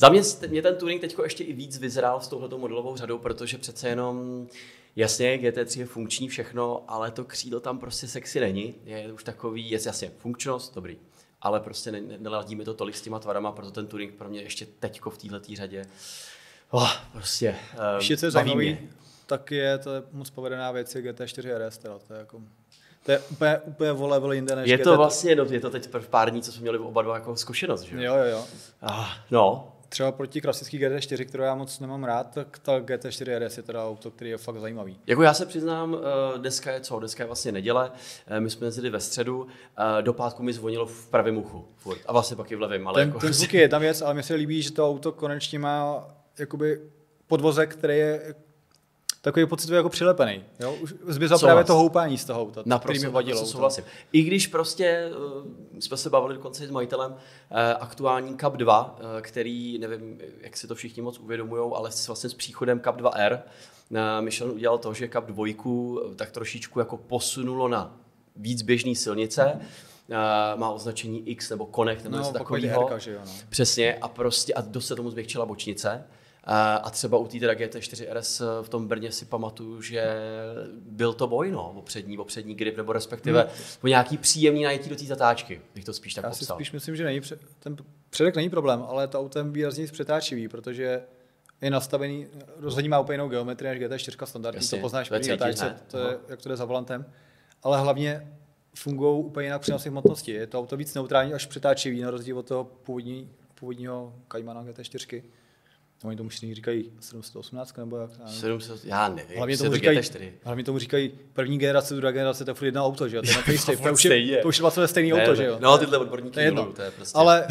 Za 0.00 0.08
mě, 0.08 0.20
mě 0.48 0.62
ten 0.62 0.76
Touring 0.76 1.00
teď 1.00 1.16
ještě 1.24 1.44
i 1.44 1.52
víc 1.52 1.78
vyzrál 1.78 2.20
s 2.20 2.28
touhletou 2.28 2.58
modelovou 2.58 2.96
řadou, 2.96 3.18
protože 3.18 3.58
přece 3.58 3.88
jenom, 3.88 4.46
jasně, 4.98 5.38
GT3 5.38 5.80
je 5.80 5.86
funkční 5.86 6.28
všechno, 6.28 6.84
ale 6.88 7.10
to 7.10 7.24
křídlo 7.24 7.60
tam 7.60 7.78
prostě 7.78 8.08
sexy 8.08 8.40
není. 8.40 8.74
Je 8.84 9.12
už 9.12 9.24
takový, 9.24 9.70
je 9.70 9.78
jasně, 9.86 10.10
funkčnost, 10.18 10.74
dobrý. 10.74 10.98
Ale 11.40 11.60
prostě 11.60 11.92
ne, 11.92 12.00
ne, 12.00 12.18
neladí 12.18 12.56
mi 12.56 12.64
to 12.64 12.74
tolik 12.74 12.96
s 12.96 13.02
těma 13.02 13.18
tvarama, 13.18 13.52
proto 13.52 13.70
ten 13.70 13.86
Touring 13.86 14.14
pro 14.14 14.28
mě 14.28 14.42
ještě 14.42 14.66
teďko 14.66 15.10
v 15.10 15.18
této 15.18 15.54
řadě 15.54 15.86
oh, 16.70 16.92
prostě 17.12 17.50
um, 17.50 17.96
Ještě 17.96 18.16
co 18.16 18.26
je 18.26 18.30
zajímavý, 18.30 18.78
tak 19.26 19.50
je 19.50 19.78
to 19.78 19.94
je 19.94 20.02
moc 20.12 20.30
povedená 20.30 20.72
věc, 20.72 20.94
je 20.94 21.02
GT4 21.02 21.68
RS, 21.68 21.78
teda, 21.78 21.98
to 21.98 22.14
je 22.14 22.18
jako, 22.18 22.42
to 23.02 23.12
je 23.12 23.18
úplně, 23.18 23.58
úplně 23.58 23.92
o 23.92 24.06
level 24.06 24.32
jinde 24.32 24.56
než 24.56 24.70
Je 24.70 24.76
GT. 24.76 24.84
to 24.84 24.96
vlastně, 24.96 25.36
no, 25.36 25.44
je 25.44 25.60
to 25.60 25.70
teď 25.70 25.94
v 25.94 26.08
pár 26.08 26.30
dní, 26.30 26.42
co 26.42 26.52
jsme 26.52 26.62
měli 26.62 26.78
oba 26.78 27.02
dva 27.02 27.14
jako 27.14 27.36
zkušenost, 27.36 27.82
že 27.82 28.04
Jo, 28.04 28.14
jo, 28.14 28.24
jo. 28.24 28.44
Ah, 28.82 29.06
no, 29.30 29.72
třeba 29.88 30.12
proti 30.12 30.40
klasický 30.40 30.78
GT4, 30.78 31.24
kterou 31.24 31.44
já 31.44 31.54
moc 31.54 31.80
nemám 31.80 32.04
rád, 32.04 32.34
tak 32.34 32.58
ta 32.58 32.78
GT4 32.78 33.46
RS 33.46 33.56
je 33.56 33.62
teda 33.62 33.86
auto, 33.86 34.10
který 34.10 34.30
je 34.30 34.38
fakt 34.38 34.60
zajímavý. 34.60 34.98
Jako 35.06 35.22
já 35.22 35.34
se 35.34 35.46
přiznám, 35.46 35.96
eh, 35.96 36.38
dneska 36.38 36.72
je 36.72 36.80
co? 36.80 36.98
Dneska 36.98 37.22
je 37.22 37.26
vlastně 37.26 37.52
neděle, 37.52 37.92
eh, 38.26 38.40
my 38.40 38.50
jsme 38.50 38.66
jezdili 38.66 38.90
ve 38.90 39.00
středu, 39.00 39.46
eh, 39.98 40.02
do 40.02 40.12
pátku 40.12 40.42
mi 40.42 40.52
zvonilo 40.52 40.86
v 40.86 41.06
pravém 41.06 41.36
uchu 41.36 41.64
furt, 41.76 42.00
a 42.06 42.12
vlastně 42.12 42.36
pak 42.36 42.52
i 42.52 42.56
v 42.56 42.60
levém, 42.60 42.88
ale 42.88 43.00
Ten, 43.00 43.08
jako... 43.08 43.20
ten 43.20 43.32
zvuk 43.32 43.54
je 43.54 43.60
jedna 43.60 43.78
věc, 43.78 44.02
ale 44.02 44.14
mně 44.14 44.22
se 44.22 44.34
líbí, 44.34 44.62
že 44.62 44.72
to 44.72 44.88
auto 44.88 45.12
konečně 45.12 45.58
má 45.58 46.08
jakoby 46.38 46.80
podvozek, 47.26 47.76
který 47.76 47.98
je 47.98 48.34
takový 49.20 49.46
pocitově 49.46 49.76
jako 49.76 49.88
přilepený. 49.88 50.44
Jo? 50.60 50.74
Už 50.80 50.94
právě 51.40 51.64
to 51.64 51.74
houpání 51.74 52.18
z 52.18 52.24
toho 52.24 52.40
auta, 52.42 52.50
který 52.60 52.70
Naprosto, 52.70 53.04
mi 53.06 53.10
vadilo. 53.12 53.46
souhlasím. 53.46 53.84
I 54.12 54.22
když 54.22 54.46
prostě 54.46 55.10
uh, 55.36 55.80
jsme 55.80 55.96
se 55.96 56.10
bavili 56.10 56.34
dokonce 56.34 56.66
s 56.66 56.70
majitelem 56.70 57.10
uh, 57.12 57.16
aktuální 57.80 58.36
Cup 58.36 58.52
2, 58.56 58.98
uh, 59.00 59.20
který, 59.20 59.78
nevím, 59.78 60.18
jak 60.40 60.56
si 60.56 60.66
to 60.66 60.74
všichni 60.74 61.02
moc 61.02 61.18
uvědomují, 61.18 61.72
ale 61.74 61.92
s, 61.92 62.06
vlastně 62.06 62.30
s 62.30 62.34
příchodem 62.34 62.80
Cup 62.80 62.96
2R 62.96 63.40
uh, 63.90 63.98
Michelin 64.20 64.54
udělal 64.54 64.78
to, 64.78 64.94
že 64.94 65.08
Cup 65.08 65.24
2 65.24 65.46
uh, 65.64 66.14
tak 66.16 66.30
trošičku 66.30 66.78
jako 66.78 66.96
posunulo 66.96 67.68
na 67.68 67.96
víc 68.36 68.62
běžný 68.62 68.96
silnice, 68.96 69.52
uh, 69.54 70.60
má 70.60 70.70
označení 70.70 71.28
X 71.28 71.50
nebo 71.50 71.68
Connect 71.74 72.04
nebo 72.04 72.16
No, 72.16 72.22
něco 72.22 72.32
takový 72.32 72.62
takového. 72.62 72.88
no. 73.24 73.32
Přesně 73.48 73.94
a 73.94 74.08
prostě 74.08 74.54
a 74.54 74.60
dost 74.60 74.86
se 74.86 74.96
tomu 74.96 75.10
změkčila 75.10 75.46
bočnice. 75.46 76.04
A 76.82 76.90
třeba 76.90 77.18
u 77.18 77.26
té 77.28 77.38
teda 77.38 77.52
GT4 77.52 78.06
RS 78.12 78.42
v 78.62 78.68
tom 78.68 78.88
Brně 78.88 79.12
si 79.12 79.24
pamatuju, 79.24 79.82
že 79.82 80.14
byl 80.80 81.12
to 81.12 81.26
boj, 81.26 81.50
no, 81.50 81.70
o 81.76 81.82
přední, 81.82 82.18
o 82.18 82.24
přední 82.24 82.54
grip, 82.54 82.76
nebo 82.76 82.92
respektive 82.92 83.40
Hmm. 83.42 83.50
o 83.84 83.86
nějaký 83.86 84.16
příjemný 84.18 84.62
najetí 84.62 84.90
do 84.90 84.96
té 84.96 85.04
zatáčky, 85.04 85.60
bych 85.74 85.84
to 85.84 85.92
spíš 85.92 86.14
tak 86.14 86.24
Já 86.24 86.30
si 86.32 86.38
popsal. 86.38 86.56
spíš 86.56 86.72
myslím, 86.72 86.96
že 86.96 87.04
není, 87.04 87.20
pře- 87.20 87.38
ten 87.58 87.76
předek 88.10 88.36
není 88.36 88.50
problém, 88.50 88.82
ale 88.88 89.08
to 89.08 89.20
autem 89.20 89.52
výrazně 89.52 89.86
přetáčivý, 89.86 90.48
protože 90.48 91.02
je 91.60 91.70
nastavený, 91.70 92.26
rozhodně 92.56 92.88
má 92.90 93.00
úplně 93.00 93.14
jinou 93.14 93.28
geometrii 93.28 93.78
než 93.78 93.90
GT4 93.90 94.26
standardní, 94.26 94.58
Jasně, 94.58 94.78
to 94.78 94.82
poznáš 94.82 95.08
první 95.08 95.28
zatáčce, 95.28 95.76
to 95.90 95.98
je, 95.98 96.04
no. 96.04 96.18
jak 96.28 96.42
to 96.42 96.48
jde 96.48 96.56
za 96.56 96.64
volantem, 96.64 97.04
ale 97.62 97.80
hlavně 97.80 98.32
fungují 98.74 99.24
úplně 99.24 99.46
jinak 99.46 99.60
přenosy 99.60 99.88
hmotnosti. 99.88 100.32
Je 100.32 100.46
to 100.46 100.58
auto 100.58 100.76
víc 100.76 100.94
neutrální 100.94 101.32
až 101.34 101.46
přetáčivý, 101.46 102.00
na 102.00 102.10
rozdíl 102.10 102.38
od 102.38 102.46
toho 102.46 102.64
původní, 102.64 103.30
původního 103.54 104.14
Caimana 104.32 104.64
GT4. 104.64 105.22
Oni 106.04 106.16
tomu 106.16 106.28
všichni 106.28 106.54
říkají 106.54 106.90
718 107.00 107.76
nebo 107.76 107.96
jak? 107.96 108.10
já 108.18 108.24
nevím. 108.24 108.40
700, 108.40 108.84
já 108.84 109.08
nevím, 109.08 109.36
Hlavně 109.36 109.56
tomu, 109.58 109.70
to 109.70 109.76
říkají, 109.76 109.98
GT4. 109.98 110.30
hlavně 110.44 110.64
tomu 110.64 110.78
říkají 110.78 111.10
první 111.32 111.58
generace, 111.58 111.94
druhá 111.94 112.12
generace, 112.12 112.44
to 112.44 112.50
je 112.50 112.54
furt 112.54 112.66
jedno 112.66 112.84
auto, 112.84 113.08
že 113.08 113.16
jo? 113.16 113.22
To 113.22 113.28
je 113.30 113.36
na 113.36 113.42
face 113.52 113.66
to, 113.76 113.92
už 113.92 114.04
je, 114.04 114.36
to 114.42 114.48
už 114.48 114.58
je 114.58 114.62
vlastně 114.62 114.88
stejný 114.88 115.12
Ne, 115.12 115.22
auto, 115.22 115.30
ne. 115.30 115.36
že 115.36 115.44
jo? 115.44 115.58
No, 115.60 115.78
tyhle 115.78 115.98
odborníky 115.98 116.34
to 116.34 116.40
je 116.40 116.46
jedno. 116.46 116.66
to 116.72 116.82
je 116.82 116.90
prostě- 116.90 117.18
Ale, 117.18 117.46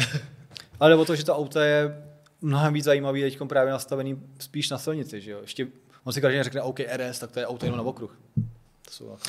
ale 0.80 0.94
o 0.96 1.04
to, 1.04 1.16
že 1.16 1.24
to 1.24 1.36
auto 1.36 1.60
je 1.60 2.04
mnohem 2.40 2.74
víc 2.74 2.84
zajímavý 2.84 3.22
teď 3.22 3.38
právě 3.48 3.72
nastavený 3.72 4.22
spíš 4.40 4.70
na 4.70 4.78
silnici, 4.78 5.20
že 5.20 5.30
jo? 5.30 5.38
Ještě, 5.42 5.66
on 6.04 6.12
si 6.12 6.20
každý 6.20 6.42
řekne, 6.42 6.62
OK, 6.62 6.80
RS, 6.80 7.18
tak 7.18 7.30
to 7.32 7.40
je 7.40 7.46
auto 7.46 7.66
jenom 7.66 7.76
na 7.78 7.84
okruh. 7.84 8.18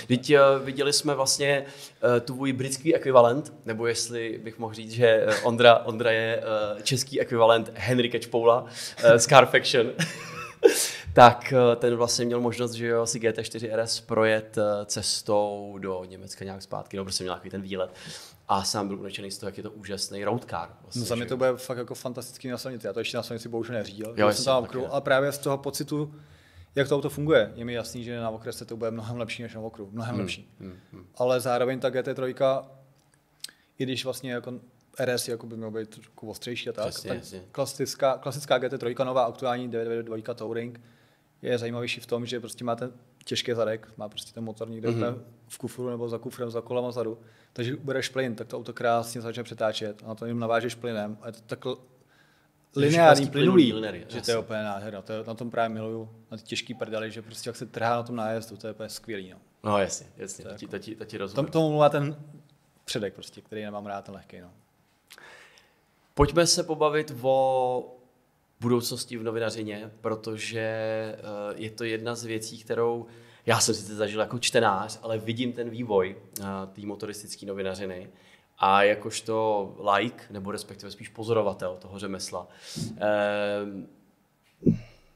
Teď 0.07 0.33
uh, 0.33 0.65
viděli 0.65 0.93
jsme 0.93 1.15
vlastně 1.15 1.65
uh, 2.03 2.19
tvůj 2.19 2.53
britský 2.53 2.95
ekvivalent, 2.95 3.53
nebo 3.65 3.87
jestli 3.87 4.39
bych 4.43 4.59
mohl 4.59 4.73
říct, 4.73 4.91
že 4.91 5.25
uh, 5.27 5.33
Ondra, 5.43 5.77
Ondra 5.77 6.11
je 6.11 6.43
uh, 6.75 6.81
český 6.81 7.21
ekvivalent 7.21 7.71
Henry 7.73 8.09
Catchpoula 8.11 8.61
uh, 8.61 8.69
z 9.17 9.25
Carfaction. 9.25 9.91
tak 11.13 11.53
ten 11.75 11.95
vlastně 11.95 12.25
měl 12.25 12.41
možnost, 12.41 12.71
že 12.71 12.87
jo, 12.87 13.05
si 13.05 13.19
GT4 13.19 13.83
RS 13.83 13.99
projet 14.01 14.57
cestou 14.85 15.75
do 15.79 16.03
Německa 16.03 16.45
nějak 16.45 16.61
zpátky, 16.61 16.97
nebo 16.97 17.05
prostě 17.05 17.23
měl 17.23 17.33
nějaký 17.33 17.49
ten 17.49 17.61
výlet. 17.61 17.93
A 18.47 18.63
sám 18.63 18.87
byl 18.87 18.99
unečený 18.99 19.31
z 19.31 19.37
toho, 19.37 19.47
jak 19.47 19.57
je 19.57 19.63
to 19.63 19.71
úžasný 19.71 20.23
roadcar. 20.23 20.69
Vlastně, 20.81 20.99
No 20.99 21.05
za 21.05 21.15
mě 21.15 21.25
to 21.25 21.37
bude 21.37 21.57
fakt 21.57 21.77
jako 21.77 21.95
fantastický 21.95 22.47
na 22.47 22.57
silnici. 22.57 22.87
Já 22.87 22.93
to 22.93 22.99
ještě 22.99 23.17
na 23.17 23.23
silnici 23.23 23.49
bohužel 23.49 23.75
neřídil. 23.75 24.13
Jo, 24.17 24.31
jsem 24.31 24.45
tam 24.45 24.55
na 24.55 24.61
taky 24.61 24.69
okruhu, 24.69 24.85
ne. 24.85 24.91
a 24.91 25.01
právě 25.01 25.31
z 25.31 25.37
toho 25.37 25.57
pocitu, 25.57 26.13
jak 26.75 26.87
to 26.89 26.95
auto 26.95 27.09
funguje, 27.09 27.51
je 27.55 27.65
mi 27.65 27.73
jasný, 27.73 28.03
že 28.03 28.19
na 28.19 28.29
okrese 28.29 28.65
to 28.65 28.77
bude 28.77 28.91
mnohem 28.91 29.17
lepší 29.17 29.43
než 29.43 29.53
na 29.55 29.61
okruhu. 29.61 29.91
Mnohem 29.91 30.11
Hmm, 30.11 30.21
lepší. 30.21 30.49
Ale 31.15 31.39
zároveň 31.39 31.79
ta 31.79 31.89
GT3, 31.89 32.63
i 33.79 33.83
když 33.83 34.03
vlastně 34.03 34.31
jako 34.31 34.53
RS 35.05 35.27
jako 35.27 35.47
by 35.47 35.57
měl 35.57 35.71
být 35.71 35.89
trošku 35.89 36.29
ostřejší 36.29 36.69
a 36.69 36.73
tak, 36.73 36.87
Přesně, 36.89 37.07
tak 37.07 37.17
jasně. 37.17 37.41
klasická, 37.51 38.17
klasická 38.17 38.59
GT3, 38.59 39.05
nová 39.05 39.23
aktuální 39.23 39.67
992 39.67 40.33
Touring, 40.33 40.81
je 41.41 41.57
zajímavější 41.57 42.01
v 42.01 42.05
tom, 42.05 42.25
že 42.25 42.39
prostě 42.39 42.63
má 42.65 42.75
ten 42.75 42.91
těžký 43.25 43.53
zadek, 43.53 43.87
má 43.97 44.09
prostě 44.09 44.33
ten 44.33 44.43
motor 44.43 44.69
někde 44.69 44.89
Mhm. 44.91 45.01
mm-hmm. 45.03 45.21
v 45.47 45.57
kufru 45.57 45.89
nebo 45.89 46.09
za 46.09 46.17
kufrem, 46.17 46.49
za 46.51 46.61
kolama 46.61 46.91
zadu. 46.91 47.17
Takže 47.53 47.75
bereš 47.75 48.09
plyn, 48.09 48.35
tak 48.35 48.47
to 48.47 48.57
auto 48.57 48.73
krásně 48.73 49.21
začne 49.21 49.43
přetáčet 49.43 50.01
a 50.03 50.07
na 50.07 50.15
to 50.15 50.25
jenom 50.25 50.39
navážeš 50.39 50.75
plynem 50.75 51.17
a 51.21 51.27
je 51.27 51.33
to 51.33 51.39
tak 51.45 51.65
lineární, 52.75 53.27
plynulý, 53.29 53.71
plynulý, 53.71 54.05
že 54.09 54.21
to 54.21 54.31
je 54.31 54.37
úplně 54.37 54.63
nádhera. 54.63 55.01
To 55.01 55.13
je, 55.13 55.23
na 55.27 55.33
tom 55.33 55.51
právě 55.51 55.69
miluju, 55.73 56.09
na 56.31 56.37
ty 56.37 56.43
těžký 56.43 56.73
prdely, 56.73 57.11
že 57.11 57.21
prostě 57.21 57.49
jak 57.49 57.55
se 57.55 57.65
trhá 57.65 57.95
na 57.95 58.03
tom 58.03 58.15
nájezdu, 58.15 58.57
to 58.57 58.67
je 58.67 58.73
úplně 58.73 58.89
skvělý. 58.89 59.29
No. 59.31 59.37
No 59.63 59.77
jasně, 59.77 60.07
jasně, 60.17 60.43
To 60.45 60.49
to, 60.51 60.57
ti, 60.57 60.65
jako- 60.65 60.71
to, 60.71 60.79
ti, 60.79 60.95
to 60.95 61.05
ti 61.05 61.17
Tom, 61.17 61.21
rozumím. 61.27 61.51
tomu 61.51 61.69
mluvá 61.69 61.89
ten 61.89 62.15
předek 62.85 63.13
prostě, 63.13 63.41
který 63.41 63.63
nemám 63.63 63.85
rád, 63.85 64.05
ten 64.05 64.15
lehký. 64.15 64.39
No. 64.39 64.51
Pojďme 66.13 66.47
se 66.47 66.63
pobavit 66.63 67.13
o 67.21 67.95
budoucnosti 68.59 69.17
v 69.17 69.23
novinařině, 69.23 69.91
protože 70.01 70.59
eh, 70.59 71.19
je 71.55 71.69
to 71.71 71.83
jedna 71.83 72.15
z 72.15 72.23
věcí, 72.25 72.57
kterou 72.59 73.05
já 73.45 73.59
jsem 73.59 73.75
sice 73.75 73.95
zažil 73.95 74.19
jako 74.19 74.39
čtenář, 74.39 74.99
ale 75.01 75.17
vidím 75.17 75.53
ten 75.53 75.69
vývoj 75.69 76.15
eh, 76.39 76.43
té 76.73 76.81
motoristické 76.85 77.45
novinařiny 77.45 78.09
a 78.59 78.83
jakožto 78.83 79.75
like, 79.95 80.23
nebo 80.29 80.51
respektive 80.51 80.91
spíš 80.91 81.09
pozorovatel 81.09 81.77
toho 81.81 81.99
řemesla, 81.99 82.47
eh, 82.97 83.65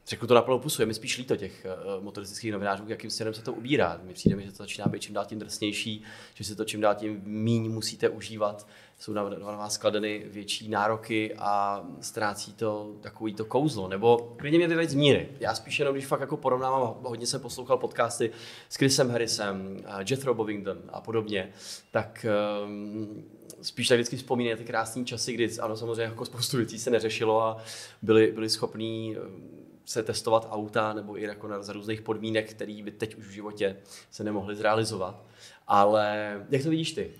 Řeknu 0.06 0.28
to 0.28 0.34
na 0.34 0.42
plnou 0.42 0.58
pusu, 0.58 0.82
je 0.82 0.86
mi 0.86 0.94
spíš 0.94 1.18
líto 1.18 1.36
těch 1.36 1.66
uh, 1.96 2.04
motoristických 2.04 2.52
novinářů, 2.52 2.84
jakým 2.86 3.10
směrem 3.10 3.34
se 3.34 3.42
to 3.42 3.52
ubírá. 3.52 4.00
Mi 4.02 4.12
přijde, 4.12 4.42
že 4.42 4.50
to 4.50 4.56
začíná 4.56 4.86
být 4.86 5.02
čím 5.02 5.14
dál 5.14 5.24
tím 5.24 5.38
drsnější, 5.38 6.02
že 6.34 6.44
si 6.44 6.56
to 6.56 6.64
čím 6.64 6.80
dál 6.80 6.94
tím 6.94 7.22
míň 7.24 7.72
musíte 7.72 8.08
užívat. 8.08 8.66
Jsou 8.98 9.12
na, 9.12 9.28
na 9.28 9.38
vás 9.38 9.74
skladeny 9.74 10.24
větší 10.26 10.68
nároky 10.68 11.34
a 11.38 11.84
ztrácí 12.00 12.52
to 12.52 12.96
takový 13.00 13.34
to 13.34 13.44
kouzlo. 13.44 13.88
Nebo 13.88 14.34
klidně 14.38 14.58
mě 14.58 14.68
vyveď 14.68 14.90
z 14.90 14.94
míry. 14.94 15.28
Já 15.40 15.54
spíš 15.54 15.78
jenom, 15.78 15.94
když 15.94 16.06
fakt 16.06 16.20
jako 16.20 16.36
porovnávám, 16.36 16.96
hodně 17.02 17.26
jsem 17.26 17.40
poslouchal 17.40 17.78
podcasty 17.78 18.30
s 18.68 18.76
Chrisem 18.76 19.10
Harrisem, 19.10 19.84
Jethro 20.10 20.34
Bovingdon 20.34 20.78
a 20.88 21.00
podobně, 21.00 21.52
tak 21.90 22.26
um, 22.64 23.24
spíš 23.62 23.88
tak 23.88 23.98
vždycky 23.98 24.16
vzpomínají 24.16 24.56
ty 24.56 24.64
krásné 24.64 25.04
časy, 25.04 25.32
kdy 25.32 25.58
ano, 25.58 25.76
samozřejmě 25.76 26.02
jako 26.02 26.24
spoustu 26.24 26.56
věcí 26.56 26.78
se 26.78 26.90
neřešilo 26.90 27.42
a 27.42 27.58
byli, 28.02 28.32
byli 28.32 28.50
schopní 28.50 29.16
um, 29.16 29.64
se 29.84 30.02
testovat 30.02 30.48
auta 30.50 30.92
nebo 30.92 31.18
i 31.18 31.22
jako 31.22 31.48
na, 31.48 31.62
za 31.62 31.72
různých 31.72 32.02
podmínek, 32.02 32.50
které 32.50 32.80
by 32.84 32.90
teď 32.90 33.14
už 33.14 33.26
v 33.26 33.30
životě 33.30 33.76
se 34.10 34.24
nemohly 34.24 34.56
zrealizovat. 34.56 35.24
Ale 35.66 36.46
jak 36.50 36.62
to 36.62 36.70
vidíš 36.70 36.92
ty? 36.92 37.10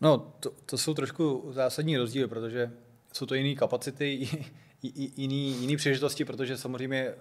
No, 0.00 0.32
to, 0.40 0.52
to 0.66 0.78
jsou 0.78 0.94
trošku 0.94 1.48
zásadní 1.50 1.96
rozdíly, 1.96 2.28
protože 2.28 2.72
jsou 3.12 3.26
to 3.26 3.34
jiné 3.34 3.54
kapacity, 3.54 4.28
jiný, 4.82 5.60
jiný 5.60 5.76
příležitosti, 5.76 6.24
protože 6.24 6.56
samozřejmě 6.56 7.14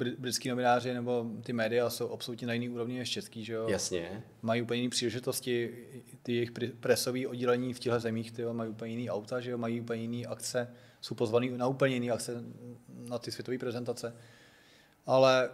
uh, 0.00 0.12
britský 0.18 0.48
novináři 0.48 0.94
nebo 0.94 1.26
ty 1.42 1.52
média 1.52 1.90
jsou 1.90 2.12
absolutně 2.12 2.46
na 2.46 2.52
jiný 2.52 2.68
úrovni 2.68 2.98
než 2.98 3.10
český, 3.10 3.44
že 3.44 3.52
jo? 3.52 3.68
Jasně. 3.68 4.22
Mají 4.42 4.62
úplně 4.62 4.80
jiné 4.80 4.90
příležitosti, 4.90 5.74
ty 6.22 6.34
jejich 6.34 6.52
presové 6.80 7.26
oddělení 7.26 7.74
v 7.74 7.78
těchto 7.78 8.00
zemích, 8.00 8.32
ty 8.32 8.42
jo, 8.42 8.54
mají 8.54 8.70
úplně 8.70 8.90
jiný 8.90 9.10
auta, 9.10 9.40
že 9.40 9.50
jo? 9.50 9.58
mají 9.58 9.80
úplně 9.80 10.02
jiné 10.02 10.26
akce, 10.26 10.70
jsou 11.00 11.14
pozvaný 11.14 11.50
na 11.50 11.66
úplně 11.66 11.94
jiné 11.94 12.12
akce 12.12 12.44
na 12.88 13.18
ty 13.18 13.30
světové 13.30 13.58
prezentace. 13.58 14.16
Ale 15.06 15.50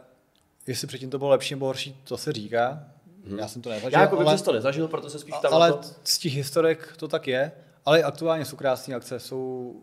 jestli 0.66 0.86
předtím 0.86 1.11
to 1.11 1.18
bylo 1.18 1.30
lepší 1.30 1.55
nebo 1.55 1.66
horší, 1.66 2.00
to 2.05 2.16
se 2.16 2.32
říká. 2.32 2.88
Hmm. 3.26 3.38
Já 3.38 3.48
jsem 3.48 3.62
to 3.62 3.70
nezažil. 3.70 3.98
Já 3.98 4.00
jako 4.00 4.20
ale... 4.20 4.38
to 4.38 4.52
nezažil, 4.52 4.88
proto 4.88 5.11
se 5.11 5.18
spíš 5.18 5.34
ptám 5.38 5.55
ale 5.55 5.72
to. 5.72 5.82
z 6.05 6.18
těch 6.18 6.32
historek 6.32 6.96
to 6.96 7.09
tak 7.09 7.28
je, 7.28 7.52
ale 7.84 8.02
aktuálně 8.02 8.44
jsou 8.44 8.57
krásné 8.57 8.94
akce, 8.94 9.20
jsou 9.20 9.74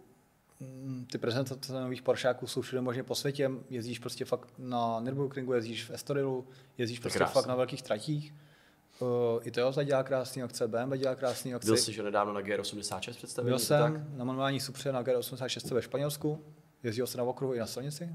ty 1.12 1.18
prezentace 1.18 1.74
nových 1.74 2.02
Poršáků 2.02 2.48
jsou 2.48 2.62
všude 2.62 2.82
možně 2.82 3.04
po 3.04 3.16
světě, 3.16 3.52
jezdíš 3.70 4.00
prostě 4.00 4.26
fakt 4.26 4.54
na 4.58 5.00
Nürburgringu, 5.00 5.54
jezdíš 5.54 5.86
v 5.86 5.92
Estorilu, 5.92 6.48
jezdíš 6.78 7.00
prostě 7.00 7.20
krásný. 7.20 7.34
fakt 7.34 7.46
na 7.46 7.56
velkých 7.56 7.82
tratích. 7.82 8.34
Uh, 9.00 9.08
I 9.44 9.52
Toyota 9.52 9.84
dělá 9.84 10.04
krásné 10.04 10.44
akce, 10.44 10.68
BMW 10.68 10.98
dělá 10.98 11.16
krásné 11.16 11.54
akce. 11.54 11.66
Byl 11.66 11.78
jsi 11.78 11.94
že 11.94 12.04
nedávno 12.04 12.34
na 12.34 12.42
G86 12.42 13.14
představení? 13.14 13.50
Byl 13.50 13.60
jsem 13.60 13.94
tak? 13.94 14.18
na 14.18 14.26
manuální 14.26 14.60
Supře 14.60 14.92
na 14.92 15.04
G86 15.04 15.74
ve 15.76 15.82
Španělsku, 15.82 16.46
jezdil 16.84 17.08
jsem 17.08 17.18
na 17.20 17.24
okruhu 17.24 17.54
i 17.54 17.60
na 17.60 17.66
silnici. 17.66 18.10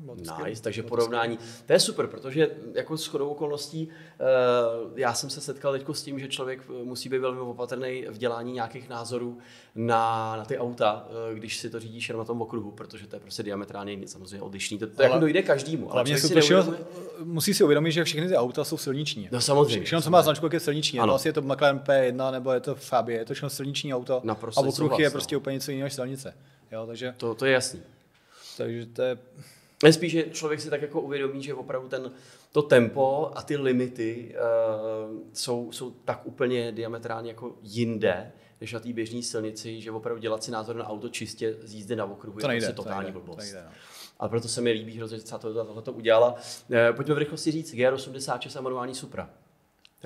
Nice, 0.46 0.62
takže 0.62 0.82
porovnání. 0.82 1.38
To 1.66 1.72
je 1.72 1.80
super, 1.80 2.06
protože 2.06 2.50
jako 2.74 2.96
s 2.98 3.06
chodou 3.06 3.28
okolností 3.28 3.88
eh, 4.20 4.24
já 4.96 5.14
jsem 5.14 5.30
se 5.30 5.40
setkal 5.40 5.72
teď 5.72 5.84
s 5.92 6.02
tím, 6.02 6.18
že 6.18 6.28
člověk 6.28 6.60
eh, 6.80 6.84
musí 6.84 7.08
být 7.08 7.18
velmi 7.18 7.40
opatrný 7.40 8.06
v 8.10 8.18
dělání 8.18 8.52
nějakých 8.52 8.88
názorů 8.88 9.38
na, 9.74 10.34
na 10.36 10.44
ty 10.44 10.58
auta, 10.58 11.08
eh, 11.30 11.34
když 11.34 11.56
si 11.58 11.70
to 11.70 11.80
řídíš 11.80 12.08
jenom 12.08 12.18
na 12.18 12.24
tom 12.24 12.42
okruhu, 12.42 12.70
protože 12.70 13.06
to 13.06 13.16
je 13.16 13.20
prostě 13.20 13.42
diametrálně 13.42 13.92
jiný, 13.92 14.08
samozřejmě 14.08 14.42
odlišný. 14.42 14.78
To, 14.78 14.86
to 14.86 14.92
Ale- 14.98 15.04
jako 15.06 15.18
dojde 15.18 15.42
každému. 15.42 15.92
Ale 15.92 16.08
jsou 16.08 16.28
si 16.28 16.34
neuvědomuje- 16.34 16.78
musí 17.24 17.54
si 17.54 17.64
uvědomit, 17.64 17.92
že 17.92 18.04
všechny 18.04 18.28
ty 18.28 18.36
auta 18.36 18.64
jsou 18.64 18.76
silniční. 18.76 19.28
No 19.32 19.40
samozřejmě. 19.40 19.84
Všechno, 19.84 20.02
co 20.02 20.10
má 20.10 20.22
značku, 20.22 20.48
je 20.52 20.60
silniční. 20.60 20.98
Ano. 20.98 21.14
Asi 21.14 21.28
je 21.28 21.32
to 21.32 21.42
McLaren 21.42 21.78
P1 21.78 22.32
nebo 22.32 22.52
je 22.52 22.60
to 22.60 22.74
Fabie, 22.74 23.18
je 23.18 23.24
to 23.24 23.34
všechno 23.34 23.50
silniční 23.50 23.94
auto. 23.94 24.20
Naprosto 24.24 24.60
a 24.60 24.68
okruh 24.68 24.98
je 24.98 25.10
prostě 25.10 25.36
úplně 25.36 25.54
něco 25.54 25.70
jiného 25.70 25.86
než 25.86 25.92
silnice. 25.94 26.34
Jo, 26.72 26.86
takže 26.86 27.14
To, 27.16 27.34
to 27.34 27.46
je 27.46 27.52
jasný. 27.52 27.80
Takže 28.56 28.86
to 28.86 29.02
je... 29.02 29.18
Spíš, 29.90 30.12
že 30.12 30.22
člověk 30.22 30.60
si 30.60 30.70
tak 30.70 30.82
jako 30.82 31.00
uvědomí, 31.00 31.42
že 31.42 31.54
opravdu 31.54 31.88
ten, 31.88 32.12
to 32.52 32.62
tempo 32.62 33.30
a 33.34 33.42
ty 33.42 33.56
limity 33.56 34.34
uh, 34.34 35.18
jsou, 35.32 35.72
jsou 35.72 35.90
tak 35.90 36.26
úplně 36.26 36.72
diametrálně 36.72 37.30
jako 37.30 37.54
jinde, 37.62 38.32
než 38.60 38.72
na 38.72 38.80
té 38.80 38.92
běžné 38.92 39.22
silnici, 39.22 39.80
že 39.80 39.90
opravdu 39.90 40.20
dělat 40.20 40.44
si 40.44 40.50
názor 40.50 40.76
na 40.76 40.88
auto 40.88 41.08
čistě 41.08 41.56
z 41.62 41.74
jízdy 41.74 41.96
na 41.96 42.04
okruhu 42.04 42.40
to 42.40 42.46
je 42.46 42.48
nejde, 42.48 42.66
prostě 42.66 42.76
totální 42.76 42.96
to 42.98 43.02
nejde, 43.02 43.18
blbost. 43.18 43.36
To 43.36 43.42
nejde, 43.42 43.62
no. 43.64 43.70
A 44.18 44.28
proto 44.28 44.48
se 44.48 44.60
mi 44.60 44.72
líbí 44.72 44.96
hrozně, 44.96 45.16
že 45.16 45.24
třeba 45.24 45.38
tohle, 45.38 45.82
to 45.82 45.92
udělala. 45.92 46.34
Eh, 46.70 46.92
Pojďme 46.92 47.14
v 47.14 47.18
rychlosti 47.18 47.50
říct, 47.50 47.74
GR86 47.74 48.58
a 48.58 48.60
manuální 48.60 48.94
Supra. 48.94 49.30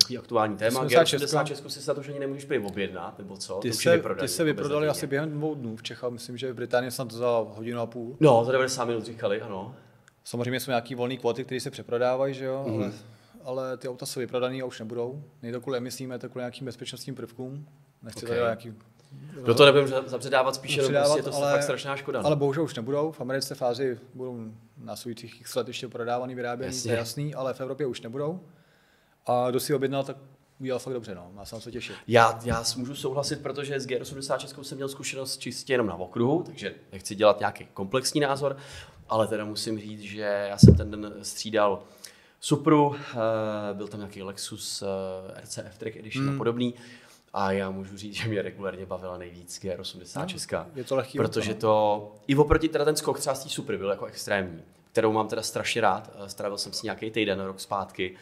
Takový 0.01 0.19
aktuální 0.19 0.57
téma. 0.57 0.81
86. 0.81 1.23
GR86 1.23 1.67
si 1.69 1.83
snad 1.83 1.99
už 1.99 2.09
ani 2.09 2.19
nemůžeš 2.19 2.45
prý 2.45 2.59
objednat, 2.59 3.19
nebo 3.19 3.37
co? 3.37 3.55
Ty 3.55 3.69
to 3.71 3.77
se, 3.77 4.01
ty 4.21 4.29
se 4.29 4.43
jako 4.43 4.45
vyprodali 4.45 4.89
asi 4.89 5.07
během 5.07 5.31
dvou 5.33 5.55
dnů 5.55 5.77
v 5.77 5.83
Čechách, 5.83 6.11
myslím, 6.11 6.37
že 6.37 6.53
v 6.53 6.57
Británii 6.57 6.91
snad 6.91 7.11
za 7.13 7.45
hodinu 7.49 7.81
a 7.81 7.87
půl. 7.87 8.17
No, 8.21 8.45
za 8.45 8.53
90 8.53 8.85
minut 8.85 9.05
říkali, 9.05 9.41
ano. 9.41 9.75
Samozřejmě 10.25 10.61
jsou 10.61 10.71
nějaký 10.71 10.95
volné 10.95 11.17
kvóty, 11.17 11.45
které 11.45 11.61
se 11.61 11.71
přeprodávají, 11.71 12.35
že 12.35 12.45
jo, 12.45 12.65
Mhm. 12.69 12.83
ale, 12.83 12.93
ale 13.45 13.77
ty 13.77 13.89
auta 13.89 14.07
jsou 14.07 14.21
vyprodané 14.21 14.63
a 14.63 14.65
už 14.65 14.79
nebudou. 14.79 15.23
Nejde 15.43 15.59
to 15.59 15.63
kvůli 15.63 15.79
emisím, 15.79 16.11
je 16.11 16.19
to 16.19 16.29
kvůli 16.29 16.43
nějakým 16.43 16.65
bezpečnostním 16.65 17.15
prvkům. 17.15 17.67
Nechci 18.03 18.25
Ok. 18.27 18.29
tady 18.29 18.41
nějaký 18.41 18.75
Do 19.47 19.55
toho 19.55 19.67
nebudeme 19.73 20.03
zapředávat 20.09 20.55
spíš, 20.55 20.77
jenom 20.77 20.93
prostě 20.93 21.19
je 21.19 21.23
to 21.23 21.35
ale- 21.35 21.53
fakt 21.53 21.63
strašná 21.63 21.97
škoda. 21.97 22.21
no. 22.21 22.27
Ale 22.27 22.37
bohužel 22.37 22.65
už 22.65 22.75
nebudou. 22.75 23.13
V 23.13 23.21
americké 23.21 23.55
fázi 23.55 23.99
budou 24.15 24.39
následujících 24.79 25.41
x 25.41 25.55
let 25.55 25.69
ještě 25.69 25.89
prodávaný, 25.89 26.35
vyráběný, 26.35 26.83
to 26.83 26.89
je 26.89 26.97
jasný, 26.97 27.35
ale 27.35 27.55
v 27.55 27.61
Evropě 27.61 27.87
už 27.87 28.01
nebudou. 28.01 28.41
A 29.27 29.51
kdo 29.51 29.61
si 29.61 29.75
objednal, 29.75 30.05
tak 30.05 30.17
udělal 30.61 30.79
fakt 30.79 30.93
dobře, 30.95 31.15
no. 31.15 31.31
Má 31.35 31.45
se 31.45 31.57
na 31.57 31.61
co 31.61 31.71
těšit. 31.71 31.97
Já, 32.09 32.41
já 32.45 32.65
můžu 32.77 32.95
souhlasit, 32.95 33.43
protože 33.43 33.81
s 33.81 33.87
G86 33.87 34.63
jsem 34.63 34.77
měl 34.79 34.89
zkušenost 34.89 35.39
čistě 35.39 35.73
jenom 35.73 35.87
na 35.87 35.95
okruhu, 35.95 36.43
takže 36.43 36.75
nechci 36.93 37.15
dělat 37.15 37.39
nějaký 37.39 37.69
komplexní 37.75 38.21
názor, 38.21 38.57
ale 39.09 39.27
teda 39.27 39.45
musím 39.45 39.79
říct, 39.79 40.01
že 40.01 40.21
já 40.49 40.59
jsem 40.59 40.75
ten 40.75 40.91
den 40.91 41.15
střídal 41.23 41.83
Supru, 42.41 42.97
eh, 43.13 43.75
byl 43.75 43.89
tam 43.89 44.01
nějaký 44.01 44.23
Lexus 44.23 44.83
eh, 44.83 45.41
RCF 45.41 45.79
Track 45.79 45.97
Edition 45.97 46.25
Hmm. 46.27 46.35
a 46.35 46.39
podobný. 46.39 46.75
A 47.33 47.53
já 47.53 47.71
můžu 47.71 47.97
říct, 47.97 48.15
že 48.15 48.29
mě 48.29 48.43
regulárně 48.43 48.87
bavila 48.87 49.19
nejvíc 49.19 49.61
G86. 49.61 50.67
Je 50.75 50.85
to 50.85 50.97
lehký 50.97 51.19
Protože 51.19 51.51
auto, 51.51 51.61
to, 51.61 52.15
i 52.27 52.37
oproti 52.37 52.69
teda 52.69 52.85
ten 52.85 52.97
skok 52.97 53.19
třeba 53.19 53.35
z 53.35 53.43
té 53.43 53.49
Supry 53.49 53.79
byl 53.79 53.91
jako 53.91 54.05
extrémní, 54.07 54.63
kterou 54.93 55.13
mám 55.13 55.29
teda 55.29 55.43
strašně 55.43 55.81
rád. 55.81 56.11
Eh, 56.25 56.29
Strávil 56.29 56.59
jsem 56.59 56.73
si 56.73 56.87
nějaký 56.87 57.11
týden, 57.11 57.41
rok 57.41 57.61
zpátky, 57.61 58.17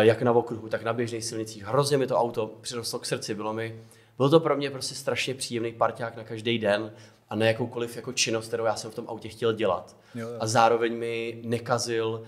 jak 0.00 0.22
na 0.22 0.32
okruhu, 0.32 0.68
tak 0.68 0.82
na 0.82 0.92
běžných 0.92 1.24
silnicích. 1.24 1.64
Hrozně 1.64 1.98
mi 1.98 2.06
to 2.06 2.16
auto 2.16 2.46
přirostlo 2.60 2.98
k 2.98 3.06
srdci, 3.06 3.34
bylo 3.34 3.52
mi, 3.52 3.80
byl 4.16 4.30
to 4.30 4.40
pro 4.40 4.56
mě 4.56 4.70
prostě 4.70 4.94
strašně 4.94 5.34
příjemný 5.34 5.72
parťák 5.72 6.16
na 6.16 6.24
každý 6.24 6.58
den 6.58 6.92
a 7.30 7.34
na 7.34 7.46
jakoukoliv 7.46 7.96
jako 7.96 8.12
činnost, 8.12 8.48
kterou 8.48 8.64
já 8.64 8.76
jsem 8.76 8.90
v 8.90 8.94
tom 8.94 9.04
autě 9.08 9.28
chtěl 9.28 9.52
dělat. 9.52 9.96
Jo, 10.14 10.28
jo. 10.28 10.36
A 10.40 10.46
zároveň 10.46 10.96
mi 10.96 11.40
nekazil 11.44 12.24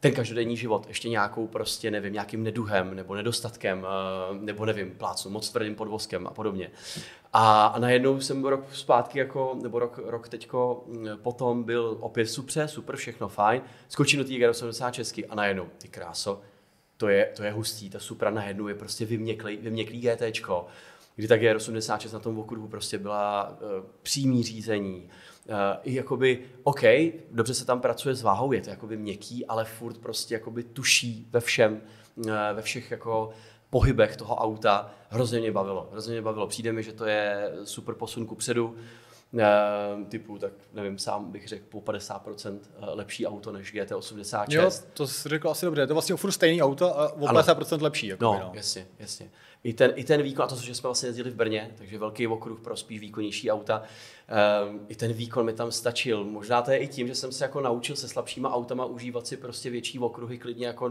ten 0.00 0.12
každodenní 0.12 0.56
život 0.56 0.84
ještě 0.88 1.08
nějakou 1.08 1.46
prostě, 1.46 1.90
nevím, 1.90 2.12
nějakým 2.12 2.42
neduhem 2.42 2.94
nebo 2.94 3.14
nedostatkem, 3.14 3.86
eh, 3.86 4.38
nebo 4.40 4.64
nevím, 4.64 4.90
plácnu 4.90 5.30
moc 5.30 5.50
tvrdým 5.50 5.74
podvozkem 5.74 6.26
a 6.26 6.30
podobně. 6.30 6.70
A, 7.32 7.66
a 7.66 7.78
najednou 7.78 8.20
jsem 8.20 8.44
rok 8.44 8.64
zpátky, 8.72 9.18
jako, 9.18 9.56
nebo 9.62 9.78
rok, 9.78 10.00
rok 10.04 10.28
teďko 10.28 10.84
mm, 10.86 11.08
potom 11.22 11.62
byl 11.62 11.96
opět 12.00 12.26
super, 12.26 12.68
super, 12.68 12.96
všechno 12.96 13.28
fajn, 13.28 13.62
skočím 13.88 14.18
do 14.18 14.24
té 14.24 14.30
G86 14.30 15.24
a 15.28 15.34
najednou, 15.34 15.66
ty 15.78 15.88
kráso, 15.88 16.40
to 16.96 17.08
je, 17.08 17.30
to 17.36 17.42
je 17.42 17.52
hustý, 17.52 17.90
ta 17.90 17.98
Supra 17.98 18.30
najednou 18.30 18.68
je 18.68 18.74
prostě 18.74 19.04
vyměklý, 19.04 19.56
vyměklý 19.56 20.00
GTčko, 20.00 20.66
kdy 21.16 21.28
ta 21.28 21.36
G86 21.36 22.12
na 22.12 22.18
tom 22.18 22.38
okruhu 22.38 22.68
prostě 22.68 22.98
byla 22.98 23.50
uh, 23.50 23.84
přímý 24.02 24.42
řízení, 24.42 25.08
uh, 25.48 25.54
jakoby, 25.84 26.44
OK, 26.62 26.82
dobře 27.30 27.54
se 27.54 27.66
tam 27.66 27.80
pracuje 27.80 28.14
s 28.14 28.22
váhou, 28.22 28.52
je 28.52 28.60
to 28.60 28.70
jakoby 28.70 28.96
měkký, 28.96 29.46
ale 29.46 29.64
furt 29.64 29.98
prostě 29.98 30.34
jakoby 30.34 30.62
tuší 30.62 31.28
ve 31.30 31.40
všem, 31.40 31.80
uh, 32.16 32.26
ve 32.52 32.62
všech 32.62 32.90
jako 32.90 33.30
pohybech 33.70 34.16
toho 34.16 34.36
auta, 34.36 34.94
hrozně 35.08 35.40
mě 35.40 35.52
bavilo, 35.52 35.88
hrozně 35.92 36.12
mě 36.12 36.22
bavilo. 36.22 36.46
Přijde 36.46 36.72
mi, 36.72 36.82
že 36.82 36.92
to 36.92 37.06
je 37.06 37.52
super 37.64 37.94
posun 37.94 38.26
ku 38.26 38.34
předu, 38.34 38.66
uh, 38.66 38.74
typu, 40.08 40.38
tak 40.38 40.52
nevím, 40.72 40.98
sám 40.98 41.32
bych 41.32 41.48
řekl 41.48 41.64
po 41.68 41.80
50% 41.80 42.58
lepší 42.80 43.26
auto 43.26 43.52
než 43.52 43.74
GT86. 43.74 44.46
Jo, 44.48 44.70
to 44.94 45.06
jsi 45.06 45.28
řekl 45.28 45.50
asi 45.50 45.66
dobře. 45.66 45.82
Je 45.82 45.86
to 45.86 45.94
vlastně 45.94 46.16
furt 46.16 46.32
stejný 46.32 46.62
auto 46.62 47.00
a 47.00 47.12
o 47.12 47.26
Ano. 47.26 47.40
50% 47.40 47.82
lepší. 47.82 48.06
Jako 48.06 48.24
No, 48.24 48.50
jasně, 48.54 48.86
jasně. 48.98 49.30
I 49.64 49.72
ten, 49.72 49.92
I 49.96 50.04
ten 50.04 50.22
výkon, 50.22 50.44
a 50.44 50.48
to, 50.48 50.56
že 50.56 50.74
jsme 50.74 50.86
vlastně 50.86 51.08
jezdili 51.08 51.30
v 51.30 51.34
Brně, 51.34 51.70
takže 51.78 51.98
velký 51.98 52.26
okruh 52.26 52.60
pro 52.60 52.76
spíš 52.76 53.00
výkonnější 53.00 53.50
auta, 53.50 53.82
um, 54.68 54.80
i 54.88 54.94
ten 54.94 55.12
výkon 55.12 55.46
mi 55.46 55.52
tam 55.52 55.72
stačil. 55.72 56.24
Možná 56.24 56.62
to 56.62 56.70
je 56.70 56.78
i 56.78 56.88
tím, 56.88 57.08
že 57.08 57.14
jsem 57.14 57.32
se 57.32 57.44
jako 57.44 57.60
naučil 57.60 57.96
se 57.96 58.08
slabšíma 58.08 58.54
autama 58.54 58.84
užívat 58.84 59.26
si 59.26 59.36
prostě 59.36 59.70
větší 59.70 59.98
okruhy, 59.98 60.38
klidně 60.38 60.66
jako 60.66 60.90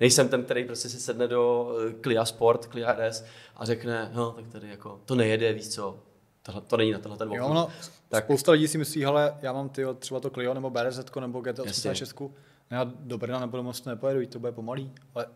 nejsem 0.00 0.28
ten, 0.28 0.44
který 0.44 0.64
prostě 0.64 0.88
si 0.88 1.00
sedne 1.00 1.28
do 1.28 1.72
eh, 1.88 1.94
Clio 2.02 2.26
Sport, 2.26 2.64
Clio 2.64 2.88
RS 2.92 3.24
a 3.56 3.64
řekne, 3.64 4.10
no 4.14 4.30
tak 4.30 4.48
tady 4.48 4.68
jako 4.68 5.00
to 5.04 5.14
nejede, 5.14 5.52
víš 5.52 5.68
co, 5.68 5.98
tohle, 6.42 6.60
to 6.60 6.76
není 6.76 6.92
na 6.92 6.98
tenhle 6.98 7.18
ten. 7.18 7.32
Jo, 7.32 7.54
no, 7.54 7.68
Tak-. 8.08 8.24
Spousta 8.24 8.52
lidí 8.52 8.68
si 8.68 8.78
myslí, 8.78 9.04
hele, 9.04 9.34
já 9.42 9.52
mám 9.52 9.68
ty 9.68 9.82
třeba 9.98 10.20
to 10.20 10.30
Clio 10.30 10.54
nebo 10.54 10.70
BRZ 10.70 11.00
nebo 11.20 11.40
GT86, 11.40 12.30
no 12.70 12.76
já 12.76 12.84
do 12.84 13.18
Brna 13.18 13.40
nebo 13.40 13.56
do 13.56 13.62
mostu 13.62 13.90
nepojedu, 13.90 14.26
to 14.26 14.38
bude 14.38 14.52
pomalý, 14.52 14.92
ale 15.14 15.26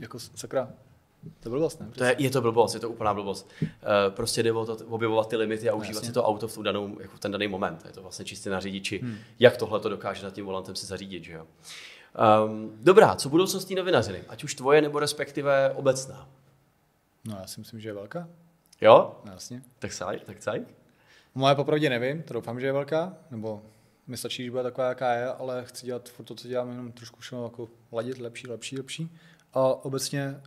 jako 0.00 0.18
sakra, 0.18 0.68
to 1.40 1.48
bylo 1.48 1.60
vlastně. 1.60 1.86
To 1.86 2.04
je, 2.04 2.16
je 2.18 2.30
to 2.30 2.40
blbost, 2.40 2.74
je 2.74 2.80
to 2.80 2.90
úplná 2.90 3.14
blbost. 3.14 3.50
Uh, 3.62 3.68
prostě 4.08 4.42
jde 4.42 4.52
o 4.52 4.66
to 4.66 4.86
objevovat 4.86 5.28
ty 5.28 5.36
limity 5.36 5.70
a 5.70 5.74
užívat 5.74 5.94
jasně. 5.94 6.06
si 6.06 6.12
to 6.12 6.24
auto 6.24 6.48
v, 6.48 6.54
tu 6.54 6.62
danou, 6.62 6.96
jako 7.00 7.16
v 7.16 7.20
ten 7.20 7.32
daný 7.32 7.48
moment. 7.48 7.84
Je 7.84 7.92
to 7.92 8.02
vlastně 8.02 8.24
čistě 8.24 8.50
na 8.50 8.60
řidiči, 8.60 8.98
hmm. 8.98 9.16
jak 9.38 9.56
tohle 9.56 9.80
to 9.80 9.88
dokáže 9.88 10.24
nad 10.24 10.34
tím 10.34 10.44
volantem 10.44 10.76
si 10.76 10.86
zařídit. 10.86 11.24
Že 11.24 11.32
jo? 11.32 11.46
Um, 12.46 12.72
dobrá, 12.82 13.14
co 13.14 13.28
budoucnost 13.28 13.64
té 13.64 13.74
novinařiny? 13.74 14.24
Ať 14.28 14.44
už 14.44 14.54
tvoje, 14.54 14.82
nebo 14.82 14.98
respektive 14.98 15.70
obecná. 15.70 16.28
No 17.24 17.36
já 17.40 17.46
si 17.46 17.60
myslím, 17.60 17.80
že 17.80 17.88
je 17.88 17.92
velká, 17.92 18.28
Jo? 18.82 19.20
jasně. 19.24 19.62
Tak 19.78 19.92
saj, 19.92 20.20
tak 20.20 20.42
saj. 20.42 20.64
Moje 21.34 21.54
popravdě 21.54 21.90
nevím, 21.90 22.22
to 22.22 22.34
doufám, 22.34 22.60
že 22.60 22.66
je 22.66 22.72
velká, 22.72 23.16
nebo 23.30 23.62
mi 24.06 24.16
stačí, 24.16 24.42
když 24.42 24.50
bude 24.50 24.62
taková, 24.62 24.88
jaká 24.88 25.12
je, 25.12 25.26
ale 25.26 25.64
chci 25.64 25.86
dělat 25.86 26.08
furt 26.08 26.24
to, 26.24 26.34
co 26.34 26.48
dělám, 26.48 26.70
jenom 26.70 26.92
trošku 26.92 27.20
všechno 27.20 27.44
jako 27.44 27.68
ladit, 27.92 28.18
lepší, 28.18 28.46
lepší, 28.46 28.76
lepší. 28.76 29.16
A 29.54 29.60
obecně, 29.60 30.40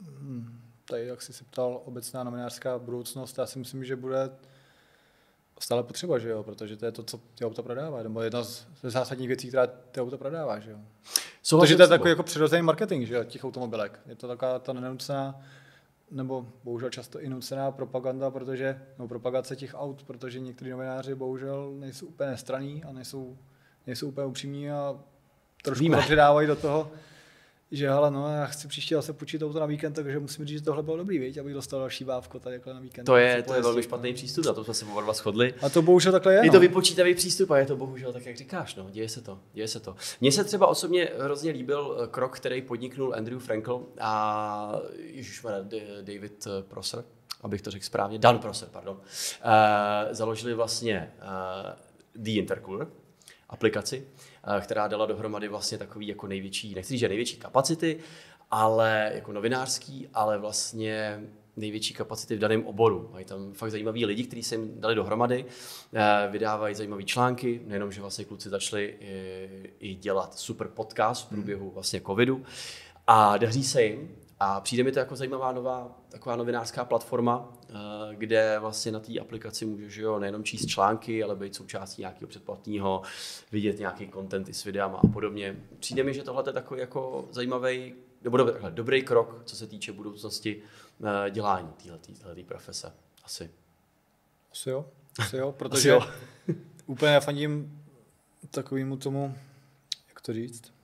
hm, 0.00 0.60
tady, 0.84 1.06
jak 1.06 1.22
jsi 1.22 1.32
se 1.32 1.44
ptal, 1.44 1.80
obecná 1.84 2.24
novinářská 2.24 2.78
budoucnost, 2.78 3.38
já 3.38 3.46
si 3.46 3.58
myslím, 3.58 3.84
že 3.84 3.96
bude 3.96 4.30
stále 5.60 5.82
potřeba, 5.82 6.18
že 6.18 6.28
jo, 6.28 6.42
protože 6.42 6.76
to 6.76 6.84
je 6.86 6.92
to, 6.92 7.02
co 7.02 7.20
ty 7.34 7.44
auta 7.44 7.62
prodává, 7.62 8.02
nebo 8.02 8.22
jedna 8.22 8.42
z 8.42 8.66
zásadních 8.82 9.28
věcí, 9.28 9.48
která 9.48 9.66
ty 9.66 10.00
auta 10.00 10.16
prodává, 10.16 10.58
že 10.58 10.70
jo. 10.70 10.78
Souhlasím 11.42 11.76
Protože 11.76 11.76
to 11.76 11.82
je 11.82 11.98
takový 11.98 12.10
jako 12.10 12.22
přirozený 12.22 12.62
marketing, 12.62 13.06
že 13.06 13.14
jo, 13.14 13.24
těch 13.24 13.44
automobilek. 13.44 14.00
Je 14.06 14.14
to 14.14 14.28
taková 14.28 14.58
ta 14.58 14.72
nenucená, 14.72 15.40
nebo 16.10 16.46
bohužel 16.64 16.90
často 16.90 17.20
i 17.20 17.28
nucená 17.28 17.70
propaganda, 17.70 18.30
protože, 18.30 18.82
no 18.98 19.08
propagace 19.08 19.56
těch 19.56 19.74
aut, 19.74 20.02
protože 20.02 20.40
někteří 20.40 20.70
novináři 20.70 21.14
bohužel 21.14 21.72
nejsou 21.78 22.06
úplně 22.06 22.30
nestraní 22.30 22.84
a 22.84 22.92
nejsou, 22.92 23.38
nejsou 23.86 24.08
úplně 24.08 24.26
upřímní 24.26 24.70
a 24.70 25.00
trošku 25.62 25.82
Víme. 25.82 25.98
předávají 26.00 26.46
do 26.46 26.56
toho, 26.56 26.90
že 27.70 27.90
hele, 27.90 28.10
no 28.10 28.36
já 28.36 28.46
chci 28.46 28.68
příště 28.68 28.94
zase 28.94 29.12
půjčit 29.12 29.42
auto 29.42 29.60
na 29.60 29.66
víkend, 29.66 29.92
takže 29.92 30.18
musím 30.18 30.46
říct, 30.46 30.58
že 30.58 30.64
tohle 30.64 30.82
bylo 30.82 30.96
dobrý, 30.96 31.18
viď, 31.18 31.38
abych 31.38 31.54
dostal 31.54 31.80
další 31.80 32.04
bávko 32.04 32.40
tady 32.40 32.56
jako 32.56 32.72
na 32.72 32.80
víkend. 32.80 33.04
To 33.04 33.16
je, 33.16 33.42
to 33.42 33.54
je 33.54 33.62
velmi 33.62 33.76
no. 33.76 33.82
špatný 33.82 34.14
přístup, 34.14 34.46
na 34.46 34.52
to 34.52 34.64
jsme 34.64 34.74
se 34.74 34.84
oba 34.84 35.00
dva 35.00 35.12
shodli. 35.12 35.54
A 35.62 35.68
to 35.68 35.82
bohužel 35.82 36.12
takhle 36.12 36.34
je. 36.34 36.38
Je 36.38 36.46
no. 36.46 36.52
to 36.52 36.60
vypočítavý 36.60 37.14
přístup 37.14 37.50
a 37.50 37.58
je 37.58 37.66
to 37.66 37.76
bohužel 37.76 38.12
tak, 38.12 38.26
jak 38.26 38.36
říkáš, 38.36 38.74
no, 38.74 38.90
děje 38.90 39.08
se 39.08 39.20
to, 39.20 39.38
děje 39.52 39.68
se 39.68 39.80
to. 39.80 39.96
Mně 40.20 40.32
se 40.32 40.44
třeba 40.44 40.66
osobně 40.66 41.08
hrozně 41.18 41.50
líbil 41.50 41.98
eh, 42.04 42.06
krok, 42.06 42.36
který 42.36 42.62
podniknul 42.62 43.14
Andrew 43.14 43.38
Frankel 43.38 43.82
a 44.00 44.72
ježišmarja, 44.96 45.60
D- 45.62 45.82
David 46.02 46.46
eh, 46.46 46.62
Prosser, 46.62 47.04
abych 47.40 47.62
to 47.62 47.70
řekl 47.70 47.84
správně, 47.84 48.18
Dan 48.18 48.38
Prosser, 48.38 48.68
pardon, 48.72 48.96
uh, 48.96 49.02
založili 50.10 50.54
vlastně 50.54 51.12
uh, 51.22 51.70
The 52.14 52.30
Intercooler, 52.30 52.86
aplikaci, 53.48 54.06
která 54.60 54.88
dala 54.88 55.06
dohromady 55.06 55.48
vlastně 55.48 55.78
takový 55.78 56.06
jako 56.06 56.26
největší, 56.26 56.74
nechci 56.74 56.92
říct, 56.92 57.00
že 57.00 57.08
největší 57.08 57.36
kapacity, 57.36 57.98
ale 58.50 59.10
jako 59.14 59.32
novinářský, 59.32 60.08
ale 60.14 60.38
vlastně 60.38 61.20
největší 61.56 61.94
kapacity 61.94 62.36
v 62.36 62.38
daném 62.38 62.66
oboru. 62.66 63.10
Mají 63.12 63.24
tam 63.24 63.52
fakt 63.52 63.70
zajímaví 63.70 64.06
lidi, 64.06 64.24
kteří 64.24 64.42
se 64.42 64.54
jim 64.54 64.80
dali 64.80 64.94
dohromady, 64.94 65.44
eh, 65.94 66.28
vydávají 66.30 66.74
zajímavé 66.74 67.02
články, 67.02 67.60
nejenom, 67.66 67.92
že 67.92 68.00
vlastně 68.00 68.24
kluci 68.24 68.48
začali 68.48 68.96
i, 69.00 69.70
i 69.80 69.94
dělat 69.94 70.38
super 70.38 70.68
podcast 70.68 71.26
v 71.26 71.28
průběhu 71.28 71.70
vlastně 71.70 72.00
covidu 72.00 72.44
a 73.06 73.36
daří 73.36 73.64
se 73.64 73.82
jim 73.82 74.16
a 74.40 74.60
přijde 74.60 74.84
mi 74.84 74.92
to 74.92 74.98
jako 74.98 75.16
zajímavá 75.16 75.52
nová 75.52 75.98
taková 76.08 76.36
novinářská 76.36 76.84
platforma, 76.84 77.52
eh, 77.68 77.72
kde 78.14 78.58
vlastně 78.58 78.92
na 78.92 79.00
té 79.00 79.20
aplikaci 79.20 79.66
můžeš 79.66 79.92
že 79.92 80.02
jo, 80.02 80.18
nejenom 80.18 80.44
číst 80.44 80.66
články, 80.66 81.22
ale 81.22 81.36
být 81.36 81.54
součástí 81.54 82.02
nějakého 82.02 82.28
předplatného, 82.28 83.02
vidět 83.52 83.78
nějaký 83.78 84.08
content 84.08 84.48
i 84.48 84.54
s 84.54 84.64
videama 84.64 84.98
a 84.98 85.06
podobně. 85.06 85.56
Přijde 85.80 86.02
mi, 86.02 86.14
že 86.14 86.22
tohle 86.22 86.44
je 86.46 86.52
takový 86.52 86.80
jako 86.80 87.28
zajímavý, 87.30 87.94
nebo 88.22 88.36
dobrý, 88.36 88.52
takhle, 88.52 88.70
dobrý 88.70 89.02
krok, 89.02 89.42
co 89.44 89.56
se 89.56 89.66
týče 89.66 89.92
budoucnosti 89.92 90.62
eh, 91.04 91.30
dělání 91.30 91.72
téhle 92.00 92.42
profese. 92.46 92.92
Asi. 93.24 93.50
Asi 94.52 94.70
jo, 94.70 94.86
asi 95.18 95.36
jo, 95.36 95.48
Asi 95.56 95.58
protože 95.58 95.88
jo. 95.88 96.00
úplně 96.86 97.20
fandím 97.20 97.82
takovému 98.50 98.96
tomu, 98.96 99.34
jak 100.08 100.20
to 100.20 100.32
říct, 100.32 100.75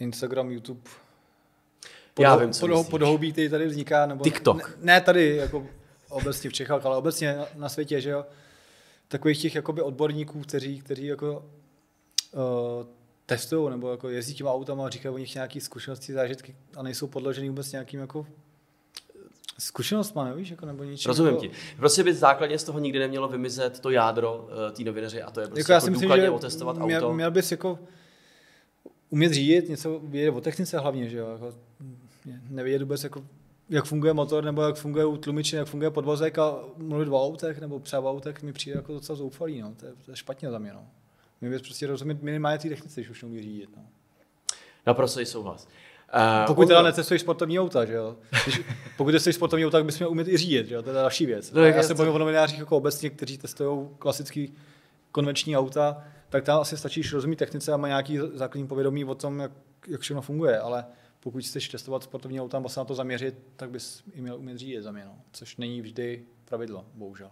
Instagram, 0.00 0.50
YouTube, 0.50 0.80
Já 2.18 2.36
vím, 2.36 2.52
co 2.52 2.60
podho, 2.60 2.84
podhoubí, 2.84 3.32
který 3.32 3.48
tady 3.48 3.66
vzniká. 3.66 4.06
Nebo 4.06 4.24
TikTok. 4.24 4.68
Ne, 4.68 4.74
ne, 4.80 5.00
tady, 5.00 5.36
jako 5.36 5.66
obecně 6.08 6.50
v 6.50 6.52
Čechách, 6.52 6.86
ale 6.86 6.96
obecně 6.96 7.36
na, 7.36 7.46
na 7.54 7.68
světě, 7.68 8.00
že 8.00 8.10
jo. 8.10 8.26
Takových 9.08 9.42
těch 9.42 9.54
jakoby 9.54 9.82
odborníků, 9.82 10.40
kteří, 10.40 10.80
kteří 10.80 11.06
jako 11.06 11.44
uh, 12.32 12.86
testují 13.26 13.70
nebo 13.70 13.90
jako 13.90 14.08
jezdí 14.08 14.34
těma 14.34 14.52
autama 14.52 14.86
a 14.86 14.90
říkají 14.90 15.14
o 15.14 15.18
nich 15.18 15.34
nějaké 15.34 15.60
zkušenosti, 15.60 16.12
zážitky 16.12 16.56
a 16.76 16.82
nejsou 16.82 17.06
podložený 17.06 17.48
vůbec 17.48 17.72
nějakým 17.72 18.00
jako 18.00 18.26
zkušenostma, 19.58 20.24
nevíš, 20.24 20.50
jako 20.50 20.66
nebo 20.66 20.84
ničím. 20.84 21.08
Rozumím 21.08 21.34
jako, 21.34 21.46
ti. 21.46 21.50
Prostě 21.76 22.04
by 22.04 22.14
základně 22.14 22.58
z 22.58 22.64
toho 22.64 22.78
nikdy 22.78 22.98
nemělo 22.98 23.28
vymizet 23.28 23.80
to 23.80 23.90
jádro 23.90 24.36
uh, 24.38 24.76
té 24.76 24.82
novinaři 24.82 25.22
a 25.22 25.30
to 25.30 25.40
je 25.40 25.46
prostě 25.46 25.60
Jako 25.60 25.72
jako, 25.72 25.72
já 25.72 25.76
jako 25.76 25.84
si 25.84 25.90
myslím, 25.90 26.08
důkladně 26.08 26.24
že 26.24 26.30
otestovat 26.30 26.78
měl, 26.78 27.04
auto. 27.04 27.14
měl 27.14 27.30
bys 27.30 27.50
jako 27.50 27.78
umět 29.10 29.32
řídit, 29.32 29.68
něco 29.68 30.00
vědět 30.04 30.30
o 30.30 30.40
technice 30.40 30.78
hlavně, 30.78 31.08
že 31.08 31.18
jo, 31.18 31.28
jako 31.32 31.54
nevědět 32.50 32.82
vůbec 32.82 33.04
jako 33.04 33.24
jak 33.70 33.84
funguje 33.84 34.12
motor, 34.12 34.44
nebo 34.44 34.62
jak 34.62 34.76
funguje 34.76 35.18
tlumiči, 35.18 35.56
jak 35.56 35.68
funguje 35.68 35.90
podvozek 35.90 36.38
a 36.38 36.58
mluvit 36.76 37.08
o 37.08 37.24
autech, 37.24 37.60
nebo 37.60 37.78
třeba 37.78 38.02
o 38.02 38.10
autech 38.10 38.42
mi 38.42 38.52
přijde 38.52 38.76
jako 38.76 38.92
docela 38.92 39.16
zoufalý, 39.16 39.60
no. 39.60 39.74
to, 39.74 39.86
je, 39.86 39.92
to 40.04 40.10
je 40.10 40.16
špatně 40.16 40.50
za 40.50 40.58
mě. 40.58 40.72
No. 40.72 40.86
Mě 41.40 41.58
prostě 41.58 41.86
rozumět 41.86 42.22
minimálně 42.22 42.58
té 42.58 42.68
technice, 42.68 43.00
když 43.00 43.10
už 43.10 43.22
neumí 43.22 43.42
řídit. 43.42 43.70
No. 43.76 43.82
Naprosto 44.86 45.26
souhlas. 45.26 45.68
Uh, 46.14 46.46
Pokud 46.46 46.68
teda 46.68 46.82
necestuješ 46.82 47.20
sportovní 47.20 47.60
auta, 47.60 47.84
že 47.84 47.92
jo. 47.92 48.16
Když, 48.44 48.60
pokud 48.96 49.12
cestuješ 49.12 49.36
sportovní 49.36 49.66
auta, 49.66 49.78
tak 49.78 49.84
bys 49.84 49.98
měl 49.98 50.10
umět 50.10 50.28
i 50.28 50.36
řídit, 50.36 50.66
že 50.66 50.74
jo. 50.74 50.82
To 50.82 50.88
je 50.90 50.94
další 50.94 51.26
věc. 51.26 51.52
No, 51.52 51.64
já 51.64 51.82
se 51.82 51.94
bavím 51.94 52.14
o 52.14 52.18
novinářích 52.18 52.58
jako 52.58 52.76
obecně, 52.76 53.10
kteří 53.10 53.38
testují 53.38 53.88
klasický 53.98 54.52
konvenční 55.12 55.56
auta, 55.56 56.04
tak 56.30 56.44
tam 56.44 56.60
asi 56.60 56.76
stačí, 56.76 57.02
že 57.02 57.16
rozumí 57.16 57.36
technice 57.36 57.72
a 57.72 57.76
má 57.76 57.88
nějaký 57.88 58.18
základní 58.18 58.66
povědomí 58.68 59.04
o 59.04 59.14
tom, 59.14 59.40
jak, 59.40 59.52
jak 59.88 60.00
všechno 60.00 60.22
funguje, 60.22 60.58
ale 60.58 60.84
pokud 61.20 61.44
chceš 61.44 61.68
testovat 61.68 62.02
sportovní 62.02 62.40
auta 62.40 62.62
a 62.64 62.68
se 62.68 62.80
na 62.80 62.84
to 62.84 62.94
zaměřit, 62.94 63.34
tak 63.56 63.70
bys 63.70 64.02
i 64.12 64.20
měl 64.20 64.36
umět 64.36 64.58
řídit 64.58 64.82
za 64.82 64.92
mě, 64.92 65.04
no. 65.04 65.18
což 65.32 65.56
není 65.56 65.80
vždy 65.80 66.24
pravidlo, 66.44 66.86
bohužel. 66.94 67.30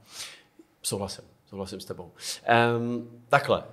Souhlasím, 0.82 1.24
souhlasím 1.46 1.80
s 1.80 1.84
tebou. 1.84 2.12
Um, 2.78 3.10
takhle, 3.28 3.64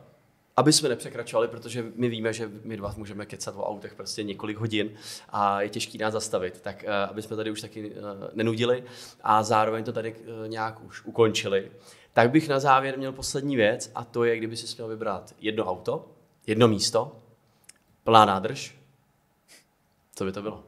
aby 0.57 0.73
jsme 0.73 0.89
nepřekračovali, 0.89 1.47
protože 1.47 1.85
my 1.95 2.09
víme, 2.09 2.33
že 2.33 2.51
my 2.63 2.77
dva 2.77 2.93
můžeme 2.97 3.25
kecat 3.25 3.55
o 3.55 3.63
autech 3.63 3.95
prostě 3.95 4.23
několik 4.23 4.57
hodin 4.57 4.89
a 5.29 5.61
je 5.61 5.69
těžký 5.69 5.97
nás 5.97 6.13
zastavit, 6.13 6.61
tak 6.61 6.83
uh, 6.87 6.93
aby 7.09 7.21
jsme 7.21 7.35
tady 7.35 7.51
už 7.51 7.61
taky 7.61 7.91
uh, 7.91 7.97
nenudili 8.33 8.83
a 9.23 9.43
zároveň 9.43 9.83
to 9.83 9.93
tady 9.93 10.15
uh, 10.15 10.47
nějak 10.47 10.83
už 10.83 11.05
ukončili, 11.05 11.71
tak 12.15 12.31
bych 12.31 12.47
na 12.49 12.59
závěr 12.59 12.97
měl 12.97 13.11
poslední 13.11 13.55
věc 13.55 13.91
a 13.95 14.03
to 14.03 14.23
je, 14.23 14.37
kdyby 14.37 14.57
si 14.57 14.75
měl 14.75 14.87
vybrat 14.87 15.35
jedno 15.39 15.65
auto, 15.65 16.11
jedno 16.47 16.67
místo, 16.67 17.19
plná 18.03 18.25
nádrž, 18.25 18.77
co 20.15 20.25
by 20.25 20.31
to 20.31 20.41
bylo? 20.41 20.63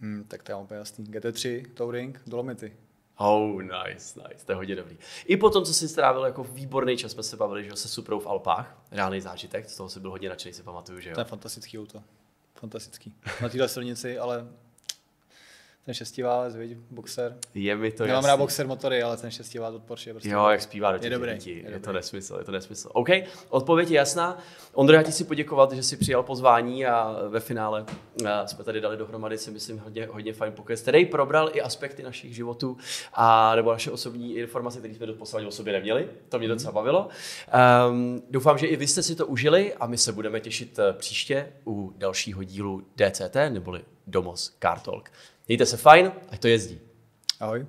Hmm, 0.00 0.24
tak 0.28 0.42
to 0.42 0.52
je 0.52 0.56
úplně 0.56 0.78
jasný. 0.78 1.04
GT3, 1.04 1.66
Touring, 1.74 2.22
Dolomity. 2.26 2.76
Oh, 3.16 3.62
nice, 3.62 4.20
nice, 4.28 4.46
to 4.46 4.52
je 4.52 4.56
hodně 4.56 4.76
dobrý. 4.76 4.98
I 5.26 5.36
po 5.36 5.50
tom, 5.50 5.64
co 5.64 5.74
jsi 5.74 5.88
strávil 5.88 6.24
jako 6.24 6.44
výborný 6.44 6.96
čas, 6.96 7.12
jsme 7.12 7.22
se 7.22 7.36
bavili, 7.36 7.64
že 7.64 7.76
se 7.76 7.88
Suprou 7.88 8.20
v 8.20 8.26
Alpách, 8.26 8.82
reálný 8.90 9.20
zážitek, 9.20 9.70
z 9.70 9.76
toho 9.76 9.88
si 9.88 10.00
byl 10.00 10.10
hodně 10.10 10.28
nadšený, 10.28 10.54
si 10.54 10.62
pamatuju, 10.62 11.00
že 11.00 11.10
jo. 11.10 11.14
To 11.14 11.20
je 11.20 11.24
fantastický 11.24 11.78
auto. 11.78 12.02
Fantastický. 12.54 13.14
Na 13.42 13.48
téhle 13.48 13.68
silnici, 13.68 14.18
ale 14.18 14.48
ten 15.88 15.94
šestiválec, 15.94 16.56
viď, 16.56 16.76
boxer. 16.90 17.36
Je 17.54 17.76
mi 17.76 17.90
to 17.92 18.02
Nemám 18.06 18.16
jasný. 18.16 18.28
rád 18.28 18.36
boxer 18.36 18.66
motory, 18.66 19.02
ale 19.02 19.16
ten 19.16 19.30
šestiválec 19.30 19.74
od 19.76 19.82
Porsche 19.82 20.10
je 20.10 20.14
prostě 20.14 20.28
Jo, 20.30 20.48
jak 20.48 20.62
zpívá 20.62 20.92
do 20.92 20.98
těch 20.98 21.04
Je 21.04 21.10
dobrý, 21.10 21.32
dětí. 21.32 21.50
je 21.50 21.56
Je, 21.56 21.62
dobrý. 21.62 21.80
to 21.80 21.92
nesmysl, 21.92 22.36
je 22.38 22.44
to 22.44 22.52
nesmysl. 22.52 22.90
OK, 22.92 23.08
odpověď 23.48 23.90
je 23.90 23.96
jasná. 23.96 24.38
Ondro, 24.72 24.96
já 24.96 25.02
ti 25.02 25.10
chci 25.12 25.24
poděkovat, 25.24 25.72
že 25.72 25.82
jsi 25.82 25.96
přijal 25.96 26.22
pozvání 26.22 26.86
a 26.86 27.16
ve 27.28 27.40
finále 27.40 27.84
a 28.30 28.46
jsme 28.46 28.64
tady 28.64 28.80
dali 28.80 28.96
dohromady, 28.96 29.38
si 29.38 29.50
myslím, 29.50 29.78
hodně, 29.78 30.06
hodně 30.06 30.32
fajn 30.32 30.52
pokec, 30.52 30.80
který 30.82 31.06
probral 31.06 31.50
i 31.52 31.60
aspekty 31.60 32.02
našich 32.02 32.34
životů 32.34 32.76
a 33.14 33.54
nebo 33.56 33.72
naše 33.72 33.90
osobní 33.90 34.34
informace, 34.36 34.78
které 34.78 34.94
jsme 34.94 35.06
do 35.06 35.14
poslední 35.14 35.48
o 35.48 35.52
sobě 35.52 35.72
neměli. 35.72 36.08
To 36.28 36.38
mě 36.38 36.48
docela 36.48 36.72
bavilo. 36.72 37.08
Um, 37.90 38.22
doufám, 38.30 38.58
že 38.58 38.66
i 38.66 38.76
vy 38.76 38.86
jste 38.86 39.02
si 39.02 39.14
to 39.16 39.26
užili 39.26 39.74
a 39.74 39.86
my 39.86 39.98
se 39.98 40.12
budeme 40.12 40.40
těšit 40.40 40.78
eh, 40.78 40.92
příště 40.92 41.52
u 41.66 41.92
dalšího 41.96 42.42
dílu 42.42 42.82
DCT 42.96 43.34
neboli 43.48 43.80
Domos 44.06 44.56
Car 44.62 44.80
Talk. 44.80 45.10
Mějte 45.48 45.66
se 45.66 45.76
fajn, 45.76 46.12
ať 46.28 46.40
to 46.40 46.48
jezdí. 46.48 46.80
Ahoj. 47.40 47.66